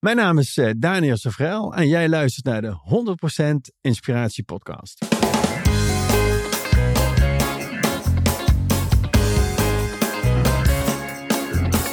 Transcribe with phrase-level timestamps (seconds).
[0.00, 2.74] Mijn naam is eh, Daniel Sevrel en jij luistert naar de
[3.70, 5.04] 100% Inspiratie Podcast.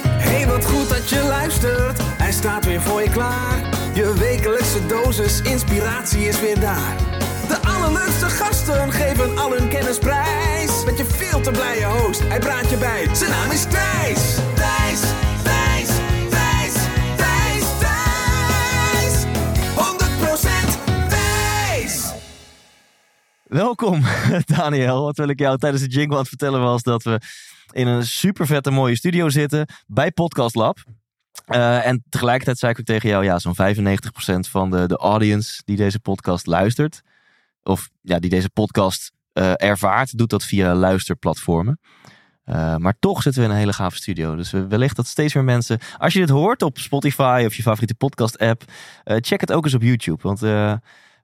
[0.08, 1.98] Hey, wat goed dat je luistert.
[2.02, 3.56] Hij staat weer voor je klaar.
[3.94, 6.96] Je wekelijkse dosis inspiratie is weer daar.
[7.48, 10.84] De allerleukste gasten geven al hun kennis prijs.
[10.84, 13.14] Met je veel te blije host, hij praat je bij.
[13.14, 14.36] Zijn naam is Thijs.
[23.48, 24.00] Welkom,
[24.56, 25.02] Daniel.
[25.02, 27.20] Wat wil ik jou tijdens de jingle aan het vertellen was dat we
[27.72, 30.78] in een super vette mooie studio zitten bij Podcast Lab.
[31.44, 35.62] Eh, en tegelijkertijd zei ik ook tegen jou, ja, zo'n 95% van de, de audience
[35.64, 37.02] die deze podcast luistert,
[37.62, 41.80] of ja, die deze podcast eh, ervaart, doet dat via luisterplatformen.
[42.44, 44.36] Eh, maar toch zitten we in een hele gave studio.
[44.36, 45.78] Dus we- wellicht dat steeds meer mensen.
[45.98, 48.62] Als je dit hoort op Spotify of je favoriete podcast-app,
[49.04, 50.22] check het ook eens op YouTube.
[50.22, 50.40] Want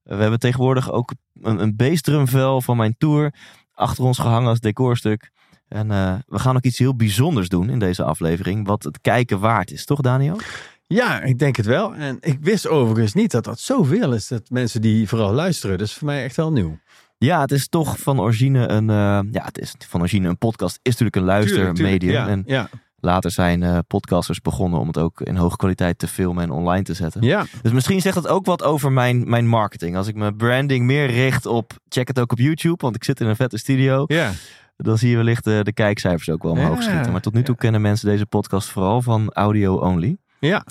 [0.05, 3.35] we hebben tegenwoordig ook een, een bassdrumvel van mijn tour
[3.73, 5.31] achter ons gehangen als decorstuk.
[5.69, 8.67] En eh, we gaan ook iets heel bijzonders doen in deze aflevering.
[8.67, 10.39] Wat het kijken waard is, toch Daniel?
[10.87, 11.95] Ja, ik denk het wel.
[11.95, 14.29] En ik wist overigens niet dat dat zoveel is.
[14.29, 15.79] Dat mensen die vooral luisteren.
[15.79, 16.79] Dat is voor mij echt wel nieuw.
[17.19, 18.91] Ja, het is toch van origine een.
[18.91, 20.79] eh, ja, het is van origine een podcast.
[20.83, 21.75] Is natuurlijk een luistermedium.
[21.75, 22.29] Tuurlijk, tuurlijk.
[22.29, 22.69] En Ja,
[23.05, 26.83] later zijn eh, podcasters begonnen om het ook in hoge kwaliteit te filmen en online
[26.83, 27.23] te zetten.
[27.23, 27.45] ja.
[27.63, 29.97] Dus misschien zegt dat ook wat over mijn, mijn marketing.
[29.97, 31.73] Als ik mijn branding meer richt op.
[31.89, 34.05] Check het ook op YouTube, want ik zit in een vette studio.
[34.07, 34.33] ja.
[34.77, 37.13] Dan zie je wellicht de, de kijkcijfers ook wel omhoog Ja, schieten.
[37.13, 37.61] Maar tot nu toe ja.
[37.61, 40.17] kennen mensen deze podcast vooral van audio only.
[40.41, 40.65] ja.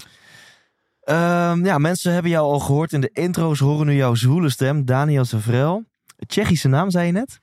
[1.03, 4.85] Ehm, ja, mensen hebben jou al gehoord in de intro's, horen nu jouw zwoele stem,
[4.85, 5.83] Daniel Zavrel.
[6.27, 7.39] Tsjechische naam, zei je net?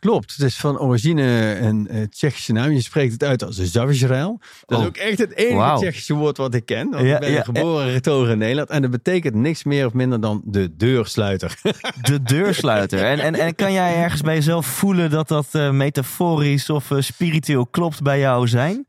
[0.00, 2.70] Klopt, het is van origine een eh, Tsjechische naam.
[2.70, 4.40] Je spreekt het uit als Zavizrael.
[4.66, 4.88] Dat is Oh.
[4.88, 5.76] ook echt het enige.
[5.76, 6.90] Tsjechische woord wat ik ken.
[6.90, 8.68] Want Ja, ik ben ja, geboren en getogen in Nederland.
[8.70, 11.58] En dat betekent niks meer of minder dan de deursluiter.
[12.02, 13.04] De deursluiter.
[13.04, 17.00] En, en, en kan jij ergens bij jezelf voelen dat dat eh, metaforisch of eh,
[17.00, 18.86] spiritueel klopt bij jou zijn?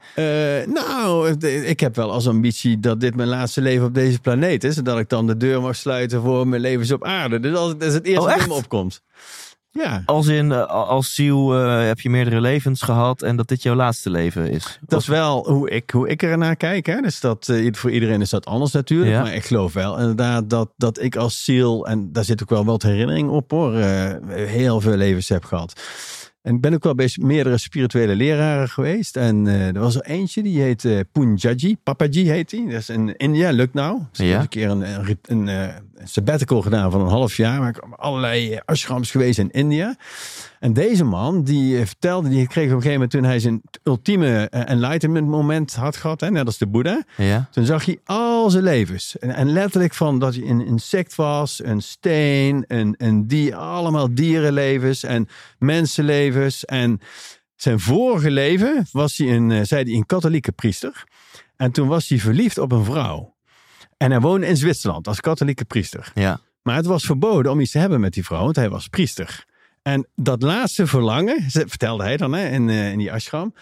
[0.66, 4.78] Nou, ik heb wel als ambitie dat dit mijn laatste leven op deze planeet is.
[4.78, 7.40] En dat ik dan de deur mag sluiten voor mijn levens op aarde.
[7.40, 9.02] Dus dat is het eerste Oh, me opkomt.
[9.74, 13.64] Ja, Als in, eh, als ziel eh, heb je meerdere levens gehad en dat dit
[13.64, 14.80] jouw laatste leven is?
[14.88, 16.86] dat is wel hoe ik, hoe ik er naar kijk.
[16.86, 17.02] Hè.
[17.02, 19.12] Dus dat, eh, voor iedereen is dat anders natuurlijk.
[19.12, 19.22] Ja.
[19.22, 22.66] Maar ik geloof wel inderdaad dat, dat ik als ziel, en daar zit ook wel
[22.66, 23.76] wat herinnering op hoor,
[24.32, 25.82] heel veel levens heb gehad.
[26.42, 29.18] En ik ben ook wel bij meerdere spirituele leraren geweest.
[29.18, 31.78] En er was er eentje, die heet eh Punjaji.
[31.84, 32.64] Papaji heet hij.
[32.66, 34.02] Dat is in India, Lucknow.
[34.12, 34.40] Dus Ja.
[34.40, 34.84] een keer een,
[35.22, 37.60] een, een sabbatical gedaan van een half jaar.
[37.60, 39.96] Maar ik allerlei eh, ashrams geweest in India.
[40.60, 43.62] En deze man, die eh, vertelde, die kreeg op een gegeven moment toen hij zijn
[43.84, 46.22] ultieme eh, enlightenment moment had gehad.
[46.22, 47.04] Hè, net als de Boeddha.
[47.18, 47.48] Ja?
[47.52, 49.18] Toen zag hij al zijn levens.
[49.20, 54.14] En, en letterlijk van dat hij een insect was, een steen, een, een dier, allemaal
[54.14, 55.28] dierenlevens en
[55.60, 56.66] mensenlevens.
[56.66, 57.00] En
[57.56, 61.04] zijn vorige leven was hij een, zei hij, een katholieke priester.
[61.56, 63.31] En toen was hij verliefd op een vrouw.
[64.02, 66.12] En hij woonde in Zwitserland als katholieke priester.
[66.14, 66.40] Ja.
[66.62, 69.46] Maar het was verboden om iets te hebben met die vrouw, want hij was priester.
[69.82, 73.54] En dat laatste verlangen, vertelde hij dan hè, in, eh, in die ashram.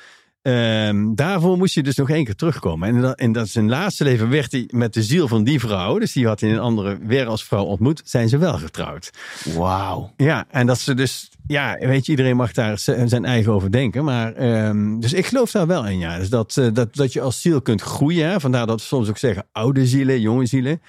[0.41, 2.89] Ehm, daarvoor moest hij dus nog één keer terugkomen.
[2.89, 5.59] En in dat, in dat zijn laatste leven werd hij met de ziel van die
[5.59, 9.09] vrouw, dus die had hij in een andere wereldvrouw ontmoet, zijn ze wel getrouwd.
[9.55, 10.13] Wauw.
[10.17, 14.03] Ja, en dat ze dus, ja, weet je, iedereen mag daar zijn eigen over denken.
[14.03, 16.17] Maar, ehm, dus ik geloof daar wel in, ja.
[16.17, 18.29] Dus dat, eh, dat, dat je als ziel kunt groeien.
[18.29, 18.39] Hè?
[18.39, 20.81] Vandaar dat we soms ook zeggen oude zielen, jonge zielen.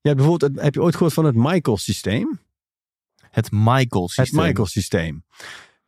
[0.00, 2.40] Je hebt bijvoorbeeld, heb je ooit gehoord van het Michael-systeem?
[3.30, 4.38] Het Michael-systeem.
[4.38, 5.24] Het Michael-systeem.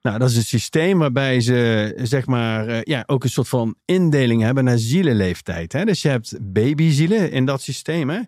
[0.03, 3.75] Nou, dat is een systeem waarbij ze, zeg maar, eh, ja, ook een soort van
[3.85, 5.73] indeling hebben naar zielenleeftijd.
[5.73, 5.85] Hè?
[5.85, 8.21] Dus je hebt babyzielen in dat systeem, hè?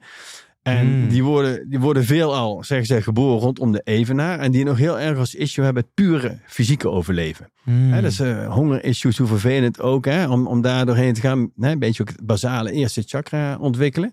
[0.62, 1.08] En Hmm.
[1.08, 4.38] die, worden, die worden veelal, zeggen ze, geboren rondom de evenaar.
[4.38, 7.50] En die nog heel erg als issue hebben het pure fysieke overleven.
[7.62, 7.92] Hmm.
[7.92, 11.50] Hè, dus eh honger-issues, hoe vervelend ook, hè, om, om daar doorheen te gaan.
[11.58, 14.12] Hè, een beetje ook het basale eerste chakra ontwikkelen.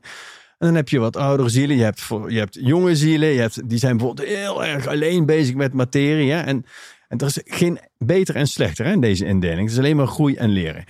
[0.58, 1.78] En dan heb je wat oudere zielen.
[1.78, 3.30] Je hebt, voor, je hebt jonge zielen.
[3.30, 6.32] Je hebt, die zijn bijvoorbeeld heel erg alleen bezig met materie.
[6.32, 6.66] Hè, en,
[7.10, 9.62] en er is geen beter en slechter hè, in deze indeling.
[9.62, 10.84] Het is alleen maar groei en leren.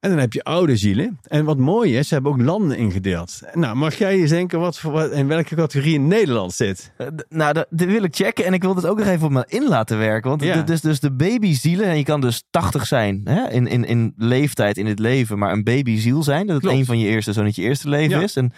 [0.00, 1.18] En dan heb je oude zielen.
[1.22, 3.40] En wat mooi is, ze hebben ook landen ingedeeld.
[3.54, 6.92] Nou, mag jij eens denken wat, voor, wat, in welke categorie Nederland zit?
[6.96, 9.32] Eh, Nou, dat, dit wil ik checken en ik wil het ook nog even op
[9.32, 10.30] me in laten werken.
[10.30, 10.66] Want Ja.
[10.66, 11.86] is dus de babyzielen.
[11.86, 15.52] En je kan dus 80 zijn hè, in, in, in leeftijd in het leven, maar
[15.52, 16.46] een babyziel zijn.
[16.46, 16.78] Dat het Klopt.
[16.78, 18.22] een van je eerste, zo niet je eerste leven Ja.
[18.24, 18.36] is.
[18.36, 18.52] En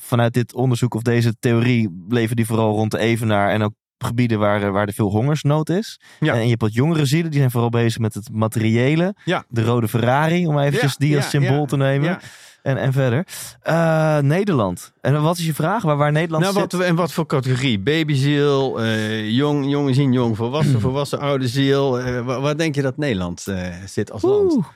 [0.00, 4.38] vanuit dit onderzoek of deze theorie leven die vooral rond de evenaar en ook gebieden
[4.38, 6.00] waar, eh, waar er veel hongersnood is.
[6.20, 6.34] Ja.
[6.34, 9.14] En je hebt wat jongere zielen, die zijn vooral bezig met het materiële.
[9.24, 9.44] Ja.
[9.48, 12.18] De rode Ferrari, om eventjes Ja, die als symbool te nemen.
[12.62, 13.26] En, en verder.
[13.60, 14.92] Eh, Nederland.
[15.00, 15.82] En wat is je vraag?
[15.82, 16.72] Waar, waar Nederland Nou, zit?
[16.72, 17.78] wat, en wat voor categorie?
[17.78, 22.00] Babyziel, eh jong, jonge zien, jong, volwassen, volwassen, oude ziel.
[22.00, 23.46] Eh, waar, waar denk je dat Nederland
[23.86, 24.52] zit als land?
[24.52, 24.66] Oeh.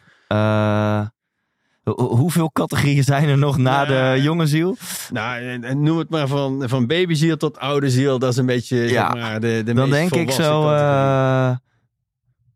[1.90, 4.76] Hoeveel categorieën zijn er nog na Nou, de jonge ziel?
[5.12, 8.18] Nou, noem het maar van, van babyziel tot oude ziel.
[8.18, 10.78] Dat is een beetje Ja, zeg maar, de, de Dan denk ik zo categorie.
[10.78, 11.50] eh,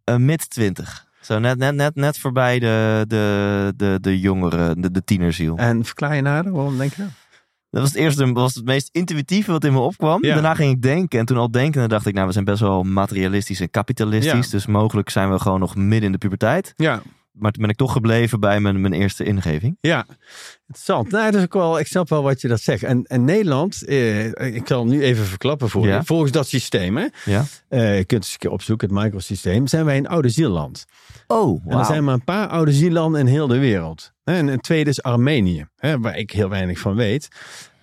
[0.04, 1.04] eh, mid 20.
[1.20, 5.56] Zo net, net, net, net voorbij de, de, de, de jongere, de, de tienerziel.
[5.56, 7.10] En verklaar je nader, waarom denk je dat?
[7.70, 10.24] Dat was het eerste, was het meest intuïtieve wat in me opkwam.
[10.24, 10.32] Ja.
[10.34, 11.18] Daarna ging ik denken.
[11.18, 14.44] En toen al denken, dacht ik, nou, we zijn best wel materialistisch en kapitalistisch.
[14.44, 14.50] Ja.
[14.50, 16.72] Dus mogelijk zijn we gewoon nog midden in de puberteit.
[16.76, 17.02] Ja,
[17.38, 19.76] Maar toen ben ik toch gebleven bij mijn, mijn eerste ingeving.
[19.80, 20.06] ja.
[20.68, 21.10] Interessant.
[21.10, 22.82] Nou, is ook wel, ik snap wel wat je dat zegt.
[22.82, 25.96] En, en Nederland, eh, ik zal nu even verklappen voor Ja.
[25.96, 26.04] je.
[26.04, 27.44] Volgens dat systeem, hè, Ja.
[27.68, 30.84] eh, je kunt eens een keer opzoeken, het microsysteem, zijn wij een oude zielland.
[31.26, 34.12] Oh, En er zijn maar een paar oude zielanden in heel de wereld.
[34.24, 37.28] En een tweede is Armenië, hè, waar ik heel weinig van weet.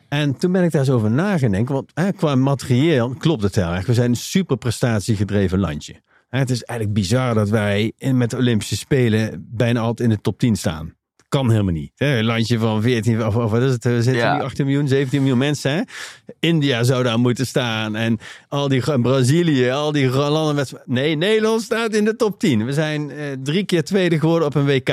[0.09, 3.71] En toen ben ik daar eens over nagedenken, want hè, qua materieel klopt het heel
[3.71, 3.85] erg.
[3.85, 6.01] We zijn een super prestatiegedreven landje.
[6.39, 10.21] Het is eigenlijk bizar dat wij in, met de Olympische Spelen bijna altijd in de
[10.21, 10.95] top 10 staan.
[11.29, 11.91] Kan helemaal niet.
[11.95, 13.83] Hè, Een landje van 14, of, of wat is het?
[13.83, 14.35] We zitten Ja.
[14.35, 15.71] nu 18 miljoen, 17 miljoen mensen.
[15.71, 15.81] Hè?
[16.39, 17.95] India zou daar moeten staan.
[17.95, 20.73] En al die en Brazilië, al die landen met.
[20.85, 22.65] Nee, Nederland staat in de top 10.
[22.65, 24.89] We zijn eh, drie keer tweede geworden op een WK.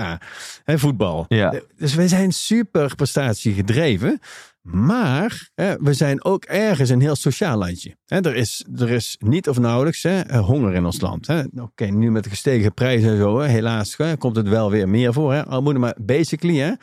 [0.64, 1.24] Hè, voetbal.
[1.28, 1.52] Ja.
[1.52, 4.18] Eh, Dus we zijn super prestatie gedreven.
[4.62, 7.96] Maar hè, we zijn ook ergens een heel sociaal landje.
[8.06, 11.26] Hè, er, is, er is niet of nauwelijks hè, eh, honger in ons land.
[11.26, 11.42] hè.
[11.60, 14.88] Oké, nu met de gestegen prijzen en zo, hè, helaas hè, komt het wel weer
[14.88, 15.32] meer voor.
[15.32, 15.46] Hè.
[15.46, 16.76] Armoede, maar basically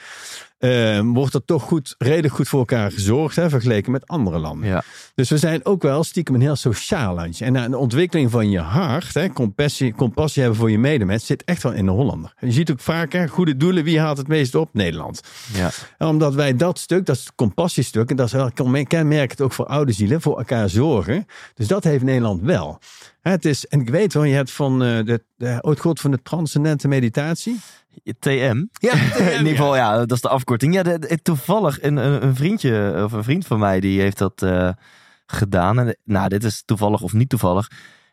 [0.58, 4.38] hè, eh, wordt er toch goed, redelijk goed voor elkaar gezorgd, hè, vergeleken met andere
[4.38, 4.68] landen.
[4.68, 4.84] Ja.
[5.16, 7.46] Dus we zijn ook wel stiekem een heel sociaal landje.
[7.46, 11.64] En de ontwikkeling van je hart, hè, compassie, compassie hebben voor je medemens, zit echt
[11.64, 12.34] wel in de Hollander.
[12.40, 14.70] Je ziet ook vaak, hè, goede doelen, wie haalt het meest op?
[14.74, 15.22] Nederland.
[15.54, 15.70] ja.
[15.98, 18.52] En omdat wij dat stuk, dat is het compassiestuk, en dat is wel
[18.84, 21.26] kenmerkend ook voor oude zielen, voor elkaar zorgen.
[21.54, 22.80] Dus dat heeft Nederland wel.
[23.22, 26.12] Het is, en ik weet wel, je hebt van eh, de, de, ooit gehoord van
[26.12, 27.60] de transcendente meditatie.
[28.20, 28.64] TM.
[28.72, 30.74] Ja, in ieder geval, ja, dat is de afkorting.
[30.74, 34.42] Ja, de, de- toevallig een, een, vriendje of een vriend van mij die heeft dat
[34.42, 34.70] eh,
[35.26, 35.80] gedaan.
[35.80, 37.68] En, nou, dit is toevallig of niet toevallig.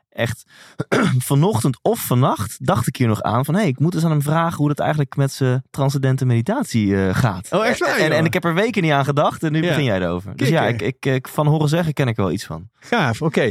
[0.09, 0.45] Echt
[1.19, 3.55] vanochtend of vannacht dacht ik hier nog aan van...
[3.55, 6.97] hé, hey, ik moet eens aan hem vragen hoe dat eigenlijk met zijn transcendente meditatie
[7.07, 7.49] eh, gaat.
[7.53, 9.69] Oh, echt waar, En, en ik heb er weken niet aan gedacht en nu Ja.
[9.69, 10.37] begin jij erover.
[10.37, 12.69] Dus ja, ik, ik, ik, van horen zeggen ken ik wel iets van.
[12.79, 13.51] Gaaf, oké.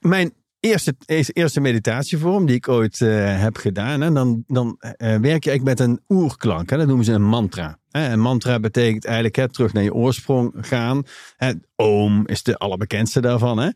[0.00, 0.32] Mijn
[0.64, 0.94] eerste,
[1.32, 5.80] eerste, meditatievorm die ik ooit eh, heb gedaan, hè, dan, dan eh, werk je met
[5.80, 6.70] een oerklank.
[6.70, 7.78] Hè, dat noemen ze een mantra.
[7.90, 11.02] Hè, een mantra betekent eigenlijk hè, terug naar je oorsprong gaan.
[11.36, 13.58] Hè, oom is de allerbekendste daarvan.
[13.58, 13.68] Hè.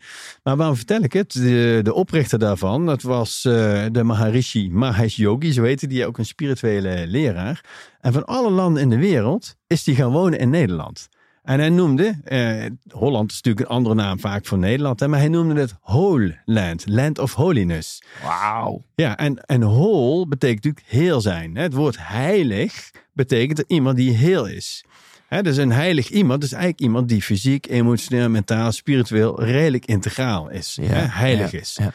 [0.42, 1.32] Maar waarom vertel ik het?
[1.32, 6.18] De, de oprichter daarvan, dat was eh, de Maharishi Mahesh Yogi, zo heette die, ook
[6.18, 7.64] een spirituele leraar.
[8.00, 11.08] En van alle landen in de wereld is die gaan wonen in Nederland.
[11.48, 15.18] En hij noemde, eh, Holland is natuurlijk een andere naam vaak voor Nederland, hè, maar
[15.18, 18.02] hij noemde het Whole Land, Land of Holiness.
[18.22, 18.84] Wauw.
[18.94, 21.56] Ja, en, en whole betekent natuurlijk heel zijn.
[21.56, 21.62] hè.
[21.62, 24.84] Het woord heilig betekent iemand die heel is.
[25.28, 30.50] Hè, dus een heilig iemand is eigenlijk iemand die fysiek, emotioneel, mentaal, spiritueel redelijk integraal
[30.50, 30.78] is.
[30.82, 31.78] hè, heilig ja, is.
[31.80, 31.92] ja.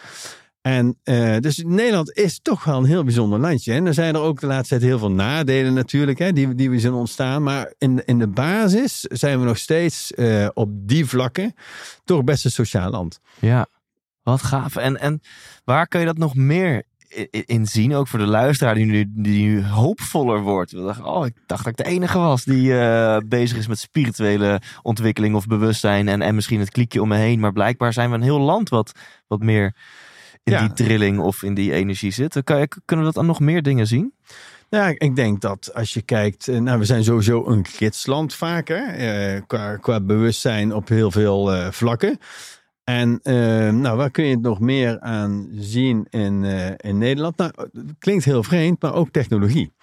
[0.63, 3.74] En eh, dus Nederland is toch wel een heel bijzonder landje.
[3.74, 6.69] En er zijn er ook de laatste tijd heel veel nadelen natuurlijk, hè, die, die
[6.69, 7.44] we zien ontstaan.
[7.44, 11.56] Maar in, in de basis zijn we nog steeds eh, op die vlakken
[12.04, 13.19] toch best een sociaal land.
[13.40, 13.66] Ja,
[14.21, 14.76] wat gaaf.
[14.76, 15.21] En, en
[15.64, 16.83] waar kun je dat nog meer
[17.45, 17.95] in zien?
[17.95, 20.71] Ook voor de luisteraar die nu, die nu hoopvoller wordt.
[20.71, 23.80] We dachten, oh, ik dacht dat ik de enige was die eh, bezig is met
[23.80, 26.07] spirituele ontwikkeling of bewustzijn.
[26.07, 27.40] En, en misschien het kliekje om me heen.
[27.40, 28.92] Maar blijkbaar zijn we een heel land wat,
[29.28, 29.76] wat meer
[30.44, 30.59] in Ja.
[30.59, 32.44] die trilling of in die energie zit.
[32.44, 34.14] Kan je- kunnen we dat aan nog meer dingen zien?
[34.69, 38.68] Ja, ik denk dat als je kijkt, eh, nou, we zijn sowieso een gidsland vaak,
[38.68, 42.18] hè, eh, qua, qua bewustzijn op heel veel eh, vlakken.
[42.83, 43.35] En eh,
[43.69, 46.44] nou, waar kun je het nog meer aan zien in,
[46.78, 47.38] in Nederland?
[47.38, 47.52] Nou,
[48.00, 49.73] klinkt heel vreemd, maar ook technologie.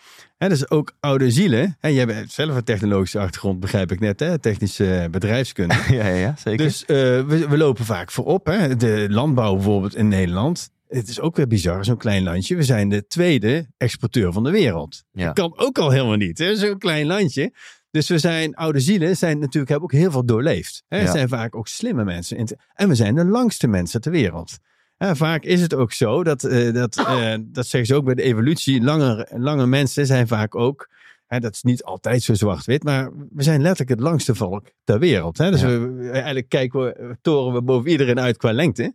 [0.41, 1.77] Hè, dus ook oude zielen.
[1.81, 5.75] Hè, jij hebt zelf een technologische achtergrond, begrijp ik net, hè, technische bedrijfskunde.
[5.89, 6.65] ja, ja, ja, zeker.
[6.65, 8.47] Dus eh, we, we lopen vaak voorop.
[8.47, 8.77] Hè?
[8.77, 10.71] De landbouw bijvoorbeeld in Nederland.
[10.89, 12.57] Het is ook weer bizar, zo'n klein landje.
[12.57, 15.05] We zijn de tweede exporteur van de wereld.
[15.13, 15.25] Ja.
[15.25, 17.53] Dat kan ook al helemaal niet, zo'n klein landje.
[17.91, 20.83] Dus we zijn, oude zielen zijn natuurlijk, hebben ook heel veel doorleefd.
[20.89, 21.01] Hè?
[21.01, 21.11] Ja.
[21.11, 22.57] Zijn vaak ook slimme mensen.
[22.75, 24.59] En we zijn de langste mensen ter wereld.
[25.01, 28.15] Hè, vaak is het ook zo, dat, eh, dat, eh, dat zeggen ze ook bij
[28.15, 30.89] de evolutie, lange, lange mensen zijn vaak ook
[31.27, 34.99] Hè, dat is niet altijd zo zwart-wit, maar we zijn letterlijk het langste volk ter
[34.99, 35.39] wereld.
[35.39, 35.51] Hè?
[35.51, 35.69] Dus Ja.
[35.69, 38.95] we, eigenlijk kijken we, toren we boven iedereen uit qua lengte.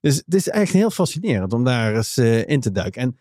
[0.00, 3.02] Dus het is echt heel fascinerend om daar eens eh, in te duiken.
[3.02, 3.18] En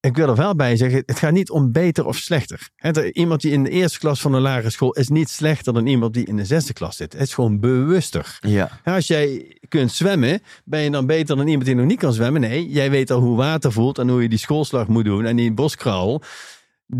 [0.00, 2.68] ik wil er wel bij zeggen, het gaat niet om beter of slechter.
[2.76, 5.86] Er- iemand die in de eerste klas van een lagere school is niet slechter dan
[5.86, 7.12] iemand die in de zesde klas zit.
[7.12, 8.38] Het is gewoon bewuster.
[8.40, 8.80] Ja.
[8.84, 12.40] Als jij kunt zwemmen, ben je dan beter dan iemand die nog niet kan zwemmen?
[12.40, 15.36] Nee, jij weet al hoe water voelt en hoe je die schoolslag moet doen en
[15.36, 16.22] die boskraal.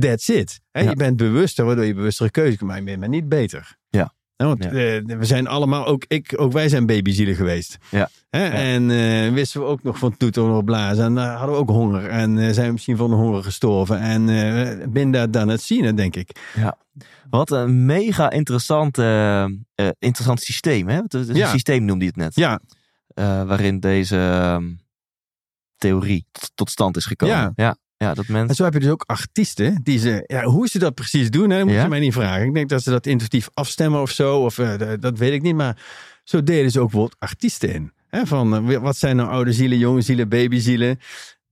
[0.00, 0.61] That's it.
[0.73, 0.80] Ja.
[0.80, 3.76] Je bent bewuster, waardoor je bewustere keuze kan maken, maar niet beter.
[3.88, 4.12] Ja.
[4.40, 4.70] Hè, want Ja.
[4.70, 7.78] eh, we zijn allemaal, ook ik, ook wij zijn babyzielen geweest.
[7.90, 8.09] Ja.
[8.30, 11.04] Hè, En eh, wisten we ook nog van toeter nog blazen.
[11.04, 12.06] En uh, hadden we ook honger.
[12.09, 14.00] En eh, zijn we misschien van de honger gestorven.
[14.00, 16.30] En bin daar dan het zien, denk ik.
[16.54, 16.76] Ja.
[17.30, 18.99] Wat een mega interessant,
[19.99, 20.88] interessant systeem.
[20.88, 20.97] Hè?
[20.97, 21.49] Het, het Ja.
[21.50, 22.35] Systeem noemde je het net.
[22.35, 22.61] Ja,
[23.44, 24.16] waarin deze
[24.56, 24.80] um,
[25.76, 27.52] theorie tot, tot stand is gekomen.
[27.56, 27.76] Ja.
[28.04, 28.14] Ja.
[28.14, 28.54] dat en mensen...
[28.54, 31.64] zo heb je dus ook artiesten die ze, ja, hoe ze dat precies doen, hè,
[31.64, 31.83] moet Ja.
[31.83, 32.47] je mij niet vragen.
[32.47, 35.54] Ik denk dat ze dat intuïtief afstemmen of zo, of eh, dat weet ik niet.
[35.54, 35.83] Maar
[36.25, 37.92] zo deden ze ook bijvoorbeeld artiesten in.
[38.09, 40.99] Hè, van eh, wat zijn nou oude zielen, jonge zielen, babyzielen.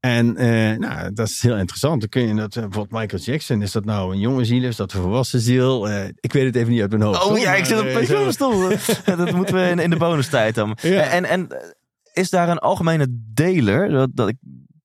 [0.01, 2.01] En eh, nou, dat is heel interessant.
[2.01, 4.93] Dan kun je dat, bijvoorbeeld Michael Jackson, is dat nou een jonge ziel, is dat
[4.93, 5.89] een volwassen ziel?
[6.21, 7.25] Ik weet het even niet uit mijn hoofd.
[7.25, 8.69] Oh ja, ik zit op pensioenstoel.
[9.05, 10.77] dat moeten we in, in de bonustijd dan.
[10.83, 11.03] Ja.
[11.03, 11.49] En, en
[12.13, 13.89] is daar een algemene deler?
[13.91, 14.37] Dat, dat ik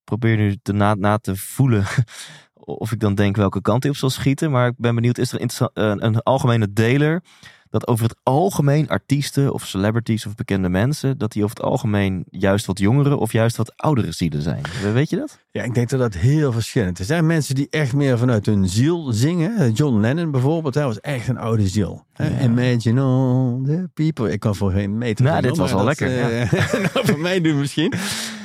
[0.03, 1.85] probeer nu te na, te voelen
[2.53, 4.51] of ik dan denk welke kant hij op zal schieten.
[4.51, 5.41] Maar ik ben benieuwd, is er
[5.73, 7.23] een, een algemene deler
[7.73, 12.25] dat over het algemeen artiesten of celebrities of bekende mensen, dat die over het algemeen
[12.29, 14.61] juist wat jongere of juist wat oudere zielen zijn?
[14.93, 15.39] Weet je dat?
[15.51, 16.99] Ja, ik denk dat dat heel verschillend is.
[16.99, 19.71] Er zijn mensen die echt meer vanuit hun ziel zingen.
[19.71, 22.05] John Lennon bijvoorbeeld, hij was echt een oude ziel.
[22.13, 22.39] Ja.
[22.39, 24.31] Imagine all the people.
[24.31, 25.25] Ik kan voor geen meter.
[25.25, 26.51] Nou, dit was dat, lekker, eh,
[26.93, 27.93] nou, voor mij doen misschien.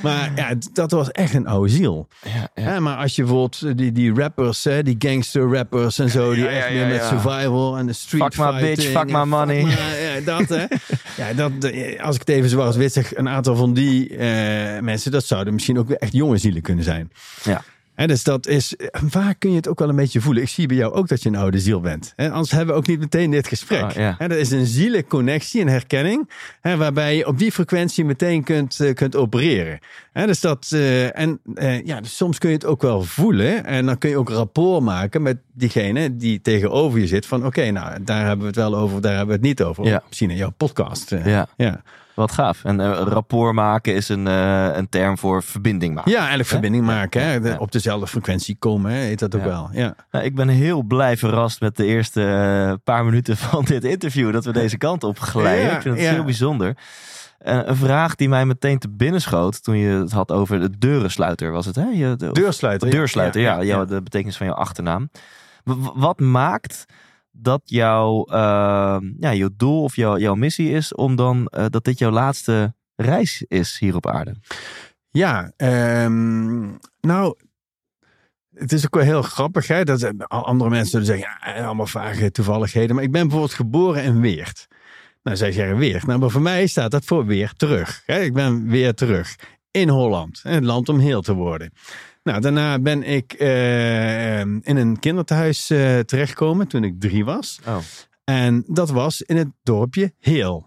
[0.02, 2.08] Maar ja, dat was echt een oude ziel.
[2.23, 6.35] Ja, Hè, maar als je bijvoorbeeld die, die rappers, hè, die gangster rappers en zo,
[6.35, 7.08] die ja, ja, echt meer ja, met ja.
[7.08, 9.67] survival en de street Fuck my fighting bitch, fuck my money.
[10.25, 10.65] dat hè.
[11.23, 14.81] ja, dat, eh, als ik het even zwart wit zeg, een aantal van die eh,
[14.81, 17.11] mensen, dat zouden misschien ook weer echt jonge zielen kunnen zijn.
[17.43, 17.63] Ja.
[17.99, 18.75] Hè, dus dat is,
[19.11, 20.43] waar kun je het ook wel een beetje voelen?
[20.43, 22.13] Ik zie bij jou ook dat je een oude ziel bent.
[22.17, 23.83] Hè, anders hebben we ook niet meteen dit gesprek.
[23.83, 24.15] Oh, ja.
[24.19, 28.81] Hè, dat is een zielenconnectie, een herkenning, hè, waarbij je op die frequentie meteen kunt,
[28.81, 29.79] eh, kunt opereren.
[30.13, 33.65] Hè, dus dat, eh, en eh, ja, dus soms kun je het ook wel voelen.
[33.65, 37.27] En dan kun je ook rapport maken met diegene die tegenover je zit.
[37.27, 39.85] Van oké, nou, daar hebben we het wel over, daar hebben we het niet over.
[39.85, 40.03] Ja.
[40.09, 41.12] Misschien in jouw podcast.
[41.12, 41.47] eh, Ja.
[41.57, 41.83] ja.
[42.15, 42.65] Wat gaaf.
[42.65, 46.11] En eh, rapport maken is een, eh, een term voor verbinding maken.
[46.11, 47.23] ja, eigenlijk verbinding maken.
[47.23, 47.41] Hè?
[47.41, 47.57] De- Ja.
[47.59, 48.99] Op dezelfde frequentie komen, hè?
[48.99, 49.47] heet dat ook Ja.
[49.47, 49.69] wel.
[49.73, 49.95] Ja.
[50.11, 54.33] Nou, ik ben heel blij verrast met de eerste paar minuten van dit interview.
[54.33, 55.65] Dat we deze kant op glijden.
[55.67, 56.12] Ja, ik vind het ja.
[56.12, 56.77] heel bijzonder.
[57.38, 61.50] Een vraag die mij meteen te binnen schoot toen je het had over de deurensluiter,
[61.53, 61.87] was het hè?
[61.93, 62.91] Je, de, Deursluiter.
[62.91, 65.11] deursluiter, ja, jouw- de betekenis van jouw achternaam.
[65.95, 66.85] Wat maakt
[67.31, 71.85] dat jouw, eh, ja, jouw doel of jouw, jouw missie is om dan eh, dat
[71.85, 74.35] dit jouw laatste reis is hier op aarde?
[75.11, 76.67] Ja, ehm,
[77.01, 77.37] nou,
[78.55, 79.67] het is ook wel heel grappig.
[79.67, 79.85] Hè?
[79.85, 82.95] Dat eh, andere mensen zullen zeggen, ja, allemaal vage toevalligheden.
[82.95, 84.67] Maar ik ben bijvoorbeeld geboren in Weert.
[85.23, 86.07] Nou, zij zeggen Weert.
[86.07, 88.03] Nou, maar voor mij staat dat voor weer terug.
[88.07, 88.21] Hè?
[88.21, 89.37] Ik ben weer terug
[89.71, 90.41] in Holland.
[90.43, 91.73] Het land om heel te worden.
[92.28, 97.58] Nou, daarna ben ik eh, in een kinderthuis eh, terechtgekomen toen ik drie was.
[97.66, 97.76] Oh.
[98.25, 100.66] En dat was in het dorpje Heel.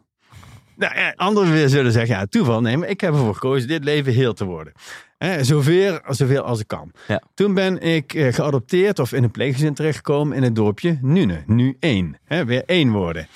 [0.75, 2.61] Nou, ja, anderen weer zullen zeggen, ja, toeval.
[2.61, 4.73] Nee, maar ik heb ervoor gekozen dit leven heel te worden.
[5.17, 6.91] Hè, zoveel, zoveel als ik kan.
[7.07, 7.21] Ja.
[7.33, 11.43] Toen ben ik eh, geadopteerd of in een pleeggezin terechtgekomen in het dorpje Nune.
[11.45, 12.17] Nu één.
[12.25, 13.27] Hè, weer één worden.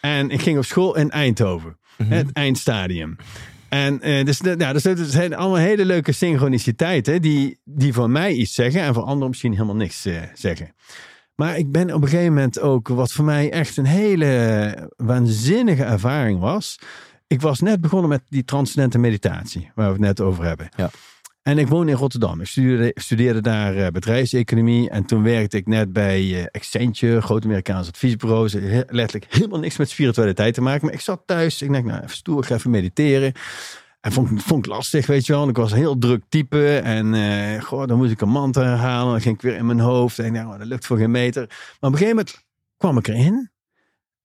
[0.00, 1.78] En ik ging op school in Eindhoven.
[1.96, 2.12] Mhm.
[2.12, 3.16] Het eindstadium.
[3.72, 8.32] En eh, dus, nou, dus dat zijn allemaal hele leuke synchroniciteiten die, die voor mij
[8.32, 10.74] iets zeggen en voor anderen misschien helemaal niks eh, zeggen.
[11.34, 15.84] Maar ik ben op een gegeven moment ook, wat voor mij echt een hele waanzinnige
[15.84, 16.78] ervaring was.
[17.26, 20.68] Ik was net begonnen met die transcendente meditatie, waar we het net over hebben.
[20.76, 20.90] Ja.
[21.42, 22.40] En ik woon in Rotterdam.
[22.40, 24.90] Ik studeerde, studeerde daar eh, bedrijfseconomie.
[24.90, 28.48] En toen werkte ik net bij eh, Accenture, groot Amerikaans adviesbureau.
[28.88, 30.84] Letterlijk helemaal niks met spiritualiteit te maken.
[30.84, 31.62] Maar ik zat thuis.
[31.62, 33.32] Ik dacht, nou, even stoer, ik ga even mediteren.
[34.00, 35.48] En vond, vond ik lastig, weet je wel.
[35.48, 36.78] Ik was een heel druk type.
[36.78, 39.12] En eh, goh, dan moest ik een mantra herhalen.
[39.12, 40.18] Dan ging ik weer in mijn hoofd.
[40.18, 41.46] En nou, dat lukt voor geen meter.
[41.48, 42.44] Maar op een gegeven moment
[42.76, 43.50] kwam ik erin.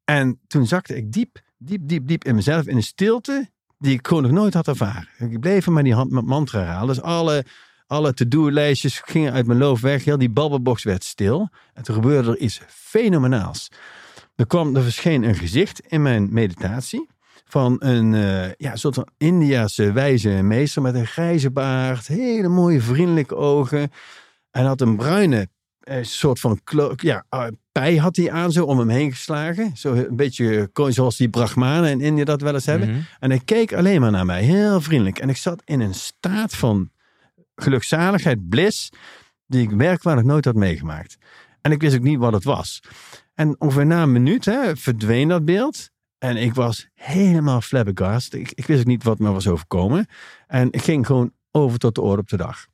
[0.04, 2.68] En toen zakte ik diep, diep, diep, diep in mezelf.
[2.68, 5.08] In een stilte die ik gewoon nog nooit had ervaren.
[5.18, 6.88] Ik bleef maar die hand met mantra herhalen.
[6.88, 7.46] Dus alle,
[7.88, 10.04] alle to-do-lijstjes gingen uit mijn loof weg.
[10.04, 11.50] Heel die babbelbox werd stil.
[11.74, 13.72] En toen gebeurde er iets fenomenaals.
[14.36, 17.08] Er, kwam, er verscheen een gezicht in mijn meditatie.
[17.46, 22.08] Van een eh, ja, soort van Indiase wijze meester met een grijze baard.
[22.08, 23.92] Hele mooie vriendelijke ogen.
[24.52, 25.50] En had een bruine
[25.88, 26.60] eh, soort van
[26.96, 29.78] ja, eh, pij had hij aan zo om hem heen geslagen.
[29.78, 32.90] Zo een beetje ko- zoals die Brahmanen in India dat wel eens hebben.
[32.90, 33.00] Mhm.
[33.20, 35.20] En hij keek alleen maar naar mij, heel vriendelijk.
[35.20, 36.92] En ik zat in een staat van
[37.56, 38.90] gelukzaligheid, bliss.
[39.50, 41.18] die ik werkelijk nooit had meegemaakt.
[41.62, 42.80] En ik wist ook niet wat het was.
[43.34, 45.90] En ongeveer na een minuut hè, verdween dat beeld.
[46.18, 48.34] En ik was helemaal flabbergast.
[48.34, 50.06] Ik, ik wist ook niet wat me was overkomen.
[50.48, 52.68] En ik ging gewoon over tot de orde op de dag.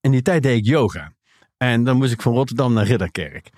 [0.00, 1.12] In die tijd deed ik yoga.
[1.58, 3.50] En dan moest ik van Rotterdam naar Ridderkerk.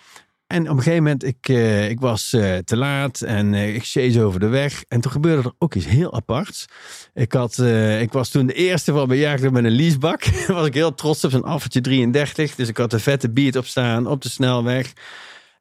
[0.46, 3.84] En op een gegeven moment, ik, uh, ik was uh, te laat en uh, ik
[3.84, 4.84] chase over de weg.
[4.88, 6.66] En toen gebeurde er ook iets heel aparts.
[7.14, 7.58] Ik, had,
[8.00, 10.24] ik was toen de eerste van jaar met een leasebak.
[10.46, 12.54] was ik heel trots op, zo'n affertje 33.
[12.54, 14.92] Dus ik had een vette beat op staan op de snelweg.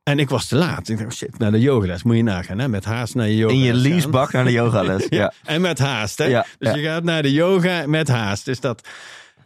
[0.04, 0.90] En ik was te laat.
[0.90, 2.60] Ik dacht, shit, naar de yogales moet je nagaan.
[2.60, 2.68] Hè?
[2.68, 3.54] Met haast naar je yoga.
[3.54, 5.06] In je leasebak naar de yogales.
[5.10, 5.18] ja.
[5.18, 5.34] ja.
[5.44, 6.18] En met haast.
[6.18, 6.26] Hè?
[6.26, 8.46] Ja, dus je gaat naar de yoga met haast.
[8.46, 8.88] Dus dat...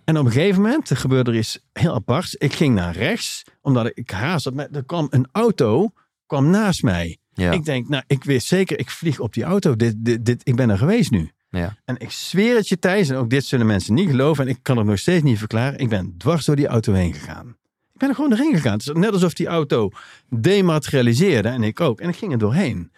[0.06, 2.36] En op een gegeven moment er gebeurde er iets heel aparts.
[2.36, 4.68] Ik ging naar rechts, omdat ik haast had.
[4.72, 5.92] Er kwam een auto
[6.26, 7.18] kwam naast mij.
[7.34, 7.52] Ja.
[7.52, 9.76] Ik denk, nou, ik wist zeker, ik vlieg op die auto.
[9.76, 11.32] Dit, dit, dit, ik ben er geweest nu.
[11.50, 11.78] Ja.
[11.86, 14.44] En ik zweer het je, Thijs, en ook dit zullen mensen niet geloven.
[14.44, 15.80] En ik kan het nog steeds niet verklaren.
[15.80, 17.48] Ik ben dwars door die auto heen gegaan.
[17.94, 18.74] Ik ben er gewoon doorheen gegaan.
[18.74, 19.90] Het is net alsof die auto
[20.30, 21.50] dematerialiseerde.
[21.50, 22.02] En ik ook.
[22.02, 22.92] En ik ging er doorheen.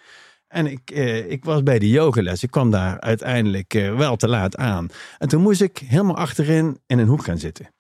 [0.55, 2.43] En ik, eh, ik was bij de yogales.
[2.43, 4.87] Ik kwam daar uiteindelijk eh, wel te laat aan.
[5.17, 7.73] En toen moest ik helemaal achterin in een hoek gaan zitten.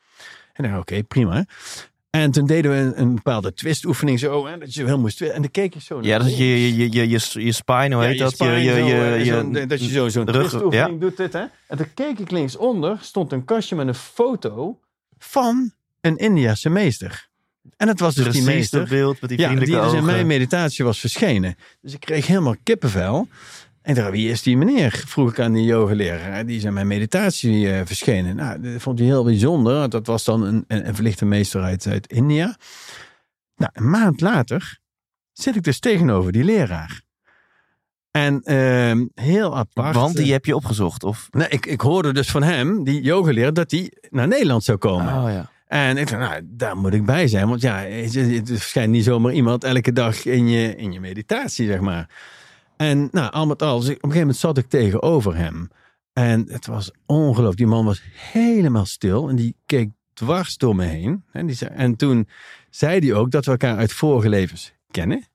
[0.53, 1.45] En dan oké, prima.
[2.09, 4.47] En toen deden we een, een bepaalde twistoefening zo.
[4.47, 5.21] Hè, dat je heel moest.
[5.21, 8.03] En dan keek je zo naar Ja, dat je, je, je, je, je spine, hoe
[8.03, 8.31] ja, je dat?
[8.37, 10.99] je, zo, je, je, zo'n- je- dat je zo zo'n twistoefening ja.
[10.99, 11.33] doet dit.
[11.33, 11.43] Hè?
[11.67, 12.97] En toen keek ik linksonder.
[13.01, 14.79] Stond een kastje met een foto
[15.17, 17.27] van een Indiase meester.
[17.77, 18.79] En het was dus die Precies meester.
[18.79, 21.55] dat beeld met die Ja, die dus in mijn meditatie was verschenen.
[21.81, 23.27] Dus ik kreeg helemaal kippenvel.
[23.81, 25.03] En ik dacht, wie is die meneer?
[25.07, 26.45] Vroeg ik aan die yogaleraar.
[26.45, 28.35] Die is in mijn meditatie eh, verschenen.
[28.35, 29.89] Nou, dat vond hij heel bijzonder.
[29.89, 32.57] Dat was dan een, een, een verlichte meester uit, uit India.
[33.55, 34.79] Nou, een maand later
[35.33, 37.01] zit ik dus tegenover die leraar.
[38.11, 39.95] En ehm, heel apart.
[39.95, 41.27] Want die eh, heb je opgezocht, of?
[41.31, 45.23] nou, ik, ik hoorde dus van hem, die yogaleraar, dat hij naar Nederland zou komen.
[45.23, 45.49] Oh ja.
[45.67, 47.47] En ik dacht, nou, daar moet ik bij zijn.
[47.47, 51.79] Want ja, het, verschijnt niet zomaar iemand elke dag in je, in je meditatie, zeg
[51.79, 52.09] maar.
[52.77, 55.69] En nou, al met al, dus op een gegeven moment zat ik tegenover hem.
[56.13, 57.57] En het was ongelooflijk.
[57.57, 61.23] Die man was helemaal stil en die keek dwars door me heen.
[61.31, 62.27] En, die zei, en toen
[62.69, 65.25] zei hij ook dat we elkaar uit vorige levens kennen.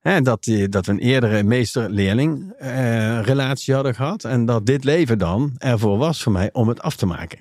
[0.00, 4.24] En dat, die- dat we een eerdere meester-leerling eh, relatie hadden gehad.
[4.24, 7.38] En dat dit leven dan ervoor was voor mij om het af te maken.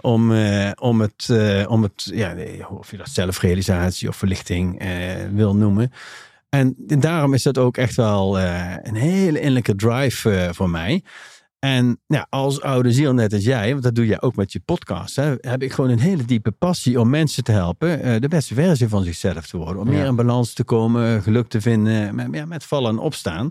[0.00, 2.34] Om, eh, om het, eh, om het ja,
[2.70, 4.88] of je dat zelfrealisatie of verlichting eh,
[5.32, 5.92] wil noemen.
[6.48, 11.02] En daarom is dat ook echt wel een hele innerlijke drive voor mij.
[11.58, 14.60] En ja, als oude ziel, net als jij, want dat doe jij ook met je
[14.60, 18.54] podcast, hè, heb ik gewoon een hele diepe passie om mensen te helpen de beste
[18.54, 19.82] versie van zichzelf te worden.
[19.82, 19.98] Om Ja.
[19.98, 23.50] meer in balans te komen, geluk te vinden, met, ja, met vallen en opstaan.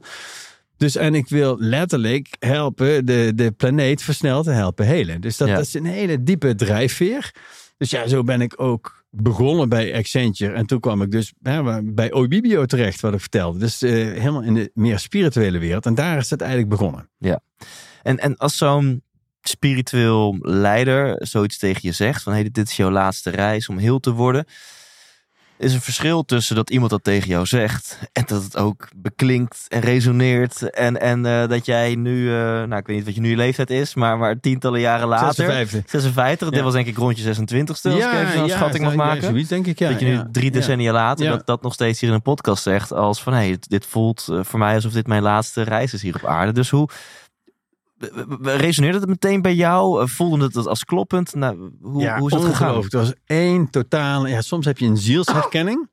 [0.81, 5.21] Dus en ik wil letterlijk helpen de, de planeet versneld te helpen helen.
[5.21, 5.55] Dus dat, Ja.
[5.55, 7.31] dat is een hele diepe drijfveer.
[7.77, 10.53] Dus ja, zo ben ik ook begonnen bij Accenture.
[10.53, 13.59] En toen kwam ik dus hè, bij Oibibio terecht, wat ik vertelde.
[13.59, 15.85] Dus eh, helemaal in de meer spirituele wereld.
[15.85, 17.09] En daar is het eigenlijk begonnen.
[18.03, 19.03] En, en als zo'n
[19.41, 23.99] spiritueel leider zoiets tegen je zegt, van hey, dit is jouw laatste reis om heel
[23.99, 24.45] te worden,
[25.61, 29.65] is een verschil tussen dat iemand dat tegen jou zegt en dat het ook beklinkt
[29.67, 33.21] en resoneert en, en eh, dat jij nu, eh, nou ik weet niet wat je
[33.21, 35.89] nu je leeftijd is, maar, maar tientallen jaren later, 56.
[35.89, 36.63] 56, dit Ja.
[36.63, 39.23] was denk ik rond je 26ste, als ik zo'n schatting mag ja, maken.
[39.23, 39.89] zoiets denk ik, ja.
[39.89, 40.27] dat je nu ja.
[40.31, 41.31] drie decennia later Ja.
[41.31, 44.27] dat, dat nog steeds hier in een podcast zegt als van hé, hey, dit voelt
[44.31, 46.51] eh, voor mij alsof dit mijn laatste reis is hier op aarde.
[46.51, 46.89] Dus hoe
[48.41, 50.01] resoneerde het meteen bij jou?
[50.01, 51.35] Eh, Voelde het als kloppend?
[51.35, 52.81] Nou, hoe, ja, hoe is dat gegaan?
[52.81, 54.29] Het was één totale...
[54.29, 55.89] Ja, soms heb je een zielsherkenning.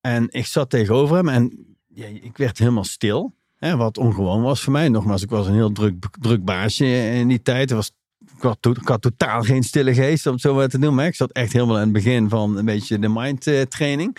[0.00, 3.34] En ik zat tegenover hem en ja, ik werd helemaal stil.
[3.56, 4.88] Hè, wat ongewoon was voor mij.
[4.88, 7.70] Nogmaals, ik was een heel druk, druk baasje in die tijd.
[7.70, 7.92] Er was,
[8.36, 11.06] ik, had, ik had totaal geen stille geest, om het zo maar te noemen.
[11.06, 14.16] Ik zat echt helemaal aan het begin van een beetje de mind training.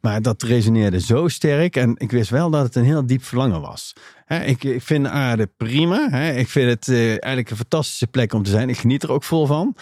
[0.00, 1.76] Maar dat resoneerde zo sterk.
[1.76, 3.92] En ik wist wel dat het een heel diep verlangen was.
[4.44, 6.10] Ik, ik vind de aarde prima.
[6.30, 8.68] Ik vind het eh, eigenlijk een fantastische plek om te zijn.
[8.68, 9.76] Ik geniet er ook vol van.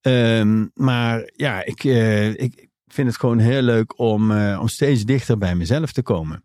[0.00, 5.04] Ehm, maar ja, ik, eh, ik vind het gewoon heel leuk om, eh, om steeds
[5.04, 6.42] dichter bij mezelf te komen.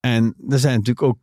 [0.00, 1.20] En er zijn natuurlijk ook,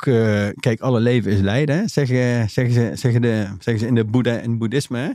[0.59, 4.38] kijk, alle leven is lijden, zeggen, zeggen, ze, zeggen, de, zeggen ze in de Boeddha
[4.38, 4.97] en boeddhisme.
[4.97, 5.09] hè.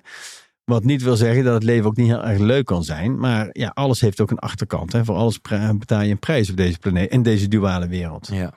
[0.64, 3.18] Wat niet wil zeggen dat het leven ook niet heel erg leuk kan zijn.
[3.18, 4.92] Maar ja, alles heeft ook een achterkant.
[4.92, 5.04] Hè.
[5.04, 5.40] Voor alles
[5.78, 8.26] betaal je een prijs op deze planeet, in deze duale wereld.
[8.32, 8.52] Ja.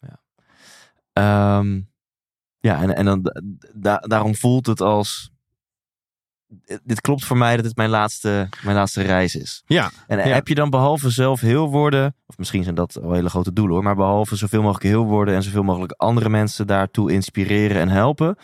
[0.00, 0.20] Ja,
[1.12, 1.80] Ehm,
[2.58, 3.32] ja en, en dan,
[3.74, 5.30] da- daarom voelt het als...
[6.84, 9.62] Dit klopt voor mij dat het mijn laatste, mijn laatste reis is.
[9.66, 10.24] Ja, En Ja.
[10.24, 13.74] heb je dan behalve zelf heel worden, of misschien zijn dat wel hele grote doelen
[13.74, 17.88] hoor, maar behalve zoveel mogelijk heel worden en zoveel mogelijk andere mensen daartoe inspireren en
[17.88, 18.36] helpen,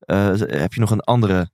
[0.00, 1.50] eh, heb je nog een andere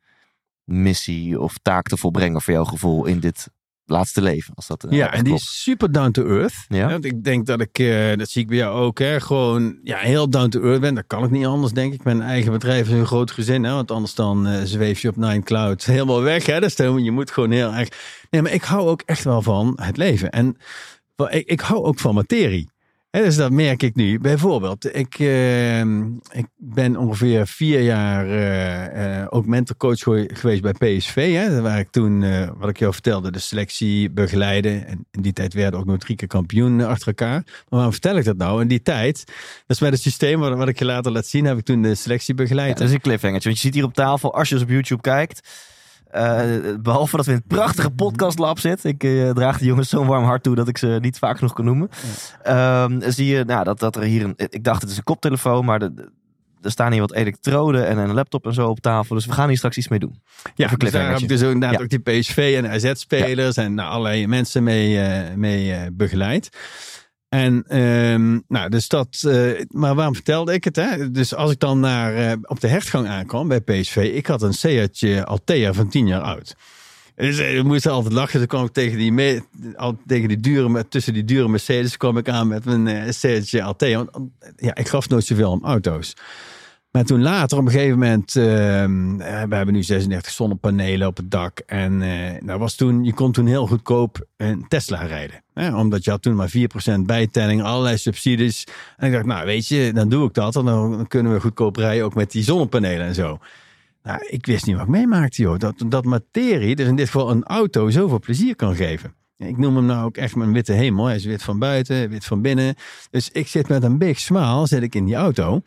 [0.66, 3.48] missie of taak te volbrengen voor jouw gevoel in dit
[3.87, 4.55] laatste leven.
[4.55, 6.64] Als dat, eh, Ja, en die is super down to earth.
[6.68, 6.88] Ja.
[6.88, 9.98] Want ik denk dat ik, eh, dat zie ik bij jou ook, hè, gewoon ja,
[9.98, 10.94] heel down to earth ben.
[10.94, 12.05] Dat kan ik niet anders, denk ik.
[12.05, 15.16] Mijn eigen bedrijf is een groot gezin, hè, want anders dan eh, zweef je op
[15.16, 16.46] Nine Clouds helemaal weg.
[16.46, 17.88] Hè, dus je moet gewoon heel erg...
[18.31, 20.31] Nee, maar ik hou ook echt wel van het leven.
[20.31, 20.57] En
[21.16, 22.68] ik, ik hou ook van materie.
[23.22, 24.18] Dus dat merk ik nu.
[24.18, 25.81] Bijvoorbeeld, ik, eh,
[26.31, 31.33] ik ben ongeveer vier jaar eh, eh, ook mentorcoach gewe- geweest bij PSV.
[31.35, 34.68] Hè, waar ik toen, eh, wat ik jou vertelde, de selectie begeleide.
[34.68, 37.42] En in die tijd werden ook nog drie keer kampioen achter elkaar.
[37.44, 38.61] Maar waarom vertel ik dat nou?
[38.61, 39.24] In die tijd,
[39.66, 41.83] dat is met het systeem wat, wat ik je later laat zien, heb ik toen
[41.83, 42.79] de selectie begeleid.
[42.79, 43.48] dat is een cliffhangertje.
[43.48, 45.48] Want je ziet hier op tafel, als je eens op YouTube kijkt.
[46.11, 46.40] Eh,
[46.81, 48.90] behalve dat we in het prachtige podcastlab zitten.
[48.90, 51.53] Ik eh, draag de jongens zo'n warm hart toe dat ik ze niet vaak genoeg
[51.53, 51.88] kan noemen.
[52.42, 54.35] Ehm, zie je nou, dat, dat er hier een.
[54.37, 56.11] Ik dacht het is een koptelefoon, maar de,
[56.62, 59.14] er staan hier wat elektroden en een laptop en zo op tafel.
[59.14, 60.21] Dus we gaan hier straks iets mee doen.
[60.55, 61.85] Ja, dus daar heb ik dus ook, inderdaad Ja.
[61.85, 66.49] ook die PSV en AZ-spelers en nou, allerlei mensen mee, eh, mee begeleid.
[67.37, 70.77] En ehm, nou, dus dat, eh, maar waarom vertelde ik het?
[70.77, 71.11] Hè?
[71.11, 74.53] Dus als ik dan naar, eh, op de hertgang aankwam bij PSV, ik had een
[74.53, 76.57] Seatje Altea van 10 jaar oud.
[77.16, 78.38] Dus eh, ik moest altijd lachen.
[78.38, 79.42] Dan kwam ik tegen die, me-
[79.77, 83.62] al, tegen die dure, tussen die dure Mercedes kwam ik aan met mijn eh Seatje
[83.62, 84.05] Altea.
[84.12, 86.14] Want ja, ik gaf nooit zoveel om auto's.
[86.97, 91.17] Maar toen later, op een gegeven moment, ehm, eh, we hebben nu 36 zonnepanelen op
[91.17, 91.59] het dak.
[91.59, 91.99] En
[92.45, 95.43] nou was toen, je kon toen heel goedkoop een Tesla rijden.
[95.55, 95.77] Hè?
[95.77, 98.67] Omdat je had toen maar 4% bijtelling, allerlei subsidies.
[98.97, 100.57] En ik dacht, nou weet je, dan doe ik dat.
[100.57, 103.39] En dan, kunnen we goedkoop rijden, ook met die zonnepanelen en zo.
[104.03, 105.59] Nou, ik wist niet wat ik meemaakte, joh.
[105.59, 109.15] Dat, dat materie, dus in dit geval een auto, zoveel plezier kan geven.
[109.39, 111.05] Ik noem hem nou ook echt mijn witte hemel.
[111.05, 112.75] Hij is wit van buiten, wit van binnen.
[113.11, 115.63] Dus ik zit met een big smile zit ik in die auto.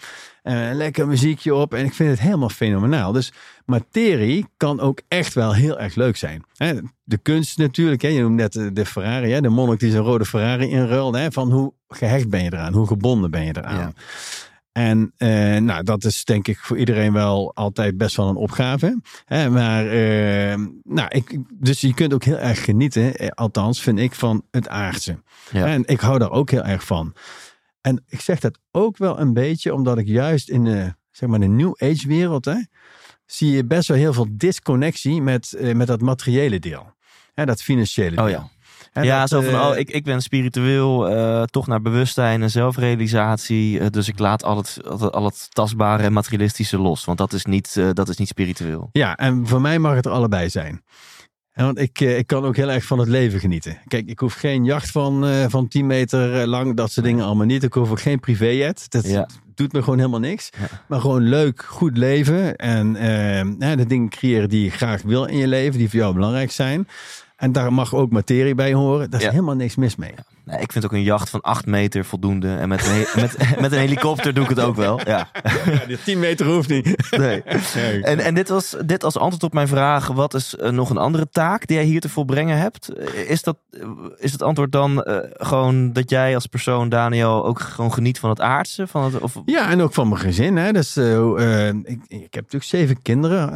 [0.50, 3.12] Eh, lekker muziekje op en ik vind het helemaal fenomenaal.
[3.12, 3.32] Dus
[3.66, 6.44] materie kan ook echt wel heel erg leuk zijn.
[6.56, 9.92] Hè, de kunst natuurlijk, hè, je noemt net de, de Ferrari, hè, de monnik die
[9.92, 11.18] zijn rode Ferrari inruilde.
[11.20, 13.78] Hè, van hoe gehecht ben je eraan, hoe gebonden ben je eraan.
[13.80, 13.92] Ja.
[14.72, 19.02] En eh, nou, dat is denk ik voor iedereen wel altijd best wel een opgave.
[19.26, 24.14] Hè, maar, eh, nou, ik, dus je kunt ook heel erg genieten, althans vind ik,
[24.14, 25.18] van het aardse.
[25.52, 25.66] Ja.
[25.66, 27.14] En ik hou daar ook heel erg van.
[27.90, 31.40] En ik zeg dat ook wel een beetje omdat ik juist in de, zeg maar,
[31.40, 32.58] de New Age wereld, hè,
[33.26, 36.94] zie je best wel heel veel disconnectie met, eh, met dat materiële deel.
[37.34, 38.24] Hè, dat financiële deel.
[38.24, 38.50] Oh ja.
[38.92, 42.42] Hè, ja, dat, zo van, eh, oh, ik, ik ben spiritueel, eh, toch naar bewustzijn
[42.42, 43.90] en zelfrealisatie.
[43.90, 47.06] dus ik laat al het, al het, al het tastbare en materialistische los.
[47.06, 48.90] Want dat is niet, dat is niet spiritueel.
[48.92, 50.84] Ja, en voor mij mag het er allebei zijn.
[51.66, 53.78] Want ik, eh, ik kan ook heel erg van het leven genieten.
[53.88, 57.26] Kijk, ik hoef geen jacht van, eh, van 10 meter eh, lang, dat soort dingen
[57.26, 57.64] allemaal niet.
[57.64, 58.86] Ik hoef ook geen privéjet.
[58.92, 59.28] Dat Ja.
[59.56, 60.50] doet me gewoon helemaal niks.
[60.60, 60.68] Ja.
[60.88, 62.56] Maar gewoon leuk, goed leven.
[62.56, 62.96] En
[63.60, 66.52] eh, de dingen creëren die je graag wil in je leven, die voor jou belangrijk
[66.52, 66.88] zijn.
[67.36, 69.10] En daar mag ook materie bij horen.
[69.10, 69.32] Daar is Ja.
[69.32, 70.14] helemaal niks mis mee.
[70.50, 72.56] Nee, ik vind ook een jacht van 8 meter voldoende.
[72.56, 75.00] En met een, he- met, met een helikopter doe ik het ook wel.
[75.06, 75.28] Ja.
[75.66, 76.96] Ja, die 10 meter hoeft niet.
[77.18, 77.42] Nee.
[78.02, 80.98] En, en dit was dit als antwoord op mijn vraag: wat is eh, nog een
[80.98, 82.90] andere taak die jij hier te volbrengen hebt?
[82.94, 83.82] Eh, Is, dat, eh,
[84.18, 88.30] is het antwoord dan eh, gewoon dat jij als persoon, Daniel, ook gewoon geniet van
[88.30, 88.88] het aardse?
[88.88, 90.56] Van het, of, Ja, en ook van mijn gezin.
[90.58, 90.72] Hè.
[90.72, 93.54] Dus, eh, eh, ik, ik heb natuurlijk zeven kinderen.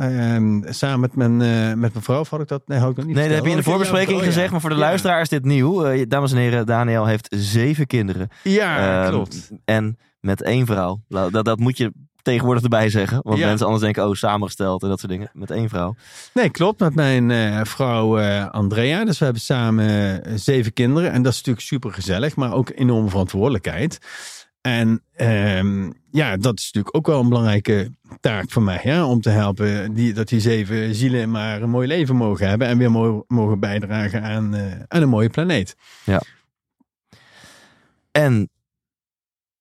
[0.65, 2.61] eh, samen met mijn, eh, met mijn vrouw had ik dat.
[2.65, 3.61] Nee, had ik nog niet Nee, dat heb je in de.
[3.63, 4.27] Oh, voorbespreking ja, oh, ja.
[4.31, 4.81] gezegd, maar voor de Ja.
[4.81, 6.05] luisteraar is dit nieuw.
[6.07, 8.29] Dames en heren, Daniel heeft zeven kinderen.
[8.43, 9.51] Ja, Ehm, klopt.
[9.65, 11.01] En met één vrouw.
[11.07, 11.91] La- Dat, dat moet je
[12.21, 13.19] tegenwoordig erbij zeggen.
[13.23, 13.45] Want Ja.
[13.47, 15.29] mensen anders denken, oh, samengesteld en dat soort dingen.
[15.33, 15.95] Met één vrouw.
[16.33, 16.79] Nee, klopt.
[16.79, 19.05] Met mijn eh, vrouw eh, Andrea.
[19.05, 21.11] Dus we hebben samen eh, zeven kinderen.
[21.11, 23.97] En dat is natuurlijk super gezellig, maar ook enorme verantwoordelijkheid.
[24.61, 28.79] En ehm, ja, dat is natuurlijk ook wel een belangrijke taak voor mij.
[28.81, 29.03] Hè?
[29.03, 32.67] Om te helpen die, dat die zeven zielen maar een mooi leven mogen hebben.
[32.67, 34.55] En weer mo- mogen bijdragen aan,
[34.87, 35.75] aan een mooie planeet.
[38.13, 38.49] En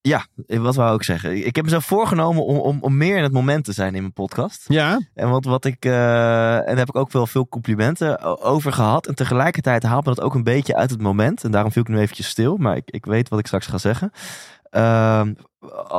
[0.00, 1.46] ja, wat wou ik zeggen?
[1.46, 4.12] Ik heb mezelf voorgenomen om, om, om meer in het moment te zijn in mijn
[4.12, 4.64] podcast.
[4.68, 8.72] Ja, En wat, wat ik, eh, en daar heb ik ook wel veel complimenten over
[8.72, 9.06] gehad.
[9.06, 11.44] En tegelijkertijd haalt me dat ook een beetje uit het moment.
[11.44, 13.78] En daarom viel ik nu eventjes stil, maar ik, ik weet wat ik straks ga
[13.78, 14.10] zeggen.
[14.70, 15.34] Ehm,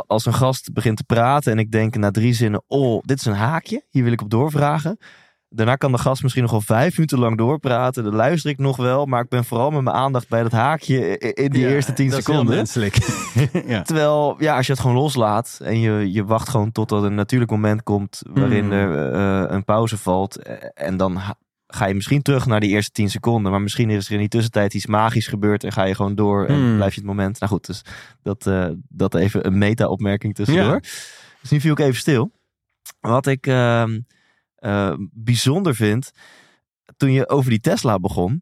[0.07, 3.25] als een gast begint te praten en ik denk na drie zinnen, oh, dit is
[3.25, 4.97] een haakje, hier wil ik op doorvragen.
[5.55, 8.03] Daarna kan de gast misschien nog wel vijf minuten lang doorpraten.
[8.03, 11.17] Dan luister ik nog wel, maar ik ben vooral met mijn aandacht bij dat haakje
[11.17, 12.55] in die Ja, eerste tien dat is heel seconden.
[12.57, 12.95] menselijk.
[13.73, 13.81] ja.
[13.81, 17.15] Terwijl, ja, als je het gewoon loslaat en je, je wacht gewoon tot er een
[17.15, 18.71] natuurlijk moment komt waarin Mm.
[18.71, 20.37] er eh, een pauze valt.
[20.37, 21.19] eh, En dan
[21.67, 23.51] ga je misschien terug naar die eerste 10 seconden.
[23.51, 26.45] Maar misschien is er in die tussentijd iets magisch gebeurd en ga je gewoon door
[26.45, 26.75] en Mm.
[26.75, 27.39] blijf je het moment.
[27.39, 27.81] Nou goed, dus
[28.23, 30.73] dat, eh, dat even een meta-opmerking tussendoor.
[30.73, 30.79] Ja.
[31.41, 32.31] Dus nu viel ik even stil.
[32.99, 33.99] Wat ik ehm,
[34.63, 36.11] eh, bijzonder vind,
[36.97, 38.41] toen je over die Tesla begon,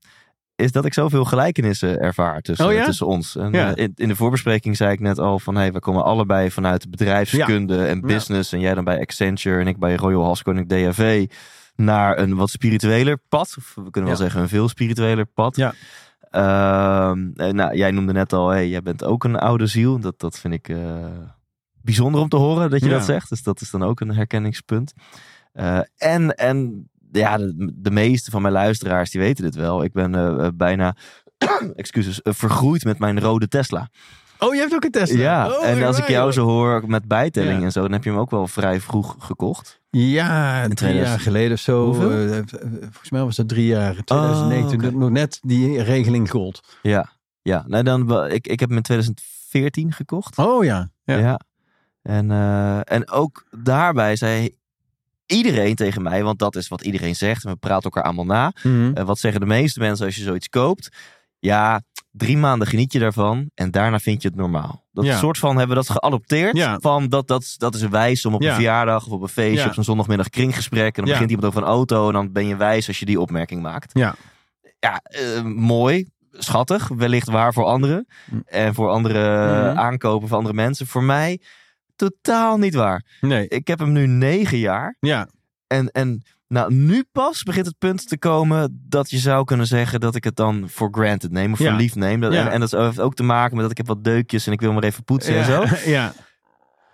[0.56, 2.86] is dat ik zoveel gelijkenissen ervaar tussen, Oh ja?
[2.86, 3.36] tussen ons.
[3.36, 3.76] En, Ja.
[3.76, 6.90] eh, in, in de voorbespreking zei ik net al van hey, we komen allebei vanuit
[6.90, 8.52] bedrijfskunde en business.
[8.54, 11.26] En jij dan bij Accenture en ik bij Royal Haskoning DAV
[11.76, 13.56] naar een wat spiritueler pad.
[13.58, 15.56] Of we kunnen wel zeggen een veel spiritueler pad.
[15.56, 15.74] Ja.
[16.30, 20.00] Ehm, eh, nou, jij noemde net al, hey, jij bent ook een oude ziel.
[20.00, 20.78] Dat, dat vind ik eh,
[21.82, 23.30] bijzonder om te horen dat je dat zegt.
[23.30, 24.94] Dus dat is dan ook een herkenningspunt.
[25.54, 29.84] Eh, en, en ja, de, de meeste van mijn luisteraars die weten dit wel.
[29.84, 30.96] Ik ben eh, eh, bijna,
[31.76, 33.90] excuses, vergroeid met mijn rode Tesla.
[34.40, 35.20] Oh, je hebt ook een Tesla?
[35.20, 37.64] Ja, Oh, en als ik jou zo hoor met bijtelling Ja.
[37.66, 39.80] en zo, dan heb je hem ook wel vrij vroeg gekocht.
[39.90, 41.08] Ja, drie 2000.
[41.10, 41.94] jaar geleden of zo.
[41.94, 43.94] Volgens mij was dat drie jaar.
[44.04, 44.90] 2009, Oh, oké.
[44.90, 46.78] toen nog net die regeling gold.
[46.82, 47.10] Ja,
[47.42, 47.64] ja.
[47.68, 50.38] Nou, dan, ik, ik heb hem in 2014 gekocht.
[50.38, 50.90] Oh ja.
[51.04, 51.18] Ja.
[51.18, 51.40] Ja.
[52.02, 52.32] En,
[52.84, 54.56] en ook daarbij zei
[55.32, 57.46] iedereen tegen mij, want dat is wat iedereen zegt.
[57.46, 58.52] En we praten elkaar allemaal na.
[58.64, 58.92] Mhm.
[58.94, 60.90] Eh, wat zeggen de meeste mensen als je zoiets koopt?
[61.40, 64.84] Ja, drie maanden geniet je daarvan en daarna vind je het normaal.
[64.92, 65.18] Dat Ja.
[65.18, 66.58] soort van hebben we dat geadopteerd.
[66.58, 66.78] Ja.
[66.80, 68.50] Van dat, dat, dat is wijs om op Ja.
[68.50, 70.98] een verjaardag of op een feestje, op zo'n zondagmiddag kringgesprek.
[70.98, 73.20] En dan begint iemand over een auto en dan ben je wijs als je die
[73.20, 73.90] opmerking maakt.
[73.94, 74.16] Ja.
[74.80, 78.08] Ja, eh, mooi, schattig, wellicht waar voor anderen.
[78.30, 78.36] Hm.
[78.46, 79.20] En voor andere
[79.70, 79.78] Mhm.
[79.78, 80.88] aankopen van andere mensen.
[80.88, 81.40] Voor mij
[82.10, 83.06] totaal niet waar.
[83.22, 83.48] Nee.
[83.48, 84.96] Ik heb hem nu negen jaar.
[85.00, 85.28] Ja.
[85.68, 90.00] En, en nou, nu pas begint het punt te komen dat je zou kunnen zeggen
[90.00, 91.70] dat ik het dan for granted neem of Ja.
[91.70, 92.20] voor lief neem.
[92.22, 92.46] Dat, Ja.
[92.46, 94.62] en, en dat heeft ook te maken met dat ik heb wat deukjes en ik
[94.62, 95.62] wil maar even poetsen en zo.
[95.64, 95.78] Ja.
[95.98, 96.14] ja.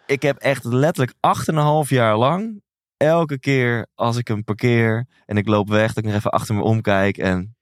[0.05, 2.61] Ik heb echt letterlijk acht en een half jaar lang,
[2.97, 6.55] elke keer als ik hem parkeer en ik loop weg, dat ik nog even achter
[6.55, 7.55] me omkijk en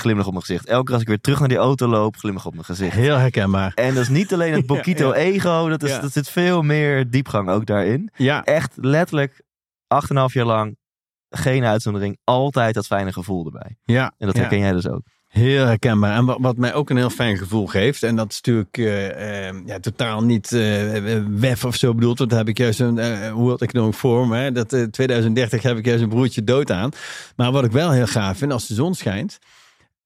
[0.00, 0.66] glimlach op mijn gezicht.
[0.66, 2.94] Elke keer als ik weer terug naar die auto loop, glimlach op mijn gezicht.
[2.94, 3.72] Heel herkenbaar.
[3.74, 7.48] En dat is niet alleen het Bokito ego, dat, is, dat zit veel meer diepgang
[7.48, 8.10] ook daarin.
[8.16, 8.44] Ja.
[8.44, 9.42] Echt letterlijk
[9.86, 10.76] acht en een half jaar lang,
[11.28, 13.76] geen uitzondering, altijd dat fijne gevoel erbij.
[13.84, 14.12] Ja.
[14.18, 15.02] En dat herken jij dus ook.
[15.30, 16.16] Heel herkenbaar.
[16.16, 18.02] En wat, wat mij ook een heel fijn gevoel geeft.
[18.02, 22.18] En dat is natuurlijk eh, eh, ja, totaal niet eh wef of zo bedoeld.
[22.18, 24.32] Want daar heb ik juist een eh, World Economic Forum.
[24.32, 26.90] Hè, dat eh, 2030 heb ik juist een broertje dood aan.
[27.36, 29.38] Maar wat ik wel heel gaaf vind, als de zon schijnt.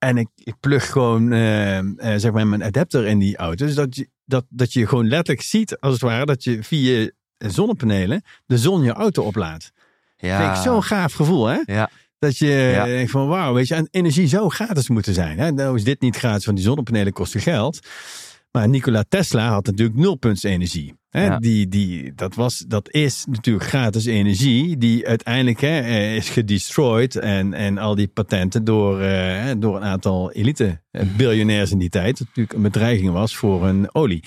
[0.04, 1.86] En ik, ik plug gewoon eh, eh,
[2.16, 3.66] zeg maar mijn adapter in die auto.
[3.66, 7.10] Dus dat je, dat, dat je gewoon letterlijk ziet, als het ware, dat je via
[7.38, 9.72] zonnepanelen de zon je auto oplaadt.
[10.16, 10.40] Ja.
[10.44, 11.58] Vind ik zo'n gaaf gevoel, hè?
[11.64, 11.90] Ja.
[12.18, 12.84] Dat je Ja.
[12.84, 15.38] denkt van wauw, weet je, en energie zou gratis moeten zijn.
[15.38, 15.52] Hè?
[15.52, 17.78] Nou is dit niet gratis, want die zonnepanelen kosten geld.
[18.50, 20.94] Maar Nikola Tesla had natuurlijk nulpunts energie.
[21.14, 21.24] Hè?
[21.24, 21.38] Ja.
[21.38, 27.16] Die, die, dat, was, dat is natuurlijk gratis energie die uiteindelijk hè, eh, is gedestroyed.
[27.16, 31.88] En, en al die patenten door, eh, door een aantal elite eh, biljonairs in die
[31.88, 32.18] tijd.
[32.18, 34.24] Dat natuurlijk een bedreiging was voor hun olie.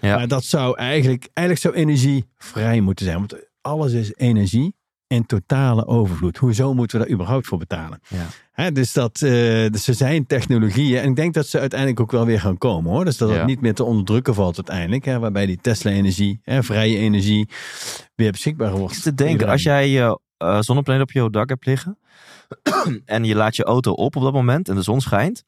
[0.00, 0.16] Ja.
[0.16, 3.18] Maar dat zou eigenlijk, eigenlijk zou energie vrij moeten zijn.
[3.18, 4.74] Want alles is energie
[5.12, 6.36] en totale overvloed.
[6.36, 8.00] Hoezo moeten we daar überhaupt voor betalen?
[8.08, 8.26] Ja.
[8.52, 9.30] Hè, dus dat eh,
[9.70, 10.98] dus er zijn technologieën.
[11.02, 13.04] En ik denk dat ze uiteindelijk ook wel weer gaan komen hoor.
[13.04, 13.44] Dus dat het Ja.
[13.44, 15.04] niet meer te onderdrukken valt uiteindelijk.
[15.04, 17.48] Hè, waarbij die Tesla-energie, vrije energie,
[18.14, 18.96] weer beschikbaar wordt.
[18.96, 21.98] Ik te denken, als jij je eh, zonnepanelen op je dak hebt liggen
[23.04, 25.44] en je laat je auto op op dat moment en de zon schijnt,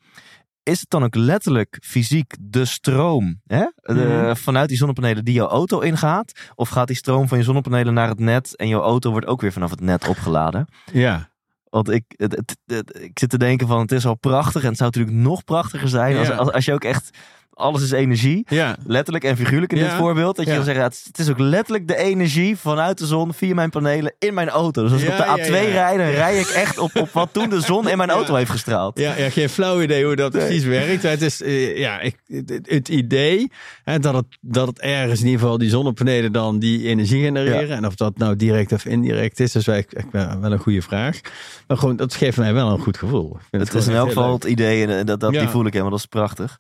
[0.64, 3.64] is het dan ook letterlijk fysiek de stroom hè?
[3.83, 4.35] De- Mhm.
[4.35, 6.33] vanuit die zonnepanelen die jouw auto ingaat?
[6.55, 9.40] Of gaat die stroom van je zonnepanelen naar het net en jouw auto wordt ook
[9.40, 10.66] weer vanaf het net opgeladen?
[10.92, 11.29] Ja,
[11.70, 14.68] Want ik, het, het- het- ik zit te denken van het is al prachtig en
[14.68, 17.18] het zou natuurlijk nog prachtiger zijn als, als, als je ook echt,
[17.54, 18.44] alles is energie.
[18.48, 19.84] ja, Letterlijk en figuurlijk in Ja.
[19.84, 20.36] dit voorbeeld.
[20.36, 23.70] Dat je zegt, ja, het, is- ook letterlijk de energie vanuit de zon via mijn
[23.70, 24.82] panelen in mijn auto.
[24.82, 25.70] Dus als ik op de ja, A2 ja.
[25.70, 28.50] rijd, dan rij ik echt op, op wat toen de zon in mijn auto heeft
[28.50, 28.98] gestraald.
[28.98, 31.02] ja, ja, geen flauw idee hoe dat precies werkt.
[31.02, 32.16] Het is eh, ja, ik,
[32.64, 33.50] het, idee
[33.84, 37.76] hè, dat, het, dat het ergens in ieder geval die zonnepanelen dan die energie genereren.
[37.76, 41.20] En of dat nou direct of indirect is, is wel, wel wel een goede vraag.
[41.66, 43.36] Maar gewoon, dat geeft mij wel een goed gevoel.
[43.50, 44.42] Het is in elk geval leuk.
[44.42, 45.40] het idee en dat, dat, Ja.
[45.40, 45.90] die voel ik helemaal.
[45.92, 46.58] Dat is prachtig.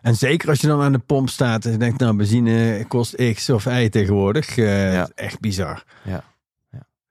[0.00, 3.14] En zeker als je dan aan de pomp staat en je denkt, nou, benzine kost
[3.34, 4.56] X of Y tegenwoordig.
[4.58, 5.08] Eh, Ja.
[5.14, 5.84] Echt bizar.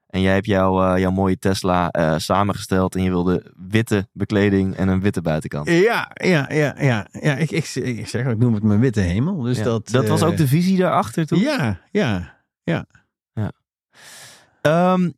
[0.10, 4.76] En jij hebt jouw, eh, jouw mooie Tesla eh, samengesteld en je wilde witte bekleding
[4.76, 5.68] en een witte buitenkant.
[5.70, 7.08] Ja, ja, ja, ja.
[7.12, 9.42] ja ik, ik, ik zeg, ik noem het mijn witte hemel.
[9.42, 9.64] Dus Ja.
[9.64, 11.40] dat, dat was ook de visie daarachter toen?
[11.40, 12.38] Ja, ja.
[14.62, 15.10] Ehm,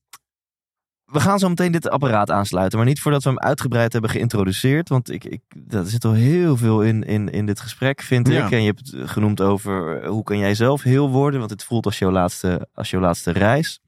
[1.12, 4.90] we gaan zo meteen dit apparaat aansluiten, maar niet voordat we hem uitgebreid hebben geïntroduceerd.
[4.90, 8.46] Want ik, ik, er zit al heel veel in, in, in dit gesprek, vind Ja.
[8.46, 8.52] ik.
[8.52, 11.64] En je hebt het genoemd over eh, hoe kan jij zelf heel worden, want het
[11.64, 13.80] voelt als jouw laatste, als jouw laatste reis.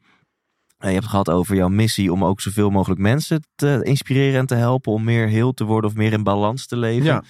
[0.77, 4.39] En je hebt het gehad over jouw missie om ook zoveel mogelijk mensen te inspireren
[4.39, 7.05] en te helpen om meer heel te worden of meer in balans te leven.
[7.05, 7.23] Ja.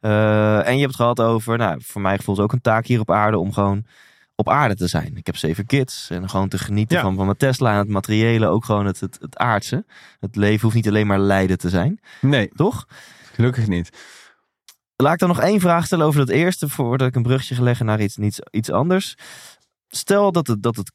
[0.00, 2.86] Eh, en je hebt het gehad over, nou, voor mij gevoel is ook een taak
[2.86, 3.84] hier op aarde om gewoon
[4.38, 5.16] op aarde te zijn.
[5.16, 7.02] Ik heb zeven kids en gewoon te genieten Ja.
[7.02, 9.84] van, van mijn Tesla en het materiële, ook gewoon het, het, het aardse.
[10.20, 12.86] Het leven hoeft niet alleen maar lijden te zijn, Nee, toch?
[13.32, 13.90] gelukkig niet.
[14.96, 17.62] Laat ik dan nog één vraag stellen over dat eerste, voordat ik een brugje ga
[17.62, 19.14] leggen naar iets, iets, iets anders.
[19.88, 20.92] Stel dat het, dat het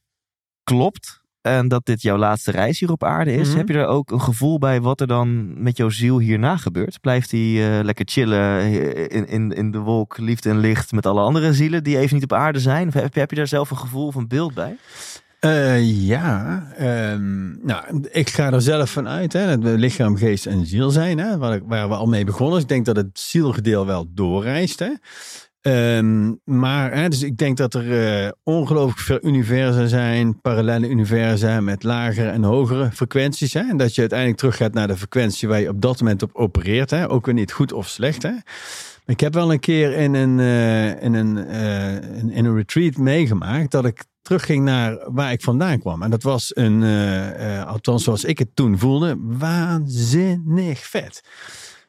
[0.64, 3.48] klopt en dat dit jouw laatste reis hier op aarde is.
[3.48, 3.58] Mhm.
[3.58, 7.02] Heb je er ook een gevoel bij wat er dan met jouw ziel hierna gebeurt?
[7.02, 11.06] Blijft hij eh, lekker chillen eh, in, in, in de wolk, liefde en licht met
[11.06, 12.88] alle andere zielen die even niet op aarde zijn?
[12.88, 14.78] Of heb, heb je daar zelf een gevoel of een beeld bij?
[15.40, 20.46] Eh, ja, ehm, nou, ik ga er zelf van uit hè, dat we lichaam, geest
[20.46, 22.54] en ziel zijn, hè, waar, waar we al mee begonnen.
[22.54, 24.80] Dus ik denk dat het zielgedeel wel doorreist.
[24.80, 24.92] Hè.
[25.64, 31.62] Ehm, maar hè, dus ik denk dat er eh, ongelooflijk veel universa zijn, parallele universa
[31.62, 33.54] met lagere en hogere frequenties.
[33.54, 36.30] Hè, en dat je uiteindelijk teruggaat naar de frequentie waar je op dat moment op
[36.34, 36.90] opereert.
[36.90, 38.24] Hè, ook weer niet goed of slecht.
[38.24, 38.32] Hè.
[39.06, 42.98] Ik heb wel een keer in een, eh, in een, eh, in, in een retreat
[42.98, 46.02] meegemaakt dat ik terugging naar waar ik vandaan kwam.
[46.04, 46.84] En dat was een,
[47.66, 51.24] althans zoals ik het toen voelde, waanzinnig vet.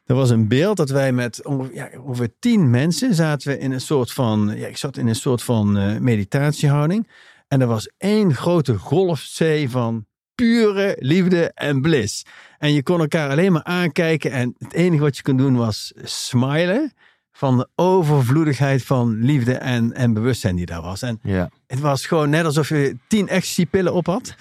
[0.05, 3.71] Er was een beeld dat wij met ongeveer, ja, ongeveer tien mensen zaten we in
[3.71, 7.07] een soort van, ja, ik zat in een soort van eh, meditatiehouding.
[7.47, 12.25] En er was één grote golfzee van pure liefde en bliss.
[12.57, 15.93] En je kon elkaar alleen maar aankijken en het enige wat je kon doen was
[16.03, 16.93] smilen
[17.31, 21.01] van de overvloedigheid van liefde en, en bewustzijn die daar was.
[21.01, 21.49] En Ja.
[21.67, 24.35] het was gewoon net alsof je tien ecstasy-pillen op had.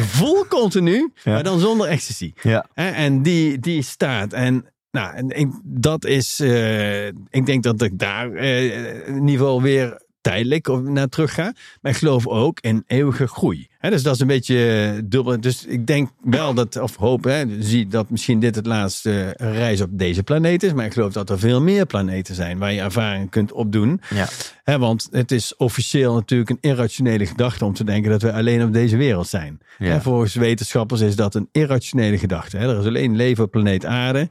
[0.00, 1.32] Vol continu, Ja.
[1.32, 2.32] maar dan zonder ecstasy.
[2.42, 2.66] Ja.
[2.74, 4.32] En die, die staat.
[4.32, 6.40] En nou, en ik, dat is.
[6.40, 11.52] eh, ik denk dat ik daar eh, in ieder geval weer tijdelijk naar terug ga.
[11.80, 13.66] Maar ik geloof ook in eeuwige groei.
[13.80, 15.40] Dus dat is een beetje eh, dubbel.
[15.40, 19.80] Dus ik denk wel dat, of hoop, hè, zie dat misschien dit het laatste reis
[19.80, 20.72] op deze planeet is.
[20.72, 24.00] Maar ik geloof dat er veel meer planeten zijn waar je ervaring kunt opdoen.
[24.64, 24.78] Ja.
[24.78, 28.72] Want het is officieel natuurlijk een irrationele gedachte om te denken dat we alleen op
[28.72, 29.60] deze wereld zijn.
[29.78, 30.00] Ja.
[30.00, 32.58] Volgens wetenschappers is dat een irrationele gedachte.
[32.58, 34.28] Er is alleen leven op planeet Aarde.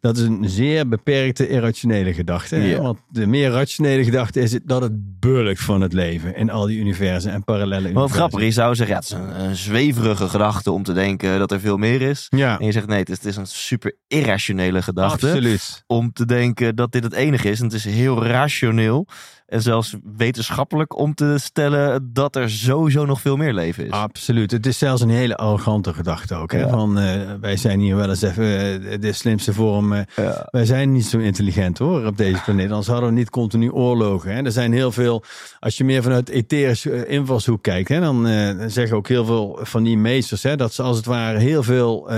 [0.00, 2.54] Dat is een zeer beperkte irrationele gedachte.
[2.56, 2.80] hè.
[2.80, 6.66] Want de meer rationele gedachte is het dat het bulkt van het leven in al
[6.66, 8.16] die universen en parallele Maar wat universen.
[8.16, 11.52] grappig, je zou zeggen, ja, het is een, een zweverige gedachte om te denken dat
[11.52, 12.26] er veel meer is.
[12.28, 15.26] Ja, En je zegt nee, het is, het is een super irrationele gedachte.
[15.26, 15.84] absoluut.
[15.86, 17.58] Om te denken dat dit het enige is.
[17.58, 19.06] En het is heel rationeel.
[19.50, 23.90] En zelfs wetenschappelijk om te stellen dat er sowieso nog veel meer leven is.
[23.90, 24.50] Absoluut.
[24.50, 26.52] Het is zelfs een hele arrogante gedachte ook.
[26.52, 26.58] Hè?
[26.60, 26.68] Ja.
[26.68, 28.44] Van, eh, wij zijn hier wel eens even
[28.90, 29.92] eh, de slimste vorm.
[29.92, 30.48] eh, Ja.
[30.50, 32.68] Wij zijn niet zo intelligent hoor op deze planeet.
[32.68, 34.34] Anders hadden we niet continu oorlogen.
[34.34, 34.42] Hè?
[34.42, 35.22] Er zijn heel veel,
[35.60, 38.26] als je meer vanuit etherische invalshoek kijkt, hè, dan
[38.70, 42.10] zeggen ook heel veel van die meesters hè, dat ze als het ware heel veel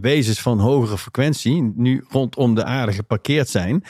[0.00, 3.84] wezens van hogere frequentie nu rondom de aarde geparkeerd zijn.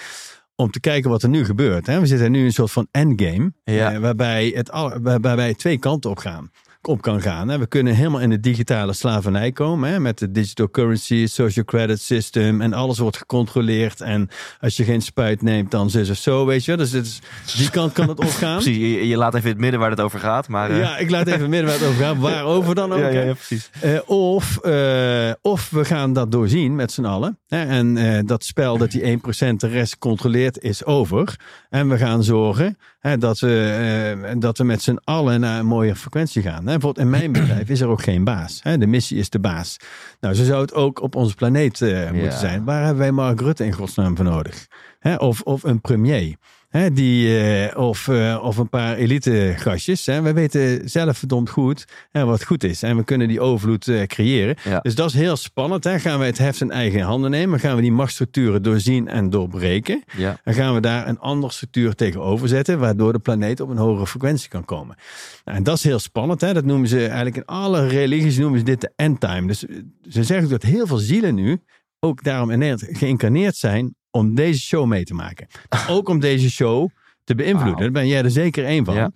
[0.61, 1.87] Om te kijken wat er nu gebeurt.
[1.87, 2.01] Hè?
[2.01, 3.53] We zitten nu in een soort van endgame.
[3.65, 3.93] Ja.
[3.93, 4.71] eh, waarbij, het
[5.03, 6.51] waarbij twee kanten op gaan
[6.83, 7.49] op kan gaan.
[7.49, 7.59] Hè.
[7.59, 9.91] We kunnen helemaal in de digitale slavernij komen.
[9.91, 12.61] Hè, met de digital currency, social credit system.
[12.61, 14.01] En alles wordt gecontroleerd.
[14.01, 14.29] En
[14.61, 16.77] als je geen spuit neemt, dan zus of zo, weet je.
[16.77, 17.21] Dus het is,
[17.57, 18.59] die kant kan het opgaan.
[18.63, 20.49] Precies, je, je laat even het midden waar het over gaat.
[20.49, 22.17] Maar, Ja, ik laat even midden waar het over gaat.
[22.31, 22.99] Waarover dan ook.
[22.99, 23.23] ja, ja, hè.
[23.23, 23.71] ja, precies.
[23.81, 27.39] Eh, of, eh, of we gaan dat doorzien met z'n allen.
[27.47, 31.39] Hè, en eh, dat spel dat die 1% de rest controleert is over.
[31.69, 35.67] En we gaan zorgen hè, dat, we, eh, dat we met z'n allen naar een
[35.67, 36.59] mooie frequentie gaan.
[36.59, 38.61] Hè, bijvoorbeeld in mijn bedrijf is er ook geen baas.
[38.63, 39.77] Hè, de missie is de baas.
[40.21, 42.65] Nou, zo zou het ook op onze planeet eh, moeten zijn.
[42.65, 44.67] Waar hebben wij Mark Rutte in godsnaam voor nodig?
[44.99, 46.37] Hè, of, of een premier.
[46.71, 50.07] Hè, die, eh, of, eh, of een paar elite gastjes.
[50.07, 50.23] Hè.
[50.23, 52.83] We weten zelf verdomd goed hè, wat goed is.
[52.83, 54.57] En we kunnen die overvloed eh, creëren.
[54.65, 54.79] Ja.
[54.81, 55.85] Dus dat is heel spannend.
[55.85, 55.99] Hè.
[55.99, 57.61] Gaan we het heft in eigen handen nemen?
[57.61, 60.05] Gaan we die machtsstructuren doorzien en doorbreken?
[60.17, 60.41] Ja.
[60.45, 64.07] Dan gaan we daar een andere structuur tegenover zetten, waardoor de planeet op een hogere
[64.07, 64.97] frequentie kan komen.
[65.45, 66.41] Nou, en dat is heel spannend.
[66.41, 66.53] Hè?
[66.53, 69.47] Dat noemen ze eigenlijk in alle religies noemen ze dit de endtime.
[69.47, 69.65] Dus
[70.09, 71.63] ze zeggen dat heel veel zielen nu,
[72.01, 75.47] ook daarom in Nederland, geïncarneerd zijn om deze show mee te maken.
[75.89, 76.89] ook om deze show
[77.25, 77.81] te beïnvloeden.
[77.81, 78.95] Daar ben jij er zeker één van.
[78.95, 79.11] Ja.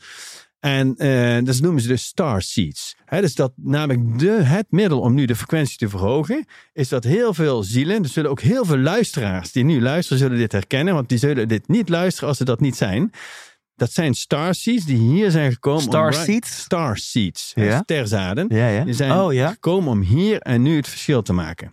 [0.61, 2.96] En eh, dat noemen ze dus star seeds.
[3.04, 7.04] Hè, dus dat namelijk de, het middel om nu de frequentie te verhogen, is dat
[7.04, 10.94] heel veel zielen, er zullen ook heel veel luisteraars die nu luisteren, zullen dit herkennen,
[10.94, 13.10] want die zullen dit niet luisteren als ze dat niet zijn.
[13.77, 15.81] Dat zijn star seeds die hier zijn gekomen.
[15.83, 16.58] om- Star seeds?
[16.58, 17.52] Star seeds.
[17.54, 17.81] Ja.
[17.83, 18.46] Sterzaden.
[18.48, 18.85] Ja, ja.
[18.85, 19.48] Die zijn Oh ja.
[19.50, 21.73] gekomen om hier en nu het verschil te maken.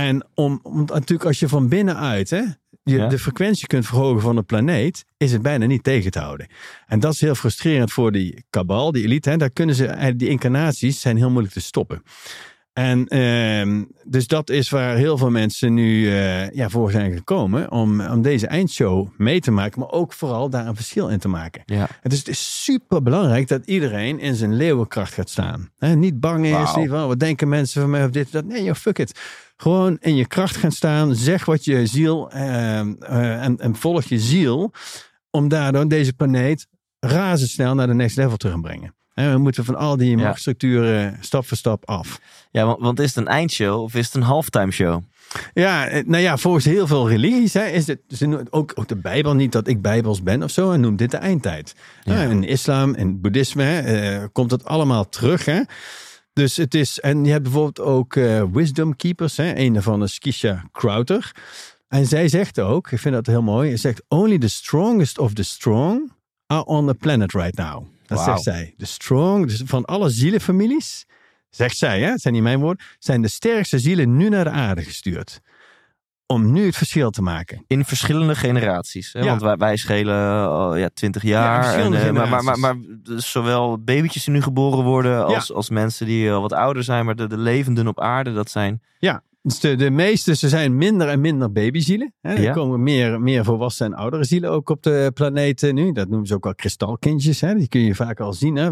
[0.00, 2.42] En om, om natuurlijk als je van binnenuit hè,
[2.82, 3.08] je Ja.
[3.08, 6.46] de frequentie kunt verhogen van de planeet, is het bijna niet tegen te houden.
[6.86, 9.30] En dat is heel frustrerend voor die kabal, die elite.
[9.30, 9.36] Hè.
[9.36, 12.02] Daar kunnen ze, eigenlijk die incarnaties zijn heel moeilijk te stoppen.
[12.80, 17.70] En ehm, dus dat is waar heel veel mensen nu eh, ja, voor zijn gekomen
[17.70, 21.28] om, om deze eindshow mee te maken, maar ook vooral daar een verschil in te
[21.28, 21.62] maken.
[21.64, 21.88] Ja.
[22.02, 25.70] En dus het is super belangrijk dat iedereen in zijn leeuwenkracht gaat staan.
[25.78, 28.44] Niet bang is, niet van wat denken mensen van mij of dit of dat.
[28.44, 29.20] Nee, joh, fuck it.
[29.56, 34.04] Gewoon in je kracht gaan staan, zeg wat je ziel ehm, eh, en, en volg
[34.04, 34.72] je ziel
[35.30, 36.66] om daardoor deze planeet
[37.00, 38.94] razendsnel naar de next level te gaan brengen.
[39.32, 42.20] We moeten van al die machtsstructuren stap voor stap af.
[42.50, 45.02] Ja, want, want is het een eindshow of is het een halftime show?
[45.54, 48.00] Ja, eh, nou ja, volgens heel veel religies hè, is het
[48.50, 51.16] ook, ook de Bijbel niet dat ik Bijbels ben of zo en noemt dit de
[51.16, 51.74] eindtijd.
[52.02, 52.22] Ja.
[52.22, 55.44] In islam en boeddhisme hè, eh, komt het allemaal terug.
[55.44, 55.60] Hè.
[56.32, 60.18] Dus het is, en je hebt bijvoorbeeld ook eh, wisdom keepers, hè, een daarvan is
[60.18, 61.32] Kisha Crowther.
[61.88, 65.32] En zij zegt ook, ik vind dat heel mooi, ze zegt only the strongest of
[65.32, 66.12] the strong
[66.46, 67.86] are on the planet right now.
[68.16, 68.74] Dat zegt zij.
[68.76, 71.06] De strong, dus van alle zielenfamilies,
[71.50, 74.50] zegt zij, hè, het zijn niet mijn woorden, zijn de sterkste zielen nu naar de
[74.50, 75.40] aarde gestuurd.
[76.26, 77.64] Om nu het verschil te maken.
[77.66, 79.12] In verschillende generaties.
[79.12, 79.20] Hè?
[79.20, 79.26] Ja.
[79.26, 81.74] Want wij, wij schelen al ja, 20 jaar.
[81.74, 86.06] en, eh, maar, maar, maar, maar zowel babytjes die nu geboren worden als, als mensen
[86.06, 87.04] die al wat ouder zijn.
[87.04, 88.82] Maar de, de levenden op aarde, dat zijn...
[88.98, 92.14] Ja, de, de meeste, ze zijn minder en minder babyzielen.
[92.20, 92.32] Hè.
[92.34, 92.52] Er Ja.
[92.52, 95.92] komen meer, meer volwassen en oudere zielen ook op de planeet eh, nu.
[95.92, 97.40] Dat noemen ze ook wel kristalkindjes.
[97.40, 97.54] Hè.
[97.54, 98.56] Die kun je vaak al zien.
[98.56, 98.70] Hè.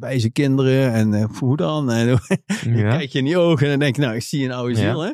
[0.00, 1.90] Wijze kinderen en eh, hoe dan?
[1.90, 2.20] En, dan
[2.74, 4.78] kijk je in die ogen en dan denk je, nou, ik zie een oude Ja.
[4.80, 5.00] ziel.
[5.00, 5.10] Hè.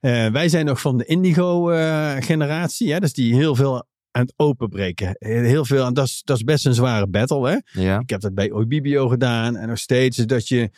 [0.00, 2.92] Eh, wij zijn nog van de indigo-generatie.
[2.92, 3.00] hè.
[3.00, 5.16] dus die heel veel aan het openbreken.
[5.18, 7.48] Heel veel, en dat is, dat is best een zware battle.
[7.72, 7.82] Hè.
[7.98, 9.56] Ik heb dat bij Oibibio gedaan.
[9.56, 10.70] En nog steeds dat je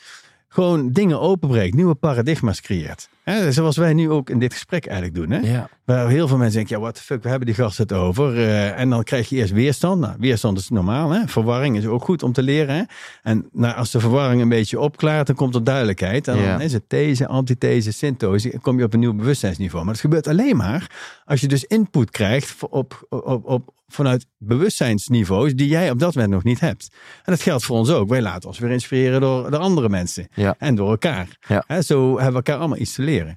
[0.52, 1.74] gewoon dingen openbreekt.
[1.74, 3.08] Nieuwe paradigma's creëert.
[3.50, 5.30] Zoals wij nu ook in dit gesprek eigenlijk doen.
[5.30, 5.52] Hè?
[5.52, 5.68] Ja.
[5.84, 8.36] Waar heel veel mensen denken, ja, what the fuck, we hebben die gasten het over.
[8.36, 10.00] Eh, en dan krijg je eerst weerstand.
[10.00, 11.10] Nou, weerstand is normaal.
[11.10, 11.26] Hè?
[11.26, 12.74] Verwarring is ook goed om te leren.
[12.74, 12.82] Hè?
[13.22, 16.28] En nou, als de verwarring een beetje opklaart, dan komt er duidelijkheid.
[16.28, 16.52] En Ja.
[16.52, 18.50] dan is het these, antithese, synthose.
[18.50, 19.84] Dan kom je op een nieuw bewustzijnsniveau.
[19.84, 20.90] Maar dat gebeurt alleen maar
[21.24, 26.32] als je dus input krijgt op, op, op, vanuit bewustzijnsniveaus die jij op dat moment
[26.32, 26.88] nog niet hebt.
[27.24, 28.08] En dat geldt voor ons ook.
[28.08, 30.28] Wij laten ons weer inspireren door de andere mensen.
[30.34, 30.54] Ja.
[30.58, 31.28] En door elkaar.
[31.48, 31.82] Ja.
[31.82, 33.36] Zo hebben we elkaar allemaal iets te leren.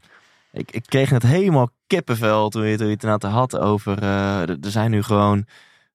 [0.52, 4.02] Ik, ik kreeg net helemaal kippenvel toen je, toen je het inderdaad had over...
[4.02, 5.38] eh, er zijn nu gewoon...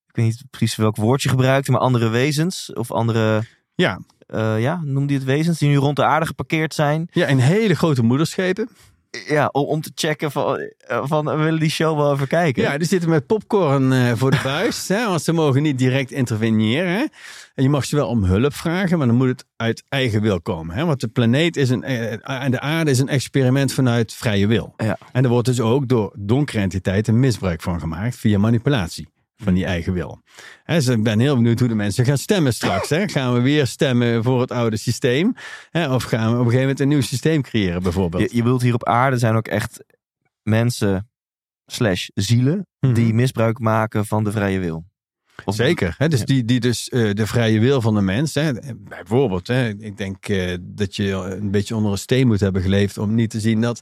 [0.09, 3.43] Ik weet niet precies welk woord je gebruikt, maar andere wezens of andere...
[3.75, 7.09] Ja, eh ja, noem die het wezens die nu rond de aarde geparkeerd zijn.
[7.13, 8.69] ja in hele grote moederschepen.
[9.11, 12.63] Ja, om, om te checken van, eh, van we willen die show wel even kijken.
[12.63, 14.89] Ja, die zitten met popcorn eh, voor de buis.
[14.89, 16.93] hè, want ze mogen niet direct interveneren.
[16.93, 17.05] Hè.
[17.55, 20.41] En je mag ze wel om hulp vragen, maar dan moet het uit eigen wil
[20.41, 20.77] komen.
[20.77, 20.85] Hè.
[20.85, 24.75] Want de planeet is een, eh, en de aarde is een experiment vanuit vrije wil.
[24.77, 24.99] Ja.
[25.13, 29.09] En er wordt dus ook door donkere entiteiten misbruik van gemaakt via manipulatie
[29.43, 30.21] van die eigen wil.
[30.67, 32.89] Dus ik ben heel benieuwd hoe de mensen gaan stemmen straks.
[33.13, 35.35] Gaan we weer stemmen voor het oude systeem?
[35.73, 38.31] Of gaan we op een gegeven moment een nieuw systeem creëren bijvoorbeeld?
[38.31, 39.85] Je, je bedoelt hier op aarde zijn ook echt
[40.43, 41.09] mensen
[41.67, 42.95] slash zielen Mhm.
[42.95, 44.85] die misbruik maken van de vrije wil.
[45.45, 45.95] Of- Zeker.
[45.99, 46.09] Hè?
[46.09, 46.25] Dus Ja.
[46.25, 48.35] die, die dus eh, de vrije wil van de mens.
[48.35, 48.53] Hè?
[48.89, 49.69] Bijvoorbeeld, hè?
[49.69, 53.31] ik denk eh, dat je een beetje onder een steen moet hebben geleefd om niet
[53.31, 53.81] te zien dat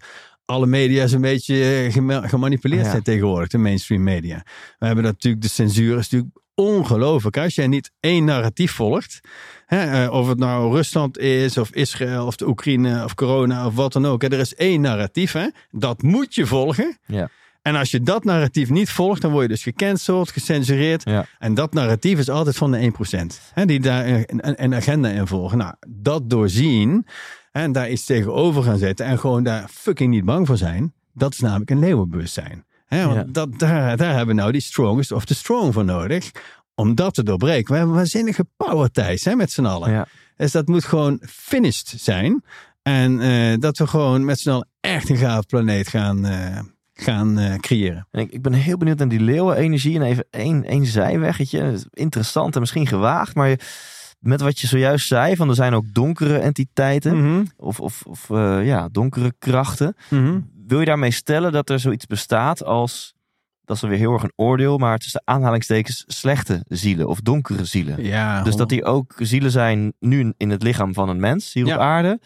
[0.49, 2.91] alle media een beetje eh, gema- gemanipuleerd Ja.
[2.91, 4.43] zijn tegenwoordig, de mainstream media.
[4.79, 7.37] We hebben natuurlijk, de censuur is natuurlijk ongelooflijk.
[7.37, 9.21] Als jij niet één narratief volgt,
[9.67, 13.75] hè, eh, of het nou Rusland is, of Israël, of de Oekraïne, of corona, of
[13.75, 14.23] wat dan ook.
[14.23, 14.29] Hè?
[14.29, 15.47] Er is één narratief, hè?
[15.71, 16.99] dat moet je volgen.
[17.07, 17.29] Ja.
[17.63, 21.05] En als je dat narratief niet volgt, dan word je dus gecanceld, gecensureerd.
[21.05, 21.27] Ja.
[21.39, 23.41] En dat narratief is altijd van de 1%.
[23.55, 25.59] Hè, die daar een, een, agenda in volgen.
[25.59, 27.07] Nou, dat doorzien
[27.53, 30.93] en daar iets tegenover gaan zetten en gewoon daar fucking niet bang voor zijn.
[31.15, 32.65] Dat is namelijk een leeuwenbewustzijn.
[32.89, 33.25] Want Ja.
[33.29, 36.31] dat, daar, daar hebben we nou die strongest of the strong voor nodig.
[36.75, 37.73] Om dat te doorbreken.
[37.73, 39.91] We hebben waanzinnige power Thijs, hè, met z'n allen.
[39.91, 40.07] Ja.
[40.37, 42.45] Dus dat moet gewoon finished zijn.
[42.83, 46.59] En eh, dat we gewoon met z'n allen echt een gaaf planeet gaan, eh,
[46.95, 48.07] gaan eh, creëren.
[48.11, 49.97] En ik, ik ben heel benieuwd naar die leeuwenenergie.
[49.97, 51.79] En even één, één zijweggetje.
[51.91, 53.35] Interessant en misschien gewaagd.
[53.35, 53.59] Maar je-
[54.19, 57.17] met wat je zojuist zei, van er zijn ook donkere entiteiten.
[57.25, 59.97] Mhm, Of, of, of eh, ja, donkere krachten.
[60.11, 60.41] mhm.
[60.67, 63.17] Wil je daarmee stellen dat er zoiets bestaat als...
[63.65, 67.65] Dat is dan weer heel erg een oordeel, maar tussen aanhalingstekens slechte zielen of donkere
[67.65, 68.05] zielen.
[68.05, 71.67] Ja, Dus dat die ook zielen zijn nu in het lichaam van een mens hier
[71.67, 71.75] Ja.
[71.75, 72.21] op aarde.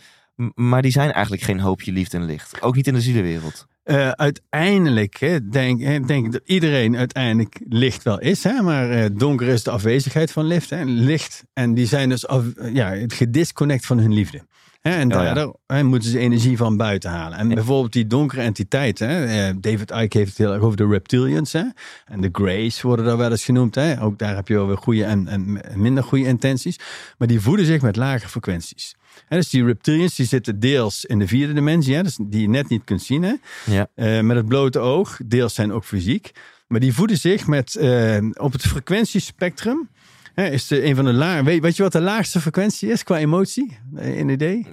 [0.55, 2.63] Maar die zijn eigenlijk geen hoopje liefde en licht.
[2.63, 3.67] Ook niet in de zielenwereld.
[3.83, 8.45] Eh, uiteindelijk hè, denk, denk ik dat iedereen uiteindelijk licht wel is.
[8.45, 8.63] Hè?
[8.63, 10.71] Maar eh, donker is de afwezigheid van licht.
[10.71, 10.83] Hè?
[10.85, 11.45] Licht.
[11.53, 14.47] En die zijn dus af, ja, het gedisconnect van hun liefde.
[14.81, 14.91] Hè?
[14.91, 15.25] En Oh, ja.
[15.35, 17.39] daardoor hè, moeten ze energie van buiten halen.
[17.39, 17.55] En Ja.
[17.55, 19.09] bijvoorbeeld die donkere entiteiten.
[19.09, 19.49] Hè?
[19.49, 21.53] eh, David Icke heeft het heel erg over de reptilians.
[21.53, 21.63] Hè?
[22.05, 23.75] En de Greys worden daar wel eens genoemd.
[23.75, 24.03] Hè?
[24.03, 26.79] Ook daar heb je wel weer goede en, en minder goede intenties.
[27.19, 28.95] Maar die voeden zich met lage frequenties.
[29.39, 32.69] Dus die reptilians die zitten deels in de vierde dimensie, hè, dus die je net
[32.69, 33.35] niet kunt zien hè,
[33.67, 33.87] Ja.
[33.95, 35.19] eh, met het blote oog.
[35.25, 36.31] Deels zijn ook fysiek.
[36.69, 39.89] Maar die voeden zich met, eh, op het frequentiespectrum.
[40.35, 43.03] Hè, is de, een van de la weet, weet je wat de laagste frequentie is
[43.03, 43.79] qua emotie?
[43.95, 44.67] Eh, Een idee?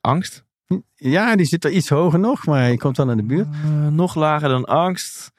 [0.00, 0.44] Angst?
[0.94, 3.46] Ja, die zit er iets hoger nog, maar je komt wel in de buurt.
[3.64, 5.30] Eh, nog lager dan angst.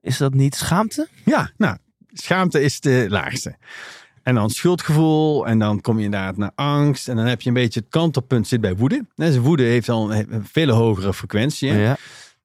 [0.00, 1.08] Is dat niet schaamte?
[1.24, 1.76] Ja, nou,
[2.12, 3.56] schaamte is de laagste.
[4.22, 5.46] En dan schuldgevoel.
[5.46, 7.08] En dan kom je inderdaad naar angst.
[7.08, 9.04] En dan heb je een beetje het kantelpunt zit bij woede.
[9.14, 11.70] Dus woede heeft al een een veel hogere frequentie.
[11.70, 11.82] hè.
[11.82, 11.96] Ja.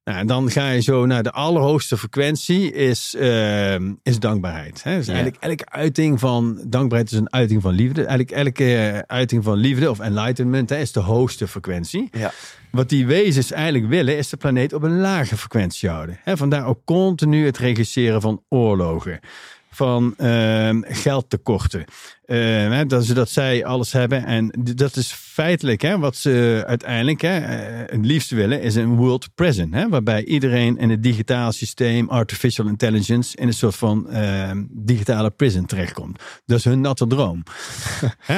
[0.04, 4.82] Nou, en dan ga je zo naar de allerhoogste frequentie is, ehm, is dankbaarheid.
[4.82, 4.96] Hè?
[4.96, 5.12] Dus Ja.
[5.12, 8.04] eigenlijk elke uiting van dankbaarheid is een uiting van liefde.
[8.04, 12.08] Eigenlijk elke uiting van liefde of enlightenment hè, is de hoogste frequentie.
[12.12, 12.32] Ja.
[12.70, 16.18] Wat die wezens eigenlijk willen is de planeet op een lage frequentie houden.
[16.22, 16.36] Hè?
[16.36, 19.20] Vandaar ook continu het regisseren van oorlogen.
[19.76, 21.84] Van ehm, geldtekorten.
[22.26, 24.24] Hè, dat, zodat zij alles hebben.
[24.24, 28.96] En dat is feitelijk hè, wat ze uiteindelijk hè, eh, het liefst willen, is een
[28.96, 29.74] world present.
[29.74, 35.30] Hè, waarbij iedereen in het digitaal systeem, artificial intelligence, in een soort van ehm, digitale
[35.30, 36.22] prison terechtkomt.
[36.46, 37.42] Dat is hun natte droom.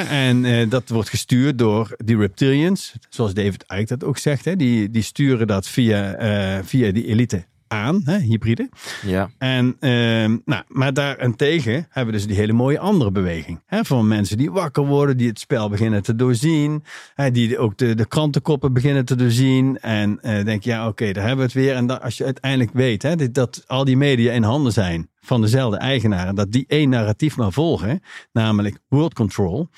[0.09, 4.45] En eh, dat wordt gestuurd door die reptilians, zoals David Icke dat ook zegt.
[4.45, 8.69] Hè, die, die sturen dat via, eh, via die elite aan, hè, hybride.
[9.07, 9.31] Ja.
[9.39, 13.63] En, ehm, nou, maar daarentegen hebben we dus die hele mooie andere beweging.
[13.67, 16.85] Hè, van mensen die wakker worden, die het spel beginnen te doorzien.
[17.15, 19.79] Hè, die ook de, de krantenkoppen beginnen te doorzien.
[19.79, 21.75] En eh denk je, ja oké, daar hebben we het weer.
[21.75, 25.09] En dat, als je uiteindelijk weet hè, dat, dat al die media in handen zijn
[25.21, 26.35] van dezelfde eigenaren.
[26.35, 28.01] Dat die één narratief maar volgen,
[28.33, 29.69] namelijk world control.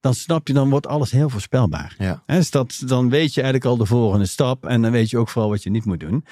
[0.00, 1.94] Dan snap je, dan wordt alles heel voorspelbaar.
[1.98, 2.22] Ja.
[2.26, 4.66] Dus dat, dan weet je eigenlijk al de volgende stap.
[4.66, 6.24] En dan weet je ook vooral wat je niet moet doen.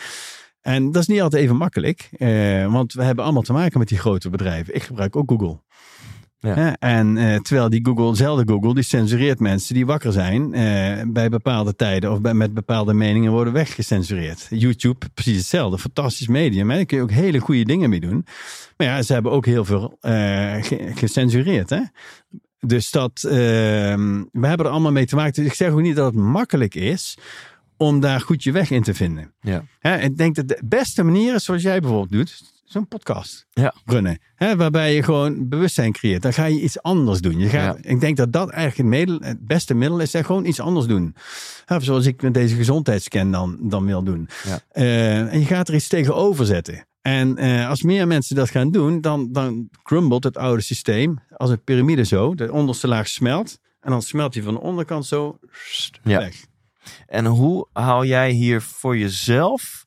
[0.64, 2.08] En dat is niet altijd even makkelijk.
[2.18, 4.74] eh, want we hebben allemaal te maken met die grote bedrijven.
[4.74, 5.62] Ik gebruik ook Google.
[6.38, 6.54] Ja.
[6.54, 11.02] Hè, en eh, terwijl die Google, dezelfde Google, die censureert mensen die wakker zijn eh,
[11.06, 14.46] bij bepaalde tijden of bij, met bepaalde meningen worden weggecensureerd.
[14.50, 15.78] YouTube, precies hetzelfde.
[15.78, 16.70] Fantastisch medium.
[16.70, 16.76] Hè?
[16.76, 18.26] Daar kun je ook hele goede dingen mee doen.
[18.76, 20.12] Maar ja, ze hebben ook heel veel eh,
[20.62, 21.70] ge- gecensureerd.
[21.70, 21.80] Hè?
[22.60, 25.32] Dus dat, ehm, we hebben er allemaal mee te maken.
[25.42, 27.16] Dus ik zeg ook niet dat het makkelijk is
[27.76, 29.32] om daar goed je weg in te vinden.
[29.40, 29.64] Ja.
[29.98, 32.52] Ik denk dat de beste manier is zoals jij bijvoorbeeld doet.
[32.64, 33.74] Zo'n podcast Ja.
[33.84, 34.18] runnen.
[34.36, 36.22] Waarbij je gewoon bewustzijn creëert.
[36.22, 37.38] Dan ga je iets anders doen.
[37.38, 37.90] Je gaat, Ja.
[37.90, 40.12] Ik denk dat dat eigenlijk het, middel, het beste middel is.
[40.12, 41.14] Hè, gewoon iets anders doen.
[41.78, 44.28] Zoals ik met deze gezondheidscan dan, dan wil doen.
[44.44, 44.60] Ja.
[44.70, 46.86] Eh, en je gaat er iets tegenover zetten.
[47.02, 51.50] En eh, als meer mensen dat gaan doen, dan, dan crumbelt het oude systeem als
[51.50, 52.34] een piramide zo.
[52.34, 53.58] De onderste laag smelt.
[53.80, 55.38] En dan smelt die van de onderkant zo
[56.02, 56.18] Ja.
[56.18, 56.44] weg.
[57.06, 59.84] En hoe haal jij hier voor jezelf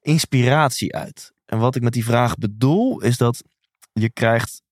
[0.00, 1.32] inspiratie uit?
[1.46, 3.42] En wat ik met die vraag bedoel, is dat
[3.92, 4.62] je krijgt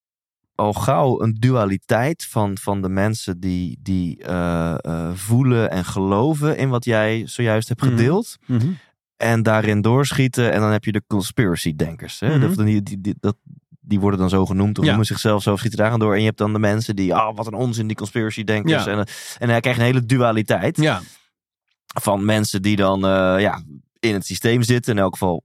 [0.54, 6.56] al gauw een dualiteit van, van de mensen die, die eh, eh, voelen en geloven
[6.56, 7.90] in wat jij zojuist hebt Mhm.
[7.90, 8.36] gedeeld.
[8.46, 8.72] Mhm.
[9.16, 10.52] En daarin doorschieten.
[10.52, 12.20] En dan heb je de conspiracy denkers.
[12.20, 12.38] Hè?
[12.38, 12.64] Mhm.
[12.64, 13.36] Die, die, dat,
[13.90, 14.78] die worden dan zo genoemd.
[14.78, 14.88] Of Ja.
[14.90, 16.12] noemen zichzelf zo schieten daar aan door.
[16.14, 18.84] En je hebt dan de mensen die, ah, wat een onzin, die conspiracy denkers.
[18.84, 18.90] Ja.
[18.90, 19.06] En,
[19.38, 21.00] en dan krijg je een hele dualiteit Ja,
[22.00, 23.62] van mensen die dan eh, ja,
[23.98, 24.92] in het systeem zitten.
[24.96, 25.44] In elk geval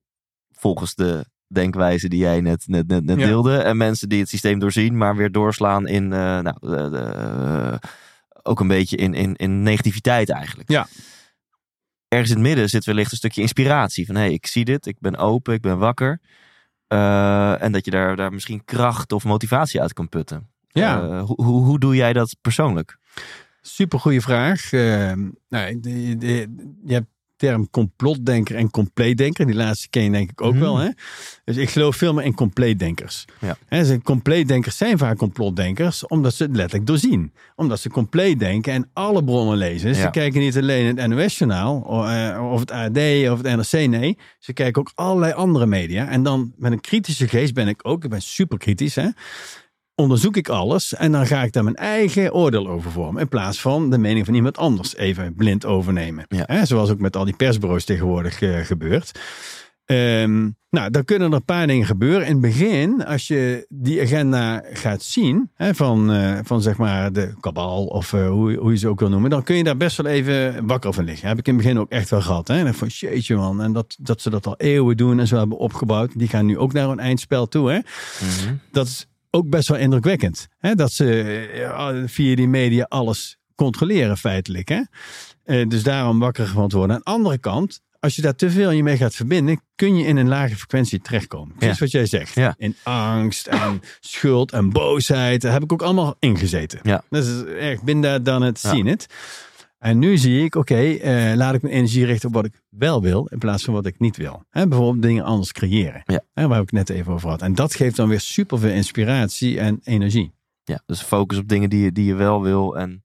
[0.51, 3.57] volgens de denkwijze die jij net, net, net, net deelde.
[3.57, 6.55] En mensen die het systeem doorzien, maar weer doorslaan in, eh, nou,
[6.95, 7.75] eh,
[8.43, 10.69] ook een beetje in, in, in negativiteit eigenlijk.
[10.69, 10.87] Ja.
[12.07, 14.05] Ergens in het midden zit wellicht een stukje inspiratie.
[14.05, 16.19] Van hé, hey, ik zie dit, ik ben open, ik ben wakker.
[16.95, 20.49] Eh, en dat je daar, daar misschien kracht of motivatie uit kan putten.
[20.67, 21.01] ja.
[21.01, 22.97] Eh, hoe, hoe, hoe doe jij dat persoonlijk?
[23.61, 24.73] Super goede vraag.
[24.73, 25.13] Eh,
[25.49, 29.45] nou, je hebt term complotdenker en compleetdenker.
[29.45, 30.61] Die laatste ken je denk ik ook Mhm.
[30.61, 30.77] wel.
[30.77, 30.89] Hè?
[31.43, 33.25] Dus ik geloof veel meer in compleetdenkers.
[33.39, 33.57] Ja.
[33.67, 37.33] Hè, ze- compleetdenkers zijn vaak complotdenkers omdat ze het letterlijk doorzien.
[37.55, 39.87] Omdat ze compleet denken en alle bronnen lezen.
[39.87, 40.03] Dus Ja.
[40.03, 42.97] Ze kijken niet alleen het NOS-journaal of, eh, of het AD
[43.31, 43.87] of het NRC.
[43.89, 46.07] Nee, ze kijken ook allerlei andere media.
[46.07, 48.03] En dan met een kritische geest ben ik ook.
[48.03, 48.95] Ik ben super kritisch.
[48.95, 49.07] Hè?
[49.95, 53.21] Onderzoek ik alles en dan ga ik daar mijn eigen oordeel over vormen.
[53.21, 56.25] In plaats van de mening van iemand anders even blind overnemen.
[56.27, 56.65] Ja.
[56.65, 59.19] Zoals ook met al die persbureaus tegenwoordig eh, gebeurt.
[59.85, 62.27] Ehm, nou, dan kunnen er een paar dingen gebeuren.
[62.27, 67.13] In het begin, als je die agenda gaat zien, hè, van, eh, van zeg maar
[67.13, 69.77] de kabal of eh, hoe, hoe je ze ook wil noemen, dan kun je daar
[69.77, 71.27] best wel even wakker van liggen.
[71.27, 72.47] Heb ik in het begin ook echt wel gehad.
[72.47, 72.65] Hè?
[72.65, 75.57] En van, jeetje man, en dat, dat ze dat al eeuwen doen en zo hebben
[75.57, 76.19] opgebouwd.
[76.19, 77.71] Die gaan nu ook naar een eindspel toe.
[77.71, 77.79] Hè?
[78.71, 80.47] dat is ook best wel indrukwekkend.
[80.57, 80.75] Hè?
[80.75, 81.21] Dat ze
[81.53, 84.69] eh, via die media alles controleren feitelijk.
[84.69, 84.81] Hè?
[85.43, 86.95] Eh, dus daarom wakker van te worden.
[86.95, 89.95] Aan de andere kant, als je daar te veel in je mee gaat verbinden, kun
[89.97, 91.55] je in een lage frequentie terechtkomen.
[91.55, 91.83] Precies Ja.
[91.83, 92.35] wat jij zegt.
[92.35, 92.53] Ja.
[92.57, 95.41] In angst en schuld en boosheid.
[95.41, 96.79] Daar heb ik ook allemaal ingezeten.
[96.83, 97.03] Ja.
[97.09, 99.07] Dat is erg binnen dan het zien het.
[99.85, 103.01] En nu zie ik, oké, eh, laat ik mijn energie richten op wat ik wel
[103.01, 104.43] wil, in plaats van wat ik niet wil.
[104.49, 106.01] Hè, bijvoorbeeld dingen anders creëren.
[106.05, 106.21] Ja.
[106.33, 107.41] Hè, waar ik net even over had.
[107.41, 110.33] En dat geeft dan weer superveel inspiratie en energie.
[110.63, 112.77] Ja, dus focus op dingen die je, die je wel wil.
[112.77, 113.03] En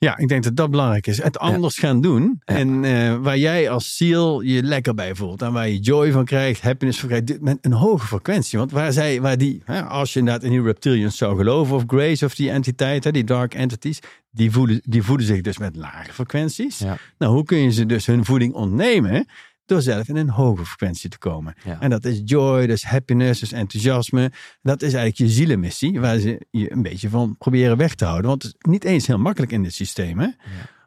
[0.00, 1.22] Ja, ik denk dat dat belangrijk is.
[1.22, 2.40] Het anders gaan doen.
[2.44, 2.54] Ja.
[2.56, 5.42] En eh, waar jij als ziel je lekker bij voelt.
[5.42, 7.26] En waar je joy van krijgt, happiness van krijgt.
[7.26, 8.58] dit- Met een hoge frequentie.
[8.58, 11.76] Want waar zij, waar die, hè, als je inderdaad in die reptilians zou geloven.
[11.76, 13.98] Of Grace of die entiteiten, die dark entities.
[14.30, 16.78] Die voeden, die voeden zich dus met lage frequenties.
[16.78, 16.96] Ja.
[17.18, 19.26] Nou, hoe kun je ze dus hun voeding ontnemen?
[19.68, 21.54] Door zelf in een hoge frequentie te komen.
[21.64, 21.80] Ja.
[21.80, 24.32] En dat is joy, is happiness, is enthousiasme.
[24.62, 28.30] Dat is eigenlijk je zielenmissie, waar ze je een beetje van proberen weg te houden.
[28.30, 30.18] Want het is niet eens heel makkelijk in dit systeem.
[30.18, 30.28] Hè?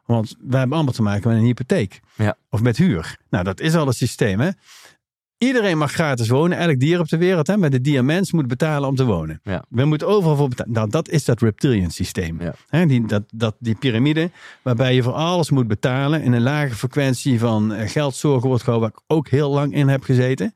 [0.06, 2.00] Want wij hebben allemaal te maken met een hypotheek.
[2.16, 2.36] Ja.
[2.50, 3.16] Of met huur.
[3.30, 4.40] Nou, dat is al het systeem.
[4.40, 4.50] Hè?
[5.42, 6.58] Iedereen mag gratis wonen.
[6.58, 7.46] Elk dier op de wereld.
[7.46, 7.56] Hè?
[7.56, 9.40] Maar de diamants moet betalen om te wonen.
[9.42, 9.64] Ja.
[9.68, 10.72] We moeten overal voor betalen.
[10.72, 12.40] Nou, dat is dat reptilian systeem.
[12.40, 12.54] Ja.
[12.68, 12.86] Hè?
[12.86, 14.30] Die, dat, dat, die piramide
[14.62, 16.22] waarbij je voor alles moet betalen.
[16.22, 18.90] In een lage frequentie van eh, geldzorgen wordt gehouden.
[18.90, 20.54] Waar ik ook heel lang in heb gezeten.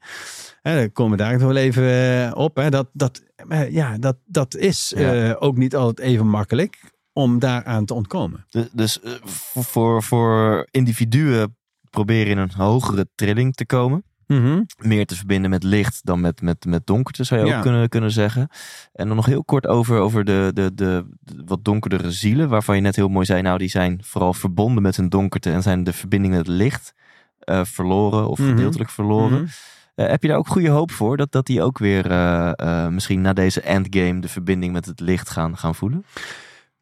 [0.62, 1.84] Hè, daar komen we daar nog wel even
[2.24, 2.56] eh, op.
[2.56, 2.70] Hè?
[2.70, 5.36] Dat, dat, eh, ja, dat, dat is Ja.
[5.38, 6.78] ook niet altijd even makkelijk
[7.12, 8.46] om daaraan te ontkomen.
[8.72, 11.56] Dus, voor, voor, voor individuen
[11.90, 14.04] proberen in een hogere trilling te komen.
[14.26, 14.62] Mhm.
[14.78, 17.56] Meer te verbinden met licht dan met, met, met donkerte, zou je Ja.
[17.56, 18.48] ook kunnen, kunnen zeggen.
[18.92, 22.48] En dan nog heel kort over, over de, de, de, de wat donkerdere zielen.
[22.48, 25.50] Waarvan je net heel mooi zei, nou die zijn vooral verbonden met hun donkerte.
[25.52, 26.94] En zijn de verbinding met het licht
[27.38, 28.48] eh, verloren of Mhm.
[28.48, 29.40] gedeeltelijk verloren.
[29.42, 29.50] Mhm.
[29.94, 31.16] Eh, heb je daar ook goede hoop voor?
[31.16, 35.30] Dat, dat die ook weer eh, misschien na deze endgame de verbinding met het licht
[35.30, 36.04] gaan, gaan voelen?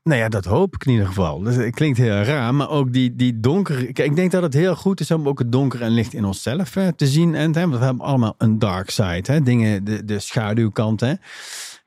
[0.05, 1.39] Nou ja, dat hoop ik in ieder geval.
[1.39, 3.93] Dus het klinkt heel raar, maar ook die, die donkere...
[3.93, 6.25] Kijk, ik denk dat het heel goed is om ook het donker en licht in
[6.25, 7.35] onszelf eh, te zien.
[7.35, 9.33] En, hè, want we hebben allemaal een dark side.
[9.33, 9.43] Hè?
[9.43, 11.13] Dingen, de, de schaduwkant, hè?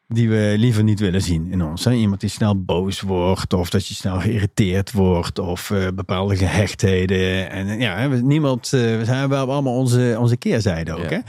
[0.08, 1.86] die we liever niet willen zien in ons.
[1.86, 1.92] Hè?
[1.94, 7.50] Iemand die snel boos wordt, of dat je snel geïrriteerd wordt, of eh, bepaalde gehechtheden.
[7.50, 11.10] En ja, hè, niemand, eh, we wel allemaal onze, onze keerzijde ook.
[11.10, 11.16] Ja, Hè?
[11.16, 11.24] ja.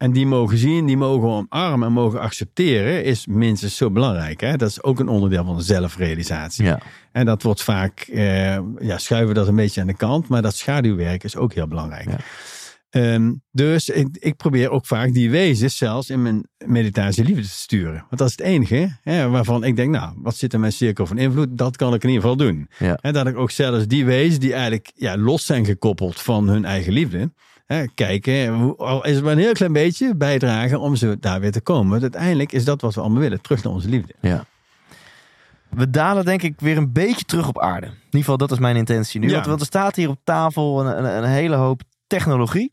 [0.00, 4.40] En die mogen zien, die mogen omarmen en mogen accepteren, is minstens zo belangrijk.
[4.40, 4.56] Hè?
[4.56, 6.64] Dat is ook een onderdeel van de zelfrealisatie.
[6.64, 6.80] Ja.
[7.12, 10.42] En dat wordt vaak, eh, ja, schuiven we dat een beetje aan de kant, maar
[10.42, 12.10] dat schaduwwerk is ook heel belangrijk.
[12.10, 12.16] Ja.
[12.90, 17.48] Ehm, dus ik, ik probeer ook vaak die wezens zelfs in mijn meditatie liefde te
[17.48, 18.04] sturen.
[18.08, 21.06] Want dat is het enige hè, waarvan ik denk, nou, wat zit in mijn cirkel
[21.06, 21.58] van invloed?
[21.58, 22.68] Dat kan ik in ieder geval doen.
[22.78, 22.98] Ja.
[23.00, 26.64] En dat ik ook zelfs die wezens die eigenlijk ja, los zijn gekoppeld van hun
[26.64, 27.30] eigen liefde.
[27.70, 31.40] Hè, kijken, hoe- al is het maar een heel klein beetje, bijdragen om ze daar
[31.40, 31.90] weer te komen.
[31.90, 34.14] Want uiteindelijk is dat wat we allemaal willen, terug naar onze liefde.
[34.20, 34.44] Ja.
[35.68, 37.86] We dalen denk ik weer een beetje terug op aarde.
[37.86, 39.26] In ieder geval, dat is mijn intentie nu.
[39.28, 39.34] Ja.
[39.34, 42.72] Want, want er staat hier op tafel een, een, een hele hoop technologie.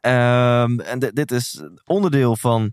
[0.00, 2.72] Ehm, en di- dit is onderdeel van...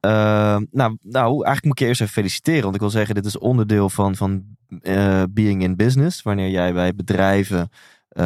[0.00, 2.62] ehm, nou, nou, eigenlijk moet ik je eerst even feliciteren.
[2.62, 4.44] Want ik wil zeggen, dit is onderdeel van, van
[4.82, 6.22] eh, being in business.
[6.22, 7.70] Wanneer jij bij bedrijven
[8.18, 8.24] eh,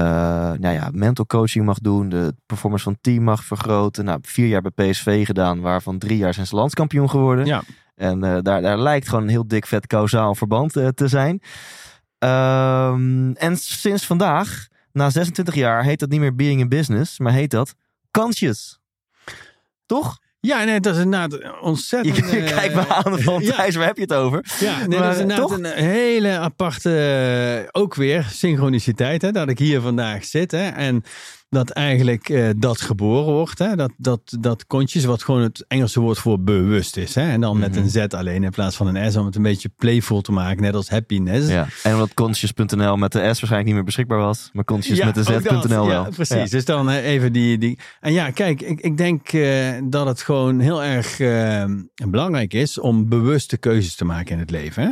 [0.58, 2.08] nou ja, mental coaching mag doen.
[2.08, 4.04] De performance van het team mag vergroten.
[4.04, 5.60] Nou, vier jaar bij PSV gedaan.
[5.60, 7.46] Waarvan drie jaar zijn ze landskampioen geworden.
[7.46, 7.62] Ja.
[7.94, 11.42] En eh, daar, daar lijkt gewoon een heel dik vet kausaal verband eh, te zijn.
[12.18, 17.32] Ehm, en sinds vandaag, na 26 jaar, heet dat niet meer being in business, maar
[17.32, 17.74] heet dat
[18.10, 18.80] kansjes.
[19.86, 20.18] Toch?
[20.46, 22.16] Ja, nee, dat is inderdaad ontzettend...
[22.16, 23.54] Je, je eh, kijkt me aan van ja.
[23.54, 24.44] Thijs, waar heb je het over?
[24.60, 25.58] Ja, nee, Maar, dat is inderdaad toch?
[25.58, 26.90] een hele aparte,
[27.72, 30.50] eh, ook weer synchroniciteit, hè, dat ik hier vandaag zit.
[30.50, 31.04] Hè, en
[31.52, 33.58] dat eigenlijk eh, dat geboren wordt.
[33.58, 37.14] Hè, dat, dat, dat kontjes, wat gewoon het Engelse woord voor bewust is.
[37.14, 37.80] Hè, en dan met Mhm.
[37.80, 40.62] een Z alleen in plaats van een S, om het een beetje playful te maken,
[40.62, 41.48] net als happiness.
[41.48, 41.66] Ja.
[41.82, 45.22] En omdat conscious.nl met de S waarschijnlijk niet meer beschikbaar was, maar conscious met de.
[45.22, 45.86] Z.nl wel.
[45.86, 46.36] Ja, precies.
[46.36, 46.44] Ja.
[46.44, 47.78] Dus dan eh, even die, die.
[48.00, 51.16] En ja, kijk, ik, ik denk eh, dat het gewoon heel erg
[52.08, 54.82] belangrijk is om bewuste keuzes te maken in het leven.
[54.82, 54.90] Hè?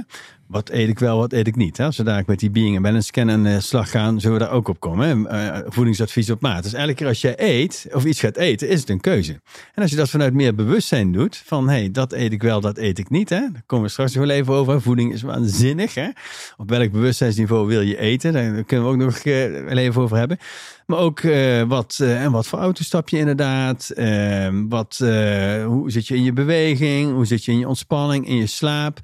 [0.51, 1.77] Wat eet ik wel, wat eet ik niet?
[1.77, 1.85] Hè?
[1.85, 4.45] Als we daar met die being en balance scan aan de slag gaan, zullen we
[4.45, 5.09] daar ook op komen.
[5.09, 5.29] Hè?
[5.29, 6.63] Eh, voedingsadvies op maat.
[6.63, 9.33] Dus elke keer als jij eet of iets gaat eten, is het een keuze.
[9.75, 12.61] En als je dat vanuit meer bewustzijn doet, van hé, hey, dat eet ik wel,
[12.61, 13.29] dat eet ik niet.
[13.29, 13.39] Hè?
[13.39, 14.83] Daar komen we straks nog wel even over.
[14.83, 15.95] Voeding is waanzinnig.
[15.95, 16.09] Hè?
[16.57, 18.33] Op welk bewustzijnsniveau wil je eten?
[18.33, 20.39] Daar kunnen we ook nog eh, wel even over hebben.
[20.87, 23.91] Maar ook eh, wat, eh, en wat voor auto stap je inderdaad?
[23.91, 27.13] Eh, wat, eh, hoe zit je in je beweging?
[27.13, 28.99] Hoe zit je in je ontspanning, in je slaap?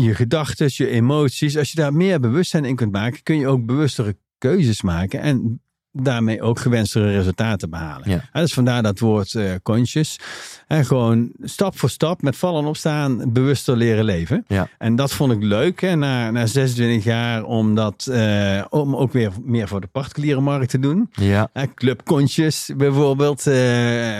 [0.00, 1.56] Je gedachten, je emoties.
[1.56, 5.20] Als je daar meer bewustzijn in kunt maken, kun je ook bewustere keuzes maken.
[5.20, 5.62] En
[5.92, 8.10] daarmee ook gewenste resultaten behalen.
[8.10, 8.40] Ja.
[8.40, 10.18] Dus vandaar dat woord eh conscious.
[10.66, 14.44] En gewoon stap voor stap met vallen en opstaan bewuster leren leven.
[14.46, 14.68] Ja.
[14.78, 19.12] En dat vond ik leuk hè, na, na 26 jaar om dat eh, om ook
[19.12, 21.10] weer meer voor de particuliere markt te doen.
[21.12, 23.54] Ja, Club Conscious bijvoorbeeld, eh,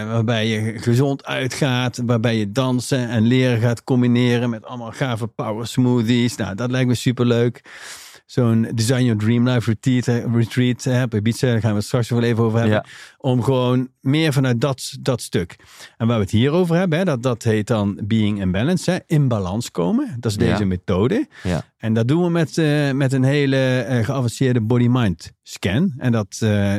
[0.06, 5.66] waarbij je gezond uitgaat, waarbij je dansen en leren gaat combineren met allemaal gave power
[5.66, 6.36] smoothies.
[6.36, 7.62] Nou, dat lijkt me superleuk.
[8.28, 12.08] Zo'n Design Your Dream Life retreat, retreat hè, op Ibiza, daar gaan we het straks
[12.10, 12.76] nog wel even over hebben.
[12.76, 12.84] Ja.
[13.18, 15.56] Om gewoon meer vanuit dat, dat stuk.
[15.96, 18.90] En waar we het hier over hebben, hè, dat, dat heet dan Being in Balance,
[18.90, 20.16] hè, in balans komen.
[20.20, 20.66] Dat is deze Ja.
[20.66, 21.26] methode.
[21.42, 21.64] ja.
[21.78, 25.94] En dat doen we met, eh, met een hele eh, geavanceerde body-mind scan.
[25.96, 26.74] En dat, eh,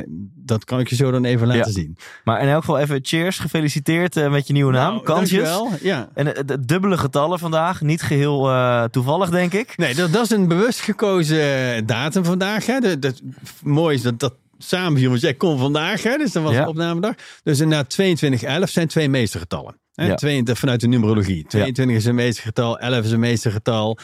[0.49, 1.71] dat kan ik je zo dan even laten Ja.
[1.71, 1.97] zien.
[2.23, 3.39] Maar in elk geval even cheers.
[3.39, 4.93] Gefeliciteerd eh, met je nieuwe naam.
[4.93, 5.43] Nou, Kansjes.
[5.49, 5.69] dankjewel.
[5.81, 6.09] Ja.
[6.13, 7.81] En de, de dubbele getallen vandaag.
[7.81, 9.77] Niet geheel eh, toevallig, denk ik.
[9.77, 12.65] Nee, dat, dat is een bewust gekozen datum vandaag.
[12.65, 12.79] Hè.
[12.79, 13.21] Dat, dat,
[13.63, 16.03] mooi is dat dat samen viel, want jij kon vandaag.
[16.03, 16.67] Hè, dus dat was Ja.
[16.67, 17.13] opnamedag.
[17.43, 19.77] Dus inderdaad 2211 zijn twee meestergetallen.
[19.93, 20.05] Hè.
[20.07, 20.15] Ja.
[20.15, 21.45] 22 vanuit de numerologie.
[21.47, 23.97] 22 is een meestergetal, 11 is een meestergetal.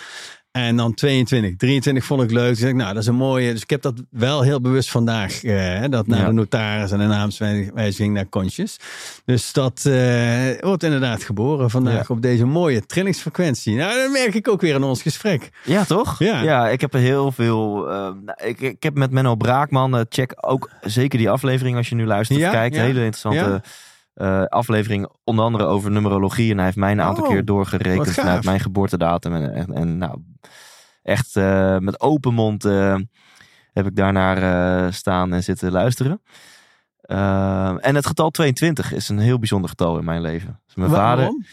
[0.55, 1.55] En dan 22.
[1.57, 2.49] 23 vond ik leuk.
[2.55, 3.51] Dus ik, nou, dat is een mooie.
[3.51, 5.43] Dus ik heb dat wel heel bewust vandaag.
[5.43, 6.25] eh, dat naar Ja.
[6.25, 8.77] de notaris en de naamswijziging naar Conscious.
[9.25, 12.15] Dus dat eh, wordt inderdaad geboren vandaag Ja.
[12.15, 13.75] op deze mooie trillingsfrequentie.
[13.75, 15.49] Nou, dat merk ik ook weer in ons gesprek.
[15.63, 16.19] Ja, toch?
[16.19, 16.69] Ja.
[16.69, 17.89] ik heb er heel veel.
[17.89, 19.95] eh, nou, ik, ik heb met Menno Braakman.
[19.97, 22.75] eh, check ook zeker die aflevering als je nu luistert Ja, of kijkt.
[22.75, 22.81] ja.
[22.81, 23.61] Hele interessante
[24.15, 25.09] eh, aflevering.
[25.23, 26.49] Onder andere over numerologie.
[26.51, 29.33] En hij heeft mij een aantal Oh, keer doorgerekend vanuit mijn geboortedatum.
[29.35, 30.23] En, en, en nou,
[31.01, 32.97] echt eh, met open mond eh,
[33.73, 36.21] heb ik daarnaar staan en zitten luisteren.
[37.01, 40.61] Eh, en het getal 22 is een heel bijzonder getal in mijn leven.
[40.65, 41.45] Dus mijn vader, Waarom?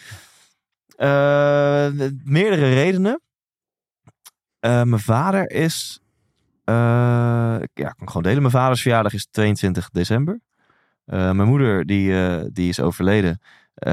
[0.96, 3.20] eh, meerdere redenen.
[4.60, 6.00] Mijn vader is.
[6.64, 8.40] ja, ik kan gewoon delen.
[8.40, 10.40] Mijn vaders verjaardag is 22 december.
[11.04, 13.40] Eh, mijn moeder, die, eh, die is overleden.
[13.74, 13.92] Eh,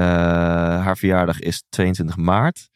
[0.82, 2.68] haar verjaardag is 22 maart.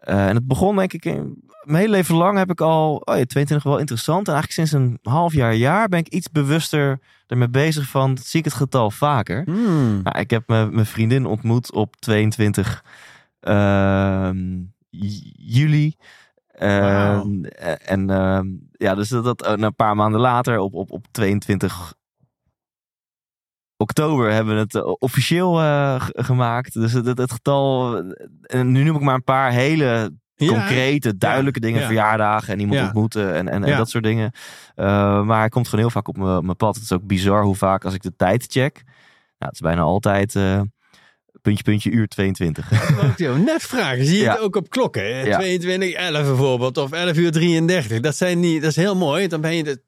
[0.00, 2.96] En het begon, denk ik, in, mijn hele leven lang heb ik al.
[2.96, 4.28] Oh ja, 22 wel interessant.
[4.28, 8.18] En eigenlijk sinds een half jaar, jaar ben ik iets bewuster ermee bezig van.
[8.18, 9.42] Zie ik het getal vaker.
[9.44, 10.02] Hmm.
[10.02, 12.84] Nou, ik heb mijn vriendin ontmoet op 22
[13.40, 14.58] ehm,
[15.36, 15.94] juli.
[16.52, 17.44] Ehm.
[17.84, 21.94] En ehm, ja, dus dat, dat en een paar maanden later, op, op, op 22
[23.80, 26.72] oktober, hebben we het eh, officieel eh, gemaakt.
[26.72, 28.04] Dus het, het, het getal, eh,
[28.42, 30.46] en nu noem ik maar een paar hele Ja.
[30.46, 31.80] concrete, duidelijke dingen.
[31.80, 31.86] ja.
[31.86, 34.32] Verjaardagen en iemand ontmoeten en, en, dat soort dingen.
[34.76, 36.74] Uh, maar hij komt gewoon heel vaak op mijn mijn pad.
[36.74, 38.74] Het is ook bizar hoe vaak als ik de tijd check.
[38.84, 38.92] Nou,
[39.38, 40.60] het is bijna altijd uh,
[41.42, 42.68] puntje, puntje, uur 22.
[42.68, 44.04] Dat wou ik jou net vragen.
[44.04, 44.32] Zie je Ja.
[44.32, 45.02] het ook op klokken?
[45.02, 45.22] hè?
[45.22, 45.38] Ja.
[45.38, 46.76] 22, 11 bijvoorbeeld.
[46.76, 48.00] Of 11 uur 33.
[48.00, 49.26] Dat, zijn niet, dat is heel mooi.
[49.28, 49.80] Dan ben je,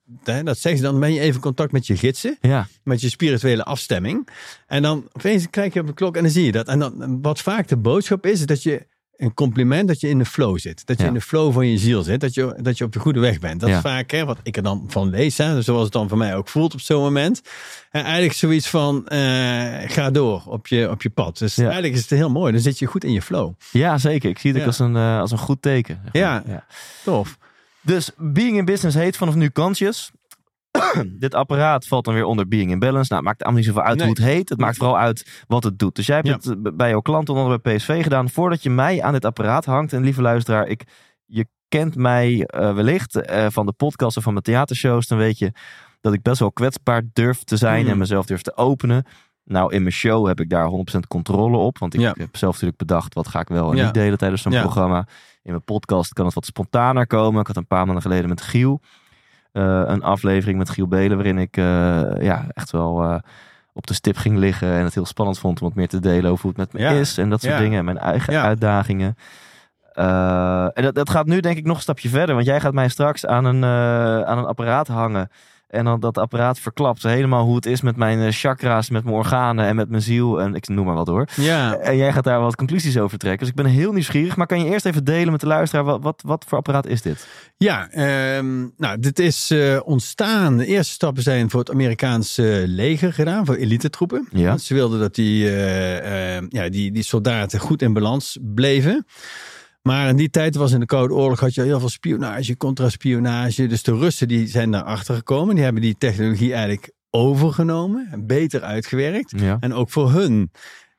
[0.45, 2.37] dat zeggen ze, dan ben je even in contact met je gidsen.
[2.41, 4.29] ja, Met je spirituele afstemming.
[4.67, 6.67] En dan opeens kijk je op de klok en dan zie je dat.
[6.67, 8.87] En dan, wat vaak de boodschap is, is dat je
[9.23, 10.87] een compliment dat je in de flow zit.
[10.87, 11.09] Dat je Ja.
[11.09, 12.21] in de flow van je ziel zit.
[12.21, 13.61] Dat je, dat je op de goede weg bent.
[13.61, 13.77] Dat Ja.
[13.77, 15.39] is vaak hè, wat ik er dan van lees.
[15.39, 17.43] Hè, zoals het dan voor mij ook voelt op zo'n moment.
[17.91, 19.19] En eigenlijk zoiets van, eh,
[19.91, 21.39] ga door op je, op je pad.
[21.39, 21.63] Dus Ja.
[21.65, 22.53] eigenlijk is het heel mooi.
[22.53, 23.53] Dan zit je goed in je flow.
[23.71, 24.31] ja, zeker.
[24.31, 26.01] Ik zie het ook als, een, uh, als een goed teken.
[26.13, 26.43] zeg maar.
[26.47, 26.65] Ja.
[27.05, 27.39] Tof.
[27.81, 30.11] Dus Being in Business heet vanaf nu Conscious.
[31.19, 33.13] Dit apparaat valt dan weer onder Being in Balance.
[33.13, 34.07] Nou, het maakt allemaal niet zoveel uit Nee.
[34.07, 34.49] hoe het heet.
[34.49, 35.95] Het maakt vooral uit wat het doet.
[35.97, 36.35] Dus jij hebt Ja.
[36.35, 38.29] het eh, bij jouw klant onder andere bij PSV gedaan.
[38.31, 39.93] Voordat je mij aan dit apparaat hangt.
[39.93, 40.83] En lieve luisteraar, ik,
[41.27, 45.07] je kent mij eh, wellicht eh, van de podcast of van mijn theatershows.
[45.07, 45.53] Dan weet je
[46.01, 47.83] dat ik best wel kwetsbaar durf te zijn.
[47.83, 47.91] Hmm.
[47.91, 49.05] En mezelf durf te openen.
[49.45, 51.79] Nou, in mijn show heb ik daar 100% controle op.
[51.79, 52.15] Want ik Ja.
[52.19, 53.85] heb zelf natuurlijk bedacht wat ga ik wel en Ja.
[53.85, 54.99] niet delen tijdens zo'n programma.
[55.43, 57.41] In mijn podcast kan het wat spontaner komen.
[57.41, 58.81] Ik had een paar maanden geleden met Giel
[59.53, 61.17] een aflevering met Giel Belen.
[61.17, 61.65] Waarin ik eh,
[62.21, 63.19] ja, echt wel eh,
[63.73, 64.69] op de stip ging liggen.
[64.73, 66.81] En het heel spannend vond om wat meer te delen over hoe het met me
[66.89, 66.91] Ja.
[67.01, 67.19] is.
[67.19, 67.59] En dat soort Ja.
[67.59, 67.79] dingen.
[67.79, 68.43] En mijn eigen Ja.
[68.43, 69.17] uitdagingen.
[69.93, 72.35] Eh, en dat, dat gaat nu denk ik nog een stapje verder.
[72.35, 75.29] Want jij gaat mij straks aan een, eh, aan een apparaat hangen.
[75.73, 79.17] En dan dat apparaat verklapt helemaal hoe het is met mijn eh, chakra's, met mijn
[79.17, 80.41] organen en met mijn ziel.
[80.41, 81.29] En ik noem maar wat hoor.
[81.37, 81.77] Ja.
[81.77, 83.41] En jij gaat daar wat conclusies over trekken.
[83.41, 84.37] Dus ik ben heel nieuwsgierig.
[84.37, 85.85] Maar kan je eerst even delen met de luisteraar.
[85.85, 87.27] Wat, wat, wat voor apparaat is dit?
[87.57, 90.57] Ja, ehm, nou, dit is eh, ontstaan.
[90.57, 94.29] De eerste stappen zijn voor het Amerikaanse leger gedaan, voor elite troepen.
[94.31, 94.49] Ja.
[94.49, 99.07] Want ze wilden dat die, eh, eh, ja, die, die soldaten goed in balans bleven.
[99.83, 103.67] Maar in die tijd was in de Koude Oorlog had je heel veel spionage, contraspionage.
[103.67, 105.55] Dus de Russen die zijn daarachter gekomen.
[105.55, 109.33] Die hebben die technologie eigenlijk overgenomen en beter uitgewerkt.
[109.37, 109.57] Ja.
[109.61, 110.51] En ook voor hun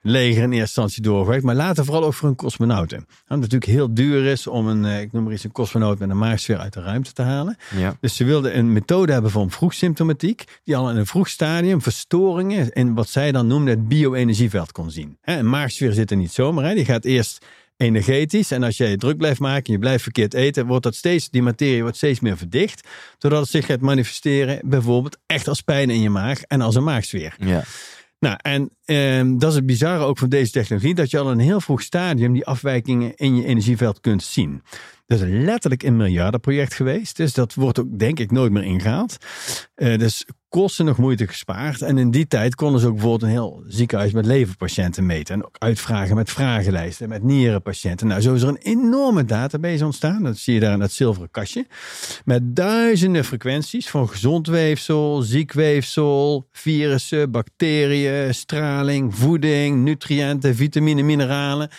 [0.03, 2.97] leger in eerste instantie doorgewerkt, maar later vooral ook voor een cosmonauten.
[2.97, 5.99] Omdat het natuurlijk heel duur is om een, eh, ik noem maar eens, een cosmonaut
[5.99, 7.57] met een maagsfeer uit de ruimte te halen.
[7.75, 7.97] Ja.
[7.99, 12.71] Dus ze wilden een methode hebben voor vroegsymptomatiek, die al in een vroeg stadium verstoringen
[12.71, 15.17] in wat zij dan noemden het bio-energieveld kon zien.
[15.21, 16.73] Een maagsfeer zit er niet zomaar, hè.
[16.75, 17.45] die gaat eerst
[17.77, 18.51] energetisch.
[18.51, 21.29] En als jij je druk blijft maken en je blijft verkeerd eten, wordt dat steeds,
[21.29, 22.87] die materie wordt steeds meer verdicht.
[23.17, 26.83] Zodat het zich gaat manifesteren, bijvoorbeeld echt als pijn in je maag en als een
[26.83, 27.35] maagsfeer.
[27.37, 27.63] Ja.
[28.19, 31.31] Nou, en ehm, dat is het bizarre ook van deze technologie, dat je al in
[31.31, 34.63] een heel vroeg stadium die afwijkingen in je energieveld kunt zien.
[35.05, 39.17] Dat is letterlijk een miljardenproject geweest, dus dat wordt ook denk ik nooit meer ingehaald.
[39.75, 40.25] Eh, dus
[40.59, 41.81] kosten nog moeite gespaard.
[41.81, 45.35] En in die tijd konden ze ook bijvoorbeeld een heel ziekenhuis met leverpatiënten meten.
[45.35, 48.07] En ook uitvragen met vragenlijsten, met nierenpatiënten.
[48.07, 50.23] Nou, zo is er een enorme database ontstaan.
[50.23, 51.67] Dat zie je daar in dat zilveren kastje.
[52.25, 61.69] Met duizenden frequenties van gezond weefsel, ziek weefsel, virussen, bacteriën, straling, voeding, nutriënten, vitamine, mineralen.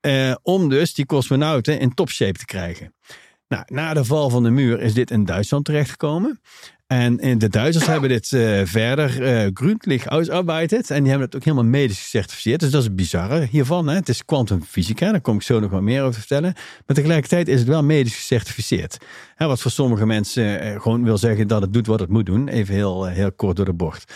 [0.00, 2.94] Eh, om dus die cosmonauten in topshape te krijgen.
[3.48, 6.40] Nou, na de val van de muur is dit in Duitsland terechtgekomen.
[6.86, 10.04] En eh, de Duitsers hebben dit eh, verder uh, gründlich.
[10.04, 12.60] En die hebben het ook helemaal medisch gecertificeerd.
[12.60, 13.88] Dus dat is het bizarre hiervan.
[13.88, 13.94] Hè.
[13.94, 16.52] Het is kwantumfysica, daar kom ik zo nog wat meer over te vertellen.
[16.86, 18.98] Maar tegelijkertijd is het wel medisch gecertificeerd.
[19.34, 22.48] Hè, wat voor sommige mensen gewoon wil zeggen dat het doet wat het moet doen.
[22.48, 24.12] Even heel, heel kort door de bocht.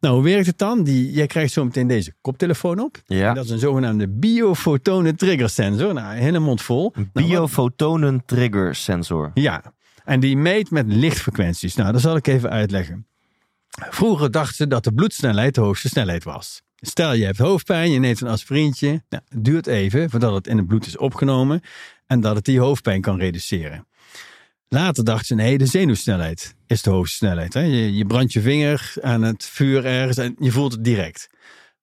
[0.00, 0.82] Nou, hoe werkt het dan?
[0.82, 3.02] Die, jij krijgt zo meteen deze koptelefoon op.
[3.06, 3.34] Ja.
[3.34, 5.94] Dat is een zogenaamde biofotonen trigger sensor.
[5.94, 6.92] Nou, hele mond vol.
[6.94, 9.30] Nou, Biofotonen trigger sensor.
[9.34, 9.62] ja,
[10.10, 11.74] en die meet met lichtfrequenties.
[11.74, 13.06] Nou, dat zal ik even uitleggen.
[13.68, 16.62] Vroeger dachten ze dat de bloedsnelheid de hoogste snelheid was.
[16.76, 18.88] Stel je hebt hoofdpijn, je neemt een aspirintje.
[18.88, 21.60] Nou, het duurt even voordat het in het bloed is opgenomen
[22.06, 23.86] en dat het die hoofdpijn kan reduceren.
[24.68, 27.52] Later dachten ze, nee, de zenuwsnelheid is de hoogste snelheid.
[27.52, 31.28] Je, je je vinger aan het vuur ergens en je voelt het direct.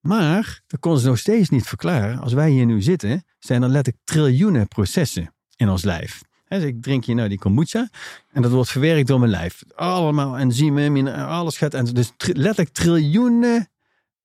[0.00, 2.18] Maar dat konden ze nog steeds niet verklaren.
[2.18, 6.26] Als wij hier nu zitten, zijn er letterlijk triljoenen processen in ons lijf.
[6.48, 7.88] Dus ik drink hier nou die kombucha
[8.32, 9.62] en dat wordt verwerkt door mijn lijf.
[9.74, 11.74] Allemaal enzymen, alles gaat.
[11.74, 13.68] En dus letterlijk triljoenen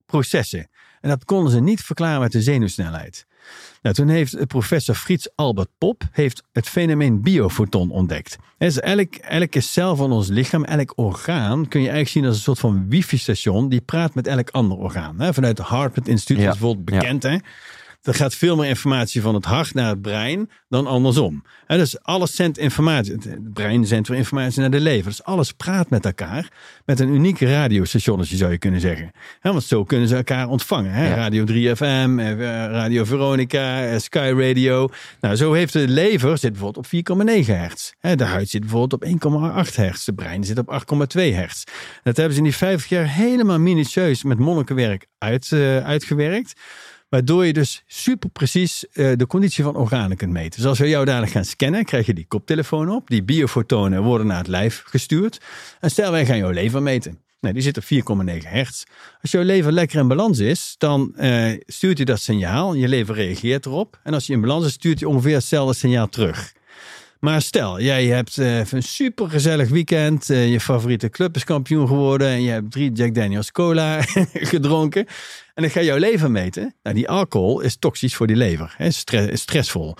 [0.05, 0.69] processen.
[1.01, 3.25] En dat konden ze niet verklaren met de zenuwsnelheid.
[3.81, 8.37] Nou, toen heeft professor Frits Albert Pop heeft het fenomeen biofoton ontdekt.
[8.57, 12.41] Dus elk, elke cel van ons lichaam, elk orgaan, kun je eigenlijk zien als een
[12.41, 15.19] soort van wifi-station die praat met elk ander orgaan.
[15.19, 16.97] Hè, Vanuit het Harvard Instituut Ja, is bijvoorbeeld ja.
[16.97, 17.23] bekend.
[17.23, 17.37] Hè?
[18.03, 21.43] Er gaat veel meer informatie van het hart naar het brein dan andersom.
[21.67, 23.13] Dus alles zendt informatie.
[23.13, 25.09] Het brein zendt weer informatie naar de lever.
[25.09, 26.51] Dus alles praat met elkaar.
[26.85, 29.11] Met een uniek radiostationnetje zou je kunnen zeggen.
[29.41, 30.91] Want zo kunnen ze elkaar ontvangen.
[30.91, 31.15] Ja.
[31.15, 32.37] Radio 3FM, eh,
[32.71, 34.89] Radio Veronica, eh, Sky Radio.
[35.19, 37.91] Nou, zo heeft de lever zit bijvoorbeeld op 4,9 hertz.
[37.99, 40.05] De huid zit bijvoorbeeld op 1,8 hertz.
[40.05, 41.63] De brein zit op 8,2 hertz.
[42.03, 46.53] Dat hebben ze in die 50 jaar helemaal minutieus met monnikenwerk uit, eh, uitgewerkt.
[47.13, 50.59] Waardoor je dus super precies eh, de conditie van organen kunt meten.
[50.59, 53.07] Dus als we jou dadelijk gaan scannen, krijg je die koptelefoon op.
[53.07, 55.41] Die biofotonen worden naar het lijf gestuurd.
[55.79, 57.19] En stel wij gaan jouw lever meten.
[57.39, 58.83] Nou, die zit op 4,9 hertz.
[59.21, 62.73] Als jouw lever lekker in balans is, dan eh, stuurt hij dat signaal.
[62.73, 63.99] Je lever reageert erop.
[64.03, 66.53] En als je in balans is, stuurt hij ongeveer hetzelfde signaal terug.
[67.23, 70.29] Maar stel, jij hebt eh, een super gezellig weekend.
[70.29, 72.27] eh, je favoriete club is kampioen geworden.
[72.27, 74.01] En je hebt drie Jack Daniels cola
[74.51, 75.05] gedronken.
[75.53, 76.75] En dan ga je jouw lever meten.
[76.83, 78.73] Nou, die alcohol is toxisch voor die lever.
[78.77, 79.95] Hè, is stressvol.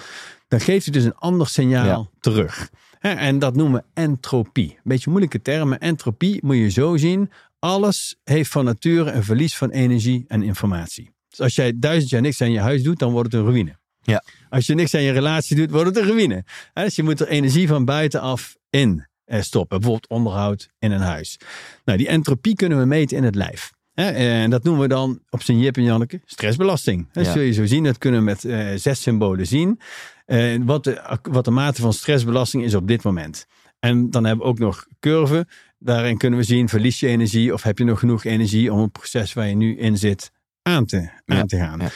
[0.47, 2.07] Dan geeft hij dus een ander signaal Ja.
[2.19, 2.69] terug.
[2.99, 4.69] Hè, En dat noemen we entropie.
[4.71, 5.79] Een beetje moeilijke termen.
[5.79, 7.31] Entropie moet je zo zien.
[7.59, 11.11] Alles heeft van nature een verlies van energie en informatie.
[11.29, 13.81] Dus als jij duizend jaar niks aan je huis doet, dan wordt het een ruïne.
[14.03, 14.23] Ja.
[14.49, 16.43] Als je niks aan je relatie doet, wordt het een ruïne.
[16.73, 19.77] Dus je moet er energie van buitenaf in eh, stoppen.
[19.79, 21.39] Bijvoorbeeld onderhoud in een huis.
[21.85, 23.71] Nou, die entropie kunnen we meten in het lijf.
[23.93, 27.07] En dat noemen we dan op zijn Jip en Janneke stressbelasting.
[27.11, 27.31] Dat Ja.
[27.31, 27.83] zul je zo zien.
[27.83, 29.79] Dat kunnen we met eh, zes symbolen zien.
[30.25, 33.45] Eh, wat, de, wat de mate van stressbelasting is op dit moment.
[33.79, 35.47] En dan hebben we ook nog curve.
[35.79, 38.91] Daarin kunnen we zien, verlies je energie of heb je nog genoeg energie om het
[38.91, 40.31] proces waar je nu in zit
[40.61, 41.79] aan te, aan Ja, te gaan.
[41.79, 41.89] ja.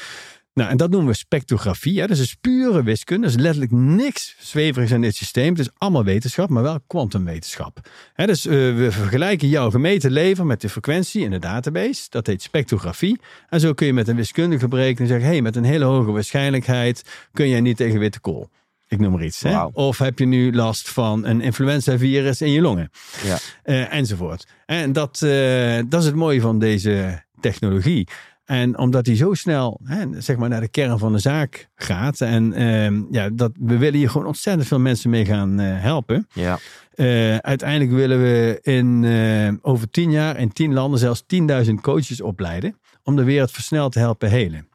[0.58, 1.99] Nou, en dat noemen we spectrografie.
[1.99, 2.08] Hè?
[2.08, 3.28] Dat is pure wiskunde.
[3.28, 5.49] Er is letterlijk niks zweverigs aan dit systeem.
[5.49, 7.80] Het is allemaal wetenschap, maar wel kwantumwetenschap.
[8.16, 12.05] Dus eh, we vergelijken jouw gemeten lever met de frequentie in de database.
[12.10, 13.20] Dat heet spectrografie.
[13.49, 15.28] En zo kun je met een wiskundige berekening zeggen...
[15.28, 17.03] hey, met een hele hoge waarschijnlijkheid
[17.34, 18.49] kun je niet tegen witte kool.
[18.88, 19.41] Ik noem maar iets.
[19.41, 19.64] Hè?
[19.64, 22.91] Of heb je nu last van een influenza-virus in je longen?
[23.24, 23.38] Ja.
[23.64, 24.47] Eh, enzovoort.
[24.66, 28.08] En dat, eh, dat is het mooie van deze technologie.
[28.47, 32.21] En omdat die zo snel hè, zeg maar naar de kern van de zaak gaat.
[32.21, 36.27] En ehm, ja, dat, we willen hier gewoon ontzettend veel mensen mee gaan eh, helpen.
[36.33, 36.59] Ja.
[36.93, 41.23] Eh, uiteindelijk willen we in, eh, over tien jaar in tien landen zelfs
[41.67, 42.79] 10.000 coaches opleiden.
[43.03, 44.67] Om de wereld versneld te helpen helen.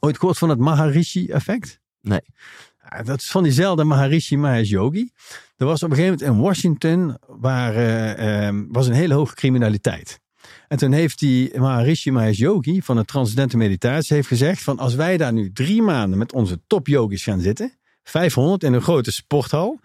[0.00, 1.80] Ooit gehoord van het Maharishi-effect?
[2.00, 2.22] Nee.
[3.04, 5.10] Dat is van diezelfde Maharishi Mahesh Yogi.
[5.56, 9.34] Er was op een gegeven moment in Washington waar eh, ehm, was een hele hoge
[9.34, 10.20] criminaliteit.
[10.68, 14.94] En toen heeft die Maharishi Mahesh Yogi van de Transcendente Meditatie heeft gezegd van als
[14.94, 19.80] wij daar nu drie maanden met onze topyogis gaan zitten, 500 in een grote sporthal.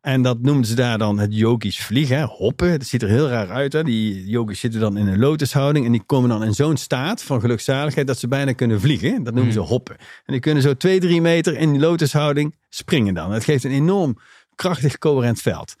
[0.00, 2.78] En dat noemden ze daar dan het yogisch vliegen, hoppen.
[2.78, 3.72] Dat ziet er heel raar uit.
[3.72, 3.84] Hè?
[3.84, 7.40] Die yogis zitten dan in een lotushouding en die komen dan in zo'n staat van
[7.40, 9.22] gelukzaligheid dat ze bijna kunnen vliegen.
[9.22, 9.96] Dat noemen ze hoppen.
[9.98, 13.30] En die kunnen zo twee, drie meter in die lotushouding springen dan.
[13.30, 14.18] Dat geeft een enorm
[14.54, 15.74] krachtig coherent veld.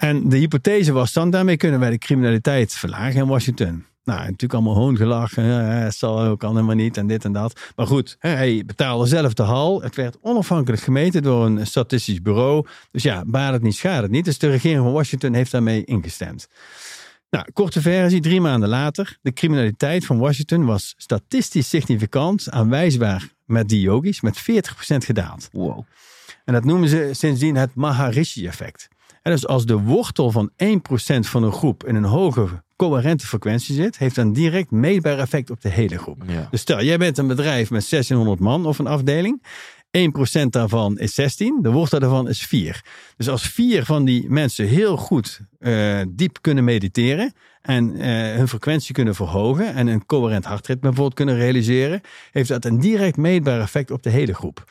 [0.00, 3.84] En de hypothese was dan, daarmee kunnen wij de criminaliteit verlagen in Washington.
[4.04, 5.44] Nou, natuurlijk allemaal hoongelachen.
[5.44, 7.60] hè, Dat zal ook allemaal niet en dit en dat.
[7.76, 9.82] Maar goed, hij betaalde zelf de hal.
[9.82, 12.66] Het werd onafhankelijk gemeten door een statistisch bureau.
[12.90, 14.24] Dus ja, baat het niet, schaadt het niet.
[14.24, 16.48] Dus de regering van Washington heeft daarmee ingestemd.
[17.30, 19.18] Nou, korte versie, drie maanden later.
[19.22, 24.42] De criminaliteit van Washington was statistisch significant aanwijsbaar met die yogis met 40%
[24.96, 25.48] gedaald.
[25.52, 25.84] Wow.
[26.44, 28.88] En dat noemen ze sindsdien het Maharishi-effect.
[29.22, 30.56] En dus als de wortel van 1%
[31.20, 35.50] van een groep in een hoge coherente frequentie zit, heeft dat een direct meetbaar effect
[35.50, 36.22] op de hele groep.
[36.26, 36.48] Ja.
[36.50, 39.42] Dus stel, jij bent een bedrijf met 1600 man of een afdeling.
[39.90, 42.84] 1% daarvan is 16, de wortel daarvan is 4.
[43.16, 48.48] Dus als vier van die mensen heel goed eh, diep kunnen mediteren en eh, hun
[48.48, 52.00] frequentie kunnen verhogen en een coherent hartritme bijvoorbeeld kunnen realiseren,
[52.30, 54.64] heeft dat een direct meetbaar effect op de hele groep.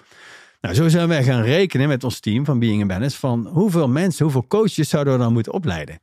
[0.62, 3.88] Nou, zo zijn wij gaan rekenen met ons team van Being in Balance van hoeveel
[3.90, 6.00] mensen, hoeveel coaches zouden we dan moeten opleiden.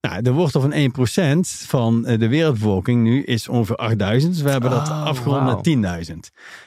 [0.00, 4.32] Nou, de wortel van 1% van eh, de wereldbevolking nu is ongeveer 8000.
[4.32, 6.16] Dus we hebben dat Oh, afgerond naar 10.000.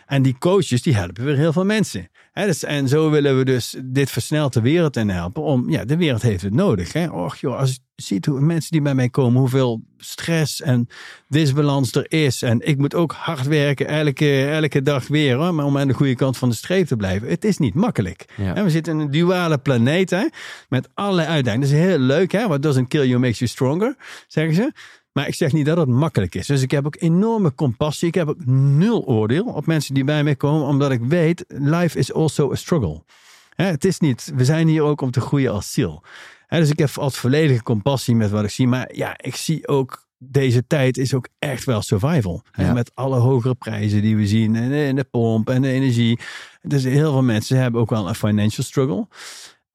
[0.06, 2.10] En die coaches die helpen weer heel veel mensen.
[2.34, 5.42] Dus, en zo willen we dus dit versneld de wereld in helpen.
[5.42, 6.94] Om, ja, de wereld heeft het nodig.
[6.94, 7.08] Hè.
[7.08, 10.88] Och joh, als je ziet hoe mensen die bij mij komen, hoeveel stress en
[11.28, 12.42] disbalans er is.
[12.42, 15.36] En ik moet ook hard werken elke, elke dag weer.
[15.36, 17.30] Hoor, maar om aan de goede kant van de streep te blijven.
[17.30, 18.26] Het is niet makkelijk.
[18.38, 18.56] Ja.
[18.56, 20.26] En we zitten in een duale planeet hè,
[20.70, 21.68] met allerlei uitdagingen.
[21.68, 22.32] Dat is heel leuk.
[22.32, 22.48] Hè?
[22.48, 23.96] What doesn't kill you makes you stronger,
[24.28, 24.72] zeggen ze.
[25.16, 26.48] Maar ik zeg niet dat het makkelijk is.
[26.48, 28.08] Dus ik heb ook enorme compassie.
[28.08, 30.68] Ik heb ook nul oordeel op mensen die bij mij komen.
[30.68, 33.04] Omdat ik weet, life is also a struggle.
[33.56, 36.04] Het is niet, we zijn hier ook om te groeien als ziel.
[36.48, 38.68] Dus ik heb altijd volledige compassie met wat ik zie.
[38.68, 42.44] Maar ja, ik zie ook, deze tijd is ook echt wel survival.
[42.52, 42.74] Ja.
[42.74, 44.56] met alle hogere prijzen die we zien.
[44.56, 46.20] En de pomp en de energie.
[46.62, 49.08] Dus heel veel mensen hebben ook wel een financial struggle.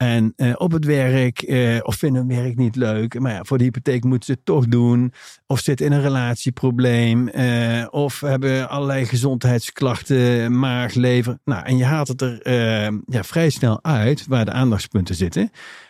[0.01, 3.19] En eh, op het werk, eh, of vinden hun werk niet leuk.
[3.19, 5.13] Maar ja, voor de hypotheek moeten ze het toch doen.
[5.47, 7.29] Of zitten in een relatieprobleem.
[7.29, 11.39] eh, of hebben allerlei gezondheidsklachten, maag, lever.
[11.45, 12.51] Nou, en je haalt het er
[13.07, 15.43] ja, vrij snel uit waar de aandachtspunten zitten.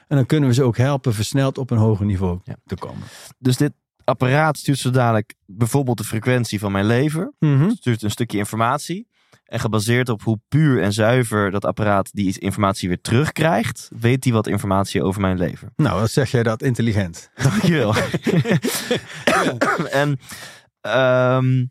[0.09, 2.55] En dan kunnen we ze ook helpen versneld op een hoger niveau Ja.
[2.67, 3.03] te komen.
[3.39, 3.73] Dus dit
[4.05, 7.33] apparaat stuurt zo dadelijk bijvoorbeeld de frequentie van mijn lever.
[7.77, 9.09] Stuurt een stukje informatie.
[9.51, 14.33] En gebaseerd op hoe puur en zuiver dat apparaat die informatie weer terugkrijgt, weet hij
[14.33, 15.69] wat informatie over mijn lever.
[15.77, 17.31] Nou, wat zeg jij dat intelligent?
[17.43, 17.95] Dankjewel.
[20.03, 20.19] en
[20.81, 21.65] ehm,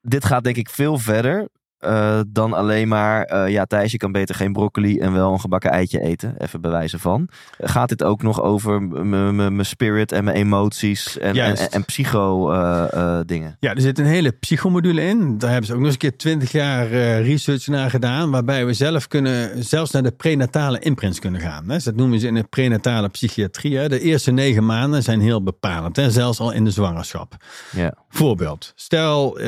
[0.00, 1.48] dit gaat denk ik veel verder
[1.86, 5.40] eh, dan alleen maar, eh, ja Thijs, je kan beter geen broccoli en wel een
[5.40, 6.34] gebakken eitje eten.
[6.38, 7.28] Even bewijzen van.
[7.58, 11.62] Gaat dit ook nog over mijn spirit en mijn emoties en, en, Juist.
[11.62, 13.56] en, en psycho eh, dingen?
[13.60, 15.38] Ja, er zit een hele psychomodule in.
[15.38, 16.88] Daar hebben ze ook nog eens een keer twintig jaar
[17.20, 18.30] research naar gedaan.
[18.30, 21.64] Waarbij we zelf kunnen, zelfs naar de prenatale imprints kunnen gaan.
[21.68, 21.74] Hè.
[21.74, 23.76] Dus dat noemen ze in de prenatale psychiatrie.
[23.76, 23.88] Hè.
[23.88, 25.96] De eerste negen maanden zijn heel bepalend.
[25.96, 26.10] Hè.
[26.10, 27.36] Zelfs al in de zwangerschap.
[27.72, 27.94] Ja.
[28.08, 28.72] Voorbeeld.
[28.74, 29.40] Stel,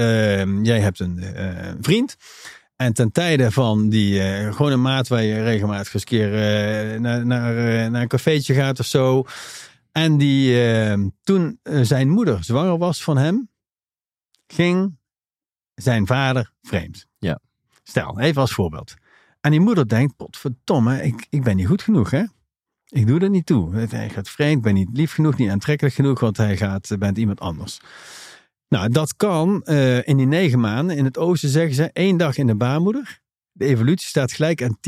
[0.62, 1.24] jij hebt een
[1.80, 2.16] vriend.
[2.78, 6.34] En ten tijde van die eh, gewoon een maat waar je regelmatig eens een keer
[6.34, 9.24] eh, naar, naar, eh, naar een cafeetje gaat of zo.
[9.92, 10.56] En die
[11.22, 13.50] toen zijn moeder zwanger was van hem,
[14.46, 14.98] ging
[15.74, 17.06] zijn vader vreemd.
[17.18, 17.40] Ja.
[17.82, 18.94] Stel, even als voorbeeld.
[19.40, 22.24] En die moeder denkt, potverdomme, ik, ik ben niet goed genoeg hè.
[22.88, 23.74] Ik doe er niet toe.
[23.76, 27.40] Hij gaat vreemd, ben niet lief genoeg, niet aantrekkelijk genoeg, want hij gaat met iemand
[27.40, 27.80] anders.
[28.68, 30.96] Nou, dat kan eh, in die negen maanden.
[30.96, 33.20] In het oosten zeggen ze één dag in de baarmoeder.
[33.52, 34.78] De evolutie staat gelijk aan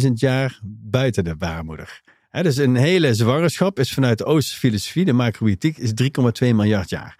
[0.00, 2.02] 10.000 jaar buiten de baarmoeder.
[2.28, 6.90] Hè, dus een hele zwangerschap is vanuit de Oosterse filosofie, de macrobiotiek, is 3,2 miljard
[6.90, 7.18] jaar.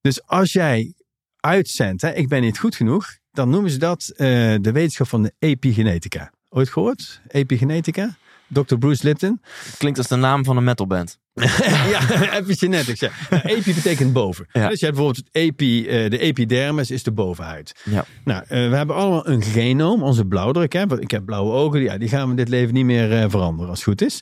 [0.00, 0.94] Dus als jij
[1.40, 4.26] uitzendt, hè, ik ben niet goed genoeg, dan noemen ze dat eh,
[4.60, 6.32] de wetenschap van de epigenetica.
[6.48, 7.20] Ooit gehoord?
[7.28, 8.16] Epigenetica?
[8.46, 8.76] Dr.
[8.76, 9.40] Bruce Lipton.
[9.78, 11.18] Klinkt als de naam van een metalband.
[11.92, 13.00] ja, epigenetics.
[13.00, 13.10] Ja.
[13.30, 14.46] Nou, epi betekent boven.
[14.52, 14.68] Ja.
[14.68, 17.74] Dus je hebt bijvoorbeeld het epi, eh, de epidermis is de bovenhuid.
[17.84, 18.04] Ja.
[18.24, 20.72] Nou, eh, we hebben allemaal een genoom, onze blauwdruk.
[20.72, 20.86] Hè?
[20.86, 23.70] Want Ik heb blauwe ogen, ja, die gaan we dit leven niet meer eh, veranderen
[23.70, 24.20] als het goed is.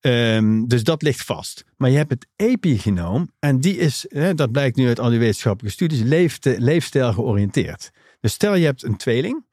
[0.00, 1.64] Ehm, dus dat ligt vast.
[1.76, 5.18] Maar je hebt het epigenoom en die is, hè, dat blijkt nu uit al die
[5.18, 7.90] wetenschappelijke studies, leefte, leefstijl georiënteerd.
[8.20, 9.46] Dus stel je hebt een tweeling.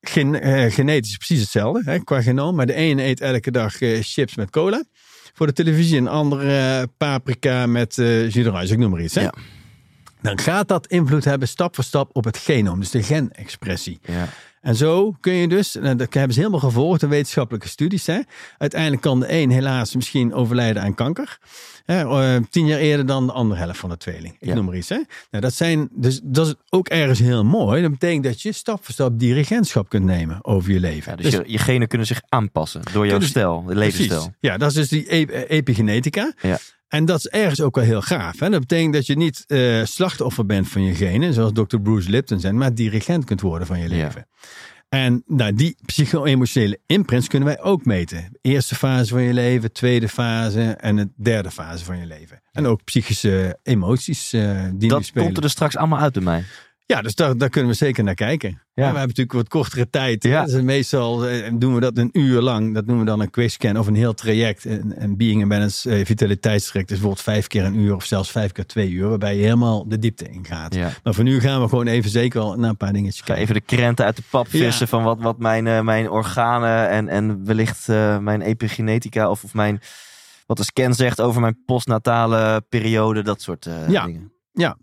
[0.00, 2.54] Gen, eh, genetisch precies hetzelfde hè, qua genoom.
[2.54, 4.84] Maar de ene eet elke dag chips met cola
[5.34, 5.98] voor de televisie.
[5.98, 9.14] Een andere eh, paprika met d'orange, ik noem maar iets.
[9.14, 9.20] Hè?
[9.20, 9.34] Ja.
[10.20, 12.80] Dan gaat dat invloed hebben stap voor stap op het genoom.
[12.80, 13.98] Dus de genexpressie.
[14.02, 14.28] Ja.
[14.64, 18.06] En zo kun je dus, en dat hebben ze helemaal gevolgd, de wetenschappelijke studies.
[18.06, 18.18] Hè.
[18.58, 21.38] Uiteindelijk kan de een helaas misschien overlijden aan kanker.
[21.84, 22.00] Hè,
[22.36, 24.36] eh, tien jaar eerder dan de andere helft van de tweeling.
[24.40, 24.54] Ik Ja.
[24.54, 24.88] noem maar iets.
[24.88, 25.00] Hè.
[25.30, 27.82] Nou, dat, zijn, dus, dat is ook ergens heel mooi.
[27.82, 31.12] Dat betekent dat je stap voor stap dirigentschap kunt nemen over je leven.
[31.16, 34.34] Ja, dus je, je genen kunnen zich aanpassen door jouw stijl, levensstijl.
[34.40, 36.32] Ja, dat is dus die ep- eh, epigenetica.
[36.42, 36.58] Ja.
[36.88, 38.40] En dat is ergens ook wel heel gaaf.
[38.40, 38.50] Hè?
[38.50, 41.76] Dat betekent dat je niet eh, slachtoffer bent van je genen, zoals Dr.
[41.78, 44.04] Bruce Lipton zijn, maar dirigent kunt worden van je Ja.
[44.04, 44.26] leven.
[44.88, 48.38] En nou, die psycho-emotionele imprints kunnen wij ook meten.
[48.40, 52.42] Eerste fase van je leven, tweede fase en de derde fase van je leven.
[52.52, 56.44] En ook psychische emoties eh, die Dat komt er dus straks allemaal uit bij mij.
[56.86, 58.48] Ja, dus daar, daar kunnen we zeker naar kijken.
[58.50, 58.58] Ja.
[58.74, 60.22] we hebben natuurlijk wat kortere tijd.
[60.22, 60.44] Ja.
[60.44, 62.74] Dus meestal eh, doen we dat een uur lang.
[62.74, 64.64] Dat noemen we dan een quizscan of een heel traject.
[64.64, 68.52] Een, een being and balance vitaliteitstraject is bijvoorbeeld vijf keer een uur of zelfs vijf
[68.52, 69.08] keer twee uur.
[69.08, 70.74] Waarbij je helemaal de diepte ingaat.
[70.74, 70.90] Ja.
[71.02, 73.42] Maar voor nu gaan we gewoon even zeker wel naar een paar dingetjes kijken.
[73.42, 77.08] even de krenten uit de pap vissen van wat, wat mijn, eh, mijn organen en,
[77.08, 77.88] en wellicht
[78.20, 79.80] mijn epigenetica of, of mijn,
[80.46, 84.32] wat de scan zegt over mijn postnatale periode, dat soort dingen.
[84.52, 84.76] Ja.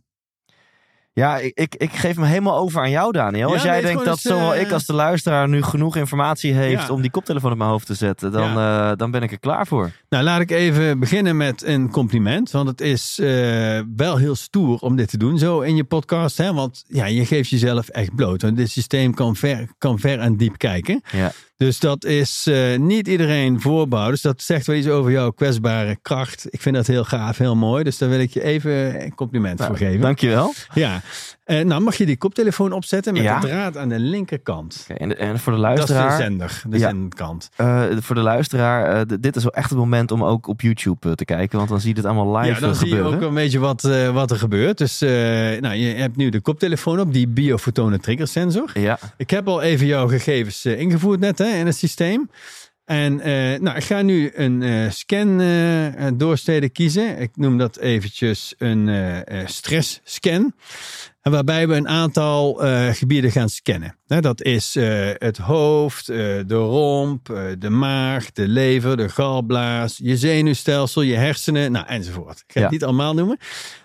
[1.14, 3.47] Ja, ik, ik, ik geef me helemaal over aan jou, Daniel.
[3.47, 5.95] Ja, Als jij nee, denkt dat eens, zowel eh, ik als de luisteraar nu genoeg
[5.95, 6.93] informatie heeft Ja.
[6.93, 9.68] om die koptelefoon op mijn hoofd te zetten, dan, eh, dan ben ik er klaar
[9.68, 9.91] voor.
[10.09, 12.51] Nou, laat ik even beginnen met een compliment.
[12.51, 16.38] Want het is eh, wel heel stoer om dit te doen, zo in je podcast.
[16.38, 16.53] Hè?
[16.53, 18.41] Want ja, je geeft jezelf echt bloot.
[18.41, 21.01] Want dit systeem kan ver, kan ver en diep kijken.
[21.12, 21.32] Ja.
[21.62, 24.09] Dus dat is eh, niet iedereen voorbouwd.
[24.09, 26.47] Dus dat zegt wel iets over jouw kwetsbare kracht.
[26.49, 27.84] Ik vind dat heel gaaf, heel mooi.
[27.84, 30.01] Dus daar wil ik je even een compliment Nou, voor geven.
[30.01, 30.53] Dankjewel.
[30.74, 31.01] Ja.
[31.43, 33.39] Eh, nou, mag je die koptelefoon opzetten met Ja.
[33.39, 34.87] de draad aan de linkerkant.
[34.97, 36.87] En, en voor de Dat is de luisteraar, zender, de Ja.
[36.89, 37.49] zendkant.
[37.55, 41.15] eh, voor de luisteraar eh, dit is wel echt het moment om ook op YouTube
[41.15, 43.19] te kijken, want dan zie je het allemaal live Ja, dan zie je gebeuren.
[43.21, 43.81] ook een beetje wat,
[44.13, 44.77] wat er gebeurt.
[44.77, 48.69] Dus nou, je hebt nu de koptelefoon op, die biofotone triggersensor.
[48.79, 52.29] Ja, Ik heb al even jouw gegevens ingevoerd net hè, in het systeem.
[52.85, 53.15] En
[53.63, 55.41] nou, ik ga nu een scan
[56.17, 57.19] doorsteden kiezen.
[57.19, 60.53] Ik noem dat eventjes een eh, stressscan.
[61.22, 63.95] En waarbij we een aantal eh, gebieden gaan scannen.
[64.07, 67.26] Dat is eh, het hoofd, eh, de romp,
[67.59, 72.38] de maag, de lever, de galblaas, je zenuwstelsel, je hersenen, nou, enzovoort.
[72.38, 72.61] Ik ga Ja.
[72.61, 73.38] het niet allemaal noemen.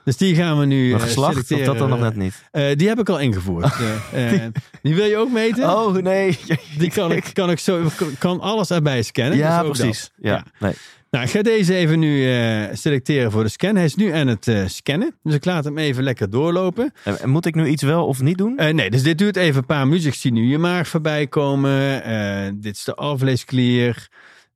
[0.04, 1.64] Dus die gaan we nu geslacht of selecteren.
[1.64, 2.42] dat dan nog net niet?
[2.78, 3.74] Die heb ik al ingevoerd.
[4.82, 5.70] Die wil je ook meten?
[5.70, 6.38] Oh nee.
[6.78, 7.82] Die kan ik, kan ik zo,
[8.18, 9.36] kan alles erbij scannen.
[9.38, 10.00] Ja, Dus precies.
[10.00, 10.10] dat.
[10.30, 10.44] Ja.
[10.58, 10.72] Nee.
[11.10, 13.76] Nou, ik ga deze even nu eh, selecteren voor de scan.
[13.76, 15.14] Hij is nu aan het eh, scannen.
[15.22, 16.92] Dus ik laat hem even lekker doorlopen.
[17.04, 18.58] En- moet ik nu iets wel of niet doen?
[18.58, 20.08] Eh, nee, dus dit duurt even een paar minuten.
[20.08, 22.60] Ik zie nu je maag voorbij komen.
[22.60, 24.08] Dit is de alvleesklier,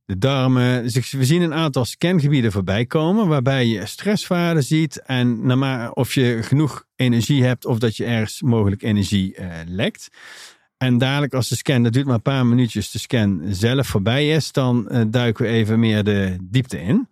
[0.05, 0.83] de darmen.
[0.83, 3.29] Dus ik, we zien een aantal scangebieden voorbij komen.
[3.29, 5.03] Waarbij je stresswaarden ziet.
[5.03, 5.53] En
[5.95, 7.65] of je genoeg energie hebt.
[7.67, 9.37] Of dat je ergens mogelijk energie
[9.67, 10.09] lekt.
[10.83, 14.29] En dadelijk als de scan, dat duurt maar een paar minuutjes, de scan zelf voorbij
[14.29, 17.09] is, dan eh, duiken we even meer de diepte in.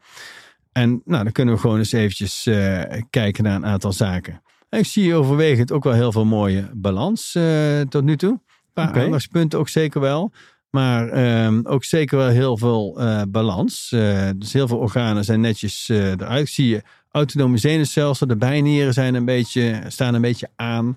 [0.73, 4.43] En nou, dan kunnen we gewoon eens eventjes eh, kijken naar een aantal zaken.
[4.69, 8.31] En ik zie overwegend ook wel heel veel mooie balans eh, tot nu toe.
[8.31, 10.33] Een paar aandachtspunten ook zeker wel.
[10.71, 13.89] Maar ehm, ook zeker wel heel veel balans.
[14.37, 16.41] Dus heel veel organen zijn netjes eruit.
[16.41, 20.97] Ik zie je autonome zenuwstelsel, de bijnieren zijn een beetje, staan een beetje aan.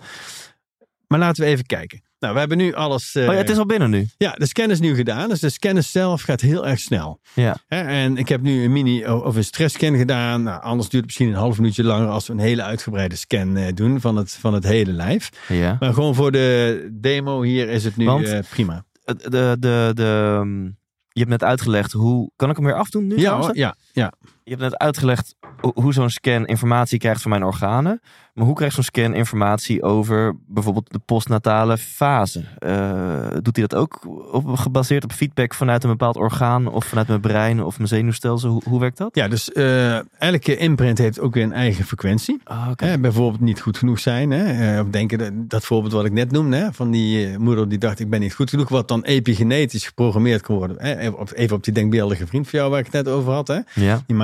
[1.08, 2.02] Maar laten we even kijken.
[2.22, 3.16] Nou, we hebben nu alles.
[3.16, 4.08] eh, oh ja, het is al binnen nu.
[4.18, 5.30] ja, de scan is nu gedaan.
[5.30, 7.20] Dus de scan zelf gaat heel erg snel.
[7.34, 7.58] Ja.
[7.68, 10.44] Hè, En ik heb nu een mini of een stressscan gedaan.
[10.44, 13.58] Nou, anders duurt het misschien een half minuutje langer als we een hele uitgebreide scan
[13.58, 15.30] eh, doen van het, van het hele lijf.
[15.48, 15.78] Ja.
[15.80, 18.84] Maar gewoon voor de demo hier is het nu Want- eh, prima.
[19.04, 20.64] De, de, de, de, um,
[21.10, 22.32] je hebt net uitgelegd hoe.
[22.36, 23.18] Kan ik hem weer afdoen nu?
[23.20, 24.14] Ja, hoor, ja, ja.
[24.44, 28.02] Je hebt net uitgelegd ho- hoe zo'n scan informatie krijgt van mijn organen.
[28.34, 32.44] Maar hoe krijgt zo'n scan informatie over bijvoorbeeld de postnatale fase?
[32.58, 34.00] Eh, doet hij dat ook
[34.34, 38.50] op, gebaseerd op feedback vanuit een bepaald orgaan of vanuit mijn brein of mijn zenuwstelsel?
[38.52, 39.16] Hoe, hoe werkt dat?
[39.16, 42.40] ja, dus eh, elke imprint heeft ook weer een eigen frequentie.
[42.44, 42.86] Ah, oké.
[42.86, 44.32] Hè, bijvoorbeeld niet goed genoeg zijn.
[44.32, 44.74] Hè?
[44.76, 46.56] Eh, Of denken dat, dat voorbeeld wat ik net noemde.
[46.58, 46.74] Hè?
[46.74, 48.70] Van die eh, moeder die dacht ik ben niet goed genoeg.
[48.70, 50.78] Wat dan epigenetisch geprogrammeerd kan worden.
[50.80, 50.98] Hè?
[50.98, 53.48] Even op- Even op die denkbeeldige vriend van jou waar ik het net over had.
[53.48, 53.60] Hè?
[53.74, 54.02] Ja.
[54.06, 54.16] Die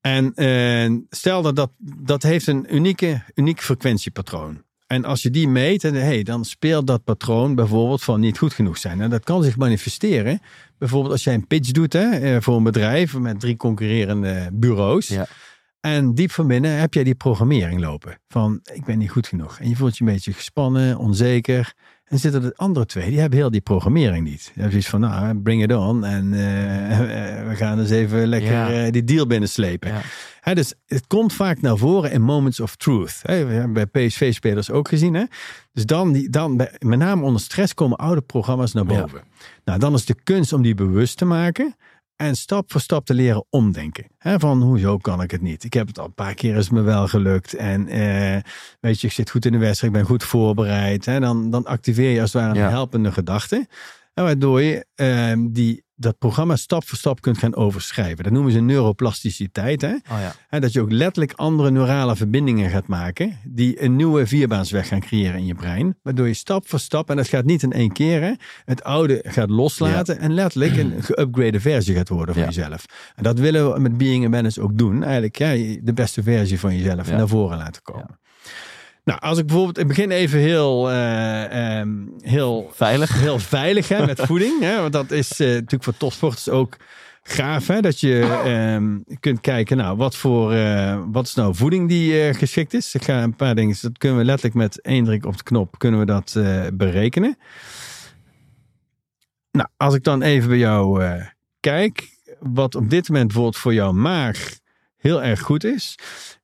[0.00, 4.62] En eh, stel dat, dat dat heeft een unieke, uniek frequentiepatroon.
[4.86, 8.52] En als je die meet, en, hey, dan speelt dat patroon bijvoorbeeld van niet goed
[8.52, 9.00] genoeg zijn.
[9.00, 10.40] En dat kan zich manifesteren.
[10.78, 15.08] Bijvoorbeeld als jij een pitch doet hè, eh, voor een bedrijf met drie concurrerende bureaus.
[15.08, 15.26] Ja.
[15.80, 18.18] En diep van binnen heb jij die programmering lopen.
[18.28, 19.58] Van, ik ben niet goed genoeg.
[19.58, 21.74] En je voelt je een beetje gespannen, onzeker.
[22.08, 24.38] En zitten de andere twee, die hebben heel die programmering niet.
[24.44, 26.04] Die hebben zoiets van, nou, bring it on.
[26.04, 28.70] En eh, we gaan eens even lekker Ja.
[28.84, 29.92] eh, die deal binnenslepen.
[30.44, 30.54] Ja.
[30.54, 33.20] Dus het komt vaak naar voren in moments of truth.
[33.22, 35.14] We hebben bij PSV-spelers ook gezien.
[35.14, 35.24] Hè?
[35.72, 39.00] Dus dan, die, dan bij, met name onder stress komen oude programma's naar Ja.
[39.00, 39.22] boven.
[39.64, 41.74] Nou, dan is de kunst om die bewust te maken.
[42.18, 44.06] En stap voor stap te leren omdenken.
[44.18, 45.64] Van hoezo kan ik het niet?
[45.64, 47.54] Ik heb het al een paar keer is me wel gelukt.
[47.54, 48.42] En eh,
[48.80, 49.92] weet je, ik zit goed in de wedstrijd.
[49.92, 51.04] Ik ben goed voorbereid.
[51.04, 52.68] Hè, dan, dan activeer je als het ware een Ja.
[52.68, 53.66] helpende gedachte.
[54.14, 58.24] En waardoor je ehm, die, dat programma stap voor stap kunt gaan overschrijven.
[58.24, 59.80] Dat noemen ze neuroplasticiteit.
[59.80, 59.88] Hè?
[59.92, 60.34] Oh ja.
[60.48, 63.38] En dat je ook letterlijk andere neurale verbindingen gaat maken.
[63.44, 65.96] Die een nieuwe vierbaansweg gaan creëren in je brein.
[66.02, 68.22] Waardoor je stap voor stap, en dat gaat niet in één keer.
[68.22, 68.32] Hè,
[68.64, 70.18] het oude gaat loslaten.
[70.18, 72.48] En letterlijk een geüpgrade versie gaat worden van Ja.
[72.48, 72.84] jezelf.
[73.16, 75.02] En dat willen we met Being Awareness ook doen.
[75.02, 75.50] Eigenlijk ja,
[75.82, 78.18] de beste versie van jezelf naar voren laten komen.
[79.08, 81.90] Nou, als ik bijvoorbeeld, ik begin even heel, eh, ehm,
[82.20, 83.20] heel Veilig.
[83.20, 84.60] heel veilig hè, met voeding.
[84.60, 86.76] Hè, want dat is eh, natuurlijk voor topsporters ook
[87.22, 87.66] gaaf.
[87.66, 92.34] Hè, dat je ehm, kunt kijken, nou, wat voor eh, wat is nou voeding die
[92.34, 92.94] geschikt is.
[92.94, 95.78] Ik ga een paar dingen, dat kunnen we letterlijk met één druk op de knop,
[95.78, 96.36] kunnen we dat
[96.74, 97.38] berekenen.
[99.50, 101.04] Nou, als ik dan even bij jou
[101.60, 102.08] kijk,
[102.40, 104.58] wat op dit moment bijvoorbeeld voor jouw maag
[104.98, 105.94] heel erg goed is.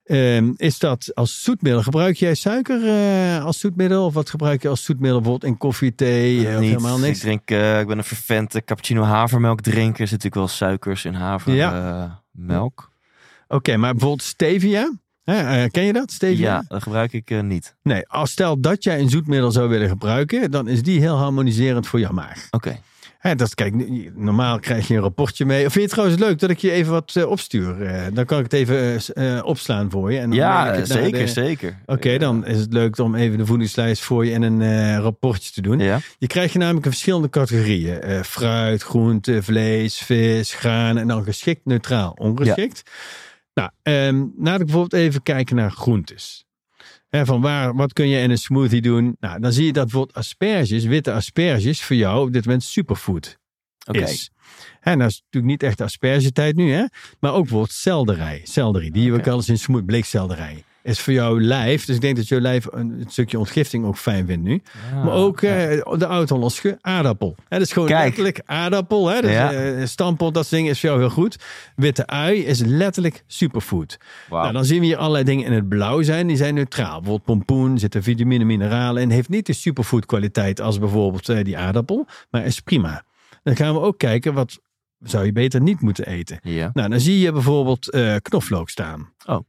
[0.05, 1.81] ehm, is dat als zoetmiddel?
[1.83, 4.05] Gebruik jij suiker eh, als zoetmiddel?
[4.05, 6.47] Of wat gebruik je als zoetmiddel bijvoorbeeld in koffie, thee?
[6.47, 6.69] eh, of Niet.
[6.69, 7.19] helemaal Ik niks?
[7.19, 10.01] drink, eh, ik ben een vervente cappuccino havermelk drinker.
[10.01, 12.91] Er zit natuurlijk wel suikers in havermelk.
[13.47, 14.91] Oké, maar bijvoorbeeld stevia?
[15.23, 16.45] Hè, ken je dat, stevia?
[16.53, 17.75] ja, dat gebruik ik niet.
[17.83, 21.87] Nee, als stel dat jij een zoetmiddel zou willen gebruiken, dan is die heel harmoniserend
[21.87, 22.47] voor jouw maag.
[22.51, 22.79] Oké.
[23.25, 23.73] Hè, dat kijk,
[24.15, 25.65] normaal krijg je een rapportje mee.
[25.65, 27.81] Of vind je het trouwens leuk dat ik je even wat eh, opstuur?
[27.81, 30.19] Eh, dan kan ik het even eh, opslaan voor je.
[30.19, 31.77] En dan Ja, ik het naar zeker, de- zeker.
[31.85, 32.17] Oké, Ja.
[32.17, 35.79] dan is het leuk om even de voedingslijst voor je en een rapportje te doen.
[35.79, 38.23] Ja, Je krijgt je namelijk in verschillende categorieën.
[38.23, 42.83] Fruit, groente, vlees, vis, graan en dan geschikt, neutraal, ongeschikt.
[43.53, 46.44] Nou, ehm, laat ik bijvoorbeeld even kijken naar groentes.
[47.23, 49.15] Van waar, wat kun je in een smoothie doen?
[49.19, 53.37] Nou, dan zie je dat bijvoorbeeld asperges, witte asperges, voor jou op dit moment superfood
[53.85, 53.99] oké.
[53.99, 54.31] is.
[54.81, 56.85] En dat is natuurlijk niet echt aspergetijd nu, hè?
[57.19, 58.41] Maar ook bijvoorbeeld selderij.
[58.43, 59.19] Selderie, die we Oké.
[59.19, 60.63] ook wel eens in smoothie, bleekselderij.
[60.85, 63.97] Is voor jouw lijf, dus ik denk dat jouw lijf een, een stukje ontgifting ook
[63.97, 64.61] fijn vindt nu.
[64.93, 65.67] Ja, Maar ook ja.
[65.67, 67.35] eh, de oud-Hollandse aardappel.
[67.47, 68.03] Hè, dat is gewoon Kijk.
[68.03, 69.07] letterlijk aardappel.
[69.07, 69.21] Hè?
[69.21, 69.51] Dus, Ja.
[69.53, 71.35] eh, stampot, dat ding is voor jou heel goed.
[71.75, 73.97] Witte ui is letterlijk superfood.
[74.29, 76.27] Nou, dan zien we hier allerlei dingen in het blauw zijn.
[76.27, 76.99] Die zijn neutraal.
[77.01, 79.09] Bijvoorbeeld pompoen, zitten vitamine, mineralen in.
[79.09, 82.07] Heeft niet de superfood kwaliteit als bijvoorbeeld eh, die aardappel.
[82.29, 83.03] Maar is prima.
[83.43, 84.59] Dan gaan we ook kijken wat
[84.99, 86.39] zou je beter niet moeten eten.
[86.41, 86.69] Ja.
[86.73, 89.13] Nou, dan zie je bijvoorbeeld eh, knoflook staan.
[89.25, 89.39] Oh.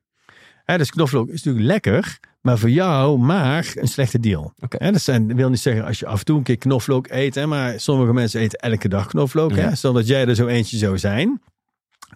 [0.66, 4.52] Hè, dus knoflook is natuurlijk lekker, maar voor jou maag een slechte deal.
[4.58, 4.84] Oké.
[4.84, 7.34] Hè, dat zijn, wil niet zeggen als je af en toe een keer knoflook eet,
[7.34, 9.50] hè, maar sommige mensen eten elke dag knoflook.
[9.50, 9.68] Ja.
[9.68, 11.42] Hè, stel dat jij er zo eentje zou zijn,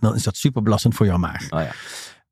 [0.00, 1.50] dan is dat super belastend voor jouw maag.
[1.50, 1.72] Oh ja.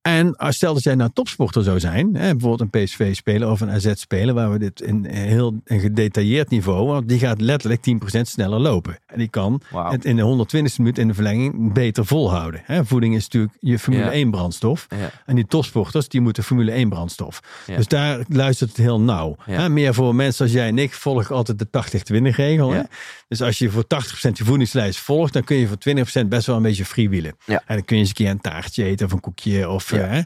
[0.08, 3.70] En als stel dat jij nou topsporter zou zijn, hè, bijvoorbeeld een PSV-speler of een
[3.70, 8.58] AZ-speler, waar we dit in heel een gedetailleerd niveau, want die gaat letterlijk 10% sneller
[8.58, 8.98] lopen.
[9.06, 12.60] En die kan het in de 120ste minuut in de verlenging beter volhouden.
[12.64, 14.12] Hè, voeding is natuurlijk je Formule Ja.
[14.12, 14.86] 1 brandstof.
[14.88, 15.10] Ja.
[15.26, 17.40] En die topsporters, die moeten Formule 1 brandstof.
[17.66, 17.76] Ja.
[17.76, 19.36] Dus daar luistert het heel nauw.
[19.40, 22.70] Hè, meer voor mensen als jij en ik volg altijd de 80-20 regel.
[22.70, 22.76] Hè?
[22.76, 22.86] Ja.
[23.28, 25.78] Dus als je voor 80% je voedingslijst volgt, dan kun je voor
[26.24, 27.36] 20% best wel een beetje freewheelen.
[27.46, 30.20] En dan kun je eens een keer een taartje eten of een koekje of Hè,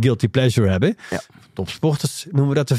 [0.00, 0.96] guilty pleasure hebben.
[1.10, 1.20] Ja.
[1.54, 2.76] Topsporters noemen we dat de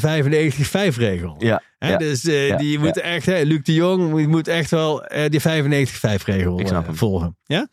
[0.94, 1.34] 95-5 regel.
[1.38, 1.62] Ja.
[1.78, 1.96] Hè.
[1.96, 2.56] Dus Ja.
[2.56, 2.80] die Ja.
[2.80, 6.66] moeten echt, hè, Luc de Jong die moet echt wel eh, die 95-5 regel Ik
[6.66, 7.36] snap eh, volgen.
[7.44, 7.68] Ja?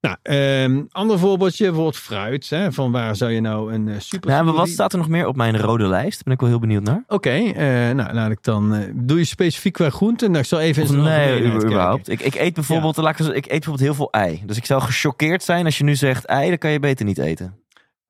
[0.00, 2.50] Nou, ehm, ander voorbeeldje, bijvoorbeeld fruit.
[2.50, 5.26] Hè, van waar zou je nou een super Nou, maar wat staat er nog meer
[5.26, 6.24] op mijn rode lijst?
[6.24, 7.04] Ben ik wel heel benieuwd naar.
[7.08, 7.38] Oké,
[7.92, 8.84] nou laat ik dan.
[8.94, 10.28] doe je specifiek qua groenten?
[10.30, 12.08] Nou, ik zal even Of zijn nee, überhaupt.
[12.08, 14.42] Ik, ik eet bijvoorbeeld, laat ik, eens- ik eet bijvoorbeeld heel veel ei.
[14.46, 17.18] Dus ik zou gechoqueerd zijn als je nu zegt ei, dan kan je beter niet
[17.18, 17.54] eten.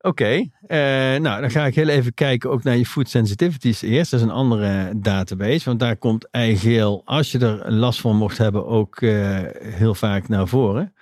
[0.02, 0.78] Oké, eh,
[1.20, 4.10] nou dan ga ik heel even kijken ook naar je food sensitivities eerst.
[4.10, 8.38] Dat is een andere database, want daar komt eigeel, als je er last van mocht
[8.38, 10.94] hebben, ook eh, heel vaak naar voren.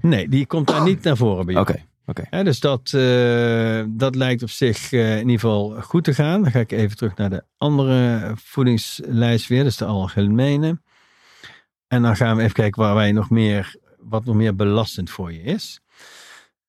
[0.00, 1.66] Nee, die komt daar niet naar voren bij jou.
[1.68, 2.42] Oké, oké.
[2.42, 6.42] Dus dat, eh, dat lijkt op zich in ieder geval goed te gaan.
[6.42, 9.64] Dan ga ik even terug naar de andere voedingslijst weer.
[9.64, 10.80] Dus de algemene.
[11.88, 15.32] En dan gaan we even kijken waar wij nog meer, wat nog meer belastend voor
[15.32, 15.80] je is.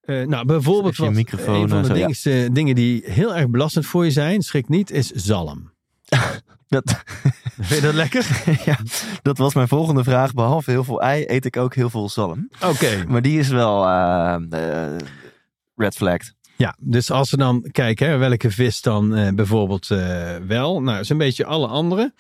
[0.01, 2.05] Eh, nou, bijvoorbeeld wat, microfoon, een van eh, de zo, ja.
[2.05, 5.71] dingste, dingen die heel erg belastend voor je zijn, schrik niet, is zalm.
[6.67, 7.03] Dat,
[7.59, 8.43] Vind je dat lekker?
[8.65, 8.77] ja,
[9.21, 10.33] dat was mijn volgende vraag.
[10.33, 12.49] Behalve heel veel ei, eet ik ook heel veel zalm.
[12.65, 13.03] Oké.
[13.07, 14.97] Maar die is wel eh, eh,
[15.75, 16.35] red flagged.
[16.59, 20.81] Ja, dus als we dan kijken, hè, welke vis dan eh, bijvoorbeeld eh, wel.
[20.81, 22.13] Nou, is een beetje alle andere.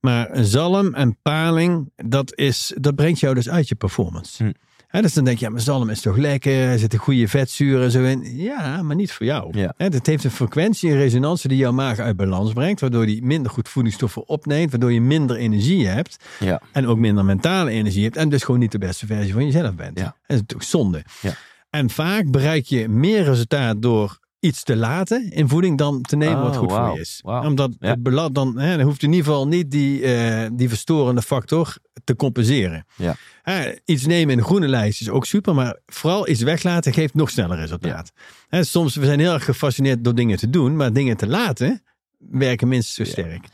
[0.00, 4.44] Maar zalm en paling, dat, is, dat brengt jou dus uit je performance.
[4.44, 4.52] Hm.
[4.86, 7.84] Hè, dus dan denk je, ja, maar zalm is toch lekker, er zitten goede vetzuren
[7.84, 8.36] en zo in.
[8.36, 9.58] Ja, maar niet voor jou.
[9.58, 9.74] Ja.
[9.76, 13.52] Het heeft een frequentie en resonantie die jouw maag uit balans brengt, waardoor die minder
[13.52, 16.60] goed voedingsstoffen opneemt, waardoor je minder energie hebt Ja.
[16.72, 19.74] en ook minder mentale energie hebt en dus gewoon niet de beste versie van jezelf
[19.74, 19.98] bent.
[19.98, 20.04] Ja.
[20.04, 21.04] Dat is natuurlijk zonde.
[21.20, 21.34] Ja.
[21.70, 26.42] En vaak bereik je meer resultaat door iets te laten in voeding dan te nemen
[26.42, 27.20] wat Oh, goed voor je is.
[27.24, 27.88] Omdat Ja.
[27.88, 31.76] het belat dan, hè, dan hoeft in ieder geval niet die, eh, die verstorende factor
[32.04, 32.86] te compenseren.
[32.96, 33.16] Ja.
[33.42, 37.14] Hè, iets nemen in de groene lijst is ook super, maar vooral iets weglaten geeft
[37.14, 38.12] nog sneller resultaat.
[38.48, 41.82] Hè, soms we zijn heel erg gefascineerd door dingen te doen, maar dingen te laten
[42.18, 43.44] werken minstens zo sterk.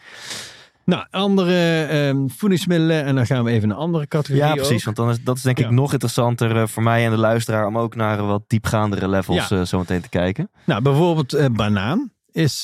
[0.85, 4.43] Nou, andere ehm, voedingsmiddelen en dan gaan we even naar een andere categorie.
[4.43, 4.79] Ja, precies.
[4.79, 4.85] ook.
[4.85, 7.67] Want dan is, dat is denk ik nog interessanter eh, voor mij en de luisteraar
[7.67, 9.59] om ook naar wat diepgaandere levels Ja.
[9.59, 10.51] eh, zo meteen te kijken.
[10.67, 12.61] Nou, bijvoorbeeld eh, banaan is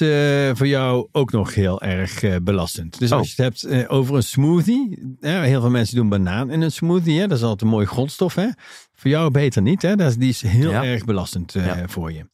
[0.53, 2.99] voor jou ook nog heel erg belastend.
[2.99, 3.19] Dus Oh.
[3.19, 5.17] als je het hebt over een smoothie.
[5.21, 7.21] Hè, heel veel mensen doen banaan in een smoothie.
[7.21, 8.35] Hè, dat is altijd een mooie grondstof.
[8.35, 8.47] Hè.
[8.95, 9.83] Voor jou beter niet.
[9.83, 9.97] Hè.
[9.97, 10.85] Dat is, die is heel Ja.
[10.85, 11.83] erg belastend Ja.
[11.87, 12.25] voor je.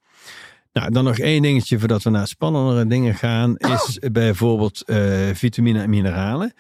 [0.75, 3.57] Nou, dan nog één dingetje voordat we naar spannendere dingen gaan.
[3.57, 4.99] Is bijvoorbeeld eh,
[5.33, 6.39] vitamine en mineralen.
[6.47, 6.53] Nou,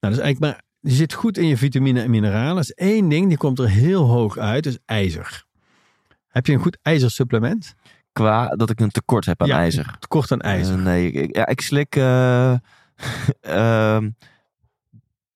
[0.00, 0.62] dat is eigenlijk maar...
[0.80, 2.54] Je zit goed in je vitamine en mineralen.
[2.54, 4.66] Dat is één ding, die komt er heel hoog uit.
[4.66, 5.44] Is ijzer.
[6.28, 7.74] Heb je een goed ijzersupplement?
[8.12, 9.96] Qua dat ik een tekort heb aan Ja, ijzer.
[9.98, 10.76] Tekort aan ijzer.
[10.78, 11.96] Eh, nee, ik, ja, ik slik.
[11.96, 12.54] eh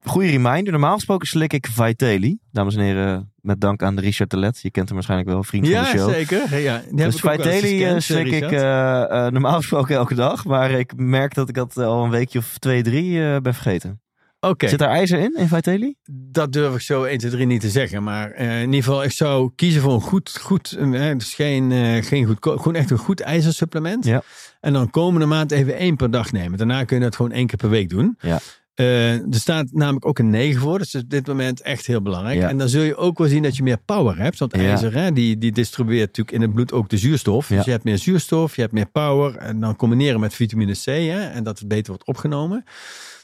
[0.02, 0.72] goeie reminder.
[0.72, 2.38] Normaal gesproken slik ik Vitaly.
[2.50, 4.58] Dames en heren, met dank aan Richard Telet.
[4.62, 6.10] Je kent hem waarschijnlijk wel, vriend van de show.
[6.10, 6.58] zeker.
[6.60, 10.44] Ja, heb Dus Vitaly eh, gescand, slik ik eh, eh, normaal gesproken elke dag.
[10.44, 14.00] Maar ik merk dat ik dat al een weekje of twee, drie eh, ben vergeten.
[14.40, 15.94] Oké, Zit daar ijzer in, in Vitaly?
[16.10, 18.02] dat durf ik zo 1, 2, 3 niet te zeggen.
[18.02, 21.72] Maar eh, in ieder geval, ik zou kiezen voor een goed, goed eh, dus geen,
[21.72, 24.04] eh, geen goed, gewoon echt een goed ijzersupplement.
[24.04, 24.22] Ja.
[24.60, 26.58] En dan komende maand even één per dag nemen.
[26.58, 28.16] Daarna kun je dat gewoon één keer per week doen.
[28.20, 28.38] Ja.
[28.74, 30.78] Eh, er staat namelijk ook een 9 voor.
[30.78, 32.38] Dus dat is op dit moment echt heel belangrijk.
[32.38, 32.48] Ja.
[32.48, 34.38] En dan zul je ook wel zien dat je meer power hebt.
[34.38, 34.60] Want Ja.
[34.62, 37.48] ijzer, hè, die, die distribueert natuurlijk in het bloed ook de zuurstof.
[37.48, 37.56] Ja.
[37.56, 39.36] Dus je hebt meer zuurstof, je hebt meer power.
[39.36, 40.84] En dan combineren met vitamine C.
[40.84, 42.64] Hè, en dat het beter wordt opgenomen.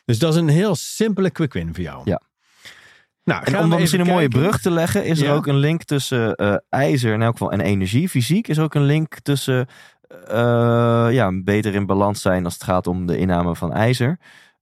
[0.05, 2.01] Dus dat is een heel simpele quick win voor jou.
[2.05, 2.21] Ja.
[3.25, 5.83] Nou, En om dan misschien een mooie brug te leggen, is er ook een link
[5.85, 8.09] tussen eh, ijzer in elk geval en energie.
[8.09, 9.67] Fysiek is er ook een link tussen
[10.29, 14.19] eh, ja, beter in balans zijn als het gaat om de inname van ijzer.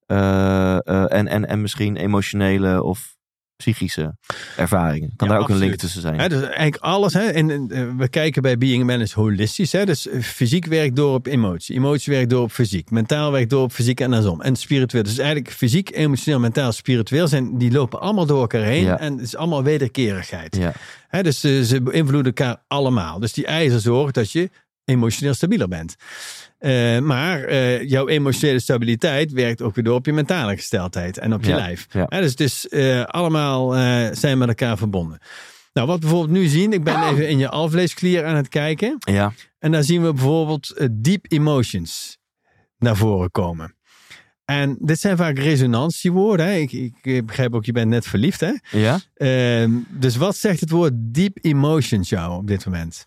[0.07, 3.15] Eh, eh, en, en, en misschien emotionele of
[3.57, 4.17] psychische
[4.57, 5.13] ervaringen.
[5.17, 6.29] Kan Ja, daar ook een link tussen zijn.
[6.29, 7.13] Dus eigenlijk alles.
[7.13, 9.73] Hè, en, en, eh, we kijken bij Being a Man is holistisch.
[9.73, 11.77] Hè, dus fysiek werkt door op emotie.
[11.77, 12.91] Emotie werkt door op fysiek.
[12.91, 14.41] Mentaal werkt door op fysiek en andersom.
[14.41, 15.03] En spiritueel.
[15.03, 17.29] Dus eigenlijk fysiek, emotioneel, mentaal, spiritueel.
[17.29, 18.85] Zijn, die lopen allemaal door elkaar heen.
[18.85, 18.99] Ja.
[18.99, 20.57] En het is allemaal wederkerigheid.
[20.57, 20.73] Ja.
[21.09, 23.19] Hè, dus ze beïnvloeden elkaar allemaal.
[23.19, 24.51] Dus die ijzer zorgt dat je
[24.85, 25.97] emotioneel stabieler bent.
[26.59, 31.35] Eh, maar eh, jouw emotionele stabiliteit werkt ook weer door op je mentale gesteldheid en
[31.35, 31.87] op je Ja, lijf.
[31.91, 32.07] ja.
[32.07, 33.73] Dus het is eh, allemaal
[34.15, 35.19] zijn met elkaar verbonden.
[35.73, 38.97] Nou, wat we bijvoorbeeld nu zien, ik ben even in je alvleesklier aan het kijken.
[38.99, 39.33] ja.
[39.59, 42.19] En daar zien we bijvoorbeeld deep emotions
[42.79, 43.75] naar voren komen.
[44.45, 46.47] En dit zijn vaak resonantiewoorden.
[46.47, 46.53] Hè?
[46.53, 48.41] Ik, ik, ik begrijp ook, je bent net verliefd.
[48.41, 48.53] Hè?
[48.71, 49.01] ja.
[49.15, 53.07] Ehm, dus wat zegt het woord deep emotions jou op dit moment?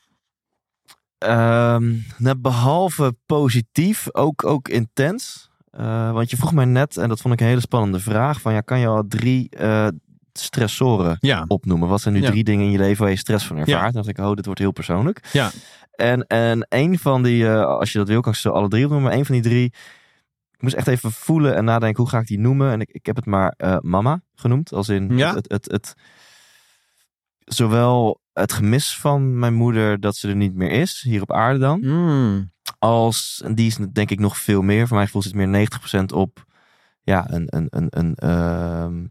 [1.20, 5.50] Ehm, nou, behalve positief, ook, ook intens.
[5.72, 8.54] Eh, want je vroeg mij net, en dat vond ik een hele spannende vraag, van
[8.54, 9.88] ja, kan je al drie eh,
[10.34, 11.88] stressoren Ja, opnoemen?
[11.88, 12.32] Wat zijn nu Ja.
[12.32, 13.78] die dingen in je leven waar je stress van ervaart?
[13.78, 13.84] Ja.
[13.84, 15.28] Dan dacht ik, oh, dit wordt heel persoonlijk.
[15.32, 15.52] ja,
[15.92, 18.84] En, en een van die, eh, als je dat wil, kan ik ze alle drie
[18.84, 19.10] opnoemen.
[19.10, 19.66] Maar een van die drie,
[20.52, 22.72] ik moest echt even voelen en nadenken, hoe ga ik die noemen?
[22.72, 24.74] En ik, ik heb het maar mama genoemd.
[24.74, 25.94] Als in het, het, het-
[27.46, 31.60] zowel het gemis van mijn moeder dat ze er niet meer is, hier op aarde
[31.60, 31.80] dan.
[31.82, 34.88] Mm, Als, en die is denk ik nog veel meer.
[34.88, 35.68] Voor mij gevoel zit meer
[36.02, 36.46] 90% op,
[37.04, 39.06] ja, een, een, een, een ehm,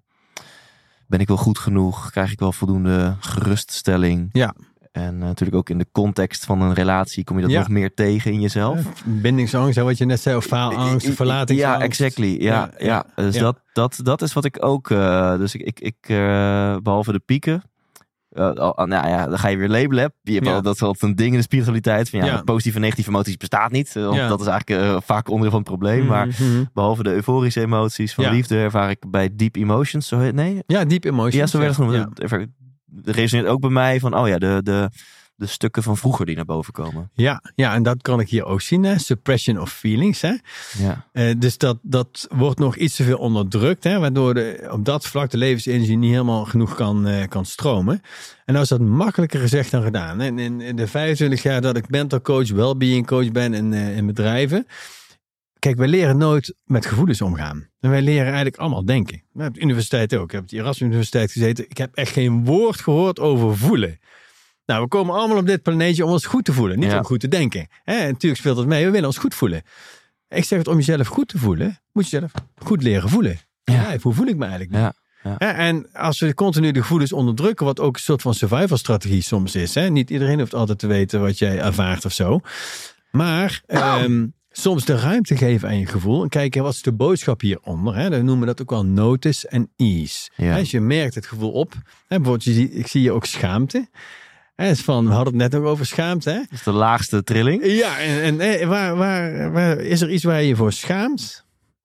[1.07, 2.11] ben ik wel goed genoeg?
[2.11, 4.29] Krijg ik wel voldoende geruststelling?
[4.33, 4.55] Ja.
[4.93, 7.59] En eh, natuurlijk ook in de context van een relatie kom je dat Ja.
[7.59, 9.03] nog meer tegen in jezelf.
[9.05, 11.79] bindingsangst, hè, wat je net zei, of faalangst, verlatingsangst.
[11.81, 12.37] Ja, exactly.
[12.43, 13.39] Ja, Ja, Dus.
[13.39, 14.91] Dat, dat, dat is wat ik ook.
[14.91, 17.63] eh, dus ik, ik, ik eh, behalve de pieken.
[18.39, 20.05] Eh, nou ja, dan ga je weer labelen.
[20.05, 20.09] hè.
[20.23, 20.55] Je hebt Ja.
[20.55, 22.11] al, dat is altijd een ding in de spiritualiteit.
[22.11, 22.43] Van ja, Ja.
[22.43, 23.97] positieve en negatieve emoties bestaat niet.
[23.97, 24.29] eh, want Ja.
[24.29, 26.07] Dat is eigenlijk eh, vaak onderdeel van het probleem.
[26.07, 26.65] Maar Mhm.
[26.73, 30.09] behalve de euforische emoties van liefde ervaar ik bij deep emotions.
[30.09, 31.35] Zo heet, nee, Ja, deep emotions.
[31.35, 32.49] ja, zo werd het genoemd.
[32.91, 34.91] Dat resoneert ook bij mij van, oh ja, de, de,
[35.39, 37.11] de stukken van vroeger die naar boven komen.
[37.15, 38.83] Ja, ja, en dat kan ik hier ook zien.
[38.83, 38.99] Hè?
[38.99, 40.21] Suppression of feelings.
[40.21, 40.35] Hè?
[40.79, 41.07] Ja.
[41.13, 43.85] Eh, dus dat, dat wordt nog iets te veel onderdrukt.
[43.85, 43.99] Hè?
[43.99, 48.03] Waardoor de, op dat vlak de levensenergie niet helemaal genoeg kan, eh, kan stromen.
[48.45, 50.21] En nou is dat makkelijker gezegd dan gedaan.
[50.21, 53.97] En in, in de 25 jaar dat ik mental coach, well-being coach ben in, eh,
[53.97, 54.67] in bedrijven.
[55.59, 57.69] Kijk, wij leren nooit met gevoelens omgaan.
[57.81, 59.23] En wij leren eigenlijk allemaal denken.
[59.35, 60.25] Op de universiteit ook.
[60.25, 61.65] Ik heb op de Erasmus Universiteit gezeten.
[61.69, 63.99] Ik heb echt geen woord gehoord over voelen.
[64.69, 66.79] Nou, we komen allemaal op dit planeetje om ons goed te voelen.
[66.79, 66.99] Niet Ja.
[66.99, 67.67] om goed te denken.
[67.85, 68.85] Hè, natuurlijk speelt het mee.
[68.85, 69.63] We willen ons goed voelen.
[70.29, 71.79] Ik zeg het om jezelf goed te voelen.
[71.93, 73.39] Moet je zelf goed leren voelen.
[73.65, 73.97] Ja.
[74.01, 74.79] Hoe voel ik me eigenlijk nu?
[74.79, 74.95] Ja.
[75.39, 79.55] En als we continu de gevoelens onderdrukken, wat ook een soort van survival strategie soms
[79.55, 79.75] is.
[79.75, 79.89] Hè?
[79.91, 82.41] Niet iedereen hoeft altijd te weten wat jij ervaart of zo.
[83.11, 86.23] Maar ehm, soms de ruimte geven aan je gevoel.
[86.23, 87.97] En kijken, wat is de boodschap hieronder?
[87.97, 88.11] Hè?
[88.11, 90.31] Dan noemen we dat ook wel notice en ease.
[90.37, 90.59] Ja.
[90.59, 91.73] Als je merkt het gevoel op.
[92.07, 92.17] Hè?
[92.21, 93.89] Bijvoorbeeld, je ik zie je ook schaamte.
[94.59, 96.31] Hè, is van, we hadden het net ook over schaamte.
[96.31, 96.37] Hè?
[96.39, 97.65] Dat is de laagste trilling.
[97.67, 101.45] Ja, en, en waar, waar, waar, is er iets waar je je voor schaamt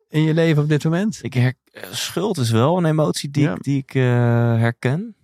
[0.10, 1.20] in je leven op dit moment?
[1.22, 1.54] Ik her,
[1.92, 3.52] schuld is wel een emotie die Ja.
[3.54, 4.04] ik, die ik eh,
[4.58, 5.16] herken.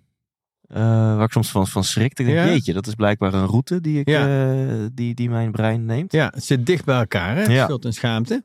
[0.67, 0.79] Eh,
[1.15, 2.19] waar ik soms van, van schrik.
[2.19, 2.45] Ik denk, Ja.
[2.45, 4.51] jeetje, dat is blijkbaar een route die, ik, Ja.
[4.57, 6.11] eh, die, die mijn brein neemt.
[6.11, 7.43] Ja, het zit dicht bij elkaar, hè?
[7.43, 7.63] Ja.
[7.63, 8.43] Schuld en schaamte.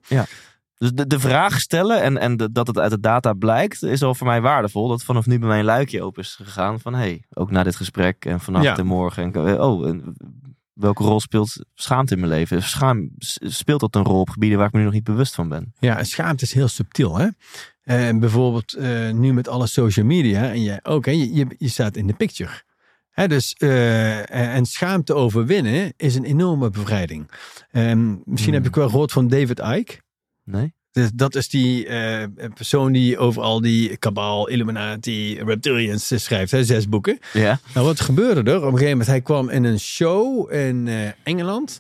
[0.85, 4.03] Dus de, de vraag stellen en, en de- dat het uit de data blijkt, is
[4.03, 4.89] al voor mij waardevol.
[4.89, 7.77] Dat vanaf nu bij mij een luikje open is gegaan van, hey, ook na dit
[7.77, 8.77] gesprek en vannacht Ja.
[8.77, 9.23] en morgen.
[9.33, 10.17] En, eh, oh, en
[10.73, 12.63] welke rol speelt schaamte in mijn leven?
[12.63, 15.49] Schaam, speelt dat een rol op gebieden waar ik me nu nog niet bewust van
[15.49, 15.73] ben?
[15.79, 17.29] Ja, schaamte is heel subtiel, hè?
[17.83, 21.11] En bijvoorbeeld eh, nu met alle social media en jij ook, hè?
[21.13, 22.63] Je, je, je staat in de picture.
[23.11, 27.31] Hè, dus, eh, en- schaamte overwinnen is een enorme bevrijding.
[27.71, 28.53] Ehm, misschien Hmm.
[28.63, 30.03] heb ik wel gehoord van David Icke.
[30.45, 30.75] Nee?
[30.91, 36.65] Dus dat is die eh, persoon die over al die kabal, Illuminati, reptilians schrijft, hè,
[36.65, 37.19] zes boeken.
[37.33, 37.59] Ja.
[37.75, 38.57] Nou, wat gebeurde er?
[38.57, 41.79] Op een gegeven moment, hij kwam in een show in eh, Engeland.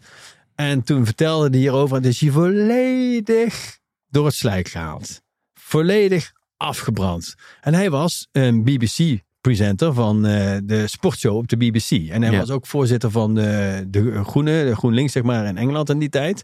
[0.55, 1.97] En toen vertelde hij hierover.
[1.97, 3.78] En is hij volledig
[4.09, 5.20] door het slijk gehaald.
[5.55, 7.35] Volledig afgebrand.
[7.61, 11.91] En hij was een BBC-presenter van eh, de sportshow op de BBC.
[11.91, 12.39] En hij Ja.
[12.39, 16.09] was ook voorzitter van de, de Groene, de GroenLinks, zeg maar, in Engeland in die
[16.09, 16.43] tijd.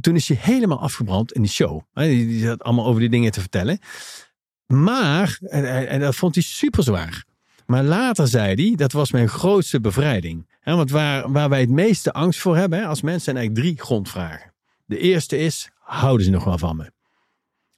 [0.00, 1.80] Toen is hij helemaal afgebrand in die show.
[1.92, 3.78] Die, zat allemaal over die dingen te vertellen.
[4.66, 7.24] Maar, en, dat vond hij super zwaar.
[7.66, 10.50] Maar later zei hij, dat was mijn grootste bevrijding.
[10.64, 14.52] Want waar, waar wij het meeste angst voor hebben als mensen zijn eigenlijk drie grondvragen.
[14.84, 16.92] De eerste is, houden ze nog wel van me?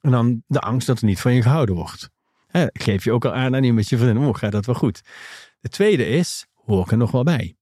[0.01, 2.09] En dan de angst dat er niet van je gehouden wordt.
[2.73, 5.01] Geef je ook al aan aan die met je vriendin, oh, gaat dat wel goed?
[5.59, 7.55] De tweede is, hoor ik er nog wel bij?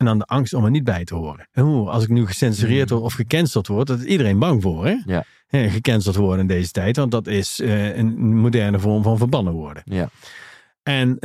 [0.00, 1.48] En dan de angst om er niet bij te horen.
[1.52, 4.86] En hoe, als ik nu gecensureerd word of gecanceld word, dat is iedereen bang voor.
[4.86, 4.96] Hè?
[5.04, 5.24] Ja.
[5.46, 9.52] Hè, gecanceld worden in deze tijd, want dat is eh, een moderne vorm van verbannen
[9.52, 9.82] worden.
[9.84, 10.08] Ja.
[10.82, 11.18] En,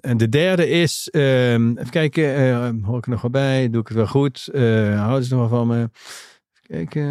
[0.00, 3.70] en de derde is, ehm, even kijken, eh, hoor ik er nog wel bij?
[3.70, 4.48] Doe ik het wel goed?
[4.52, 5.90] Eh houden ze nog wel van me?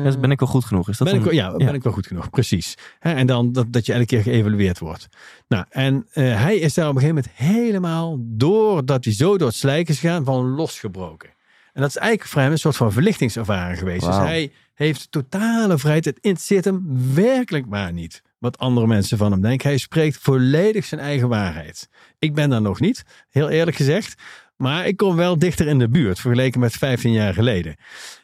[0.04, 0.90] Dus ben ik wel goed genoeg?
[0.90, 2.30] Is dat Ben ik, ja, ben ik wel goed genoeg?
[2.30, 2.78] Precies.
[3.00, 5.08] Hè, en dan dat, dat je elke keer geëvalueerd wordt.
[5.48, 9.48] Nou, en eh, hij is daar op een gegeven moment helemaal, doordat hij zo door
[9.48, 11.30] het slijk is gegaan, van losgebroken.
[11.74, 14.06] En dat is eigenlijk voor hem een soort van verlichtingservaring geweest.
[14.06, 16.06] Dus hij heeft totale vrijheid.
[16.06, 16.84] Het interesseert hem
[17.14, 19.70] werkelijk maar niet wat andere mensen van hem denken.
[19.70, 21.90] Hij spreekt volledig zijn eigen waarheid.
[22.20, 24.22] Ik ben daar nog niet, heel eerlijk gezegd.
[24.58, 27.76] Maar ik kom wel dichter in de buurt, vergeleken met 15 jaar geleden.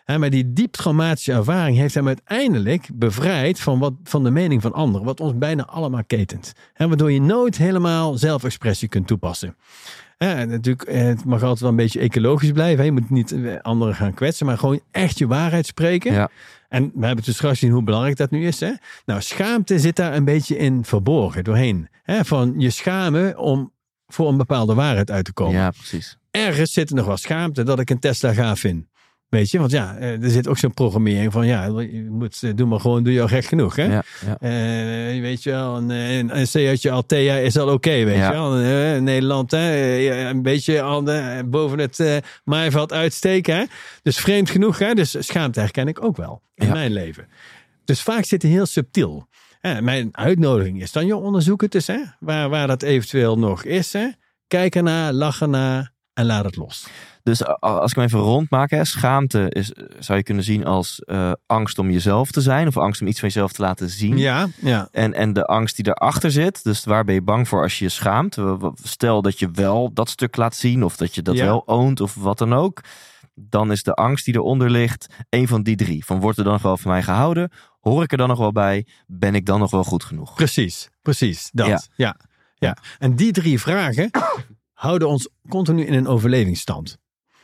[0.06, 4.74] Maar die diep traumatische ervaring heeft hem uiteindelijk bevrijd van, wat, van de mening van
[4.74, 6.54] anderen, wat ons bijna allemaal ketent.
[6.76, 9.56] Waardoor je nooit helemaal zelfexpressie kunt toepassen.
[10.18, 12.86] Natuurlijk, eh, het mag altijd wel een beetje ecologisch blijven.
[12.86, 16.14] Je moet niet eh, anderen gaan kwetsen, maar gewoon echt je waarheid spreken.
[16.14, 16.30] Ja.
[16.70, 18.60] En we hebben dus straks gezien hoe belangrijk dat nu is.
[18.60, 18.72] Hè?
[19.06, 21.90] Nou, schaamte zit daar een beetje in verborgen doorheen.
[22.04, 22.26] Hè?
[22.26, 23.72] Van je schamen om
[24.08, 26.18] voor een bepaalde waarheid uit te komen ja, precies.
[26.32, 28.86] Ergens zit er nog wel schaamte dat ik een Tesla gaaf vind.
[29.30, 32.52] Weet je, want ja, eh, er zit ook zo'n programmering van ja, je moet, eh,
[32.56, 33.76] doe maar gewoon, doe je al recht genoeg.
[33.76, 33.84] Hè?
[33.84, 34.38] Ja, ja.
[34.40, 38.28] Eh, weet je wel, een, een, een Seatje Altea is al oké, weet Ja.
[38.28, 38.52] je wel.
[39.02, 43.56] Nederland, hè, een beetje de, boven het maaiveld uitsteken.
[43.56, 43.64] Hè?
[44.02, 44.94] Dus vreemd genoeg, hè?
[44.94, 47.28] dus schaamte herken ik ook wel in mijn leven.
[47.86, 49.28] Dus vaak zit het heel subtiel.
[49.62, 52.00] Mijn uitnodiging is dan, joh, onderzoek het eens, hè?
[52.20, 53.94] Waar, waar dat eventueel nog is.
[53.94, 54.08] Hè?
[54.48, 56.88] Kijk ernaar, lach ernaar en laat het los.
[57.24, 61.32] Dus als ik hem even rondmaak, hè, schaamte is, zou je kunnen zien als eh,
[61.46, 64.18] angst om jezelf te zijn of angst om iets van jezelf te laten zien.
[64.18, 64.88] Ja, ja.
[64.92, 67.86] En, en de angst die erachter zit, dus waar ben je bang voor als je
[67.86, 68.38] je schaamt?
[68.84, 71.46] Stel dat je wel dat stuk laat zien of dat je dat Ja.
[71.46, 72.82] wel oont of wat dan ook.
[73.34, 76.06] Dan is de angst die eronder ligt een van die drie.
[76.06, 77.52] Van wordt er dan nog wel van mij gehouden?
[77.80, 78.88] Hoor ik er dan nog wel bij?
[79.08, 80.34] Ben ik dan nog wel goed genoeg?
[80.36, 81.50] Precies, precies.
[81.54, 81.68] Dat.
[81.68, 81.82] Ja.
[81.96, 82.16] Ja.
[82.56, 82.78] Ja.
[83.00, 84.10] En die drie vragen
[84.82, 86.98] houden ons continu in een overlevingsstand.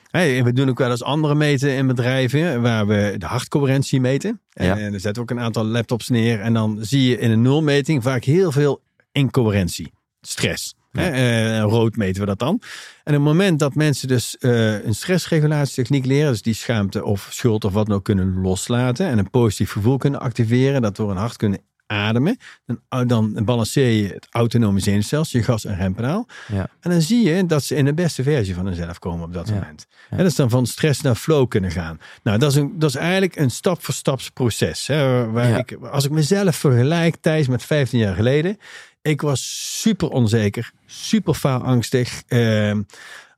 [0.07, 4.41] Hey, we doen ook wel eens andere meten in bedrijven waar we de hartcoherentie meten.
[4.49, 4.77] Ja.
[4.77, 6.39] En er zetten we ook een aantal laptops neer.
[6.39, 8.81] En dan zie je in een nulmeting vaak heel veel
[9.11, 9.93] incoherentie.
[10.22, 10.76] Stress.
[10.91, 11.09] Hè?
[11.09, 12.61] Eh, rood meten we dat dan.
[13.03, 17.27] En op het moment dat mensen dus eh, een stressregulatietechniek leren, dus die schaamte of
[17.31, 21.11] schuld of wat dan ook kunnen loslaten en een positief gevoel kunnen activeren, dat door
[21.11, 26.27] een hart kunnen ademen, dan, dan balanceer je het autonome zenuwstelsel, je gas- en rempedaal.
[26.47, 26.69] Ja.
[26.80, 29.47] En dan zie je dat ze in de beste versie van hunzelf komen op dat
[29.47, 29.53] Ja.
[29.53, 29.85] moment.
[30.09, 31.99] En dat is dan van stress naar flow kunnen gaan.
[32.23, 34.88] Nou, dat is, een, dat is eigenlijk een stap voor staps proces.
[34.88, 35.57] Hè, waar Ja.
[35.57, 38.57] ik, als ik mezelf vergelijk, Thijs, met 15 jaar geleden.
[39.01, 42.23] Ik was super onzeker, super faalangstig.
[42.27, 42.81] Ehm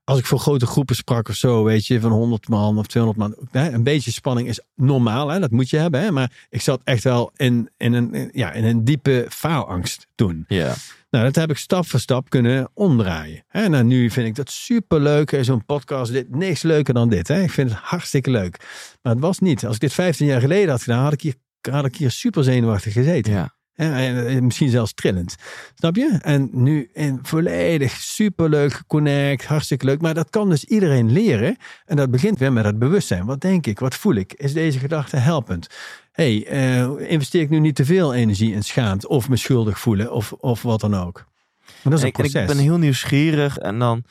[0.09, 3.19] als ik voor grote groepen sprak of zo, weet je, van 100 man of 200
[3.19, 3.47] man.
[3.51, 6.01] Hè, een beetje spanning is normaal, hè, dat moet je hebben.
[6.01, 10.45] Hè, maar ik zat echt wel in, in, een, ja, in een diepe faalangst toen.
[10.47, 10.75] Ja.
[11.09, 13.43] Nou, dat heb ik stap voor stap kunnen omdraaien.
[13.47, 15.37] Hè, nou, nu vind ik dat super leuk.
[15.41, 17.27] Zo'n podcast, dit, niks leuker dan dit.
[17.27, 17.41] Hè.
[17.41, 18.57] Ik vind het hartstikke leuk.
[19.01, 19.65] Maar het was niet.
[19.65, 21.35] Als ik dit 15 jaar geleden had gedaan, had ik hier,
[21.71, 23.33] had ik hier super zenuwachtig gezeten.
[23.33, 23.57] Ja.
[23.87, 25.35] En, eh, misschien zelfs trillend.
[25.75, 26.17] Snap je?
[26.21, 30.01] En nu in volledig superleuk geconnect, hartstikke leuk.
[30.01, 31.57] Maar dat kan dus iedereen leren.
[31.85, 33.25] En dat begint weer met het bewustzijn.
[33.25, 33.79] Wat denk ik?
[33.79, 34.33] Wat voel ik?
[34.33, 35.67] Is deze gedachte helpend?
[36.11, 40.11] hey, eh, investeer ik nu niet te veel energie in schaamte of me schuldig voelen
[40.11, 41.25] of, of wat dan ook?
[41.65, 42.55] Maar dat is En een ik, en ik proces.
[42.55, 44.03] ben heel nieuwsgierig en dan.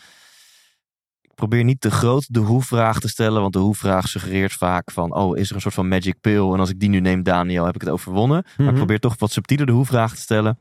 [1.38, 5.36] Probeer niet te groot de hoe-vraag te stellen, want de hoe-vraag suggereert vaak van: oh,
[5.38, 6.52] is er een soort van magic pill?
[6.52, 8.44] En als ik die nu neem, Daniel, heb ik het overwonnen.
[8.56, 8.76] Maar Mhm.
[8.76, 10.58] probeer toch wat subtieler de hoe-vraag te stellen.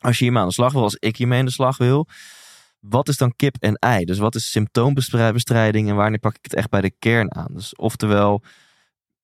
[0.00, 2.08] Als je hiermee aan de slag wil, als ik hiermee aan de slag wil,
[2.80, 4.04] wat is dan kip en ei?
[4.04, 7.50] Dus wat is symptoombestrijding en wanneer pak ik het echt bij de kern aan?
[7.52, 8.42] Dus oftewel,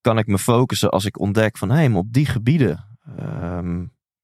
[0.01, 2.85] kan ik me focussen als ik ontdek van hé, hey, maar op die gebieden.
[3.19, 3.81] ehm,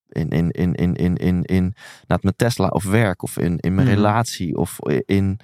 [0.08, 1.74] in, in, in, in, in, in, in
[2.06, 3.96] nou, met Tesla of werk of in, in mijn Mhm.
[3.96, 5.40] relatie of in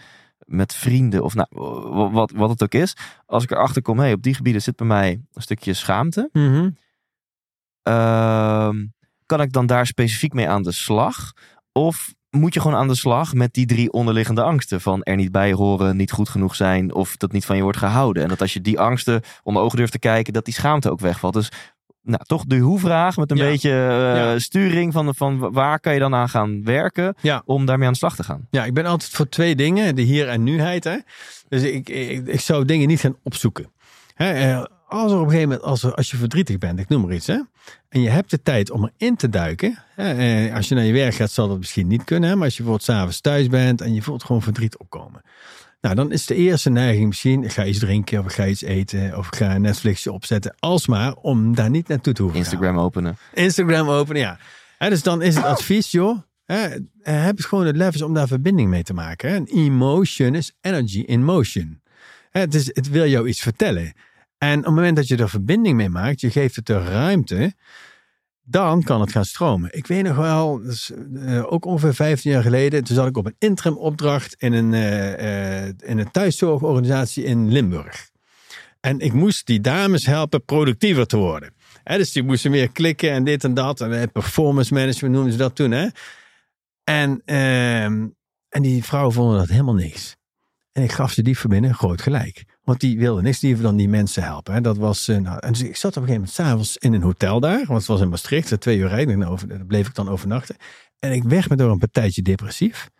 [0.47, 1.49] met vrienden of nou,
[1.91, 2.97] wa- wat, wat het ook is.
[3.27, 6.29] Als ik erachter kom, hé, hey, op die gebieden zit bij mij een stukje schaamte.
[6.33, 6.71] Mhm.
[7.83, 8.87] Ehm,
[9.27, 11.33] kan ik dan daar specifiek mee aan de slag?
[11.73, 14.81] Of moet je gewoon aan de slag met die drie onderliggende angsten?
[14.81, 17.79] Van er niet bij horen, niet goed genoeg zijn of dat niet van je wordt
[17.79, 18.23] gehouden.
[18.23, 21.01] En dat als je die angsten onder ogen durft te kijken, dat die schaamte ook
[21.01, 21.35] wegvalt.
[21.35, 21.49] Dus
[22.05, 23.45] nou, toch de hoe-vraag met een Ja.
[23.45, 23.77] beetje eh,
[24.17, 24.39] Ja.
[24.39, 27.43] sturing van, van waar kan je dan aan gaan werken Ja.
[27.45, 28.47] om daarmee aan de slag te gaan.
[28.51, 29.95] Ja, ik ben altijd voor twee dingen.
[29.97, 30.85] De hier en nuheid.
[30.85, 30.97] Hè?
[31.49, 33.71] Dus ik, ik, ik zou dingen niet gaan opzoeken.
[34.15, 34.33] Hè?
[34.33, 37.03] eh, Als er op een gegeven moment, als, er, als je verdrietig bent, ik noem
[37.03, 37.27] maar iets.
[37.27, 37.39] Hè?
[37.89, 39.79] En je hebt de tijd om erin te duiken.
[39.95, 40.13] Hè?
[40.47, 42.29] eh, Als je naar je werk gaat, zal dat misschien niet kunnen.
[42.29, 42.35] Hè?
[42.37, 45.23] Maar als je bijvoorbeeld s'avonds thuis bent en je voelt gewoon verdriet opkomen.
[45.85, 48.63] Nou, dan is de eerste neiging misschien, ik ga iets drinken of ik ga iets
[48.63, 50.55] eten of ik ga een Netflixje opzetten.
[50.59, 52.53] Alsmaar om daar niet naartoe te hoeven gaan.
[52.53, 53.17] Instagram openen.
[53.35, 54.39] Instagram openen, ja.
[54.79, 56.19] Hè, dus dan is het advies, joh.
[56.45, 56.69] Hè,
[57.03, 59.29] heb het gewoon het lef om daar verbinding mee te maken.
[59.29, 59.35] Hè.
[59.35, 61.81] En emotion is energy in motion.
[62.31, 63.93] Hè, het, is, het wil jou iets vertellen.
[64.39, 67.55] En op het moment dat je er verbinding mee maakt, je geeft het de ruimte,
[68.45, 69.69] dan kan het gaan stromen.
[69.73, 73.27] Ik weet nog wel, dus, eh, ook ongeveer 15 jaar geleden, toen zat ik op
[73.27, 78.11] een interim opdracht in een, eh, in een thuiszorgorganisatie in Limburg.
[78.81, 81.55] En ik moest die dames helpen productiever te worden.
[81.85, 83.81] Dus die moesten meer klikken en dit en dat.
[83.81, 85.71] En performance management noemden ze dat toen.
[85.71, 85.89] Hè?
[86.85, 88.09] En, ehm,
[88.49, 90.17] en die vrouwen vonden dat helemaal niks.
[90.73, 92.45] En ik gaf ze die verbinden groot gelijk.
[92.65, 94.55] Want die wilden niks liever dan die mensen helpen.
[94.55, 94.61] Hè.
[94.61, 97.03] Dat was, eh, nou, en dus ik zat op een gegeven moment s'avonds in een
[97.03, 97.65] hotel daar.
[97.67, 99.23] Want het was in Maastricht, twee uur rijden.
[99.23, 100.57] En over, daar bleef ik dan overnachten.
[100.99, 102.91] En ik weg me door een partijtje depressief.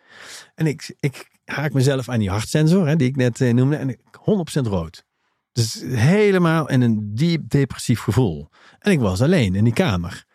[0.55, 3.75] En ik, ik haak mezelf aan die hartsensor, hè, die ik net eh, noemde.
[3.75, 5.05] En ik 100% rood.
[5.51, 8.49] Dus helemaal in een diep depressief gevoel.
[8.79, 10.25] En ik was alleen in die kamer.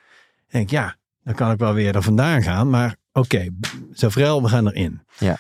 [0.48, 2.70] En ik, ja, dan kan ik wel weer er vandaan gaan.
[2.70, 3.50] Maar oké, okay,
[3.92, 5.00] Zavrel, we gaan erin.
[5.18, 5.38] Ja.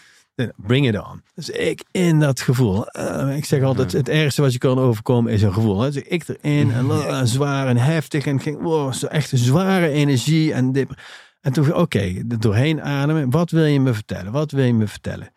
[0.56, 1.22] Bring it on.
[1.34, 2.84] Dus ik in dat gevoel.
[2.92, 5.80] Uh, ik zeg altijd, het ergste wat je kan overkomen is een gevoel.
[5.80, 5.90] Hè?
[5.90, 8.26] Dus ik erin en zwaar en heftig.
[8.26, 10.52] En ging, wow, zo echt zware energie.
[10.52, 11.00] En, dip.
[11.40, 13.30] en toen, oké, okay, doorheen ademen.
[13.30, 14.32] Wat wil je me vertellen?
[14.32, 15.32] Wat wil je me vertellen?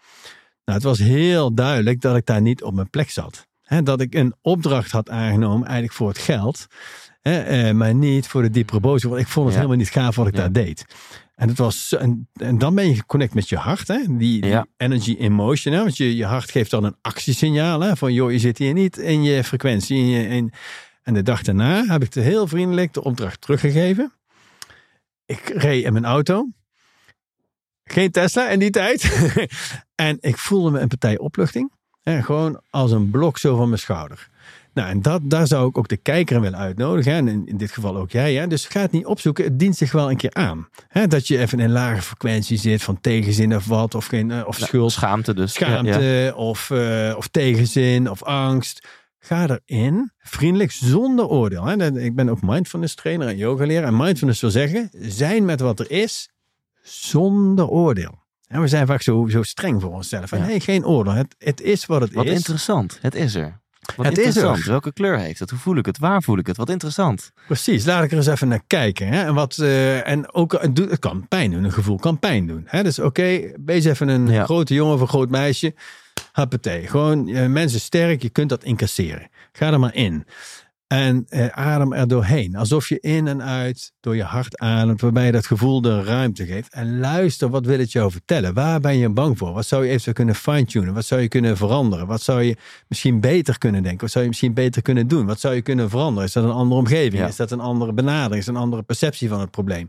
[0.65, 3.47] Nou, het was heel duidelijk dat ik daar niet op mijn plek zat.
[3.61, 6.67] He, dat ik een opdracht had aangenomen eigenlijk voor het geld.
[7.21, 9.11] He, eh, maar niet voor de diepere boodschap.
[9.11, 9.61] Want ik vond het ja.
[9.61, 10.39] helemaal niet gaaf wat ik ja.
[10.39, 10.85] daar deed.
[11.35, 13.87] En, het was, en, en, dan ben je geconnect met je hart.
[13.87, 14.17] Hè?
[14.17, 15.73] Die, energy emotion.
[15.73, 15.79] Hè?
[15.79, 17.81] Want je, je hart geeft dan een actiesignaal.
[17.81, 17.95] Hè?
[17.97, 19.97] Van joh, je zit hier niet in je frequentie.
[19.97, 20.53] In je, in...
[21.03, 24.13] En de dag daarna heb ik te heel vriendelijk de opdracht teruggegeven.
[25.25, 26.49] Ik reed in mijn auto.
[27.83, 29.31] Geen Tesla in die tijd.
[29.95, 31.71] en ik voelde me een partij opluchting.
[32.03, 34.29] En gewoon als een blok zo van mijn schouder.
[34.73, 37.13] Nou, en dat, daar zou ik ook de kijker willen uitnodigen.
[37.13, 38.33] En in, in dit geval ook jij.
[38.33, 38.47] Hè?
[38.47, 39.43] Dus ga het niet opzoeken.
[39.43, 40.67] Het dient zich wel een keer aan.
[40.87, 41.07] Hè?
[41.07, 43.95] Dat je even in een lage frequentie zit van tegenzin of wat.
[43.95, 45.53] Of, geen, eh, of schuld, Schaamte dus.
[45.53, 46.33] schaamte Ja, ja.
[46.33, 48.87] Of, eh, of tegenzin of angst.
[49.19, 51.65] Ga erin, vriendelijk, zonder oordeel.
[51.65, 51.99] Hè?
[51.99, 53.87] Ik ben ook mindfulness trainer en yoga leraar.
[53.87, 56.29] En mindfulness wil zeggen, zijn met wat er is,
[56.81, 58.21] zonder oordeel.
[58.47, 60.29] En we zijn vaak zo, zo streng voor onszelf.
[60.29, 60.45] Van, Ja.
[60.45, 61.13] Nee, geen oordeel.
[61.13, 62.33] Het, het is wat het Wat is.
[62.33, 62.97] interessant.
[63.01, 63.61] Het is er.
[63.95, 64.63] Wat Het is er.
[64.65, 65.49] Welke kleur heeft het?
[65.49, 65.97] Hoe voel ik het?
[65.97, 66.57] Waar voel ik het?
[66.57, 67.31] Wat interessant.
[67.47, 69.07] Precies, laat ik er eens even naar kijken.
[69.07, 69.23] Hè?
[69.23, 72.63] En, wat, eh, en ook, het, kan pijn doen, een gevoel kan pijn doen.
[72.65, 72.83] Hè?
[72.83, 74.43] Dus oké, wees even een Ja.
[74.43, 75.73] grote jongen of een groot meisje.
[76.31, 76.87] Happatee.
[76.87, 79.29] Gewoon, eh, mensen sterk, je kunt dat incasseren.
[79.51, 80.25] Ga er maar in.
[80.87, 82.55] En eh, adem er doorheen.
[82.55, 86.45] Alsof je in en uit door je hart ademt, waarbij je dat gevoel de ruimte
[86.45, 86.73] geeft.
[86.73, 88.53] En luister, wat wil het jou vertellen?
[88.53, 89.53] Waar ben je bang voor?
[89.53, 90.93] Wat zou je eventueel kunnen fine-tunen?
[90.93, 92.07] Wat zou je kunnen veranderen?
[92.07, 92.57] Wat zou je
[92.87, 94.01] misschien beter kunnen denken?
[94.01, 95.25] Wat zou je misschien beter kunnen doen?
[95.25, 96.27] Wat zou je kunnen veranderen?
[96.27, 97.21] Is dat een andere omgeving?
[97.21, 97.27] Ja.
[97.27, 98.39] Is dat een andere benadering?
[98.39, 99.87] Is dat een andere perceptie van het probleem?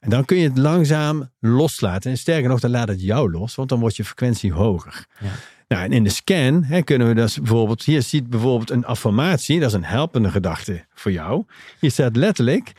[0.00, 2.10] En dan kun je het langzaam loslaten.
[2.10, 5.06] En sterker nog, dan laat het jou los, want dan wordt je frequentie hoger.
[5.20, 5.30] Ja.
[5.70, 9.60] Nou, en in de scan hè, kunnen we dus bijvoorbeeld, hier ziet bijvoorbeeld een affirmatie,
[9.60, 11.44] dat is een helpende gedachte voor jou.
[11.80, 12.72] Hier staat letterlijk,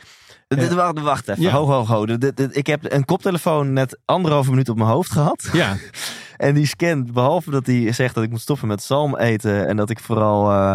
[0.48, 1.42] Dit- Wacht, wacht even.
[1.42, 1.50] Ja.
[1.50, 2.06] Ho, ho,
[2.50, 5.48] Ik heb een koptelefoon net anderhalve minuut op mijn hoofd gehad.
[5.52, 5.76] ja,
[6.36, 9.66] En die scant, behalve dat hij zegt dat ik moet stoppen met zalm eten.
[9.68, 10.72] En dat ik vooral, eh,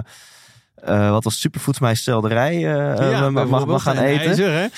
[0.75, 4.27] eh, wat was superfoods, mijn selderij eh, ja mag, mag, gaan en eten.
[4.27, 4.69] ijzer?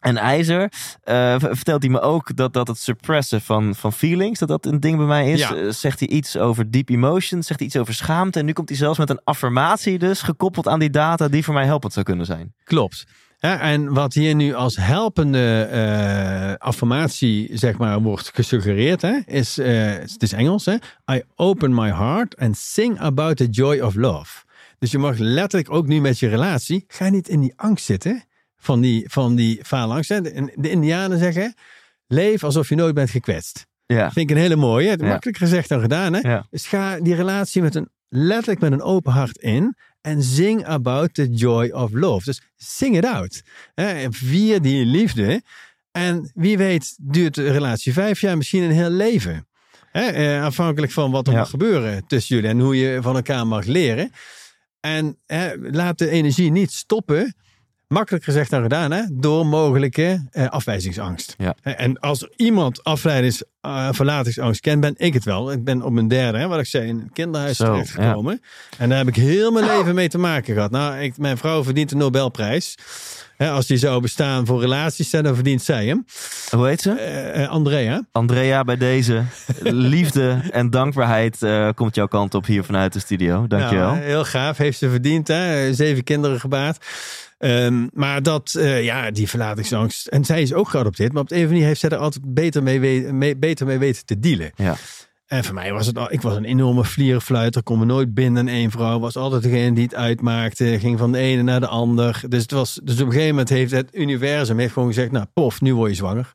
[0.00, 0.72] En ijzer.
[1.02, 4.80] eh, vertelt hij me ook dat, dat het suppressen van, van feelings, dat dat een
[4.80, 5.40] ding bij mij is.
[5.40, 5.54] Ja.
[5.54, 8.38] Eh, zegt hij iets over deep emotions, zegt hij iets over schaamte.
[8.38, 11.54] En nu komt hij zelfs met een affirmatie dus, gekoppeld aan die data die voor
[11.54, 12.54] mij helpend zou kunnen zijn.
[12.64, 13.06] Klopt.
[13.40, 19.56] Ja, en wat hier nu als helpende eh, affirmatie zeg maar, wordt gesuggereerd, hè, is,
[19.56, 20.74] het is Engels, hè?
[21.12, 24.44] I open my heart and sing about the joy of love.
[24.78, 28.22] Dus je mag letterlijk ook nu met je relatie, ga niet in die angst zitten
[28.58, 29.60] van die, van die.
[29.68, 30.20] Hè.
[30.20, 31.54] De, de Indianen zeggen,
[32.06, 33.66] leef alsof je nooit bent gekwetst.
[33.86, 34.10] Ja.
[34.12, 34.96] Vind ik een hele mooie.
[34.98, 35.06] Ja.
[35.06, 36.12] Makkelijk gezegd dan gedaan.
[36.12, 36.30] Hè?
[36.30, 36.46] Ja.
[36.50, 39.76] Dus ga die relatie met een, letterlijk met een open hart in.
[40.00, 42.24] En zing about the joy of love.
[42.24, 43.42] Dus sing it out.
[43.74, 44.06] Hè?
[44.12, 45.42] Vier die liefde.
[45.92, 49.48] En wie weet duurt de relatie vijf jaar, misschien een heel leven.
[49.90, 50.02] Hè?
[50.06, 51.38] Eh, afhankelijk van wat er Ja.
[51.38, 52.50] mag gebeuren tussen jullie.
[52.50, 54.10] En hoe je van elkaar mag leren.
[54.80, 57.34] En hè, laat de energie niet stoppen.
[57.88, 59.02] Makkelijk gezegd dan gedaan, hè?
[59.12, 61.34] door mogelijke eh, afwijzingsangst.
[61.38, 61.54] Ja.
[61.62, 65.52] Hè, En als iemand afleidings, eh, verlatingsangst kent, ben ik het wel.
[65.52, 68.42] Ik ben op mijn derde, hè, wat ik zei, in een kinderhuis Zo, terechtgekomen.
[68.78, 70.70] En daar heb ik heel mijn leven mee te maken gehad.
[70.70, 72.74] Nou, ik, mijn vrouw verdient de Nobelprijs.
[73.38, 76.04] Hè, als die zou bestaan voor relaties, dan verdient zij hem.
[76.50, 76.90] Hoe heet ze?
[76.90, 78.02] Eh, eh, Andrea.
[78.12, 79.22] Andrea, bij deze
[79.92, 83.46] liefde en dankbaarheid eh, komt jouw kant op hier vanuit de studio.
[83.46, 83.90] Dankjewel.
[83.90, 85.28] Nou, heel gaaf, heeft ze verdiend.
[85.28, 85.74] Hè?
[85.74, 86.84] Zeven kinderen gebaard.
[87.38, 90.06] Ehm, maar dat, eh, ja, die verlatingsangst.
[90.06, 91.12] En zij is ook geadopteerd.
[91.12, 93.36] Maar op de een of andere manier heeft zij er altijd beter mee, we- mee,
[93.36, 94.50] beter mee weten te dealen.
[94.54, 94.76] Ja.
[95.26, 97.62] En voor mij was het al, ik was een enorme vlierenfluiter.
[97.62, 98.98] Kon me nooit binden in één vrouw.
[98.98, 100.78] Was altijd degene die het uitmaakte.
[100.78, 102.22] Ging van de ene naar de ander.
[102.28, 105.26] Dus, het was, dus op een gegeven moment heeft het universum heeft gewoon gezegd: Nou,
[105.34, 106.34] pof, nu word je zwanger.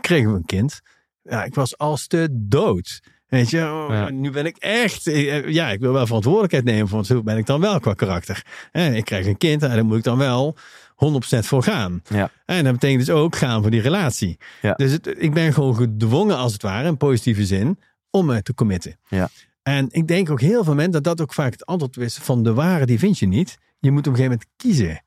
[0.00, 0.80] Kregen we een kind.
[1.22, 3.00] Ja, ik was als te dood.
[3.30, 4.08] Weet je, oh, Ja.
[4.10, 5.06] nu ben ik echt.
[5.06, 6.88] eh, Ja, ik wil wel verantwoordelijkheid nemen.
[6.90, 8.44] Want zo ben ik dan wel qua karakter.
[8.72, 10.56] En ik krijg een kind en daar moet ik dan wel
[10.94, 12.02] 100% voor gaan.
[12.08, 12.30] Ja.
[12.44, 14.38] En dat betekent dus ook gaan voor die relatie.
[14.62, 14.74] Ja.
[14.74, 17.78] Dus het, ik ben gewoon gedwongen, als het ware, in positieve zin,
[18.10, 18.96] om me te committen.
[19.08, 19.28] Ja.
[19.62, 22.42] En ik denk ook heel veel mensen dat dat ook vaak het antwoord is van
[22.42, 23.58] de ware, die vind je niet.
[23.78, 25.02] Je moet op een gegeven moment kiezen.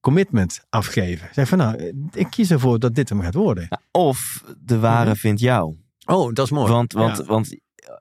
[0.00, 1.28] Commitment afgeven.
[1.32, 3.68] Zeg van nou, ik kies ervoor dat dit hem gaat worden.
[3.90, 5.18] Of de ware Mhm.
[5.18, 5.74] vindt jou.
[6.10, 6.72] Oh, dat is mooi.
[6.72, 7.24] Want, want, Ja.
[7.24, 7.56] want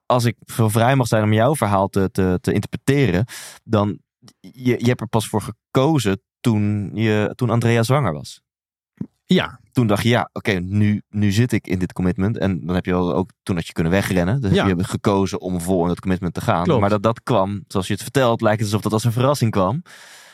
[0.05, 3.25] als ik zo vrij mag zijn om jouw verhaal te, te, te interpreteren,
[3.63, 3.99] dan
[4.39, 8.41] je, je hebt er pas voor gekozen toen, je, toen Andrea zwanger was.
[9.25, 12.37] Ja, Toen dacht je, ja, oké, nu, nu zit ik in dit commitment.
[12.37, 14.41] En dan heb je wel ook, toen had je kunnen wegrennen.
[14.41, 14.67] Dus Ja.
[14.67, 16.63] heb je gekozen om vol in dat commitment te gaan.
[16.63, 16.79] Klopt.
[16.81, 19.51] Maar dat dat kwam, zoals je het vertelt, lijkt het alsof dat als een verrassing
[19.51, 19.81] kwam.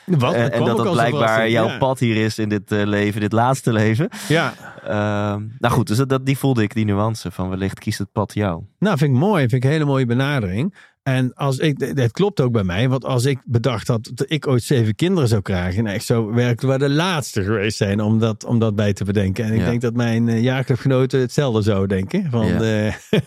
[0.05, 0.33] Wat?
[0.33, 1.77] en en dat dat blijkbaar jouw ja.
[1.77, 4.09] pad hier is in dit eh, leven, dit laatste leven.
[4.27, 4.53] Ja,
[4.83, 8.11] Ehm, nou goed, dus dat, dat- die voelde ik, die nuance van wellicht kiest het
[8.11, 8.63] pad jou.
[8.79, 9.39] Nou, vind ik mooi.
[9.39, 10.75] Vind ik een hele mooie benadering.
[11.03, 14.47] En als ik, het klopt ook bij mij, want als ik bedacht had dat ik
[14.47, 18.19] ooit zeven kinderen zou krijgen, nou, ik zou werkelijk wel de laatste geweest zijn om
[18.19, 19.45] dat, om dat bij te bedenken.
[19.45, 19.65] En ik Ja.
[19.65, 22.27] denk dat mijn uh, jaarclubgenoten hetzelfde zouden denken.
[22.31, 22.59] Van, Ja.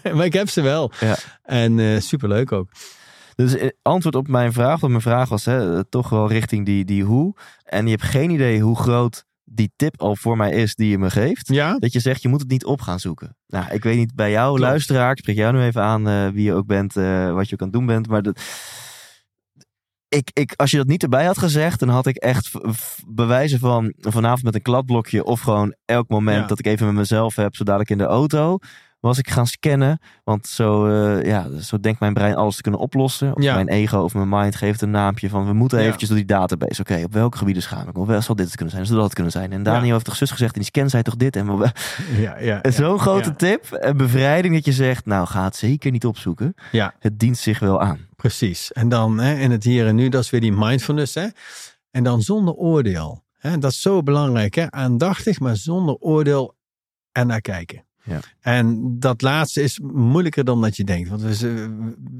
[0.02, 0.90] eh, maar ik heb ze wel.
[1.00, 1.16] Ja.
[1.42, 2.68] En eh, superleuk ook.
[3.44, 6.66] Dus eh, antwoord op mijn vraag, want mijn vraag was hè, eh, toch wel richting
[6.66, 7.34] die, die hoe.
[7.64, 10.98] En je hebt geen idee hoe groot die tip al voor mij is die je
[10.98, 11.48] me geeft.
[11.48, 11.78] Ja?
[11.78, 13.36] Dat je zegt, je moet het niet op gaan zoeken.
[13.46, 14.60] Nou, ik weet niet bij jou, Klopt.
[14.70, 15.10] luisteraar.
[15.10, 17.66] Ik spreek jou nu even aan eh, wie je ook bent, wat je ook aan
[17.68, 18.08] het doen bent.
[18.08, 18.40] Maar dat,
[20.08, 22.50] ik, ik, als je dat niet erbij had gezegd, dan had ik echt
[23.06, 26.46] bewijzen van vanavond met een kladblokje of gewoon elk moment Ja.
[26.46, 28.58] dat ik even met mezelf heb, zo dadelijk in de auto,
[29.00, 30.00] was ik gaan scannen.
[30.24, 33.36] Want zo, eh, ja, zo denkt mijn brein alles te kunnen oplossen.
[33.36, 33.54] Of Ja.
[33.54, 35.84] mijn ego of mijn mind geeft een naampje van we moeten Ja.
[35.84, 36.80] eventjes door die database.
[36.80, 37.94] Oké, op welke gebieden schaam ik?
[37.94, 38.00] me?
[38.00, 38.86] Of wel zal dit het kunnen zijn?
[38.86, 39.52] Zou dat het kunnen zijn?
[39.52, 39.92] En Daniel Ja.
[39.92, 41.36] heeft toch zus gezegd in die scan zei toch dit?
[41.36, 41.46] En
[42.40, 42.60] Ja.
[42.70, 46.54] Zo'n grote tip en bevrijding dat je zegt, nou ga het zeker niet opzoeken.
[46.72, 46.94] Ja.
[46.98, 47.98] Het dient zich wel aan.
[48.16, 48.72] Precies.
[48.72, 51.14] En dan hè, in het hier en nu, dat is weer die mindfulness.
[51.14, 51.26] Hè?
[51.90, 53.24] En dan zonder oordeel.
[53.38, 53.58] Hè?
[53.58, 54.54] Dat is zo belangrijk.
[54.54, 54.70] Hè?
[54.70, 56.56] Aandachtig, maar zonder oordeel
[57.12, 57.86] en naar kijken.
[58.08, 58.20] Ja.
[58.40, 61.08] En dat laatste is moeilijker dan dat je denkt.
[61.08, 61.34] Want we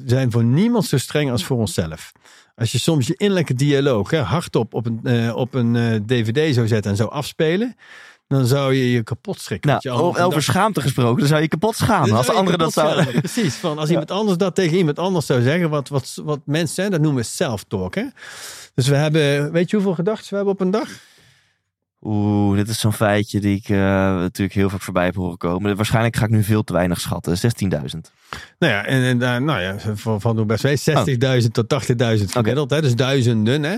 [0.05, 2.13] zijn voor niemand zo streng als voor onszelf.
[2.57, 6.55] Als je soms je innerlijke dialoog hè, hardop op een, eh, op een eh, dvd
[6.55, 7.77] zou zetten en zou afspelen.
[8.27, 9.71] Dan zou je je kapot schrikken.
[9.71, 12.17] Nou, je over, over schaamte gesproken, dan zou je kapot schamen.
[12.17, 13.03] Als anderen dat zouden...
[13.03, 13.21] schamen.
[13.21, 13.55] Precies.
[13.55, 15.71] Van als iemand anders dat tegen iemand anders zou zeggen.
[15.71, 17.95] Wat, wat, wat mensen, dat noemen we self-talk.
[18.75, 20.89] Dus we hebben, weet je hoeveel gedachten we hebben op een dag?
[22.01, 25.77] Oeh, dit is zo'n feitje die ik eh, natuurlijk heel vaak voorbij heb horen komen.
[25.77, 27.37] Waarschijnlijk ga ik nu veel te weinig schatten.
[27.37, 27.41] 16.000.
[28.59, 31.85] Nou ja, en, en daar, nou ja, van, van best wel 60.000 tot
[32.19, 32.71] 80.000 gemiddeld.
[32.71, 32.81] Hè?
[32.81, 33.63] Dus duizenden.
[33.63, 33.77] Hè?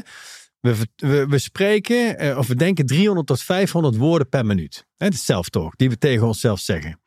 [0.60, 4.86] We, we, we spreken, eh, of we denken 300 tot 500 woorden per minuut.
[4.97, 5.06] Hè?
[5.06, 7.01] Dat is self-talk, die we tegen onszelf zeggen.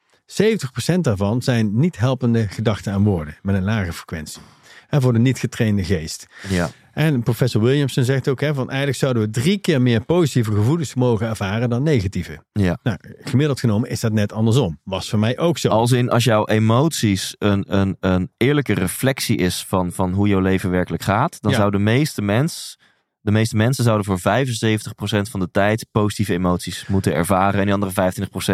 [0.96, 4.42] 70% daarvan zijn niet helpende gedachten en woorden met een lage frequentie.
[4.90, 6.28] En voor de niet getrainde geest.
[6.50, 6.70] Ja.
[6.94, 10.94] En professor Williamson zegt ook, hè, van eigenlijk zouden we drie keer meer positieve gevoelens
[10.94, 12.44] mogen ervaren dan negatieve.
[12.52, 12.78] ja.
[12.84, 14.80] Nou, gemiddeld genomen is dat net andersom.
[14.84, 15.70] Was voor mij ook zo.
[15.70, 20.40] Als in, als jouw emoties een, een, een eerlijke reflectie is van, van hoe jouw
[20.40, 21.58] leven werkelijk gaat, dan Ja.
[21.58, 22.78] zou de meeste mens,
[23.22, 27.60] de meeste mensen zouden voor 75% van de tijd positieve emoties moeten ervaren.
[27.60, 28.12] En die andere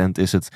[0.08, 0.50] 25% is het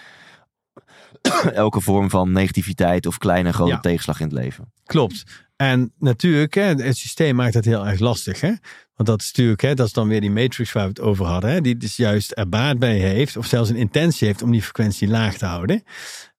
[1.53, 3.79] elke vorm van negativiteit of kleine grote Ja.
[3.79, 4.71] tegenslag in het leven.
[4.85, 5.23] Klopt.
[5.63, 8.41] En natuurlijk, hè, het systeem maakt het heel erg lastig.
[8.41, 8.53] Hè?
[8.95, 11.25] Want dat is natuurlijk, hè, dat is dan weer die matrix waar we het over
[11.25, 11.51] hadden.
[11.51, 11.61] Hè?
[11.61, 15.07] Die dus juist er baat bij heeft, of zelfs een intentie heeft om die frequentie
[15.07, 15.83] laag te houden.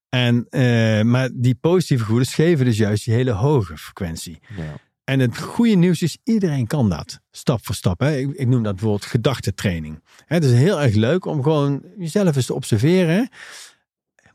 [0.09, 4.39] En, eh, maar die positieve gevoelens geven dus juist die hele hoge frequentie.
[4.57, 4.75] Ja.
[5.05, 7.21] En het goede nieuws is, iedereen kan dat.
[7.31, 8.01] Stap voor stap.
[8.01, 8.17] Hè.
[8.17, 10.03] Ik, ik noem dat bijvoorbeeld gedachtentraining.
[10.27, 13.29] Het is heel erg leuk om gewoon jezelf eens te observeren.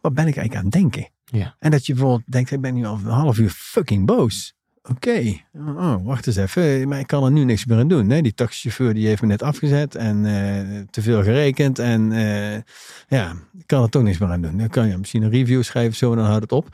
[0.01, 1.09] Wat ben ik eigenlijk aan het denken?
[1.25, 1.55] Ja.
[1.59, 4.57] En dat je bijvoorbeeld denkt, ik ben nu al een half uur fucking boos.
[4.83, 6.87] Oké, oh, wacht eens even.
[6.87, 8.07] Maar ik kan er nu niks meer aan doen.
[8.07, 11.79] Die taxichauffeur die heeft me net afgezet en eh, te veel gerekend.
[11.79, 12.61] En eh,
[13.07, 14.57] ja, ik kan er toch niks meer aan doen.
[14.57, 16.67] Dan kan je misschien een review schrijven, zo, dan houdt het op.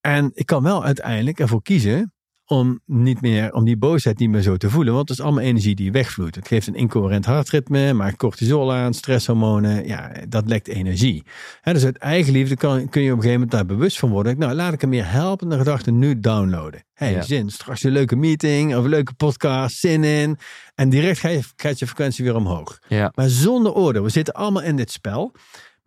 [0.00, 2.12] En ik kan wel uiteindelijk ervoor kiezen
[2.50, 4.94] om niet meer, om die boosheid niet meer zo te voelen.
[4.94, 6.34] Want het is allemaal energie die wegvloeit.
[6.34, 9.86] Het geeft een incoherent hartritme, maakt cortisol aan, stresshormonen.
[9.86, 11.22] Ja, dat lekt energie.
[11.60, 14.38] Hè, dus uit eigenliefde kan, kun je op een gegeven moment daar bewust van worden.
[14.38, 16.84] Nou, laat ik een meer helpende gedachten nu downloaden.
[16.94, 17.22] Hey, Ja.
[17.22, 20.38] zin, straks een leuke meeting of een leuke podcast, zin in.
[20.74, 22.78] En direct ga je, gaat je frequentie weer omhoog.
[22.88, 23.12] Ja.
[23.14, 24.02] Maar zonder oordeel.
[24.02, 25.32] We zitten allemaal in dit spel.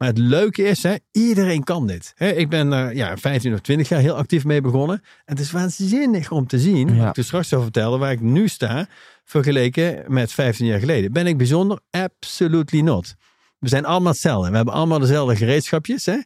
[0.03, 2.13] Maar het leuke is, hè, iedereen kan dit.
[2.15, 5.01] Hè, ik ben er ja, 15 of 20 jaar heel actief mee begonnen.
[5.01, 6.95] En het is waanzinnig om te zien, Ja.
[6.95, 8.87] wat ik er straks zal vertellen, waar ik nu sta,
[9.23, 11.11] vergeleken met 15 jaar geleden.
[11.11, 11.79] Ben ik bijzonder?
[11.89, 13.15] Absolutely not.
[13.59, 14.49] We zijn allemaal hetzelfde.
[14.49, 16.05] We hebben allemaal dezelfde gereedschapjes.
[16.05, 16.17] Hè?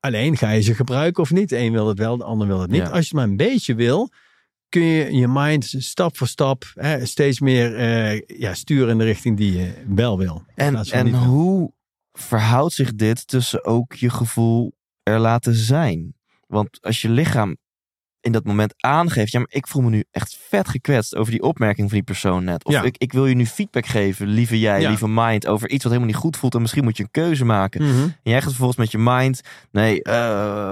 [0.00, 1.48] Alleen ga je ze gebruiken of niet.
[1.48, 2.82] De een wil het wel, de ander wil het niet.
[2.82, 2.88] Ja.
[2.88, 4.10] Als je het maar een beetje wil,
[4.68, 9.04] kun je je mind stap voor stap hè, steeds meer eh, ja, sturen in de
[9.04, 10.44] richting die je wel wil.
[10.54, 11.72] En, en hoe
[12.18, 14.72] verhoudt zich dit tussen ook je gevoel
[15.02, 16.14] er laten zijn?
[16.46, 17.56] Want als je lichaam
[18.20, 21.42] in dat moment aangeeft, ja, maar ik voel me nu echt vet gekwetst over die
[21.42, 22.64] opmerking van die persoon net.
[22.64, 22.82] Of Ja.
[22.82, 24.88] ik, ik wil je nu feedback geven, lieve jij, Ja.
[24.88, 27.44] lieve mind, over iets wat helemaal niet goed voelt en misschien moet je een keuze
[27.44, 27.82] maken.
[27.82, 28.02] Mhm.
[28.02, 30.14] En jij gaat vervolgens met je mind, nee, eh,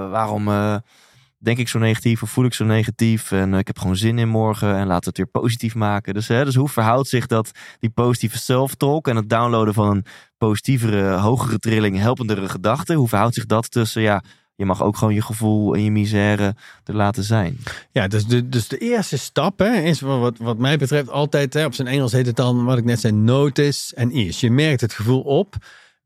[0.09, 0.75] waarom eh,
[1.43, 4.19] denk ik zo negatief of voel ik zo negatief en eh, ik heb gewoon zin
[4.19, 6.13] in morgen en laten we het weer positief maken.
[6.13, 10.05] Dus, hè, dus hoe verhoudt zich dat, die positieve self-talk en het downloaden van een
[10.37, 14.23] positievere, hogere trilling, helpendere gedachte, hoe verhoudt zich dat tussen, ja,
[14.55, 17.57] je mag ook gewoon je gevoel en je misère er laten zijn.
[17.91, 21.65] Ja, dus de, dus de eerste stap hè, is wat, wat, mij betreft altijd, hè,
[21.65, 24.45] op zijn Engels heet het dan, wat ik net zei, notice en ease.
[24.45, 25.55] Je merkt het gevoel op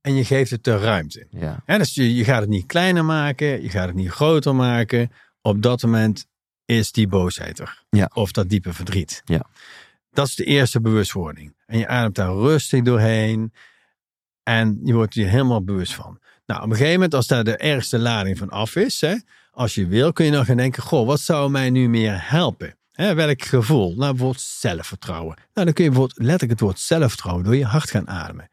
[0.02, 1.28] en je geeft het de ruimte.
[1.30, 5.12] Ja, dus je, je gaat het niet kleiner maken, je gaat het niet groter maken.
[5.48, 6.28] Op dat moment
[6.66, 7.84] is die boosheid er.
[7.90, 8.10] Ja.
[8.14, 9.22] Of dat diepe verdriet.
[9.26, 9.46] Ja.
[10.12, 11.56] Dat is de eerste bewustwording.
[11.66, 13.54] En je ademt daar rustig doorheen.
[14.44, 16.20] En je wordt er helemaal bewust van.
[16.46, 19.16] Nou, op een gegeven moment, als daar de ergste lading van af is, hè,
[19.52, 22.78] als je wil, kun je dan gaan denken: Goh, wat zou mij nu meer helpen?
[22.92, 23.96] Hè, welk gevoel?
[23.96, 25.36] Nou, bijvoorbeeld zelfvertrouwen.
[25.54, 28.50] Nou, dan kun je bijvoorbeeld letterlijk het woord zelfvertrouwen door je hart gaan ademen.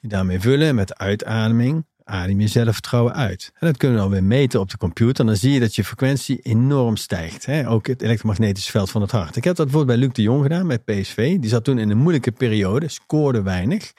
[0.00, 1.86] Je daarmee vullen met de uitademing.
[2.04, 3.50] Adem je zelfvertrouwen uit.
[3.58, 5.20] En dat kunnen we dan weer meten op de computer.
[5.20, 7.46] En dan zie je dat je frequentie enorm stijgt.
[7.46, 7.68] Hè?
[7.68, 9.36] Ook het elektromagnetisch veld van het hart.
[9.36, 11.38] Ik heb dat bijvoorbeeld bij Luc de Jong gedaan, met PSV.
[11.38, 13.92] Die zat toen in een moeilijke periode, scoorde weinig.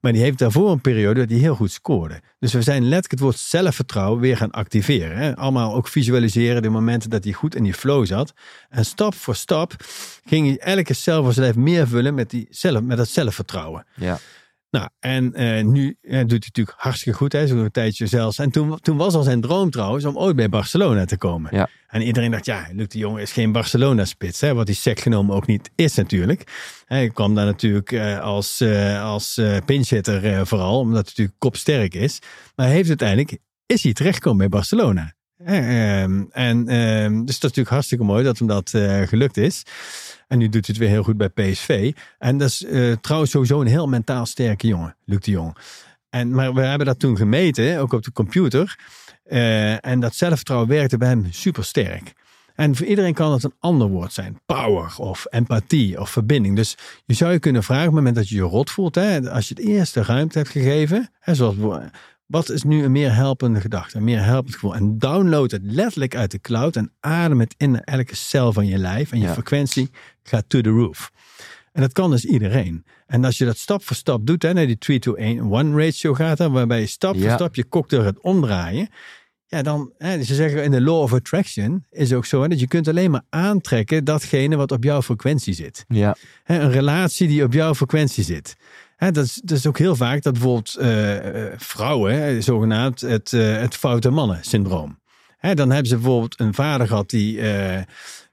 [0.00, 2.20] Maar die heeft daarvoor een periode dat hij heel goed scoorde.
[2.38, 5.36] Dus we zijn letterlijk het woord zelfvertrouwen weer gaan activeren.
[5.36, 8.32] Allemaal ook visualiseren de momenten dat hij goed in die flow zat.
[8.68, 9.74] En stap voor stap
[10.24, 13.86] ging hij elke cel van zijn lijf meer vullen met, die zelf, met dat zelfvertrouwen.
[13.94, 14.18] Ja.
[14.70, 18.38] Nou, en eh, nu eh, doet hij natuurlijk hartstikke goed, hè, zo'n tijdje zelfs.
[18.38, 21.56] En toen, toen was al zijn droom trouwens om ooit bij Barcelona te komen.
[21.56, 21.68] Ja.
[21.86, 25.36] En iedereen dacht, ja, Luc de Jong is geen Barcelona-spits, hè, wat hij sec genomen
[25.36, 26.44] ook niet is natuurlijk.
[26.84, 28.62] Hij kwam daar natuurlijk eh, als,
[29.00, 32.18] als pinchitter eh, vooral, omdat hij natuurlijk kopsterk is.
[32.54, 35.14] Maar hij heeft uiteindelijk, is hij terechtgekomen bij Barcelona.
[35.36, 39.36] Eh, ehm, en ehm, dus dat is natuurlijk hartstikke mooi dat hem dat eh, gelukt
[39.36, 39.62] is.
[40.28, 41.92] En nu doet hij het weer heel goed bij PSV.
[42.18, 45.56] En dat is eh, trouwens sowieso een heel mentaal sterke jongen, Luc de Jong.
[46.10, 48.78] En, maar we hebben dat toen gemeten, ook op de computer.
[49.24, 52.12] Eh, en dat zelfvertrouwen werkte bij hem super sterk.
[52.54, 54.40] En voor iedereen kan het een ander woord zijn.
[54.46, 56.56] Power of empathie of verbinding.
[56.56, 58.94] Dus je zou je kunnen vragen op het moment dat je je rot voelt.
[58.94, 61.10] Hè, als je het eerste ruimte hebt gegeven.
[61.20, 61.54] Hè, zoals,
[62.26, 63.96] wat is nu een meer helpende gedachte?
[63.96, 64.74] Een meer helpend gevoel.
[64.74, 66.76] En download het letterlijk uit de cloud.
[66.76, 69.12] En adem het in elke cel van je lijf.
[69.12, 69.32] En je Ja.
[69.32, 69.90] frequentie
[70.22, 71.12] gaat to the roof.
[71.72, 72.84] En dat kan dus iedereen.
[73.06, 76.14] En als je dat stap voor stap doet, hè, naar die 3 to 1 ratio
[76.14, 78.88] gaat, hè, waarbij je stap voor stap je cocktail gaat omdraaien.
[79.46, 82.60] Ja, dan, hè, ze zeggen in de law of attraction is ook zo hè, dat
[82.60, 85.84] je kunt alleen maar aantrekken datgene wat op jouw frequentie zit.
[85.88, 86.16] Ja.
[86.42, 88.56] Hè, een relatie die op jouw frequentie zit.
[88.96, 93.32] Hè, dat, is, dat is ook heel vaak dat bijvoorbeeld eh, eh, vrouwen, zogenaamd het,
[93.32, 94.98] eh, het foute mannen syndroom.
[95.36, 97.40] Hè, dan hebben ze bijvoorbeeld een vader gehad die,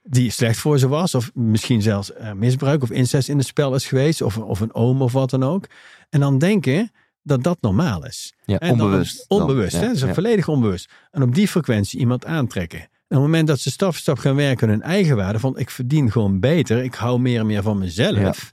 [0.02, 1.14] die slecht voor ze was.
[1.14, 4.22] Of misschien zelfs misbruik of incest in het spel is geweest.
[4.22, 5.66] Of, of een oom of wat dan ook.
[6.10, 6.90] En dan denken
[7.22, 8.34] dat dat normaal is.
[8.44, 9.24] Ja, En onbewust.
[9.28, 9.40] dan.
[9.40, 9.86] onbewust, hè?
[9.86, 10.14] Dat is ja.
[10.14, 10.90] volledig onbewust.
[11.10, 12.78] En op die frequentie iemand aantrekken.
[12.78, 12.86] En
[13.16, 16.10] op het moment dat ze stap voor stap gaan werken hun eigenwaarde, van ik verdien
[16.10, 18.50] gewoon beter, ik hou meer en meer van mezelf.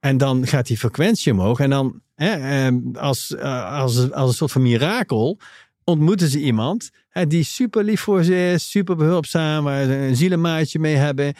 [0.00, 1.60] En dan gaat die frequentie omhoog.
[1.60, 2.30] En dan, hè,
[2.66, 5.38] eh, als, eh, als, als een soort van mirakel,
[5.84, 10.16] ontmoeten ze iemand hè, die super lief voor ze is, super behulpzaam, waar ze een
[10.16, 11.34] zielenmaatje mee hebben.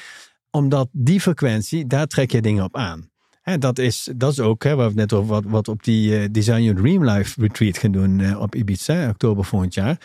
[0.50, 3.10] Omdat die frequentie, daar trek je dingen op aan.
[3.42, 6.18] Hè, dat, is, dat is ook hè, waar we net over wat, wat op die
[6.18, 10.00] eh, Design Your Dream Life retreat gaan doen eh, op Ibiza, oktober volgend jaar.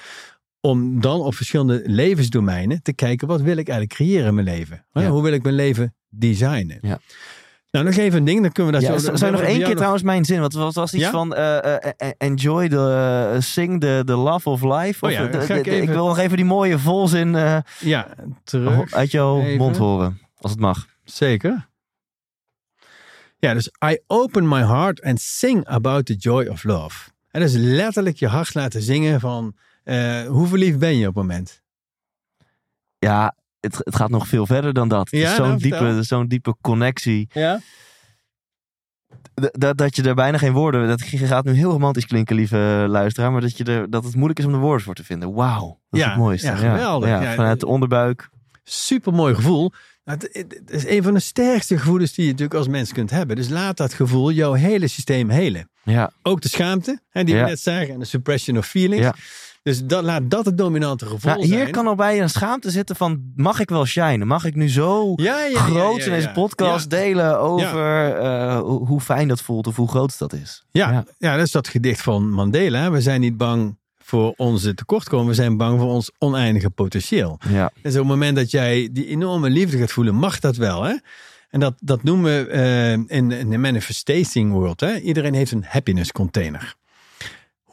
[0.61, 4.85] Om dan op verschillende levensdomeinen te kijken, wat wil ik eigenlijk creëren in mijn leven?
[4.91, 5.09] Hè, Ja.
[5.09, 6.77] Hoe wil ik mijn leven designen?
[6.81, 6.99] Ja.
[7.73, 9.15] Nou, nog even een ding, dan kunnen we dat Ja, zo...
[9.15, 10.39] zou nog één keer trouwens mijn zin?
[10.39, 11.11] Want het was iets Ja?
[11.11, 15.05] van eh, eh, eh, enjoy the uh, sing the, the love of life.
[15.05, 17.29] Oh Of, ja, de- ga ik de- ik even- wil nog even die mooie volzin
[17.79, 18.07] Ja,
[18.43, 18.93] terug.
[18.93, 19.57] uit jouw even.
[19.57, 20.87] mond horen, als het mag.
[21.03, 21.69] Zeker.
[23.37, 27.09] Ja, dus I open my heart and sing about the joy of love.
[27.31, 29.55] En is letterlijk je hart laten zingen van
[30.27, 31.61] hoe verliefd ben je op het moment?
[32.99, 35.07] Ja, het, het gaat nog veel verder dan dat.
[35.11, 37.27] Ja, zo'n nou, diepe, zo'n diepe connectie.
[37.33, 37.59] Ja.
[39.51, 40.87] Dat, dat je er bijna geen woorden...
[40.87, 43.31] Dat gaat nu heel romantisch klinken, lieve luisteraar.
[43.31, 45.33] Maar dat, je er, dat het moeilijk is om de woorden voor te vinden.
[45.33, 46.47] Wauw, dat is Ja, het mooiste.
[46.47, 47.09] ja, geweldig.
[47.09, 48.29] Ja, vanuit de onderbuik.
[48.63, 49.71] Super mooi gevoel.
[50.03, 53.09] Nou, Het, het is een van de sterkste gevoelens die je natuurlijk als mens kunt
[53.09, 53.35] hebben.
[53.35, 55.69] Dus laat dat gevoel jouw hele systeem helen.
[55.83, 59.07] Ja, Ook de schaamte, hè, die we net zagen, en de suppression of feelings.
[59.63, 61.71] Dus dat, laat dat het dominante gevoel Nou, hier zijn.
[61.71, 63.31] kan al bij een schaamte zitten van...
[63.35, 64.27] Mag ik wel shinen?
[64.27, 68.59] Mag ik nu zo ja, ja, ja, groot ja, in deze podcast delen over eh,
[68.59, 70.63] hoe fijn dat voelt of hoe groot dat is?
[70.71, 71.05] Ja, Ja.
[71.17, 71.35] ja.
[71.35, 72.91] dat is dat gedicht van Mandela.
[72.91, 75.27] We zijn niet bang voor onze tekortkomen.
[75.27, 77.39] We zijn bang voor ons oneindige potentieel.
[77.49, 80.83] Ja, Dus op het moment dat jij die enorme liefde gaat voelen, mag dat wel.
[80.83, 80.95] Hè?
[81.49, 84.79] En dat, dat noemen we eh, in, in de manifesting world.
[84.79, 84.97] Hè?
[84.99, 86.75] Iedereen heeft een happiness container.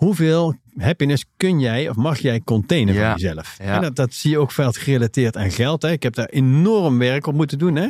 [0.01, 3.57] Hoeveel happiness kun jij of mag jij containen Ja, van jezelf?
[3.59, 3.75] ja.
[3.75, 5.83] En dat, dat zie je ook veel gerelateerd aan geld.
[5.83, 5.91] Hè?
[5.91, 7.77] Ik heb daar enorm werk op moeten doen.
[7.77, 7.89] Hè?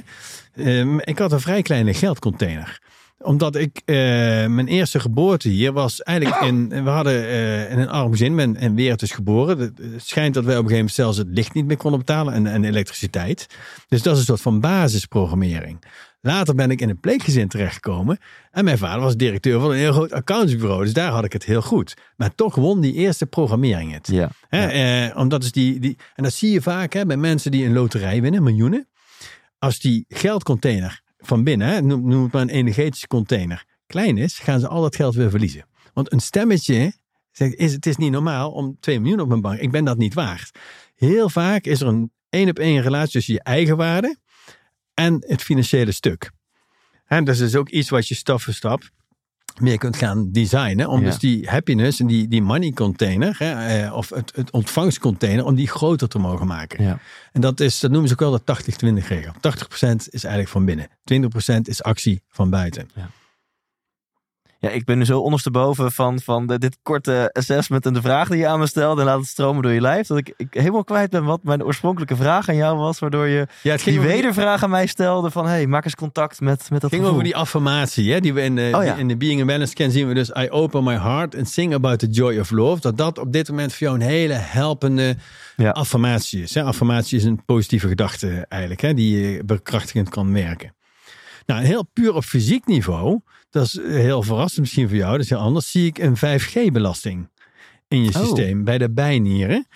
[0.55, 2.81] Ehm, ik had een vrij kleine geldcontainer
[3.23, 3.97] omdat ik, eh,
[4.47, 8.75] mijn eerste geboorte hier was eigenlijk in, we hadden eh, in een arm gezin, en
[8.75, 9.59] weer dus geboren.
[9.59, 11.99] Het het schijnt dat wij op een gegeven moment zelfs het licht niet meer konden
[11.99, 13.47] betalen en, en elektriciteit.
[13.89, 15.79] Dus dat is een soort van basisprogrammering.
[16.23, 18.19] Later ben ik in een pleeggezin terechtgekomen.
[18.51, 20.85] En mijn vader was directeur van een heel groot accountsbureau.
[20.85, 21.97] Dus daar had ik het heel goed.
[22.17, 24.07] Maar toch won die eerste programmering het.
[24.07, 24.31] ja.
[24.49, 27.65] Hè, eh, omdat is die, die, en dat zie je vaak hè, bij mensen die
[27.65, 28.89] een loterij winnen, miljoenen.
[29.59, 34.39] Als die geldcontainer van binnen, hè, noem, noem het maar een energetische container, klein is,
[34.39, 35.67] gaan ze al dat geld weer verliezen.
[35.93, 36.93] Want een stemmetje
[37.31, 39.99] zegt, is, het is niet normaal om 2 miljoen op mijn bank, ik ben dat
[39.99, 40.59] niet waard.
[40.97, 44.17] Heel vaak is er een één op één relatie tussen je eigen waarde
[45.01, 46.31] en het financiële stuk.
[47.07, 48.83] En dat is dus ook iets wat je stap voor stap
[49.61, 50.89] meer kunt gaan designen.
[50.89, 51.07] Om Ja.
[51.07, 55.55] dus die happiness en die, die money container, hè, eh, of het, het ontvangstcontainer, om
[55.55, 56.85] die groter te mogen maken.
[56.85, 56.99] Ja.
[57.33, 59.33] En dat, is, dat noemen ze ook wel de 80-20 regel.
[59.33, 60.89] 80% is eigenlijk van binnen.
[61.05, 62.89] 20% is actie van buiten.
[62.95, 63.11] Ja,
[64.69, 68.39] ik ben nu zo ondersteboven van, van de, dit korte assessment en de vraag die
[68.39, 69.01] je aan me stelde.
[69.01, 70.07] En laat het stromen door je lijf.
[70.07, 72.99] Dat ik, ik helemaal kwijt ben wat mijn oorspronkelijke vraag aan jou was.
[72.99, 75.47] Waardoor je Ja, het die over die- wedervraag aan mij stelde van...
[75.47, 77.11] hey, maak eens contact met, met dat Het ging gevoel.
[77.11, 78.95] over die affirmatie, hè, die we in de, Oh ja.
[78.97, 81.75] in de Being a Balance scan zien we dus I open my heart and sing
[81.75, 82.81] about the joy of love.
[82.81, 85.17] Dat dat op dit moment voor jou een hele helpende
[85.57, 85.71] Ja.
[85.71, 86.55] affirmatie is.
[86.55, 86.63] Hè.
[86.63, 90.75] Affirmatie is een positieve gedachte eigenlijk, hè, die je bekrachtigend kan werken.
[91.47, 93.21] Nou, heel puur op fysiek niveau,
[93.51, 97.29] dat is heel verrassend misschien voor jou, dat is heel anders, zie ik een 5G-belasting
[97.89, 98.21] in je Oh.
[98.25, 99.67] systeem bij de bijnieren.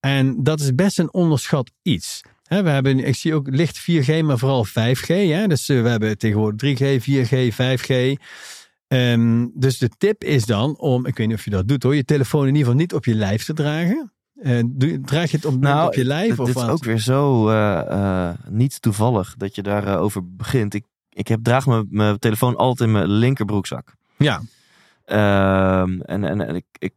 [0.00, 2.20] En dat is best een onderschat iets.
[2.48, 5.06] We hebben, ik zie ook licht 4G, maar vooral 5G.
[5.06, 5.46] Hè?
[5.46, 8.12] Dus eh, we hebben tegenwoordig 3G, 4G, 5G.
[8.88, 11.94] Ehm, dus de tip is dan om, ik weet niet of je dat doet hoor,
[11.94, 14.12] je telefoon in ieder geval niet op je lijf te dragen.
[14.34, 14.58] Eh,
[15.02, 16.28] draag je het op, Nou, op je lijf?
[16.28, 20.34] dit, of dit is ook weer zo eh, eh, niet toevallig dat je daarover over
[20.34, 20.74] begint.
[20.74, 23.94] Ik, ik heb, draag mijn, mijn telefoon altijd in mijn linkerbroekzak.
[24.18, 24.40] Ja,
[25.04, 26.92] Ehm, en en en ik, ik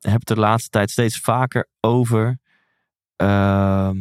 [0.00, 2.38] heb het de laatste tijd steeds vaker over.
[3.16, 3.96] ehm,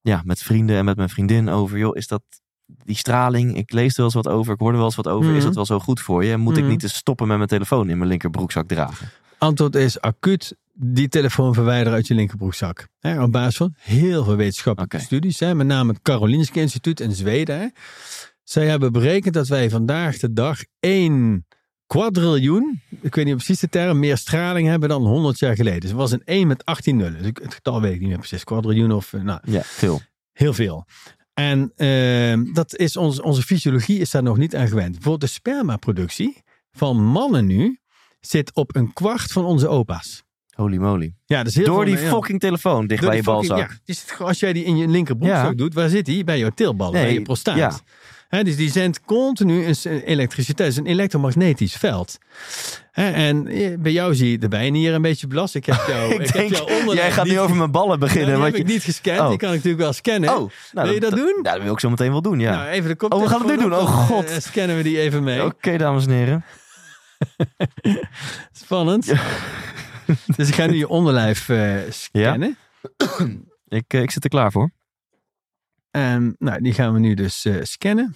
[0.00, 1.78] ja, met vrienden en met mijn vriendin over.
[1.78, 2.22] Joh, is dat
[2.66, 3.56] die straling?
[3.56, 4.52] Ik lees er wel eens wat over.
[4.52, 5.28] Ik hoor er wel eens wat over.
[5.28, 5.36] Mhm.
[5.36, 6.32] Is dat wel zo goed voor je?
[6.32, 6.72] En moet ik Mhm.
[6.72, 9.08] niet eens stoppen met mijn telefoon in mijn linkerbroekzak dragen?
[9.38, 12.88] antwoord is acuut die telefoon verwijderen uit je linkerbroekzak.
[13.00, 15.40] Hè, op basis van heel veel wetenschappelijke studies.
[15.40, 17.58] Hè, met name het Karolinska Instituut in Zweden.
[17.58, 17.66] Hè.
[18.44, 21.46] Zij hebben berekend dat wij vandaag de dag 1
[21.86, 25.80] quadriljoen, ik weet niet precies de term, meer straling hebben dan 100 jaar geleden.
[25.80, 27.22] Dus het was een 1 met 18 nullen.
[27.22, 28.44] Dus het getal weet ik niet meer precies.
[28.44, 30.00] Quadriljoen of, eh, nou, Ja, veel.
[30.32, 30.84] Heel veel.
[31.34, 34.90] En ehm, dat is ons, onze fysiologie is daar nog niet aan gewend.
[34.92, 36.42] Bijvoorbeeld de spermaproductie
[36.72, 37.78] van mannen nu
[38.20, 40.22] zit op een kwart van onze opa's.
[40.54, 41.14] Holy moly.
[41.24, 43.70] Ja, dat is heel Door die fucking telefoon dicht Door bij je fucking- balzak.
[43.84, 45.52] Ja, zit, als jij die in je linkerbroekzak Ja.
[45.54, 46.24] doet, waar zit die?
[46.24, 47.82] Bij jouw teelballen, bij je prostaat.
[48.42, 52.18] Dus die zendt continu een elektriciteit, het is een elektromagnetisch veld.
[52.92, 55.54] En eh, bij jou zie je de bijnieren een beetje belast.
[55.54, 58.34] Ik heb jou, ik ik denk, heb jou jij gaat nu over mijn ballen beginnen.
[58.34, 58.60] die heb je...
[58.60, 59.20] ik niet gescand.
[59.20, 59.28] Oh.
[59.28, 60.30] Die kan ik natuurlijk wel scannen.
[60.30, 61.40] Oh, nou, Wil je dat doen?
[61.42, 62.50] Ja, dat wil ik zo meteen wel doen, ja.
[62.50, 63.14] Nou, even de kop.
[63.14, 63.74] Oh, we gaan het nu doen.
[63.74, 64.36] Oh, god.
[64.38, 65.44] scannen we die even mee.
[65.44, 66.44] Oké, dames en heren.
[68.64, 69.06] Spannend.
[70.36, 72.56] dus ik ga nu je onderlijf eh, scannen.
[73.68, 74.70] Ik, eh, ik zit er klaar voor.
[75.90, 78.14] En nou, die gaan we nu dus eh, scannen.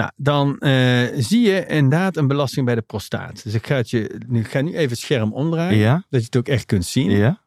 [0.00, 3.42] Nou, dan eh, zie je inderdaad een belasting bij de prostaat.
[3.44, 5.78] Dus ik ga, het je, nu, ik ga nu even het scherm omdraaien.
[5.78, 6.04] Ja?
[6.10, 7.10] Dat je het ook echt kunt zien.
[7.10, 7.40] Ja?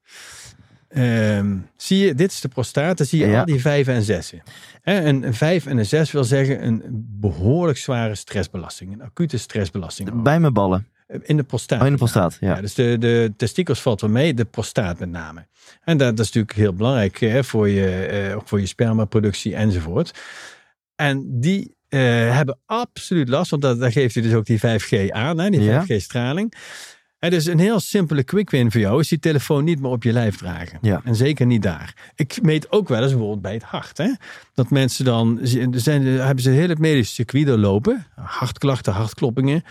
[0.89, 2.97] Ehm, zie je, dit is de prostaat.
[2.97, 3.39] Dan zie je Ja.
[3.39, 4.43] al die vijven en zessen.
[4.81, 6.81] Hè, een, een vijf en een zes wil zeggen een
[7.19, 8.93] behoorlijk zware stressbelasting.
[8.93, 10.11] Een acute stressbelasting.
[10.11, 10.23] ook.
[10.23, 10.87] Bij mijn ballen.
[11.21, 11.79] In de prostaat.
[11.79, 12.55] Oh, in de prostaat, ja.
[12.55, 15.45] Ja, dus de, de testikels valt wel mee, de prostaat met name.
[15.83, 19.55] En dat, dat is natuurlijk heel belangrijk hè, voor, je, eh, ook voor je spermaproductie
[19.55, 20.19] enzovoort.
[20.95, 25.09] En die eh, hebben absoluut last, want dat, daar geeft hij dus ook die 5G
[25.11, 25.85] aan, hè, die Ja.
[25.85, 26.53] 5G-straling.
[27.19, 30.03] En dus een heel simpele quick win voor jou is die telefoon niet meer op
[30.03, 30.77] je lijf dragen.
[30.81, 31.01] Ja.
[31.03, 32.11] En zeker niet daar.
[32.15, 33.97] Ik meet ook wel eens bijvoorbeeld bij het hart.
[33.97, 34.13] Hè?
[34.53, 35.39] Dat mensen dan,
[35.71, 38.05] zijn, hebben ze heel het medische circuit doorlopen.
[38.15, 39.63] Hartklachten, hartkloppingen.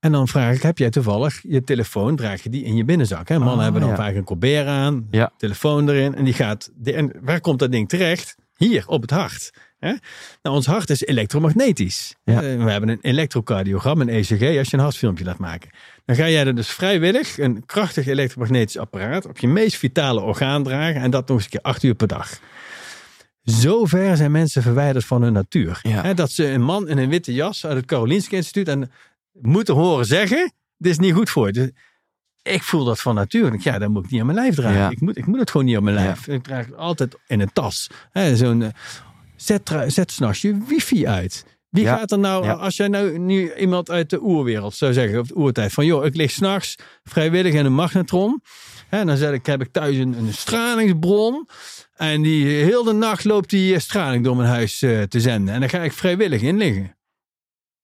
[0.00, 3.28] En dan vraag ik, heb jij toevallig je telefoon, draag je die in je binnenzak?
[3.28, 3.38] Hè?
[3.38, 3.96] Mannen Oh, hebben dan ja.
[3.96, 5.30] vaak een colbert aan, Ja.
[5.36, 6.14] telefoon erin.
[6.14, 8.36] En die gaat, en waar komt dat ding terecht?
[8.56, 9.50] Hier, op het hart.
[9.86, 9.94] Hè?
[10.42, 12.14] Nou, ons hart is elektromagnetisch.
[12.24, 12.42] Ja.
[12.42, 15.70] Eh, We hebben een elektrocardiogram, een ECG, als je een hartfilmpje laat maken.
[16.04, 20.62] Dan ga jij er dus vrijwillig een krachtig elektromagnetisch apparaat op je meest vitale orgaan
[20.62, 21.00] dragen.
[21.00, 22.38] En dat nog eens een keer acht uur per dag.
[23.44, 25.78] Zo ver zijn mensen verwijderd van hun natuur.
[25.82, 26.02] Ja.
[26.02, 28.90] Hè, dat ze een man in een witte jas uit het Karolinska Instituut en
[29.32, 31.52] moeten horen zeggen: Dit is niet goed voor je.
[31.52, 31.70] Dus
[32.42, 33.52] ik voel dat van natuur.
[33.54, 34.78] Ik, Ja, dat moet ik niet aan mijn lijf dragen.
[34.78, 34.90] Ja.
[34.90, 36.28] Ik, moet, ik moet het gewoon niet aan mijn lijf.
[36.28, 37.90] Ik draag het altijd in een tas.
[38.10, 38.68] Hè, zo'n, eh,
[39.46, 41.44] zet, zet s'nachts je wifi uit.
[41.68, 41.96] Wie Ja.
[41.96, 42.52] gaat er nou, Ja.
[42.52, 46.04] als jij nou nu iemand uit de oerwereld zou zeggen, of de oertijd, van joh,
[46.04, 46.74] ik lig s'nachts
[47.04, 48.42] vrijwillig in een magnetron.
[48.88, 51.48] Hè, dan zeg ik, heb ik thuis een, een stralingsbron.
[51.96, 55.54] En die heel de nacht loopt die eh, straling door mijn huis eh, te zenden.
[55.54, 56.96] En dan ga ik vrijwillig in liggen.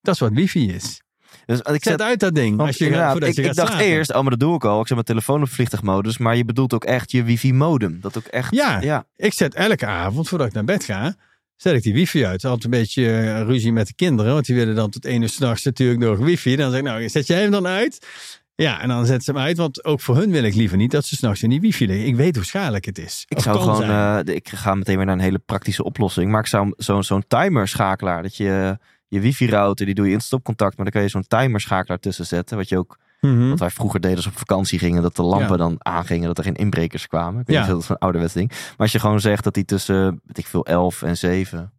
[0.01, 1.03] Dat is wat wifi is.
[1.47, 2.61] Dus ik Zet zet uit dat ding.
[2.61, 4.81] Als je gaat, ik, je ik gaat dacht eerst, oh, maar dat doe ik al.
[4.81, 6.19] Ik zet mijn telefoon op vliegtuigmodus.
[6.19, 7.99] Maar je bedoelt ook echt je wifi-modem.
[8.01, 8.55] Dat ook echt...
[8.55, 9.05] Ja, ja.
[9.17, 11.15] ik zet elke avond voordat ik naar bed ga,
[11.63, 12.45] zet ik die wifi uit.
[12.45, 15.29] Altijd een beetje eh, ruzie met de kinderen, want die willen dan tot één uur
[15.29, 16.57] s'nachts natuurlijk nog wifi.
[16.57, 18.07] Dan zeg ik, nou, zet jij hem dan uit?
[18.55, 20.91] Ja, en dan zet ze hem uit, want ook voor hun wil ik liever niet
[20.91, 22.07] dat ze s'nachts in die wifi liggen.
[22.07, 23.25] Ik weet hoe schadelijk het is.
[23.29, 26.31] Ik zou gewoon, de- ik ga meteen weer naar een hele praktische oplossing.
[26.31, 28.79] Maar ik zou zo'n timer schakelaar, dat je
[29.09, 30.77] je wifi-router, die doe je in stopcontact.
[30.77, 32.57] Maar dan kan je zo'n timerschakelaar tussen zetten.
[32.57, 33.49] Wat je ook, Mhm.
[33.49, 35.03] wat wij vroeger deden als we op vakantie gingen.
[35.03, 35.57] Dat de lampen Ja.
[35.57, 37.41] dan aangingen, dat er geen inbrekers kwamen.
[37.41, 37.63] Ik weet Ja.
[37.63, 38.49] niet of dat is een ouderwets ding.
[38.49, 41.73] Maar als je gewoon zegt dat die tussen, weet ik veel, 11 en 7...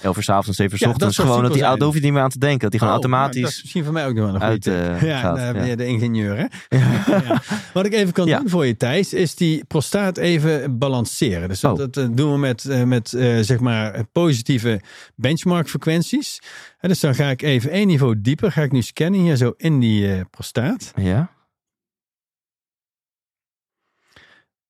[0.00, 1.16] 11 uur s'avonds en 7 uur 's Ja, dat ochtends.
[1.16, 2.60] Gewoon dat die, daar hoef je niet meer aan te denken.
[2.60, 3.50] Dat die gewoon Oh, dat automatisch...
[3.56, 5.64] is misschien voor mij ook nog wel een uit, eh, ja, gaat, ben ja.
[5.64, 6.44] je de ingenieur, hè?
[7.08, 7.42] Ja.
[7.72, 11.48] Wat ik even kan doen voor je, Thijs, is die prostaat even balanceren.
[11.48, 11.78] Dus dat, Oh.
[11.78, 13.08] dat, eh, doen we met, eh, met
[13.40, 14.80] zeg maar positieve
[15.16, 16.42] benchmark frequenties.
[16.80, 18.52] En dus dan ga ik even één niveau dieper.
[18.52, 20.92] Ga ik nu scannen hier zo in die prostaat.
[20.96, 21.30] Ja?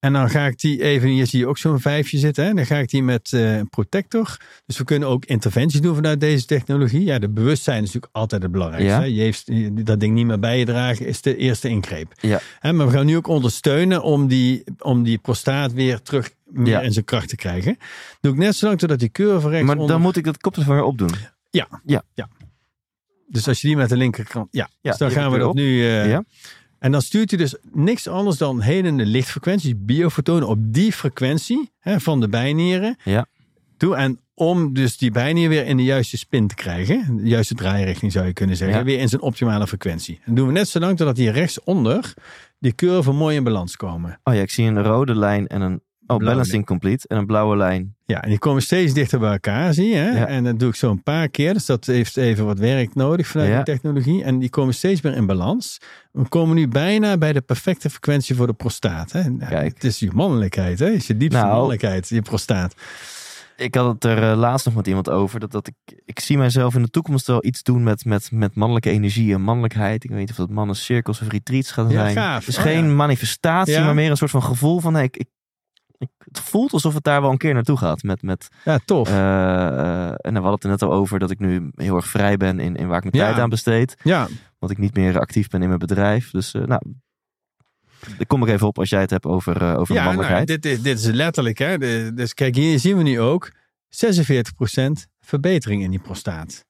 [0.02, 2.44] En dan ga ik die even, hier zie je ook zo'n vijfje zitten.
[2.44, 2.54] Hè?
[2.54, 4.36] Dan ga ik die met eh, een protector.
[4.66, 7.04] Dus we kunnen ook interventies doen vanuit deze technologie.
[7.04, 8.90] Ja, de bewustzijn is natuurlijk altijd het belangrijkste.
[8.92, 8.98] Ja.
[9.00, 9.04] hè.
[9.04, 9.50] Je heeft
[9.86, 12.12] dat ding niet meer bij je dragen, is de eerste ingreep.
[12.20, 12.40] Ja.
[12.58, 16.66] Hè, maar we gaan nu ook ondersteunen om die, om die prostaat weer terug meer
[16.66, 16.80] Ja.
[16.80, 17.76] in zijn kracht te krijgen.
[18.20, 19.90] Doe ik net zolang totdat die curve rechts Maar onder...
[19.92, 21.10] dan moet ik dat koptelefoon weer opdoen.
[23.28, 24.48] Dus als je die met de linkerkant...
[24.50, 25.86] Ja, Ja, dus dan gaan we dat weer nu...
[25.86, 26.24] eh, Ja.
[26.82, 32.00] En dan stuurt hij dus niks anders dan helende lichtfrequenties, biofotonen op die frequentie hè,
[32.00, 33.26] van de bijnieren Ja.
[33.76, 33.96] toe.
[33.96, 38.12] En om dus die bijnier weer in de juiste spin te krijgen, de juiste draairichting
[38.12, 38.84] zou je kunnen zeggen, Ja.
[38.84, 40.20] weer in zijn optimale frequentie.
[40.24, 42.14] En doen we net zolang totdat hier rechtsonder
[42.58, 44.20] die curve mooi in balans komen.
[44.24, 45.82] Oh ja, ik zie een rode lijn en een...
[46.06, 47.08] Oh, balancing complete.
[47.08, 47.94] En een blauwe lijn.
[48.06, 49.94] Ja, en die komen steeds dichter bij elkaar, zie je.
[49.96, 50.18] Hè?
[50.18, 50.26] Ja.
[50.26, 51.52] En dat doe ik zo een paar keer.
[51.52, 53.54] Dus dat heeft even wat werk nodig vanuit Ja.
[53.56, 54.24] die technologie.
[54.24, 55.78] En die komen steeds meer in balans.
[56.12, 59.12] We komen nu bijna bij de perfecte frequentie voor de prostaat.
[59.12, 59.22] Hè?
[59.30, 59.74] Nou, Kijk.
[59.74, 60.86] Het is je mannelijkheid, hè?
[60.86, 61.52] Het is je diepste Nou.
[61.52, 62.74] mannelijkheid, je prostaat.
[63.56, 65.40] Ik had het er eh, laatst nog met iemand over.
[65.40, 65.74] Dat, dat ik,
[66.04, 69.42] ik zie mijzelf in de toekomst wel iets doen met, met, met mannelijke energie en
[69.42, 70.04] mannelijkheid.
[70.04, 72.12] Ik weet niet of dat mannen cirkels of retreats gaan Ja, zijn.
[72.16, 72.38] gaaf.
[72.38, 72.92] Het is Oh, geen ja.
[72.94, 73.84] manifestatie, Ja.
[73.84, 74.94] maar meer een soort van gevoel van...
[74.94, 75.24] Hey, ik-
[76.18, 78.02] het voelt alsof het daar wel een keer naartoe gaat.
[78.02, 79.08] Met, met, Ja, tof.
[79.08, 82.06] eh, eh, en we hadden het er net al over dat ik nu heel erg
[82.06, 83.30] vrij ben in, in waar ik mijn Ja.
[83.30, 83.94] tijd aan besteed.
[84.02, 86.30] ja, Want ik niet meer actief ben in mijn bedrijf.
[86.30, 86.82] Dus eh, nou,
[88.18, 90.46] ik kom er even op als jij het hebt over, over ja nou, mannelijkheid.
[90.46, 91.58] dit, is, dit is letterlijk.
[91.58, 91.78] Hè?
[92.14, 93.54] Dus kijk, hier zien we nu ook 46%
[95.20, 96.64] verbetering in die prostaat.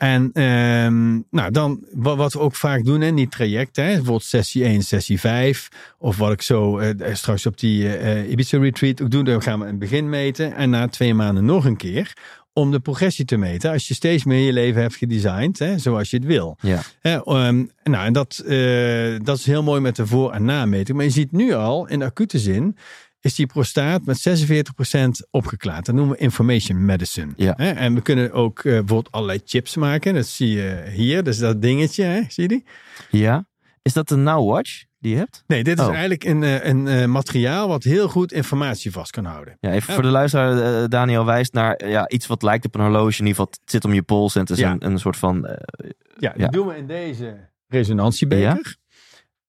[0.00, 4.64] En ehm, nou dan, wat, we ook vaak doen in die trajecten, hè, bijvoorbeeld sessie
[4.64, 5.68] 1, sessie 5,
[5.98, 9.60] of wat ik zo eh, straks op die eh Ibiza retreat ook doe, dan gaan
[9.60, 12.12] we het begin meten en na twee maanden nog een keer
[12.52, 13.70] om de progressie te meten.
[13.70, 16.56] Als je steeds meer je leven hebt gedesigned, hè, zoals je het wil.
[16.60, 16.80] Ja.
[17.00, 20.96] Hè, ehm, nou, en dat, eh, dat is heel mooi met de voor- en nameting.
[20.96, 22.76] Maar je ziet nu al, in acute zin,
[23.20, 25.86] is die prostaat met 46% opgeklaard.
[25.86, 27.32] Dat noemen we information medicine.
[27.36, 27.54] Ja.
[27.56, 30.14] Hè, en we kunnen ook eh, bijvoorbeeld allerlei chips maken.
[30.14, 31.22] Dat zie je hier.
[31.22, 32.22] Dus dat dingetje, hè?
[32.28, 32.64] zie je die?
[33.10, 33.48] ja.
[33.82, 35.44] Is dat de Now Watch die je hebt?
[35.46, 35.90] Nee, dit is Oh.
[35.90, 39.56] eigenlijk een, eh, een eh, materiaal wat heel goed informatie vast kan houden.
[39.60, 39.94] Ja, even Ja.
[39.94, 40.88] voor de luisteraar.
[40.88, 43.20] Daniel wijst naar ja, iets wat lijkt op een horloge.
[43.20, 44.34] In ieder geval, het zit om je pols.
[44.34, 44.70] En het is Ja.
[44.70, 45.46] een, een soort van...
[45.46, 46.48] eh, Ja, die Ja.
[46.48, 48.76] doen we in deze resonantiebeker.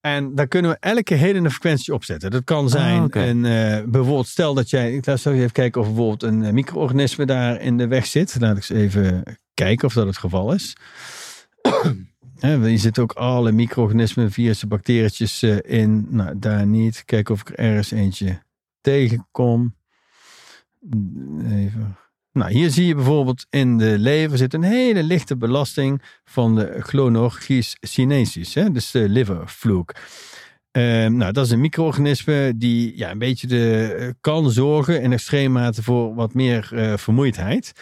[0.02, 2.30] En daar kunnen we elke helende frequentie opzetten.
[2.30, 3.20] Dat kan zijn, Ah, oké.
[3.20, 7.24] een, eh, bijvoorbeeld stel dat jij, ik laat even kijken of bijvoorbeeld een eh, micro-organisme
[7.26, 8.36] daar in de weg zit.
[8.40, 9.22] Laat ik eens even
[9.54, 10.76] kijken of dat het geval is.
[12.40, 16.06] Hier zitten ook alle micro-organismen, virussen, bacterietjes eh, in.
[16.10, 17.04] Nou, daar niet.
[17.04, 18.42] Kijken of ik er ergens eentje
[18.80, 19.74] tegenkom.
[21.44, 21.96] Even.
[22.32, 26.76] Nou, hier zie je bijvoorbeeld in de lever zit een hele lichte belasting van de
[26.78, 28.70] chlonorgis sinensis, hè?
[28.70, 29.94] dus de livervloek.
[30.70, 35.12] Ehm, nou, dat is een micro-organisme die ja, een beetje de, eh, kan zorgen in
[35.12, 37.72] extreme mate voor wat meer eh, vermoeidheid.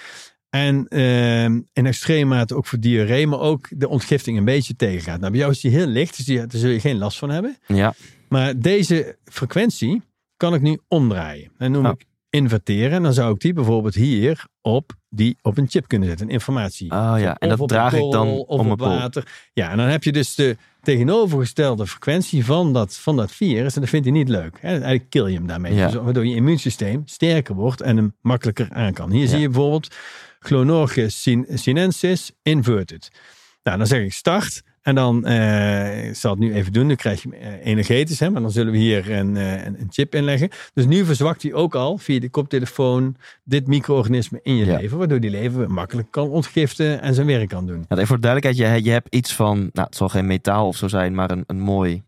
[0.49, 5.19] En ehm, in extreme mate ook voor diarree, maar ook de ontgifting een beetje tegengaat.
[5.19, 7.31] Nou, bij jou is die heel licht, dus die, daar zul je geen last van
[7.31, 7.57] hebben.
[7.67, 7.95] ja,
[8.29, 10.03] Maar deze frequentie
[10.37, 11.51] kan ik nu omdraaien.
[11.59, 11.93] En noem Oh.
[11.99, 12.91] ik inverteren.
[12.93, 16.27] En dan zou ik die bijvoorbeeld hier op, die op een chip kunnen zetten.
[16.27, 16.91] Een informatie.
[16.91, 17.35] oh ja.
[17.39, 19.33] En Of dat draag ik dan om mijn op water.
[19.53, 23.75] Ja, en dan heb je dus de tegenovergestelde frequentie van dat, van dat virus.
[23.75, 24.59] En dat vindt hij niet leuk.
[24.61, 24.69] Hè?
[24.69, 25.75] Eigenlijk kill je hem daarmee.
[25.75, 25.87] Ja.
[25.87, 29.11] Dus waardoor je immuunsysteem sterker wordt en hem makkelijker aan kan.
[29.11, 29.29] Hier Ja.
[29.29, 29.95] zie je bijvoorbeeld
[31.07, 33.11] sin- sinensis inverted.
[33.63, 34.63] Nou, dan zeg ik start.
[34.83, 36.87] En dan eh, ik zal het nu even doen.
[36.89, 38.21] Dan krijg je eh, energetisch.
[38.21, 38.31] Hè?
[38.31, 40.49] Maar dan zullen we hier een, eh, een, een chip inleggen.
[40.75, 44.77] Dus nu verzwakt hij ook al via de koptelefoon dit micro-organisme in je Ja.
[44.79, 44.99] lever.
[44.99, 47.85] Waardoor die lever makkelijk kan ontgiften en zijn werk kan doen.
[47.89, 48.75] Ja, even voor de duidelijkheid.
[48.75, 49.59] Je, je hebt iets van...
[49.59, 51.15] Nou, het zal geen metaal of zo zijn.
[51.15, 52.03] Maar een, een mooi...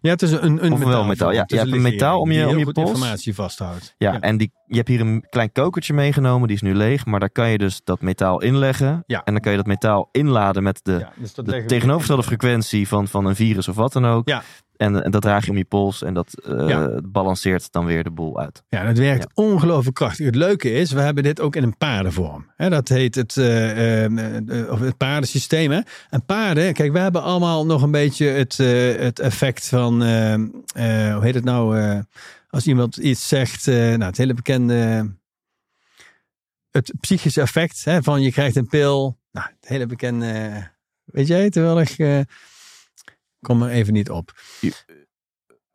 [0.00, 1.32] Ja, het is een, een wel metaal.
[1.32, 2.88] Ja, je hebt een metaal om je- om je goed pols.
[2.88, 3.94] informatie vasthoudt.
[3.98, 6.46] Ja, en die, je hebt hier een klein kokertje meegenomen.
[6.48, 7.06] Die is nu leeg.
[7.06, 9.02] Maar daar kan je dus dat metaal inleggen.
[9.06, 9.22] Ja.
[9.24, 13.08] En dan kan je dat metaal inladen met de, Ja, dus de tegenovergestelde frequentie van,
[13.08, 14.28] van een virus of wat dan ook.
[14.28, 14.42] Ja.
[14.78, 17.00] En, en dat draag je om je pols en dat eh, Ja.
[17.04, 18.62] balanceert dan weer de boel uit.
[18.68, 20.26] Ja, dat werkt ongelooflijk krachtig.
[20.26, 22.50] Het leuke is, we hebben dit ook in een paardenvorm.
[22.56, 25.70] Dat heet het, eh, of het paardensysteem.
[25.70, 25.80] Hè.
[26.10, 28.56] En paarden, kijk, we hebben allemaal nog een beetje het,
[29.00, 31.82] het effect van, eh, eh, hoe heet het nou,
[32.50, 35.10] als iemand iets zegt, nou, het hele bekende,
[36.70, 39.18] het psychische effect hè, van je krijgt een pil.
[39.32, 40.50] Nou, het hele bekende,
[41.04, 42.20] weet jij, terwijl ik, eh,
[43.40, 44.32] kom er even niet op.
[44.60, 44.72] Je-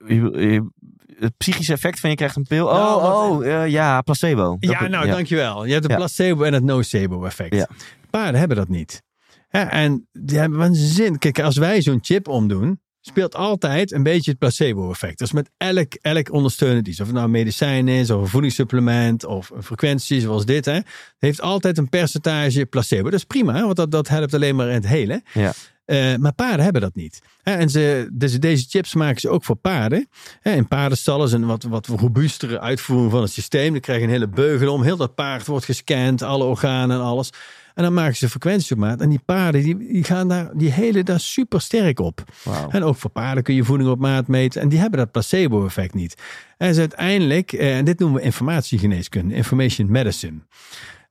[0.08, 0.72] je-
[1.20, 2.66] Het psychische effect van je krijgt een pil.
[2.68, 4.58] Oh, Nou, wat- oh eh, ja, placebo.
[4.60, 5.66] Dat- Ja, nou, dankjewel.
[5.66, 5.98] Je hebt het Ja.
[5.98, 7.56] placebo en het nocebo effect.
[7.56, 7.68] Ja.
[8.10, 9.02] Paarden hebben dat niet.
[9.50, 11.18] En die hebben een zin.
[11.18, 15.18] Kijk, als wij zo'n chip omdoen, speelt altijd een beetje het placebo effect.
[15.20, 17.00] Dus met elk, elk ondersteunend iets.
[17.00, 20.66] Of het nou een medicijn is, of een voedingssupplement, of een frequentie zoals dit.
[20.66, 20.80] Hè,
[21.18, 23.04] heeft altijd een percentage placebo.
[23.04, 25.22] Dat is prima, want dat, dat helpt alleen maar in het hele.
[25.34, 25.54] Ja.
[25.94, 27.22] Eh, maar paarden hebben dat niet.
[27.44, 30.08] En ze, dus deze chips maken ze ook voor paarden.
[30.40, 33.72] Hè, in paardenstallen is een wat, wat robuustere uitvoering van het systeem.
[33.72, 34.84] Dan krijg je een hele beugel om.
[34.84, 37.30] Heel dat paard wordt gescand, alle organen en alles.
[37.74, 39.02] En dan maken ze frequenties op maat.
[39.02, 42.24] En die paarden die, die gaan daar, die helen daar super sterk op.
[42.70, 44.62] En ook voor paarden kun je voeding op maat meten.
[44.62, 46.22] En die hebben dat placebo-effect niet.
[46.58, 50.40] En dus uiteindelijk, eh, en dit noemen we informatiegeneeskunde, information medicine.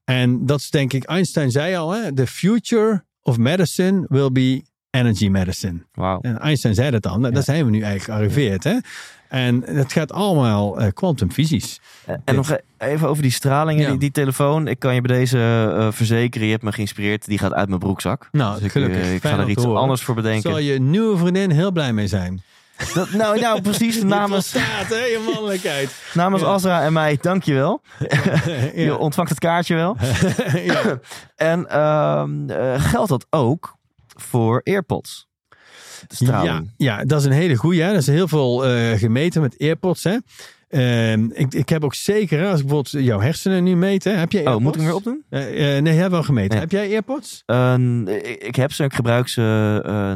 [0.05, 4.63] En dat is denk ik, Einstein zei al, hè, the future of medicine will be
[4.93, 5.79] energy medicine.
[5.95, 6.19] Wauw.
[6.21, 7.19] En Einstein zei dat al.
[7.19, 8.65] Nou, Daar zijn we nu eigenlijk gearriveerd.
[8.65, 8.77] Hè?
[9.29, 11.81] En het gaat allemaal eh, kwantumfysisch.
[12.07, 13.89] En en nog even over die stralingen, Ja.
[13.91, 14.67] die, die telefoon.
[14.69, 15.39] Ik kan je bij deze
[15.79, 17.27] eh, verzekeren, je hebt me geïnspireerd.
[17.27, 18.29] Die gaat uit mijn broekzak.
[18.33, 19.01] Nou, Dus ik, gelukkig.
[19.03, 19.81] eh, ik Fijn ga er iets horen.
[19.81, 20.51] anders voor bedenken.
[20.51, 22.43] Zal je nieuwe vriendin heel blij mee zijn.
[22.95, 24.03] Dat, nou, nou, precies.
[24.19, 25.95] Namens, staat, hè, je mannelijkheid.
[26.15, 26.49] namens Ja.
[26.49, 27.81] Azra en mij, dankjewel.
[28.75, 29.97] Je ontvangt het kaartje wel.
[31.37, 33.77] En ehm, eh, geldt dat ook
[34.17, 35.27] voor AirPods?
[36.09, 37.57] Ja, ja, dat is een hele.
[37.61, 37.91] Hè.
[37.91, 40.05] Er is heel veel eh, gemeten met AirPods.
[40.05, 40.17] Hè.
[40.69, 44.05] Ehm, ik, ik heb ook zeker, als ik bijvoorbeeld jouw hersenen nu meet.
[44.05, 44.65] Hè, heb jij Oh, AirPods?
[44.65, 45.25] moet ik hem weer opdoen?
[45.29, 46.55] Eh, eh, nee, hebt wel gemeten.
[46.55, 46.61] Ja.
[46.61, 47.43] Heb jij AirPods?
[47.47, 47.75] Eh,
[48.07, 50.13] ik, ik heb ze, ik gebruik ze eh,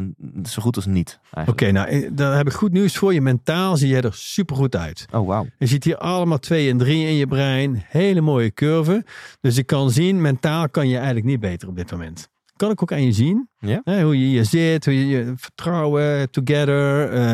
[0.49, 1.19] zo goed als niet.
[1.45, 3.21] Oké, nou, eh, dan heb ik goed nieuws voor je.
[3.21, 5.05] Mentaal zie je er super goed uit.
[5.13, 5.45] Oh, wauw.
[5.57, 7.83] Je ziet hier allemaal 2 en 3 in je brein.
[7.87, 9.05] Hele mooie curve.
[9.41, 12.29] Dus ik kan zien, mentaal kan je eigenlijk niet beter op dit moment.
[12.57, 13.49] Kan ik ook aan je zien.
[13.59, 13.81] Ja?
[13.83, 17.09] Hè, hoe je hier zit, hoe je, je vertrouwen, together.
[17.11, 17.33] eh,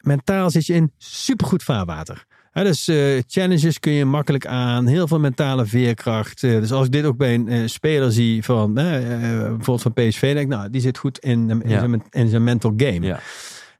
[0.00, 2.24] mentaal zit je in supergoed vaarwater.
[2.50, 4.86] Hè, dus eh, challenges kun je makkelijk aan.
[4.86, 6.42] Heel veel mentale veerkracht.
[6.42, 10.38] Eh, dus als ik dit ook bij een speler zie van bijvoorbeeld van PSV, denk
[10.38, 11.78] ik, nou, die zit goed in, in, Ja.
[11.78, 13.00] zijn, in zijn mental game.
[13.06, 13.20] Ja.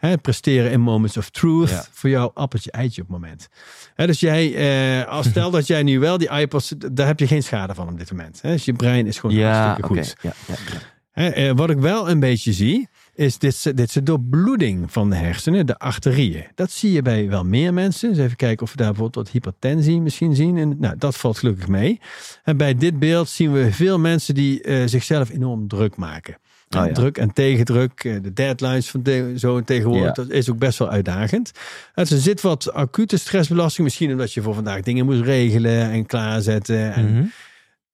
[0.01, 1.69] Hè, presteren in moments of truth.
[1.69, 1.85] Ja.
[1.91, 3.49] Voor jou appeltje eitje op het moment.
[3.95, 4.55] Hè, dus jij,
[5.01, 7.89] eh, als stel dat jij nu wel die iPods, daar heb je geen schade van
[7.89, 8.43] op dit moment.
[8.43, 8.51] Hè?
[8.51, 10.17] Dus je brein is gewoon Ja, hartstikke goed.
[10.23, 10.79] Ja, ja, ja.
[11.11, 15.11] Hè, eh, wat ik wel een beetje zie, is dit, dit is de doorbloeding van
[15.11, 16.47] de hersenen, de arterieën.
[16.55, 18.09] Dat zie je bij wel meer mensen.
[18.09, 20.57] Dus even kijken of we daar bijvoorbeeld wat hypertensie misschien zien.
[20.57, 22.01] En, nou, dat valt gelukkig mee.
[22.45, 26.37] En bij dit beeld zien we veel mensen die eh, zichzelf enorm druk maken.
[26.77, 26.93] Oh, ja.
[26.93, 30.13] Druk en tegendruk, eh, de deadlines van de, zo tegenwoordig, Ja.
[30.13, 31.51] dat is ook best wel uitdagend.
[31.95, 36.93] Er zit wat acute stressbelasting, misschien omdat je voor vandaag dingen moest regelen en klaarzetten.
[36.93, 37.25] En, Mhm.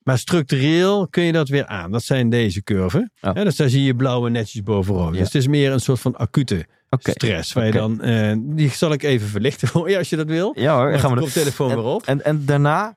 [0.02, 1.90] Maar structureel kun je dat weer aan.
[1.90, 3.12] Dat zijn deze curven.
[3.20, 3.30] Oh.
[3.34, 5.12] Ja, dus daar zie je blauwe netjes bovenop.
[5.12, 6.66] Dus het is meer een soort van acute
[6.98, 7.52] stress.
[7.52, 10.52] Waar je dan, eh, die zal ik even verlichten voor je als je dat wil.
[10.58, 12.02] Ja hoor, Wacht, gaan we de telefoon weer op.
[12.06, 12.96] En, en daarna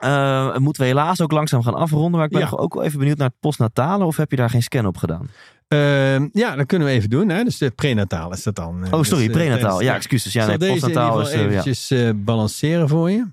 [0.00, 2.10] eh, moeten we helaas ook langzaam gaan afronden.
[2.10, 2.50] Maar ik ben Ja.
[2.50, 4.04] nog ook wel even benieuwd naar het postnatale.
[4.04, 5.28] Of heb je daar geen scan op gedaan?
[5.68, 7.28] Ehm, ja, dat kunnen we even doen.
[7.28, 7.44] Hè?
[7.44, 8.84] Dus de prenataal is dat dan.
[8.84, 9.60] eh, Oh, sorry, dus, eh, prenataal.
[9.60, 10.32] tijdens- Ja, excuses.
[10.32, 11.30] Ja, nee, postnataal is...
[11.30, 11.46] eh, ja.
[11.48, 13.26] eventjes eh, balanceren voor je.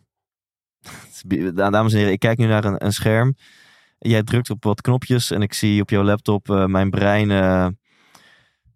[1.54, 3.36] Dames en heren, ik kijk nu naar een, een scherm.
[4.00, 7.68] Jij drukt op wat knopjes en ik zie op jouw laptop eh, mijn brein eh,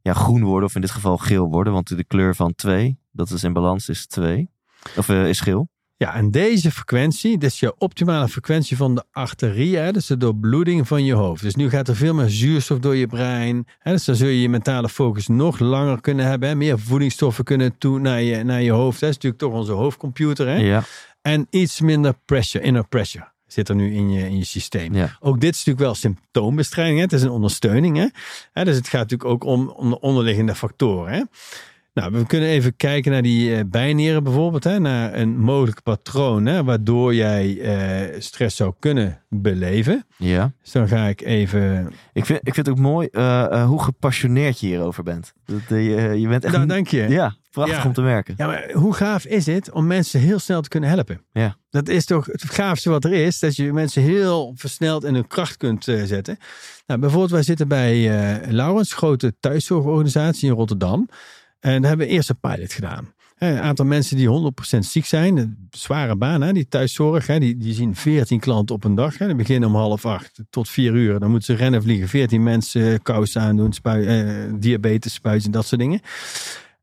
[0.01, 0.69] ja, groen worden.
[0.69, 3.89] Of in dit geval geel worden, want de kleur van 2, dat is in balans,
[3.89, 4.49] is 2.
[4.97, 5.69] Of eh, is geel.
[6.01, 10.17] Ja, en deze frequentie, dit is je optimale frequentie van de arterie, hè, dus de
[10.17, 11.41] doorbloeding van je hoofd.
[11.41, 13.67] Dus nu gaat er veel meer zuurstof door je brein.
[13.79, 16.49] Hè, dus dan zul je je mentale focus nog langer kunnen hebben.
[16.49, 18.99] Hè, meer voedingsstoffen kunnen toe naar je, naar je hoofd.
[18.99, 19.07] Hè.
[19.07, 20.47] Dat is natuurlijk toch onze hoofdcomputer.
[20.47, 20.55] Hè.
[20.55, 20.83] Ja,
[21.21, 24.93] En iets minder pressure, inner pressure zit er nu in je, in je systeem.
[24.93, 25.17] ja.
[25.19, 26.97] Ook dit is natuurlijk wel symptoombestrijding.
[26.97, 27.03] Hè?
[27.03, 27.97] Het is een ondersteuning.
[27.97, 28.07] Hè?
[28.53, 31.13] Hè, dus het gaat natuurlijk ook om, om de onderliggende factoren.
[31.13, 31.21] Hè?
[31.93, 34.63] Nou, we kunnen even kijken naar die eh, bijnieren bijvoorbeeld.
[34.63, 34.79] Hè?
[34.79, 36.63] Naar een mogelijk patroon hè?
[36.63, 40.05] waardoor jij eh, stress zou kunnen beleven.
[40.17, 40.51] ja.
[40.61, 41.93] Dus dan ga ik even...
[42.13, 45.33] Ik vind, ik vind het ook mooi eh, hoe gepassioneerd je hierover bent.
[45.45, 46.53] Dat, je, bent echt...
[46.55, 47.07] Nou, dank je.
[47.09, 47.85] Ja, prachtig Ja.
[47.85, 48.33] om te merken.
[48.37, 51.21] Ja, maar hoe gaaf is het om mensen heel snel te kunnen helpen?
[51.31, 51.55] Ja.
[51.69, 53.39] Dat is toch het gaafste wat er is.
[53.39, 56.37] Dat je mensen heel versneld in hun kracht kunt zetten.
[56.87, 58.09] Nou, bijvoorbeeld wij zitten bij
[58.51, 61.07] Laurens, grote thuiszorgorganisatie in Rotterdam.
[61.61, 63.13] En daar hebben we eerst een pilot gedaan.
[63.37, 67.57] Een aantal mensen die 100% ziek zijn, een zware baan, hè, die thuiszorg, hè, die,
[67.57, 69.17] die zien 14 klanten op een dag.
[69.17, 69.25] Hè.
[69.25, 71.19] Die beginnen om half acht tot vier uur.
[71.19, 75.81] Dan moeten ze rennen vliegen, 14 mensen kousen aandoen, spui, eh, diabetes spuiten, dat soort
[75.81, 75.99] dingen.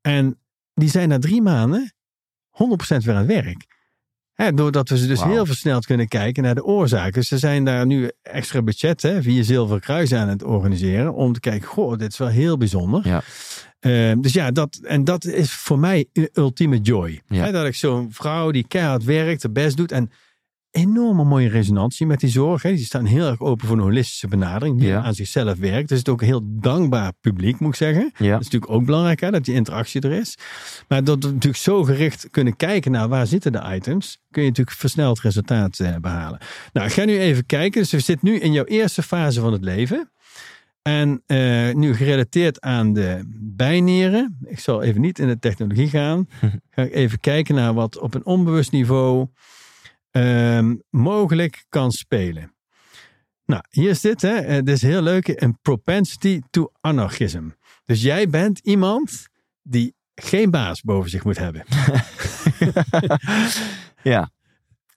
[0.01, 0.39] En
[0.75, 1.93] die zijn na drie maanden
[2.49, 3.67] 100% weer aan het werk.
[4.33, 7.25] Hè, doordat we ze dus heel versneld kunnen kijken naar de oorzaken.
[7.25, 11.15] Ze zijn daar nu extra budget hè, via Zilveren Kruis aan het organiseren.
[11.15, 13.09] Om te kijken, goh, dit is wel heel bijzonder.
[13.09, 13.23] Ja.
[13.81, 17.21] Ehm, dus ja, dat, en dat is voor mij ultieme joy.
[17.29, 17.51] Ja.
[17.51, 19.93] Dat ik zo'n vrouw die keihard werkt, haar best doet.
[19.93, 20.11] En
[20.71, 22.63] enorme mooie resonantie met die zorg.
[22.63, 22.75] Hè.
[22.75, 24.79] Die staan heel erg open voor een holistische benadering.
[24.79, 25.03] Die Ja.
[25.03, 25.89] aan zichzelf werkt.
[25.89, 28.03] Dus het is ook een heel dankbaar publiek, moet ik zeggen.
[28.17, 28.31] Ja.
[28.31, 30.39] Dat is natuurlijk ook belangrijk, hè, dat die interactie er is.
[30.89, 34.49] Maar dat we natuurlijk zo gericht kunnen kijken naar waar zitten de items, kun je
[34.49, 36.39] natuurlijk versneld resultaat eh, behalen.
[36.73, 37.81] Nou, ik ga nu even kijken.
[37.81, 40.11] Dus we zitten nu in jouw eerste fase van het leven.
[40.89, 44.39] En eh, nu gerelateerd aan de bijnieren.
[44.45, 46.29] Ik zal even niet in de technologie gaan.
[46.71, 49.27] Ga ik even kijken naar wat op een onbewust niveau
[50.11, 52.55] ehm, mogelijk kan spelen.
[53.45, 54.23] Nou, hier is dit.
[54.23, 54.35] Hè.
[54.35, 55.43] Eh, dit is heel leuk.
[55.43, 57.49] Een propensity to anarchism.
[57.85, 59.29] Dus jij bent iemand
[59.63, 61.65] die geen baas boven zich moet hebben.
[64.13, 64.31] Ja.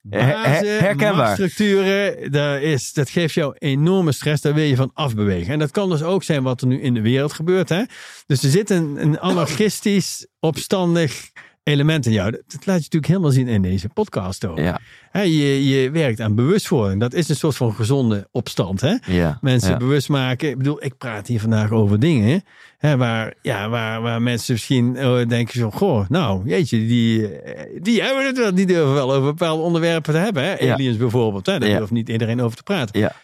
[0.01, 1.33] Bazen, herkenbaar.
[1.33, 4.41] structuren, dat, is, dat geeft jou enorme stress.
[4.41, 5.53] Daar wil je van afbewegen.
[5.53, 7.69] En dat kan dus ook zijn wat er nu in de wereld gebeurt.
[7.69, 7.83] Hè?
[8.25, 11.31] Dus er zit een, een anarchistisch, opstandig
[11.63, 12.31] element in jou.
[12.31, 14.57] Dat, dat laat je natuurlijk helemaal zien in deze podcast ook.
[14.57, 14.79] Ja.
[15.11, 16.99] Je, je werkt aan bewustwording.
[16.99, 18.81] Dat is een soort van gezonde opstand.
[18.81, 18.95] Hè?
[19.05, 19.37] Ja.
[19.41, 19.77] Mensen ja.
[19.77, 20.49] bewust maken.
[20.49, 22.43] Ik bedoel, ik praat hier vandaag over dingen.
[22.77, 27.79] Hè, waar, ja, waar, waar mensen misschien eh, denken zo, goh, nou, jeetje, die, eh,
[27.81, 28.55] die hebben het wel.
[28.55, 30.43] Die durven wel over bepaalde onderwerpen te hebben.
[30.43, 30.73] Hè?
[30.73, 31.45] Aliens bijvoorbeeld.
[31.45, 31.59] Hè?
[31.59, 32.99] Daar durft niet iedereen over te praten.
[32.99, 33.15] Ja.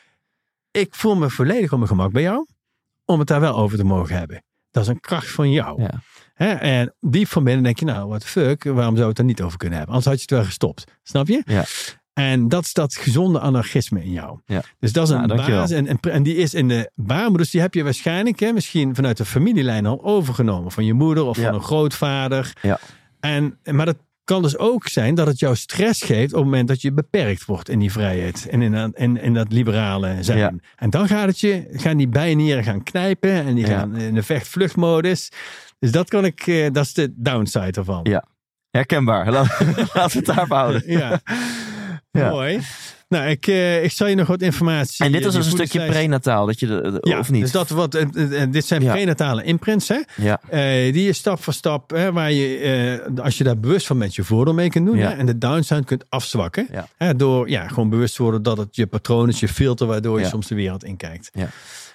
[0.71, 2.45] Ik voel me volledig op mijn gemak bij jou.
[3.05, 4.43] Om het daar wel over te mogen hebben.
[4.71, 5.81] Dat is een kracht van jou.
[5.81, 6.01] Ja.
[6.37, 6.51] Hè?
[6.51, 9.41] En diep van binnen denk je, nou, what the fuck, waarom zou het er niet
[9.41, 9.95] over kunnen hebben?
[9.95, 10.83] Anders had je het wel gestopt.
[11.03, 11.41] Snap je?
[11.45, 11.63] Ja.
[12.13, 14.39] En dat is dat gezonde anarchisme in jou.
[14.45, 14.61] Ja.
[14.79, 15.59] Dus dat is Nou, een dankjewel.
[15.61, 15.77] basis.
[15.77, 17.37] En, en, en die is in de baarmoeder.
[17.41, 20.71] Dus die heb je waarschijnlijk hè, misschien vanuit de familielijn al overgenomen.
[20.71, 21.43] Van je moeder of Ja.
[21.43, 22.53] van een grootvader.
[22.61, 22.79] Ja.
[23.19, 26.67] En, maar dat kan dus ook zijn dat het jou stress geeft op het moment
[26.67, 28.47] dat je beperkt wordt in die vrijheid.
[28.49, 30.37] En in, dat- in, in dat liberale zijn.
[30.37, 30.53] Ja.
[30.75, 33.31] En dan gaat het je, gaan die bijnieren gaan knijpen.
[33.31, 35.29] En die gaan in de vecht-vluchtmodus.
[35.79, 37.99] Dus dat kan ik, eh, dat is de downside ervan.
[38.03, 38.23] Ja.
[38.69, 39.31] Herkenbaar.
[39.31, 39.57] Laten
[39.93, 40.83] we het daarop houden.
[40.85, 41.21] Ja.
[42.11, 42.29] Ja.
[42.29, 42.59] Mooi.
[43.09, 45.05] Nou, ik, eh, ik zal je nog wat informatie.
[45.05, 47.31] En dit eh, is dus die een stukje prenataal, dat je de, de- Ja, of
[47.31, 47.41] niet?
[47.41, 48.91] Dus dat wat, eh, eh, dit zijn Ja.
[48.93, 49.99] prenatale imprints, hè?
[50.15, 52.57] Ja, Eh, die je stap voor stap, hè, waar je,
[53.15, 55.09] eh, als je daar bewust van met je voordeel mee kunt doen, Ja.
[55.09, 56.87] hè, en de downside kunt afzwakken, Ja.
[56.97, 60.25] hè, door ja, gewoon bewust worden dat het je patroon is, je filter, waardoor je
[60.25, 61.29] soms de wereld inkijkt.
[61.33, 61.49] Ja.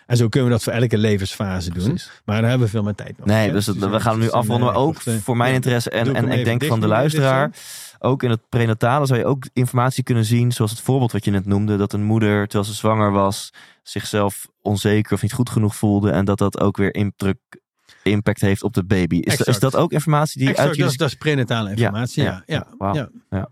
[0.07, 1.99] En zo kunnen we dat voor elke levensfase doen.
[2.24, 3.35] Maar daar hebben we veel meer tijd nodig.
[3.35, 4.66] nee, dus dat- we gaan nu een, afronden.
[4.66, 7.51] Maar eh, ook kort, eh, voor mijn interesse en, en ik denk van de luisteraar.
[7.99, 11.31] Ook in het prenatale zou je ook informatie kunnen zien, zoals het voorbeeld wat je
[11.31, 13.51] net noemde, dat een moeder, terwijl ze zwanger was,
[13.83, 17.39] zichzelf onzeker of niet goed genoeg voelde en dat dat ook weer indruk,
[18.03, 19.16] impact heeft op de baby.
[19.16, 22.23] Is, is dat ook informatie die Exact, uit dat, jullie is, dat is prenatale informatie,
[22.23, 22.43] ja.
[22.47, 22.66] ja,
[23.31, 23.49] ja.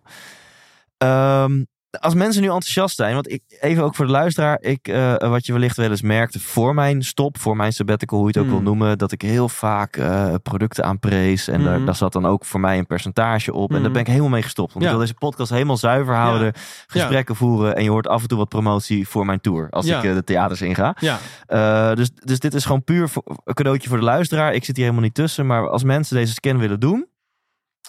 [1.91, 5.47] Als mensen nu enthousiast zijn, want ik, even ook voor de luisteraar, ik, eh, wat
[5.47, 8.53] je wellicht wel eens merkte voor mijn stop, voor mijn sabbatical, hoe je het ook
[8.55, 8.65] Hmm.
[8.65, 11.49] wil noemen, dat ik heel vaak eh, producten aanprees.
[11.49, 11.85] En daar, Mhm.
[11.87, 13.75] daar zat dan ook voor mij een percentage op.
[13.75, 14.73] En daar ben ik helemaal mee gestopt.
[14.73, 14.91] Want Ja.
[14.91, 16.53] ik wil deze podcast helemaal zuiver houden,
[16.87, 17.77] gesprekken voeren.
[17.77, 20.25] En je hoort af en toe wat promotie voor mijn tour, als ik eh, de
[20.25, 20.97] theaters inga.
[21.01, 21.95] ja.
[21.95, 24.55] Dus, dus dit is gewoon puur voor, een cadeautje voor de luisteraar.
[24.55, 25.47] Ik zit hier helemaal niet tussen.
[25.47, 27.07] Maar als mensen deze scan willen doen,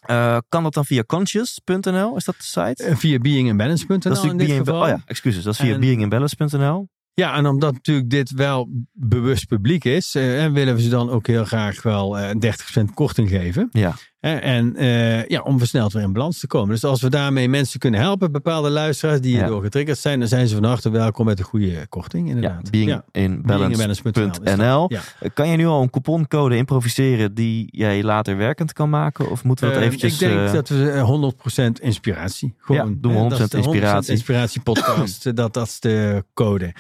[0.01, 2.15] eh, kan dat dan via conscious.nl?
[2.15, 2.83] Is dat de site?
[2.83, 4.81] Eh, Via beingandbalance.nl Dat is in dit being geval.
[4.81, 5.43] Oh ja, excuses.
[5.43, 6.87] Dat is via En- beingimbalance.nl.
[7.13, 11.09] Ja, en omdat natuurlijk dit wel bewust publiek is, eh, en willen we ze dan
[11.09, 13.69] ook heel graag wel eh 30% korting geven.
[13.71, 13.95] Ja.
[14.21, 16.69] En eh, ja, om versneld weer in balans te komen.
[16.69, 19.37] Dus als we daarmee mensen kunnen helpen, bepaalde luisteraars die Ja.
[19.37, 22.71] hierdoor getriggerd zijn, dan zijn ze van harte welkom met een goede korting, Ja, inderdaad.
[23.51, 24.85] beingandbalance.nl.
[24.91, 25.01] Ja.
[25.33, 29.29] Kan je nu al een couponcode improviseren die jij later werkend kan maken?
[29.31, 30.13] Of moeten we dat Eh, eventjes...
[30.13, 32.53] ik denk eh, dat we eh, 100% inspiratie.
[32.57, 34.11] Gewoon, Ja, doen we hè, 100% dat is de inspiratie.
[34.11, 35.25] inspiratie podcast.
[35.25, 36.73] eh, dat, dat is de code.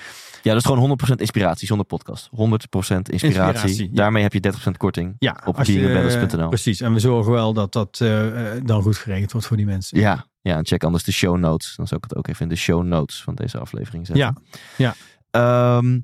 [0.43, 2.29] Ja, dus gewoon 100% inspiratie zonder podcast.
[2.31, 3.11] 100% inspiratie.
[3.13, 3.89] Inspiratie, ja.
[3.93, 5.15] Daarmee heb je 30% korting.
[5.19, 6.47] Ja, Op beingandbalance.nl.
[6.49, 6.81] Precies.
[6.81, 9.99] En we zorgen wel dat dat eh, eh, dan goed geregeld wordt voor die mensen.
[9.99, 11.75] Ja, ja, en check anders de show notes.
[11.75, 14.37] Dan zal ik het ook even in de show notes van deze aflevering zetten.
[14.77, 14.95] Ja,
[15.31, 15.99] Ehm,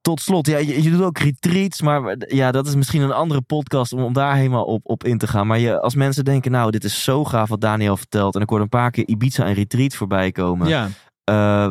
[0.00, 3.42] tot slot, ja, je, je doet ook retreats, maar ja, dat is misschien een andere
[3.42, 5.46] podcast om, om daar helemaal op, op in te gaan.
[5.46, 8.34] Maar je, als mensen denken, nou, dit is zo gaaf wat Daniel vertelt.
[8.34, 10.68] En ik hoor een paar keer Ibiza en retreat voorbij komen.
[10.68, 10.88] ja.
[11.24, 11.70] Eh,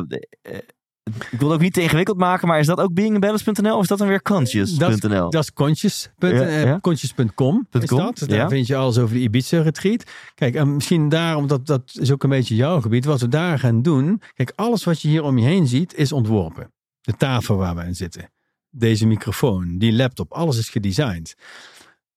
[1.30, 3.88] ik wil het ook niet te ingewikkeld maken, maar is dat ook beingabalance.nl of is
[3.88, 5.30] dat dan weer conscious.nl?
[5.30, 6.80] Dat is conscious, Ja, ja.
[6.80, 8.18] conscious.com is .com, dat.
[8.18, 8.48] Daar ja.
[8.48, 10.04] vind je alles over de Ibiza retreat.
[10.34, 13.04] Kijk, en misschien daarom, dat, dat is ook een beetje jouw gebied.
[13.04, 14.22] Wat we daar gaan doen.
[14.34, 16.72] Kijk, alles wat je hier om je heen ziet is ontworpen.
[17.00, 18.30] De tafel waar we aan zitten.
[18.70, 21.34] Deze microfoon, die laptop, alles is gedesigned.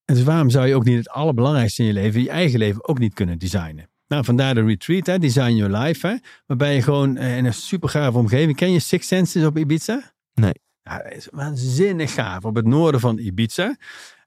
[0.06, 2.88] En dus waarom zou je ook niet het allerbelangrijkste in je leven, je eigen leven,
[2.88, 3.90] ook niet kunnen designen?
[4.10, 6.08] Nou, vandaar de retreat, hè, Design Your Life.
[6.08, 6.16] Hè,
[6.46, 8.56] waarbij je gewoon eh, in een super gave omgeving.
[8.56, 10.14] Ken je Six Senses op Ibiza?
[10.34, 10.54] Nee.
[10.82, 13.76] Ja, dat is waanzinnig gaaf op het noorden van Ibiza.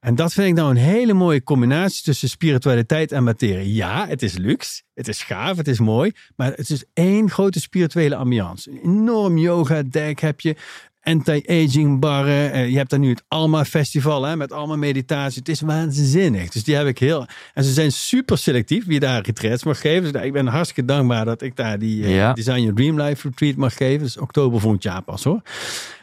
[0.01, 3.75] En dat vind ik nou een hele mooie combinatie tussen spiritualiteit en materie.
[3.75, 7.61] Ja, het is luxe, het is gaaf, het is mooi, maar het is één grote
[7.61, 8.71] spirituele ambiance.
[8.71, 10.57] Een enorm yoga deck heb je,
[11.03, 12.53] anti-aging barren.
[12.53, 15.39] Eh, Je hebt daar nu het Alma Festival hè, met allemaal meditatie.
[15.39, 16.49] Het is waanzinnig.
[16.51, 17.27] Dus die heb ik heel.
[17.55, 20.13] En ze zijn super selectief wie daar retreats mag geven.
[20.13, 22.33] Dus ik ben hartstikke dankbaar dat ik daar die eh, Ja.
[22.33, 24.03] Design Your Dream Life retreat mag geven.
[24.03, 25.43] Dus oktober volgend jaar pas hoor.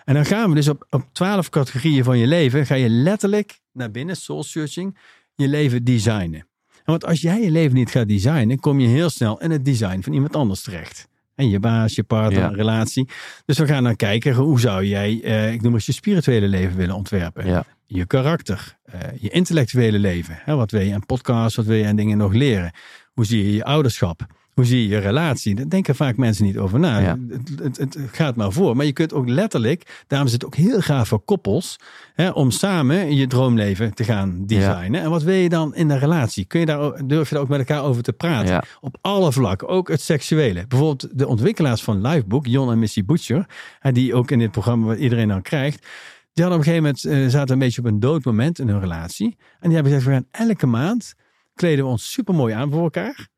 [0.06, 2.66] En dan gaan we dus op, op 12 categorieën van je leven.
[2.66, 4.98] Ga je letterlijk naar binnen, soul searching,
[5.36, 6.48] je leven designen.
[6.70, 9.66] En want als jij je leven niet gaat designen, kom je heel snel in het
[9.66, 11.08] design van iemand anders terecht.
[11.40, 12.48] En je baas, je partner, Ja.
[12.48, 13.08] relatie.
[13.46, 16.78] Dus we gaan dan kijken, hoe zou jij, eh, ik noem het je spirituele leven
[16.78, 17.46] willen ontwerpen.
[17.48, 17.64] Ja.
[17.86, 20.40] Je karakter, eh, je intellectuele leven.
[20.44, 22.72] Hè, wat wil je aan podcasts, wat wil je aan dingen nog leren?
[23.14, 24.26] Hoe zie je je ouderschap?
[24.60, 25.56] Hoe zie je je relatie?
[25.56, 27.00] Daar denken vaak mensen niet over na.
[27.00, 27.18] Ja.
[27.30, 28.76] Het, het, het gaat maar voor.
[28.76, 31.80] Maar je kunt ook letterlijk, daarom is het ook heel gaaf voor koppels,
[32.14, 35.02] hè, om samen je droomleven te gaan designen.
[35.02, 36.46] En wat wil je dan in de relatie?
[36.46, 38.54] Kun je daar, durf je daar ook met elkaar over te praten?
[38.54, 38.64] Ja.
[38.82, 40.68] Op alle vlakken, ook het seksuele.
[40.68, 43.46] Bijvoorbeeld de ontwikkelaars van Livebook, Jon en Missy Butcher,
[43.80, 45.88] hè, die ook in dit programma wat iedereen dan krijgt.
[46.34, 48.68] Die hadden op een gegeven moment, eh, zaten een beetje op een dood moment in
[48.68, 49.38] hun relatie.
[49.60, 51.14] En die hebben gezegd, we gaan elke maand,
[51.54, 53.30] kleden we ons super mooi aan voor elkaar.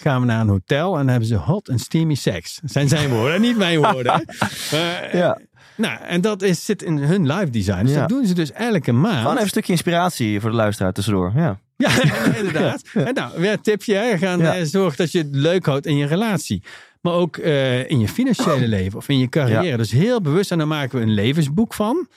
[0.00, 2.60] Gaan we naar een hotel en hebben ze hot en steamy seks.
[2.64, 4.24] Zijn zijn woorden, niet mijn woorden.
[4.70, 5.38] eh, Ja.
[5.76, 7.82] Nou, en dat is, zit in hun live design.
[7.84, 8.00] Dus Ja.
[8.00, 9.16] dat doen ze dus elke maand.
[9.16, 11.32] Gewoon even een stukje inspiratie voor de luisteraar tussendoor.
[11.36, 11.58] Ja.
[11.76, 11.90] Ja,
[12.38, 12.82] inderdaad.
[12.94, 13.94] En nou, weer een tipje.
[13.94, 14.18] Hè.
[14.18, 14.54] Gaan Ja.
[14.56, 16.62] eh, zorg dat je het leuk houdt in je relatie.
[17.00, 19.76] Maar ook eh, in je financiële leven of in je carrière.
[19.76, 20.50] Dus heel bewust.
[20.50, 22.08] En daar maken we een levensboek van.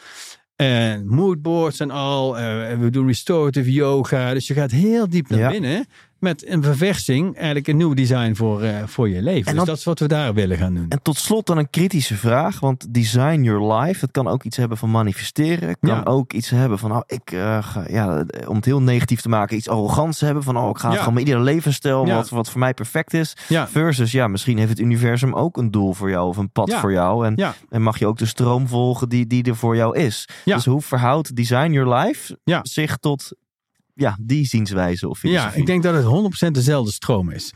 [0.55, 2.33] En moodboards en al.
[2.79, 4.33] We doen restorative yoga.
[4.33, 5.49] Dus je gaat heel diep naar Ja.
[5.49, 5.85] binnen.
[6.21, 7.35] Met een verversing.
[7.35, 9.51] Eigenlijk een nieuw design voor, eh, voor je leven.
[9.51, 10.85] En dus dat is wat we daar willen gaan doen.
[10.89, 12.59] En tot slot dan een kritische vraag.
[12.59, 15.79] Want design your life, het kan ook iets hebben van manifesteren.
[15.79, 16.01] Kan Ja.
[16.03, 19.57] ook iets hebben van, oh, ik, eh, ga, ja, om het heel negatief te maken,
[19.57, 20.43] iets arrogants hebben.
[20.43, 20.97] Van, oh, ik ga Ja.
[20.97, 22.15] gewoon mijn iedere levensstijl, Ja.
[22.15, 23.33] wat, wat voor mij perfect is.
[23.67, 26.91] Versus, ja, misschien heeft het universum ook een doel voor jou of een pad voor
[26.91, 27.25] jou.
[27.25, 30.27] En, en mag je ook de stroom volgen die, die er voor jou is.
[30.45, 30.55] Ja.
[30.55, 33.31] Dus hoe verhoudt design your life zich tot
[34.01, 35.59] ja, die zienswijze of Ja, filosofie?
[35.59, 37.53] ik denk dat het 100% dezelfde stroom is.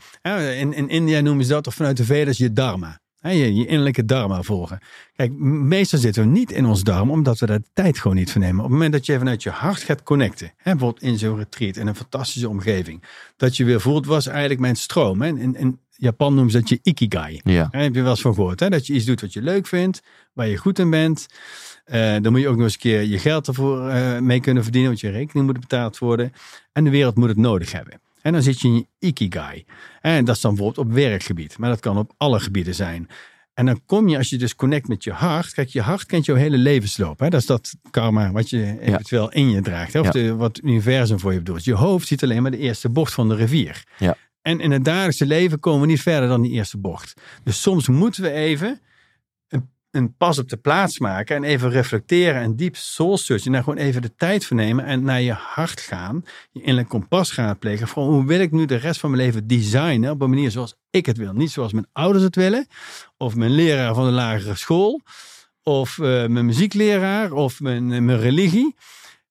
[0.58, 3.00] In, in India noemen ze dat, of vanuit de Vedas, je dharma.
[3.20, 4.78] Je, je innerlijke dharma volgen.
[5.16, 8.32] Kijk, meestal zitten we niet in ons dharma, omdat we daar de tijd gewoon niet
[8.32, 8.56] voor nemen.
[8.56, 11.76] Op het moment dat je vanuit je hart gaat connecten, hè, bijvoorbeeld in zo'n retreat,
[11.76, 13.02] in een fantastische omgeving,
[13.36, 15.22] dat je weer voelt, was eigenlijk mijn stroom.
[15.22, 15.28] Hè.
[15.28, 17.40] In Japan noemen ze dat je ikigai.
[17.44, 17.68] Ja.
[17.70, 18.60] Daar heb je wel eens van gehoord.
[18.60, 18.68] Hè?
[18.68, 20.02] Dat je iets doet wat je leuk vindt,
[20.32, 21.26] waar je goed in bent.
[21.84, 24.62] Eh, dan moet je ook nog eens een keer je geld ervoor eh, mee kunnen
[24.62, 26.32] verdienen, want je rekening moet betaald worden.
[26.72, 28.00] En de wereld moet het nodig hebben.
[28.22, 29.64] En dan zit je in je ikigai.
[30.00, 33.08] En dat is dan bijvoorbeeld op werkgebied, maar dat kan op alle gebieden zijn.
[33.54, 35.52] En dan kom je, als je dus connect met je hart.
[35.54, 37.18] Kijk, je hart kent jouw hele levensloop.
[37.20, 37.28] Hè?
[37.28, 39.92] Dat is dat karma wat je eventueel in je draagt.
[39.92, 40.00] Hè?
[40.00, 40.12] Of Ja.
[40.12, 41.64] de, wat het universum voor je bedoelt.
[41.64, 43.84] Je hoofd ziet alleen maar de eerste bocht van de rivier.
[43.98, 44.16] Ja.
[44.46, 47.20] En in het dagelijkse leven komen we niet verder dan die eerste bocht.
[47.42, 48.80] Dus soms moeten we even
[49.48, 53.46] een, een pas op de plaats maken en even reflecteren en diep soul searchen.
[53.46, 56.88] En daar gewoon even de tijd voor nemen en naar je hart gaan, je innerlijk
[56.88, 57.88] kompas gaan plegen.
[57.88, 60.76] Van hoe wil ik nu de rest van mijn leven designen op een manier zoals
[60.90, 61.32] ik het wil.
[61.32, 62.66] Niet zoals mijn ouders het willen,
[63.16, 65.00] of mijn leraar van de lagere school,
[65.62, 68.74] of eh, mijn muziekleraar, of mijn, mijn religie.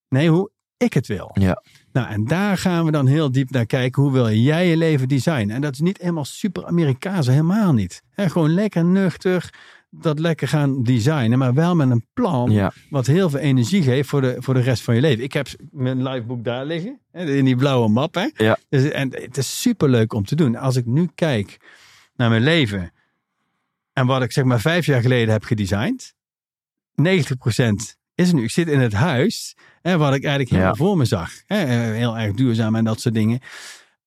[0.10, 1.32] Nee, hoe ik het wil.
[1.34, 1.64] Ja.
[1.96, 4.02] Nou, en daar gaan we dan heel diep naar kijken.
[4.02, 5.56] Hoe wil jij je leven designen?
[5.56, 8.04] En dat is niet helemaal super Amerikaans, helemaal niet.
[8.10, 9.50] Hè, gewoon lekker nuchter,
[9.90, 12.72] dat lekker gaan designen, maar wel met een plan Ja.
[12.90, 15.24] wat heel veel energie geeft voor de, voor de rest van je leven.
[15.24, 18.14] Ik heb mijn liveboek daar liggen, in die blauwe map.
[18.16, 18.30] Hè.
[18.36, 18.58] Ja.
[18.70, 20.56] Dus, en het is super leuk om te doen.
[20.56, 21.58] Als ik nu kijk
[22.16, 22.92] naar mijn leven
[23.94, 26.14] en wat ik zeg maar vijf jaar geleden heb gedesigned,
[26.96, 27.06] 90%
[28.16, 28.44] is nu.
[28.44, 29.56] Ik zit in het huis,
[29.90, 30.78] hè, wat ik eigenlijk helemaal Ja.
[30.78, 31.32] voor me zag.
[31.46, 33.40] Hè, eh, heel erg duurzaam en dat soort dingen.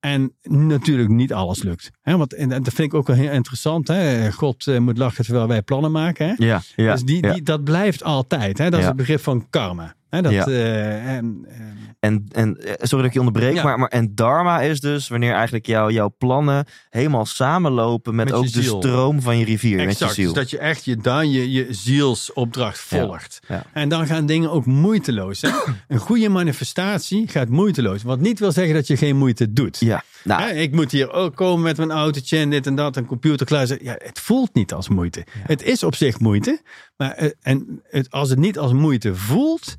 [0.00, 1.90] En natuurlijk niet alles lukt.
[2.02, 3.88] Hè, want, en dat vind ik ook wel heel interessant.
[3.88, 4.32] Hè.
[4.32, 6.26] God eh, moet lachen terwijl wij plannen maken.
[6.28, 6.34] Hè.
[6.36, 7.32] Ja, ja, dus die, ja.
[7.32, 8.58] die, dat blijft altijd.
[8.58, 8.70] Hè.
[8.70, 9.94] Dat is het begrip van karma.
[10.10, 10.46] Hè, dat, Ja.
[10.46, 13.62] eh, en, en- En, en eh, sorry dat ik je onderbreek, Ja.
[13.62, 18.52] maar, maar en dharma is dus wanneer eigenlijk jouw jouw plannen helemaal samenlopen met, ook
[18.52, 20.14] de stroom van je rivier, met je exact.
[20.14, 20.24] ziel.
[20.32, 23.40] Dus dat je echt je, dan je, je zielsopdracht volgt.
[23.48, 23.64] Ja.
[23.72, 25.40] En dan gaan dingen ook moeiteloos.
[25.40, 25.50] Hè?
[25.88, 28.02] Een goede manifestatie gaat moeiteloos.
[28.02, 29.76] Wat niet wil zeggen dat je geen moeite doet.
[29.80, 32.96] Ja, nou, Hè, ik moet hier ook komen met mijn autootje en dit en dat,
[32.96, 33.66] een computer klaar.
[33.66, 33.86] zetten.
[33.86, 35.24] Ja, het voelt niet als moeite.
[35.30, 36.62] Het is op zich moeite.
[36.96, 39.76] Maar eh, en het, als het niet als moeite voelt,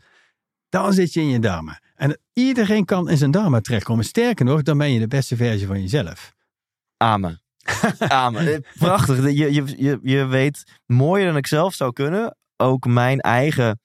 [0.70, 1.80] dan zit je in je dharma.
[2.00, 4.06] En iedereen kan in zijn dharma terechtkomen.
[4.06, 6.34] Sterker nog, dan ben je de beste versie van jezelf.
[6.98, 7.42] Amen.
[8.00, 8.54] Amen.
[8.54, 9.24] Eh, Prachtig.
[9.24, 12.38] Je, je, je, je weet mooier dan ik zelf zou kunnen.
[12.58, 13.80] Ook mijn eigen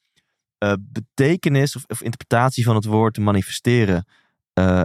[0.58, 4.06] eh, betekenis of, of interpretatie van het woord manifesteren
[4.52, 4.82] eh,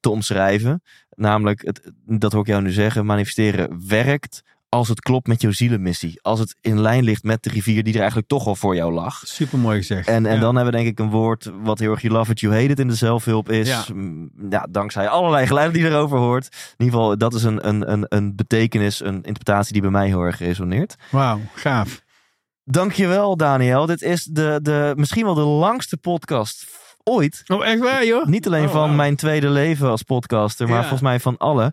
[0.00, 0.82] te omschrijven.
[1.08, 4.42] Namelijk, het, dat hoor ik jou nu zeggen, manifesteren werkt
[4.74, 6.18] als het klopt met jouw zielenmissie.
[6.22, 8.92] Als het in lijn ligt met de rivier die er eigenlijk toch al voor jou
[8.92, 9.22] lag.
[9.24, 10.08] Super mooi gezegd.
[10.08, 10.40] En, en Ja.
[10.40, 12.66] dan hebben we denk ik een woord wat heel erg you love it, you hate
[12.68, 13.68] it in de zelfhulp is.
[13.68, 13.84] Ja.
[13.94, 16.44] Mm, Ja, dankzij allerlei geluiden die erover hoort.
[16.76, 20.06] In ieder geval, dat is een, een, een, een betekenis, een interpretatie die bij mij
[20.06, 20.96] heel erg resoneert.
[21.10, 22.02] Wauw, gaaf.
[22.64, 23.86] Dankjewel Daniel.
[23.86, 26.66] Dit is de, de, misschien wel de langste podcast
[27.02, 27.42] ooit.
[27.46, 28.26] Oh, echt waar, joh?
[28.26, 30.80] Niet alleen Oh, van mijn tweede leven als podcaster, maar Ja.
[30.82, 31.72] volgens mij van alle.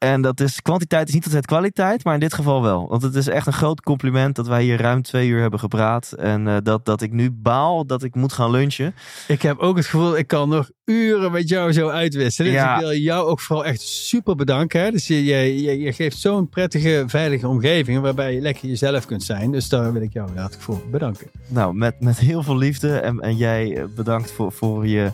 [0.00, 2.88] En dat is, kwantiteit is niet altijd kwaliteit, maar in dit geval wel.
[2.88, 6.12] Want het is echt een groot compliment dat wij hier ruim twee uur hebben gepraat.
[6.12, 8.94] En eh, dat, dat ik nu baal dat ik moet gaan lunchen.
[9.28, 12.52] Ik heb ook het gevoel, ik kan nog uren met jou zo uitwisselen.
[12.52, 12.74] Ja.
[12.74, 14.80] Dus ik wil jou ook vooral echt super bedanken.
[14.80, 14.90] Hè?
[14.90, 19.22] Dus je, je, je, je geeft zo'n prettige, veilige omgeving waarbij je lekker jezelf kunt
[19.22, 19.50] zijn.
[19.50, 21.26] Dus daar wil ik jou hartelijk voor bedanken.
[21.46, 22.98] Nou, met, met heel veel liefde.
[22.98, 25.12] En, en jij eh, bedankt voor, voor je,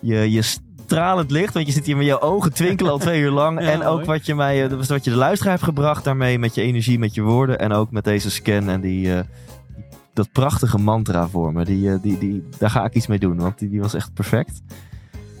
[0.00, 0.42] je, je
[0.88, 1.54] stralend licht.
[1.54, 3.60] Want je zit hier met je ogen twinkelen al twee uur lang.
[3.60, 4.06] Ja, en ook mooi.
[4.06, 6.38] wat je, mij, eh, wat je de luisteraar hebt gebracht daarmee.
[6.38, 7.58] Met je energie, met je woorden.
[7.58, 9.20] En ook met deze scan en die, eh,
[10.12, 11.64] dat prachtige mantra voor me.
[11.64, 13.36] Die, eh, die, die, daar ga ik iets mee doen.
[13.36, 14.62] Want die, die was echt perfect.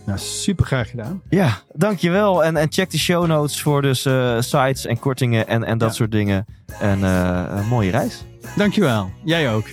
[0.06, 1.22] Nou, super graag gedaan.
[1.28, 2.44] Ja, dankjewel.
[2.44, 4.00] En, en check de show notes voor dus
[4.38, 5.94] sites en kortingen en, en dat Ja.
[5.94, 6.46] soort dingen.
[6.80, 8.24] En eh, een mooie reis.
[8.56, 9.10] Dankjewel.
[9.24, 9.66] Jij ook.